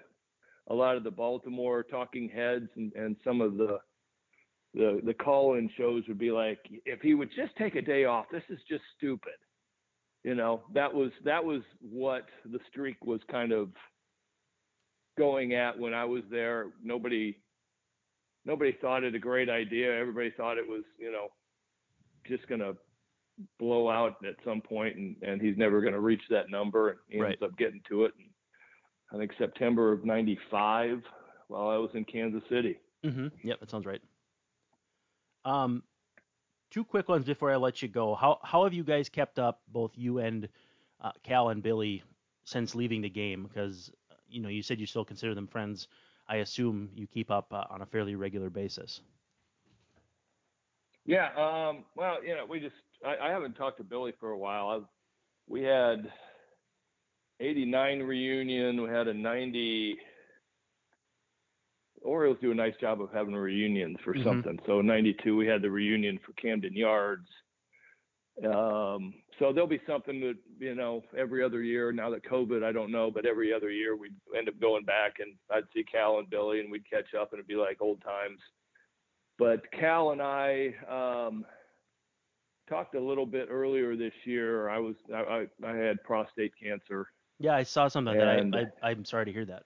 a 0.69 0.75
lot 0.75 0.97
of 0.97 1.03
the 1.03 1.11
Baltimore 1.11 1.83
talking 1.83 2.29
heads 2.29 2.69
and, 2.77 2.93
and 2.93 3.17
some 3.25 3.41
of 3.41 3.57
the 3.57 3.81
the 4.73 5.01
the 5.05 5.13
call-in 5.13 5.69
shows 5.77 6.05
would 6.07 6.17
be 6.17 6.31
like, 6.31 6.61
if 6.87 7.01
he 7.01 7.15
would 7.15 7.31
just 7.35 7.57
take 7.57 7.75
a 7.75 7.83
day 7.83 8.05
off, 8.05 8.27
this 8.31 8.45
is 8.51 8.61
just 8.69 8.85
stupid. 8.97 9.33
You 10.23 10.37
know, 10.37 10.63
that 10.75 10.95
was 10.95 11.11
that 11.25 11.45
was 11.45 11.63
what 11.81 12.27
the 12.45 12.61
streak 12.71 13.05
was 13.05 13.21
kind 13.29 13.51
of 13.51 13.71
going 15.19 15.55
at 15.55 15.77
when 15.77 15.93
I 15.93 16.05
was 16.05 16.23
there. 16.31 16.67
Nobody 16.85 17.37
nobody 18.45 18.79
thought 18.81 19.03
it 19.03 19.17
a 19.17 19.19
great 19.19 19.51
idea. 19.51 19.99
Everybody 19.99 20.31
thought 20.37 20.57
it 20.57 20.69
was, 20.69 20.85
you 21.01 21.11
know, 21.11 21.31
just 22.29 22.47
gonna 22.47 22.75
blow 23.59 23.89
out 23.89 24.17
at 24.27 24.35
some 24.45 24.61
point 24.61 24.97
and, 24.97 25.17
and 25.23 25.41
he's 25.41 25.57
never 25.57 25.81
gonna 25.81 26.01
reach 26.01 26.23
that 26.31 26.51
number 26.51 26.91
and 26.91 26.99
he 27.09 27.21
right. 27.21 27.33
ends 27.33 27.43
up 27.43 27.57
getting 27.57 27.81
to 27.89 28.05
it 28.05 28.13
and 28.19 28.29
I 29.13 29.17
think 29.17 29.33
September 29.39 29.93
of 29.93 30.05
'95 30.05 31.03
while 31.49 31.69
I 31.69 31.77
was 31.77 31.91
in 31.95 32.05
Kansas 32.05 32.43
City. 32.49 32.77
Mm-hmm. 33.05 33.29
Yep, 33.43 33.61
that 33.61 33.71
sounds 33.71 33.87
right. 33.87 34.01
Um, 35.45 35.83
two 36.71 36.85
quick 36.85 37.09
ones 37.09 37.25
before 37.25 37.51
I 37.51 37.57
let 37.57 37.83
you 37.83 37.89
go. 37.89 38.15
How 38.15 38.39
how 38.43 38.65
have 38.65 38.75
you 38.75 38.85
guys 38.85 39.09
kept 39.09 39.39
up, 39.39 39.61
both 39.69 39.93
you 39.97 40.19
and 40.19 40.49
uh, 41.01 41.13
Cal 41.25 41.49
and 41.49 41.63
Billy, 41.63 42.03
since 42.45 42.75
leaving 42.75 43.01
the 43.01 43.11
game? 43.11 43.45
Because 43.45 43.91
you 44.29 44.41
know 44.41 44.49
you 44.49 44.63
said 44.63 44.79
you 44.79 44.87
still 44.87 45.05
consider 45.05 45.35
them 45.35 45.47
friends. 45.47 45.89
I 46.29 46.37
assume 46.37 46.91
you 46.95 47.09
keep 47.09 47.31
up 47.31 47.53
uh, 47.53 47.65
on 47.69 47.83
a 47.83 47.87
fairly 47.87 48.15
regular 48.15 48.51
basis. 48.51 49.01
Yeah. 51.05 51.31
Um, 51.37 51.85
well, 51.97 52.23
you 52.23 52.37
know, 52.37 52.47
we 52.49 52.61
just 52.61 52.77
I, 53.05 53.29
I 53.29 53.31
haven't 53.31 53.55
talked 53.55 53.79
to 53.79 53.85
Billy 53.85 54.13
for 54.21 54.31
a 54.31 54.39
while. 54.39 54.69
I've, 54.69 54.87
we 55.49 55.63
had 55.63 56.11
89 57.41 58.01
reunion. 58.01 58.83
We 58.83 58.91
had 58.91 59.09
a 59.09 59.15
90. 59.15 59.97
Orioles 62.03 62.39
do 62.41 62.51
a 62.51 62.55
nice 62.55 62.75
job 62.81 63.03
of 63.03 63.11
having 63.13 63.35
reunions 63.35 63.97
for 64.05 64.15
mm-hmm. 64.15 64.25
something. 64.29 64.59
So 64.67 64.81
92, 64.81 65.37
we 65.37 65.47
had 65.47 65.63
the 65.63 65.71
reunion 65.71 66.19
for 66.25 66.33
Camden 66.33 66.75
Yards. 66.75 67.27
Um, 68.45 69.15
so 69.39 69.53
there'll 69.53 69.67
be 69.67 69.81
something 69.87 70.21
that 70.21 70.37
you 70.59 70.75
know 70.75 71.03
every 71.17 71.43
other 71.43 71.63
year. 71.63 71.93
Now 71.93 72.11
that 72.11 72.25
COVID, 72.25 72.65
I 72.65 72.73
don't 72.73 72.93
know, 72.93 73.11
but 73.11 73.27
every 73.27 73.53
other 73.53 73.71
year 73.71 73.97
we'd 73.97 74.15
end 74.37 74.49
up 74.49 74.59
going 74.61 74.85
back, 74.85 75.15
and 75.19 75.35
I'd 75.51 75.65
see 75.75 75.85
Cal 75.85 76.19
and 76.19 76.31
Billy, 76.31 76.61
and 76.61 76.71
we'd 76.71 76.89
catch 76.89 77.15
up, 77.21 77.33
and 77.33 77.39
it'd 77.39 77.49
be 77.49 77.57
like 77.57 77.79
old 77.81 78.03
times. 78.03 78.39
But 79.39 79.71
Cal 79.73 80.13
and 80.13 80.23
I 80.23 80.75
um, 80.89 81.45
talked 82.71 82.95
a 82.95 83.01
little 83.01 83.27
bit 83.27 83.49
earlier 83.51 83.97
this 83.97 84.15
year. 84.25 84.71
I 84.71 84.79
was 84.79 84.95
I, 85.15 85.47
I 85.67 85.77
had 85.77 86.03
prostate 86.05 86.53
cancer. 86.63 87.09
Yeah, 87.39 87.57
I 87.57 87.65
saw 87.65 87.89
something 87.89 88.19
and, 88.19 88.55
that. 88.55 88.73
I, 88.83 88.89
I 88.89 88.91
am 88.93 89.05
sorry 89.05 89.27
to 89.27 89.33
hear 89.33 89.45
that. 89.47 89.65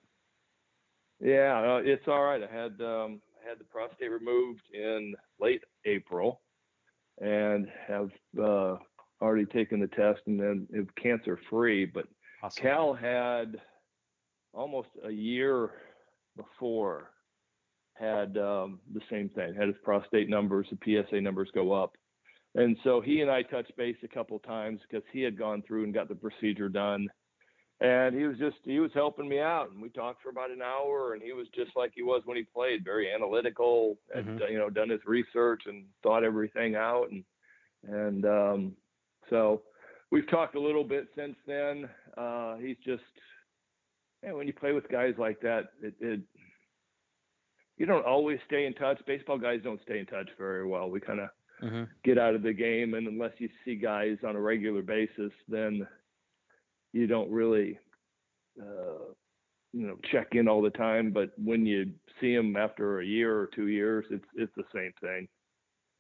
Yeah, 1.21 1.75
uh, 1.75 1.81
it's 1.85 2.09
all 2.09 2.23
right. 2.23 2.43
I 2.43 2.53
had 2.53 2.81
um, 2.81 3.21
I 3.45 3.49
had 3.49 3.59
the 3.61 3.65
prostate 3.71 4.11
removed 4.11 4.63
in 4.73 5.15
late 5.41 5.63
April, 5.85 6.41
and 7.21 7.69
have 7.87 8.11
uh, 8.43 8.77
already 9.21 9.47
taken 9.47 9.81
the 9.81 9.87
test 9.89 10.21
and 10.27 10.41
then 10.41 10.67
it 10.71 10.87
cancer 10.97 11.39
free. 11.51 11.85
But 11.85 12.07
awesome. 12.43 12.63
Cal 12.63 12.95
had 12.95 13.61
almost 14.53 14.89
a 15.05 15.11
year 15.11 15.71
before 16.37 17.11
had 17.95 18.37
um, 18.39 18.81
the 18.93 19.01
same 19.11 19.29
thing. 19.29 19.55
Had 19.55 19.69
his 19.69 19.77
prostate 19.85 20.29
numbers, 20.29 20.67
the 20.71 21.05
PSA 21.07 21.21
numbers 21.21 21.49
go 21.55 21.73
up, 21.73 21.97
and 22.55 22.77
so 22.85 23.01
he 23.01 23.21
and 23.21 23.31
I 23.31 23.43
touched 23.43 23.77
base 23.77 23.97
a 24.05 24.09
couple 24.09 24.39
times 24.39 24.81
because 24.89 25.05
he 25.13 25.23
had 25.23 25.39
gone 25.39 25.63
through 25.67 25.85
and 25.85 25.95
got 25.95 26.09
the 26.09 26.15
procedure 26.15 26.69
done. 26.69 27.09
And 27.81 28.15
he 28.15 28.25
was 28.25 28.39
just 28.39 28.57
he 28.65 28.79
was 28.79 28.93
helping 28.95 29.29
me 29.29 29.41
out 29.41 29.71
and 29.73 29.83
we 29.83 29.89
talked 29.89 30.23
for 30.23 30.29
about 30.29 30.53
an 30.53 30.63
hour 30.63 31.15
and 31.15 31.23
he 31.23 31.33
was 31.33 31.49
just 31.55 31.73
like 31.75 31.91
he 31.95 32.03
was 32.03 32.23
when 32.25 32.37
he 32.37 32.45
played 32.45 32.85
very 32.85 33.13
analytical 33.13 33.99
and 34.15 34.25
mm-hmm. 34.25 34.53
you 34.53 34.59
know 34.59 34.71
done 34.71 34.89
his 34.89 35.01
research 35.07 35.63
and 35.67 35.85
thought 36.03 36.23
everything 36.23 36.77
out 36.77 37.09
and 37.11 37.25
and 37.89 38.25
um 38.25 38.73
so 39.29 39.63
we've 40.13 40.31
talked 40.31 40.55
a 40.55 40.61
little 40.61 40.85
bit 40.85 41.09
since 41.17 41.35
then. 41.49 41.89
Uh 42.17 42.55
he's 42.57 42.77
just 42.85 43.03
man, 44.23 44.37
when 44.37 44.47
you 44.47 44.53
play 44.53 44.71
with 44.71 44.89
guys 44.89 45.15
like 45.19 45.41
that 45.41 45.65
it, 45.83 45.95
it 46.01 46.21
you 47.77 47.87
don't 47.87 48.07
always 48.07 48.39
stay 48.47 48.67
in 48.67 48.75
touch. 48.75 49.01
Baseball 49.05 49.37
guys 49.37 49.59
don't 49.65 49.83
stay 49.83 49.99
in 49.99 50.07
touch 50.07 50.29
very 50.39 50.65
well. 50.65 50.89
We 50.89 51.01
kind 51.01 51.19
of 51.19 51.29
mm-hmm. 51.63 51.85
get 52.05 52.19
out 52.19 52.35
of 52.35 52.43
the 52.43 52.53
game 52.53 52.95
and 52.95 53.07
unless 53.07 53.33
you 53.39 53.49
see 53.65 53.75
guys 53.75 54.17
on 54.27 54.37
a 54.37 54.41
regular 54.41 54.83
basis 54.83 55.33
then 55.49 55.87
you 56.93 57.07
don't 57.07 57.31
really 57.31 57.79
uh, 58.61 59.13
you 59.75 59.87
know 59.87 59.97
check 60.11 60.29
in 60.33 60.49
all 60.49 60.63
the 60.63 60.71
time. 60.71 61.11
But 61.11 61.33
when 61.37 61.67
you 61.67 61.91
see 62.21 62.35
them 62.35 62.57
after 62.57 63.01
a 63.01 63.05
year 63.05 63.37
or 63.37 63.49
two 63.49 63.67
years 63.67 64.07
it's 64.11 64.25
it's 64.35 64.53
the 64.57 64.65
same 64.75 64.93
thing. 65.01 65.29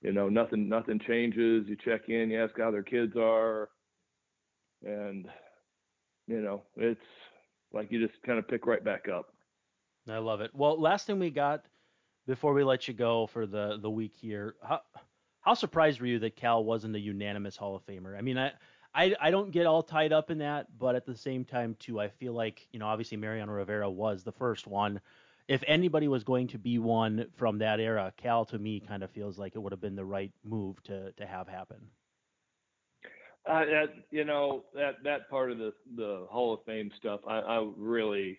You 0.01 0.12
know 0.12 0.28
nothing 0.28 0.68
nothing 0.68 1.01
changes. 1.01 1.66
You 1.68 1.76
check 1.85 2.09
in 2.09 2.31
you 2.31 2.43
ask 2.43 2.56
how 2.56 2.70
their 2.70 2.85
kids 2.85 3.14
are. 3.18 3.68
And 4.85 5.26
you 6.28 6.40
know 6.40 6.62
it's 6.76 7.01
like 7.72 7.90
you 7.90 8.06
just 8.06 8.22
kind 8.22 8.39
of 8.39 8.48
pick 8.48 8.66
right 8.66 8.85
back 8.85 9.09
up. 9.09 9.35
I 10.09 10.18
love 10.18 10.40
it. 10.40 10.52
Well 10.55 10.81
last 10.81 11.06
thing 11.06 11.18
we 11.18 11.31
got 11.31 11.64
before 12.26 12.55
we 12.55 12.62
let 12.62 12.86
you 12.86 12.94
go 12.94 13.26
for 13.26 13.47
the 13.47 13.78
the 13.82 13.90
week 13.90 14.12
here 14.14 14.55
how 14.62 14.81
how 15.44 15.54
surprised 15.54 16.00
were 16.00 16.06
you 16.06 16.18
that 16.18 16.36
cal 16.36 16.64
wasn't 16.64 16.94
a 16.94 17.00
unanimous 17.00 17.56
hall 17.56 17.76
of 17.76 17.86
famer 17.86 18.18
i 18.18 18.20
mean 18.20 18.38
i 18.38 18.52
I, 18.94 19.14
I 19.20 19.30
don't 19.30 19.50
get 19.50 19.66
all 19.66 19.82
tied 19.82 20.12
up 20.12 20.30
in 20.30 20.38
that, 20.38 20.66
but 20.78 20.94
at 20.94 21.04
the 21.04 21.16
same 21.16 21.44
time 21.44 21.76
too, 21.80 22.00
I 22.00 22.08
feel 22.08 22.32
like 22.32 22.66
you 22.72 22.78
know 22.78 22.86
obviously 22.86 23.16
Mariano 23.16 23.52
Rivera 23.52 23.90
was 23.90 24.22
the 24.22 24.32
first 24.32 24.66
one. 24.66 25.00
If 25.48 25.62
anybody 25.66 26.08
was 26.08 26.24
going 26.24 26.46
to 26.48 26.58
be 26.58 26.78
one 26.78 27.26
from 27.36 27.58
that 27.58 27.80
era, 27.80 28.12
Cal 28.16 28.44
to 28.46 28.58
me 28.58 28.80
kind 28.80 29.02
of 29.02 29.10
feels 29.10 29.36
like 29.36 29.56
it 29.56 29.58
would 29.58 29.72
have 29.72 29.80
been 29.80 29.96
the 29.96 30.04
right 30.04 30.32
move 30.44 30.80
to 30.84 31.12
to 31.12 31.26
have 31.26 31.48
happen. 31.48 31.78
Uh, 33.46 33.64
that 33.64 33.94
you 34.10 34.24
know 34.24 34.64
that 34.74 35.02
that 35.02 35.28
part 35.28 35.50
of 35.50 35.58
the 35.58 35.72
the 35.96 36.26
Hall 36.30 36.54
of 36.54 36.60
Fame 36.64 36.90
stuff, 36.96 37.20
I, 37.26 37.38
I 37.40 37.68
really 37.76 38.38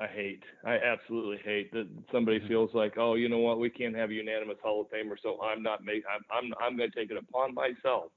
I 0.00 0.06
hate. 0.06 0.42
I 0.64 0.76
absolutely 0.76 1.38
hate 1.44 1.72
that 1.72 1.88
somebody 2.12 2.38
mm-hmm. 2.38 2.48
feels 2.48 2.70
like, 2.74 2.94
oh, 2.98 3.14
you 3.14 3.28
know 3.28 3.38
what, 3.38 3.58
we 3.58 3.70
can't 3.70 3.96
have 3.96 4.10
a 4.10 4.14
unanimous 4.14 4.58
Hall 4.62 4.80
of 4.82 4.88
Famer, 4.88 5.16
so 5.22 5.40
I'm 5.42 5.62
not 5.62 5.84
make 5.84 6.04
I'm 6.12 6.22
I'm 6.30 6.52
I'm 6.60 6.76
going 6.76 6.90
to 6.90 6.96
take 6.96 7.10
it 7.10 7.16
upon 7.16 7.54
myself 7.54 8.10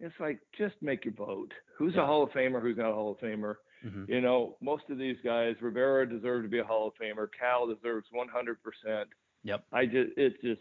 it's 0.00 0.14
like 0.18 0.40
just 0.56 0.74
make 0.80 1.04
your 1.04 1.14
vote. 1.14 1.52
Who's 1.76 1.92
yeah. 1.94 2.02
a 2.02 2.06
Hall 2.06 2.22
of 2.22 2.30
Famer? 2.30 2.60
Who's 2.60 2.78
not 2.78 2.90
a 2.90 2.94
Hall 2.94 3.12
of 3.12 3.18
Famer? 3.18 3.56
Mm-hmm. 3.84 4.04
You 4.08 4.20
know, 4.20 4.56
most 4.60 4.84
of 4.90 4.98
these 4.98 5.16
guys, 5.24 5.54
Rivera 5.60 6.08
deserves 6.08 6.44
to 6.44 6.48
be 6.48 6.58
a 6.58 6.64
Hall 6.64 6.88
of 6.88 6.94
Famer. 6.94 7.28
Cal 7.38 7.66
deserves 7.66 8.06
100%. 8.14 9.04
Yep. 9.44 9.64
I 9.72 9.84
just, 9.84 10.10
it's 10.16 10.40
just 10.42 10.60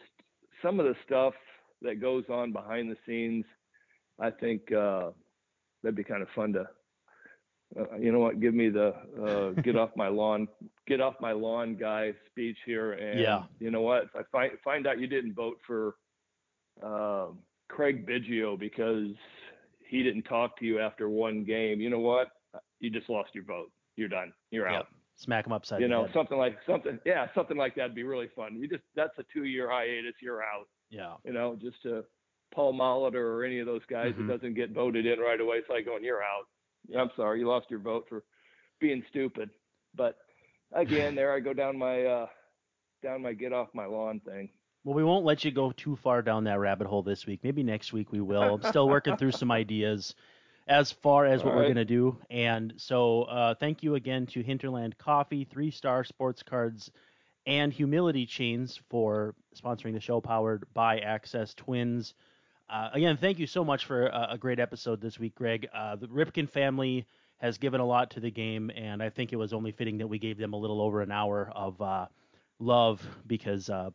some 0.62 0.80
of 0.80 0.86
the 0.86 0.96
stuff 1.06 1.34
that 1.82 2.02
goes 2.02 2.26
on 2.30 2.52
behind 2.52 2.92
the 2.92 2.98
scenes. 3.06 3.46
I 4.20 4.30
think 4.30 4.72
uh, 4.72 5.12
that'd 5.84 5.96
be 5.96 6.04
kind 6.04 6.22
of 6.22 6.28
fun 6.36 6.54
to. 6.54 6.68
Uh, 7.78 7.98
you 7.98 8.12
know 8.12 8.20
what? 8.20 8.40
Give 8.40 8.54
me 8.54 8.70
the 8.70 8.96
uh, 9.22 9.62
get 9.62 9.76
off 9.76 9.92
my 9.96 10.08
lawn, 10.08 10.48
get 10.88 11.02
off 11.02 11.16
my 11.20 11.32
lawn, 11.32 11.76
guy 11.76 12.14
speech 12.28 12.58
here. 12.66 12.94
And 12.94 13.20
yeah. 13.20 13.44
you 13.60 13.70
know 13.70 13.82
what? 13.82 14.04
If 14.04 14.16
I 14.16 14.22
find 14.32 14.52
find 14.64 14.88
out 14.88 15.00
you 15.00 15.08
didn't 15.08 15.34
vote 15.34 15.58
for 15.68 15.96
um, 16.84 17.40
Craig 17.68 18.08
Biggio 18.08 18.60
because 18.60 19.10
he 19.88 20.04
didn't 20.04 20.24
talk 20.24 20.58
to 20.60 20.66
you 20.66 20.80
after 20.80 21.10
one 21.10 21.44
game, 21.44 21.80
you 21.80 21.90
know 21.90 22.00
what? 22.00 22.30
You 22.80 22.90
just 22.90 23.10
lost 23.10 23.30
your 23.34 23.44
vote. 23.44 23.72
You're 23.96 24.10
done. 24.10 24.34
You're 24.52 24.68
out. 24.68 24.74
Yep. 24.74 24.88
Smack 25.18 25.46
him 25.46 25.54
upside. 25.54 25.82
You 25.82 25.90
know, 25.90 26.06
head. 26.06 26.14
something 26.14 26.38
like 26.38 26.58
something. 26.66 26.98
Yeah, 27.06 27.28
something 27.36 27.58
like 27.58 27.76
that'd 27.76 27.94
be 27.94 28.04
really 28.04 28.30
fun. 28.36 28.56
You 28.56 28.68
just 28.68 28.84
that's 28.96 29.18
a 29.20 29.24
two-year 29.34 29.70
hiatus. 29.70 30.16
You're 30.22 30.42
out. 30.42 30.68
Yeah. 30.90 31.16
You 31.24 31.34
know, 31.34 31.58
just 31.62 31.82
to 31.84 32.04
Paul 32.54 32.74
Molitor 32.74 33.16
or 33.16 33.44
any 33.44 33.60
of 33.60 33.68
those 33.68 33.82
guys 33.90 34.14
mm-hmm. 34.14 34.28
that 34.28 34.38
doesn't 34.38 34.56
get 34.56 34.72
voted 34.72 35.06
in 35.06 35.20
right 35.20 35.40
away. 35.40 35.58
It's 35.58 35.70
like 35.70 35.86
going, 35.86 36.04
you're 36.04 36.24
out. 36.24 36.48
I'm 36.98 37.12
sorry, 37.16 37.40
you 37.40 37.48
lost 37.48 37.68
your 37.70 37.80
vote 37.80 38.06
for 38.10 38.24
being 38.80 39.04
stupid. 39.10 39.50
But 39.96 40.18
again, 40.74 41.16
there 41.16 41.34
I 41.34 41.40
go 41.40 41.54
down 41.54 41.78
my 41.78 42.04
uh, 42.04 42.28
down 43.04 43.22
my 43.22 43.34
get 43.34 43.54
off 43.54 43.70
my 43.74 43.86
lawn 43.86 44.20
thing. 44.22 44.50
Well, 44.84 44.96
we 44.96 45.04
won't 45.04 45.26
let 45.26 45.44
you 45.44 45.52
go 45.52 45.72
too 45.72 45.98
far 45.98 46.22
down 46.22 46.46
that 46.46 46.60
rabbit 46.60 46.88
hole 46.88 47.04
this 47.04 47.26
week. 47.26 47.42
Maybe 47.44 47.64
next 47.64 47.92
week 47.92 48.12
we 48.12 48.22
will. 48.22 48.56
I'm 48.56 48.64
still 48.64 48.88
working 48.88 49.18
through 49.18 49.34
some 49.34 49.52
ideas 49.52 50.16
as 50.68 50.92
far 50.92 51.26
as 51.26 51.44
what 51.44 51.50
right. 51.50 51.58
we're 51.58 51.64
going 51.64 51.76
to 51.76 51.86
do. 51.86 52.18
And 52.30 52.74
so 52.78 53.24
uh, 53.24 53.56
thank 53.56 53.84
you 53.84 53.96
again 53.96 54.28
to 54.28 54.42
Hinterland 54.42 54.98
Coffee, 54.98 55.44
Three 55.44 55.72
Star 55.72 56.04
Sports 56.04 56.44
Cards, 56.44 56.92
and 57.46 57.74
Humility 57.74 58.26
Chains 58.26 58.80
for 58.90 59.36
sponsoring 59.56 59.94
the 59.94 60.00
show 60.00 60.22
powered 60.22 60.66
by 60.74 61.00
Access 61.00 61.54
Twins. 61.56 62.14
Uh, 62.70 62.90
again, 62.94 63.18
thank 63.18 63.40
you 63.40 63.48
so 63.48 63.64
much 63.64 63.86
for 63.86 64.08
a, 64.08 64.30
a 64.32 64.38
great 64.38 64.60
episode 64.60 65.02
this 65.02 65.18
week, 65.18 65.34
Gregg. 65.36 65.68
Uh, 65.74 65.96
the 65.96 66.08
Ripken 66.08 66.48
family 66.48 67.08
has 67.38 67.58
given 67.58 67.82
a 67.82 67.86
lot 67.86 68.12
to 68.12 68.20
the 68.20 68.30
game, 68.30 68.70
and 68.76 69.02
I 69.02 69.10
think 69.10 69.34
it 69.34 69.38
was 69.38 69.54
only 69.54 69.72
fitting 69.72 69.98
that 70.00 70.08
we 70.08 70.20
gave 70.20 70.38
them 70.38 70.54
a 70.54 70.58
little 70.58 70.82
over 70.82 71.02
an 71.02 71.12
hour 71.12 71.52
of 71.56 71.82
uh, 71.82 72.06
love 72.60 73.06
because 73.26 73.70
uh, 73.70 73.90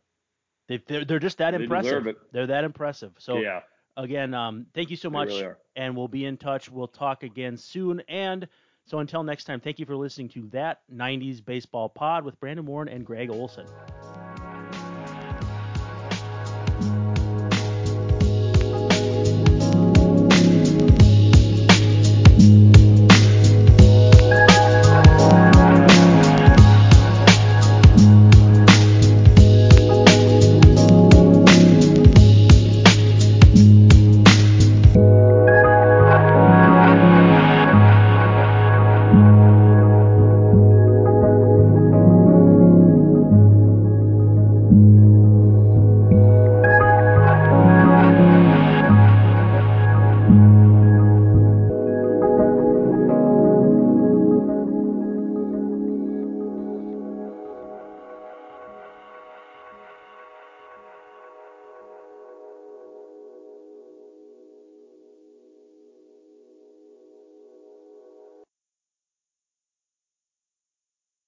they 0.67 0.81
they're, 0.87 1.05
they're 1.05 1.19
just 1.19 1.37
that 1.37 1.51
they 1.51 1.63
impressive. 1.63 2.15
They're 2.31 2.47
that 2.47 2.63
impressive. 2.63 3.13
So 3.17 3.37
yeah. 3.37 3.61
again, 3.95 4.33
um, 4.33 4.65
thank 4.73 4.89
you 4.89 4.97
so 4.97 5.09
much, 5.09 5.29
really 5.29 5.53
and 5.75 5.95
we'll 5.95 6.07
be 6.07 6.25
in 6.25 6.37
touch. 6.37 6.69
We'll 6.69 6.87
talk 6.87 7.23
again 7.23 7.55
soon. 7.55 8.01
And 8.09 8.47
so 8.85 8.99
until 8.99 9.23
next 9.23 9.45
time, 9.45 9.61
thank 9.61 9.79
you 9.79 9.85
for 9.85 9.95
listening 9.95 10.29
to 10.29 10.49
that 10.51 10.81
'90s 10.93 11.43
baseball 11.43 11.87
pod 11.87 12.25
with 12.25 12.39
Brandon 12.39 12.65
Warne 12.65 12.89
and 12.89 13.05
Gregg 13.05 13.29
Olson. 13.29 13.67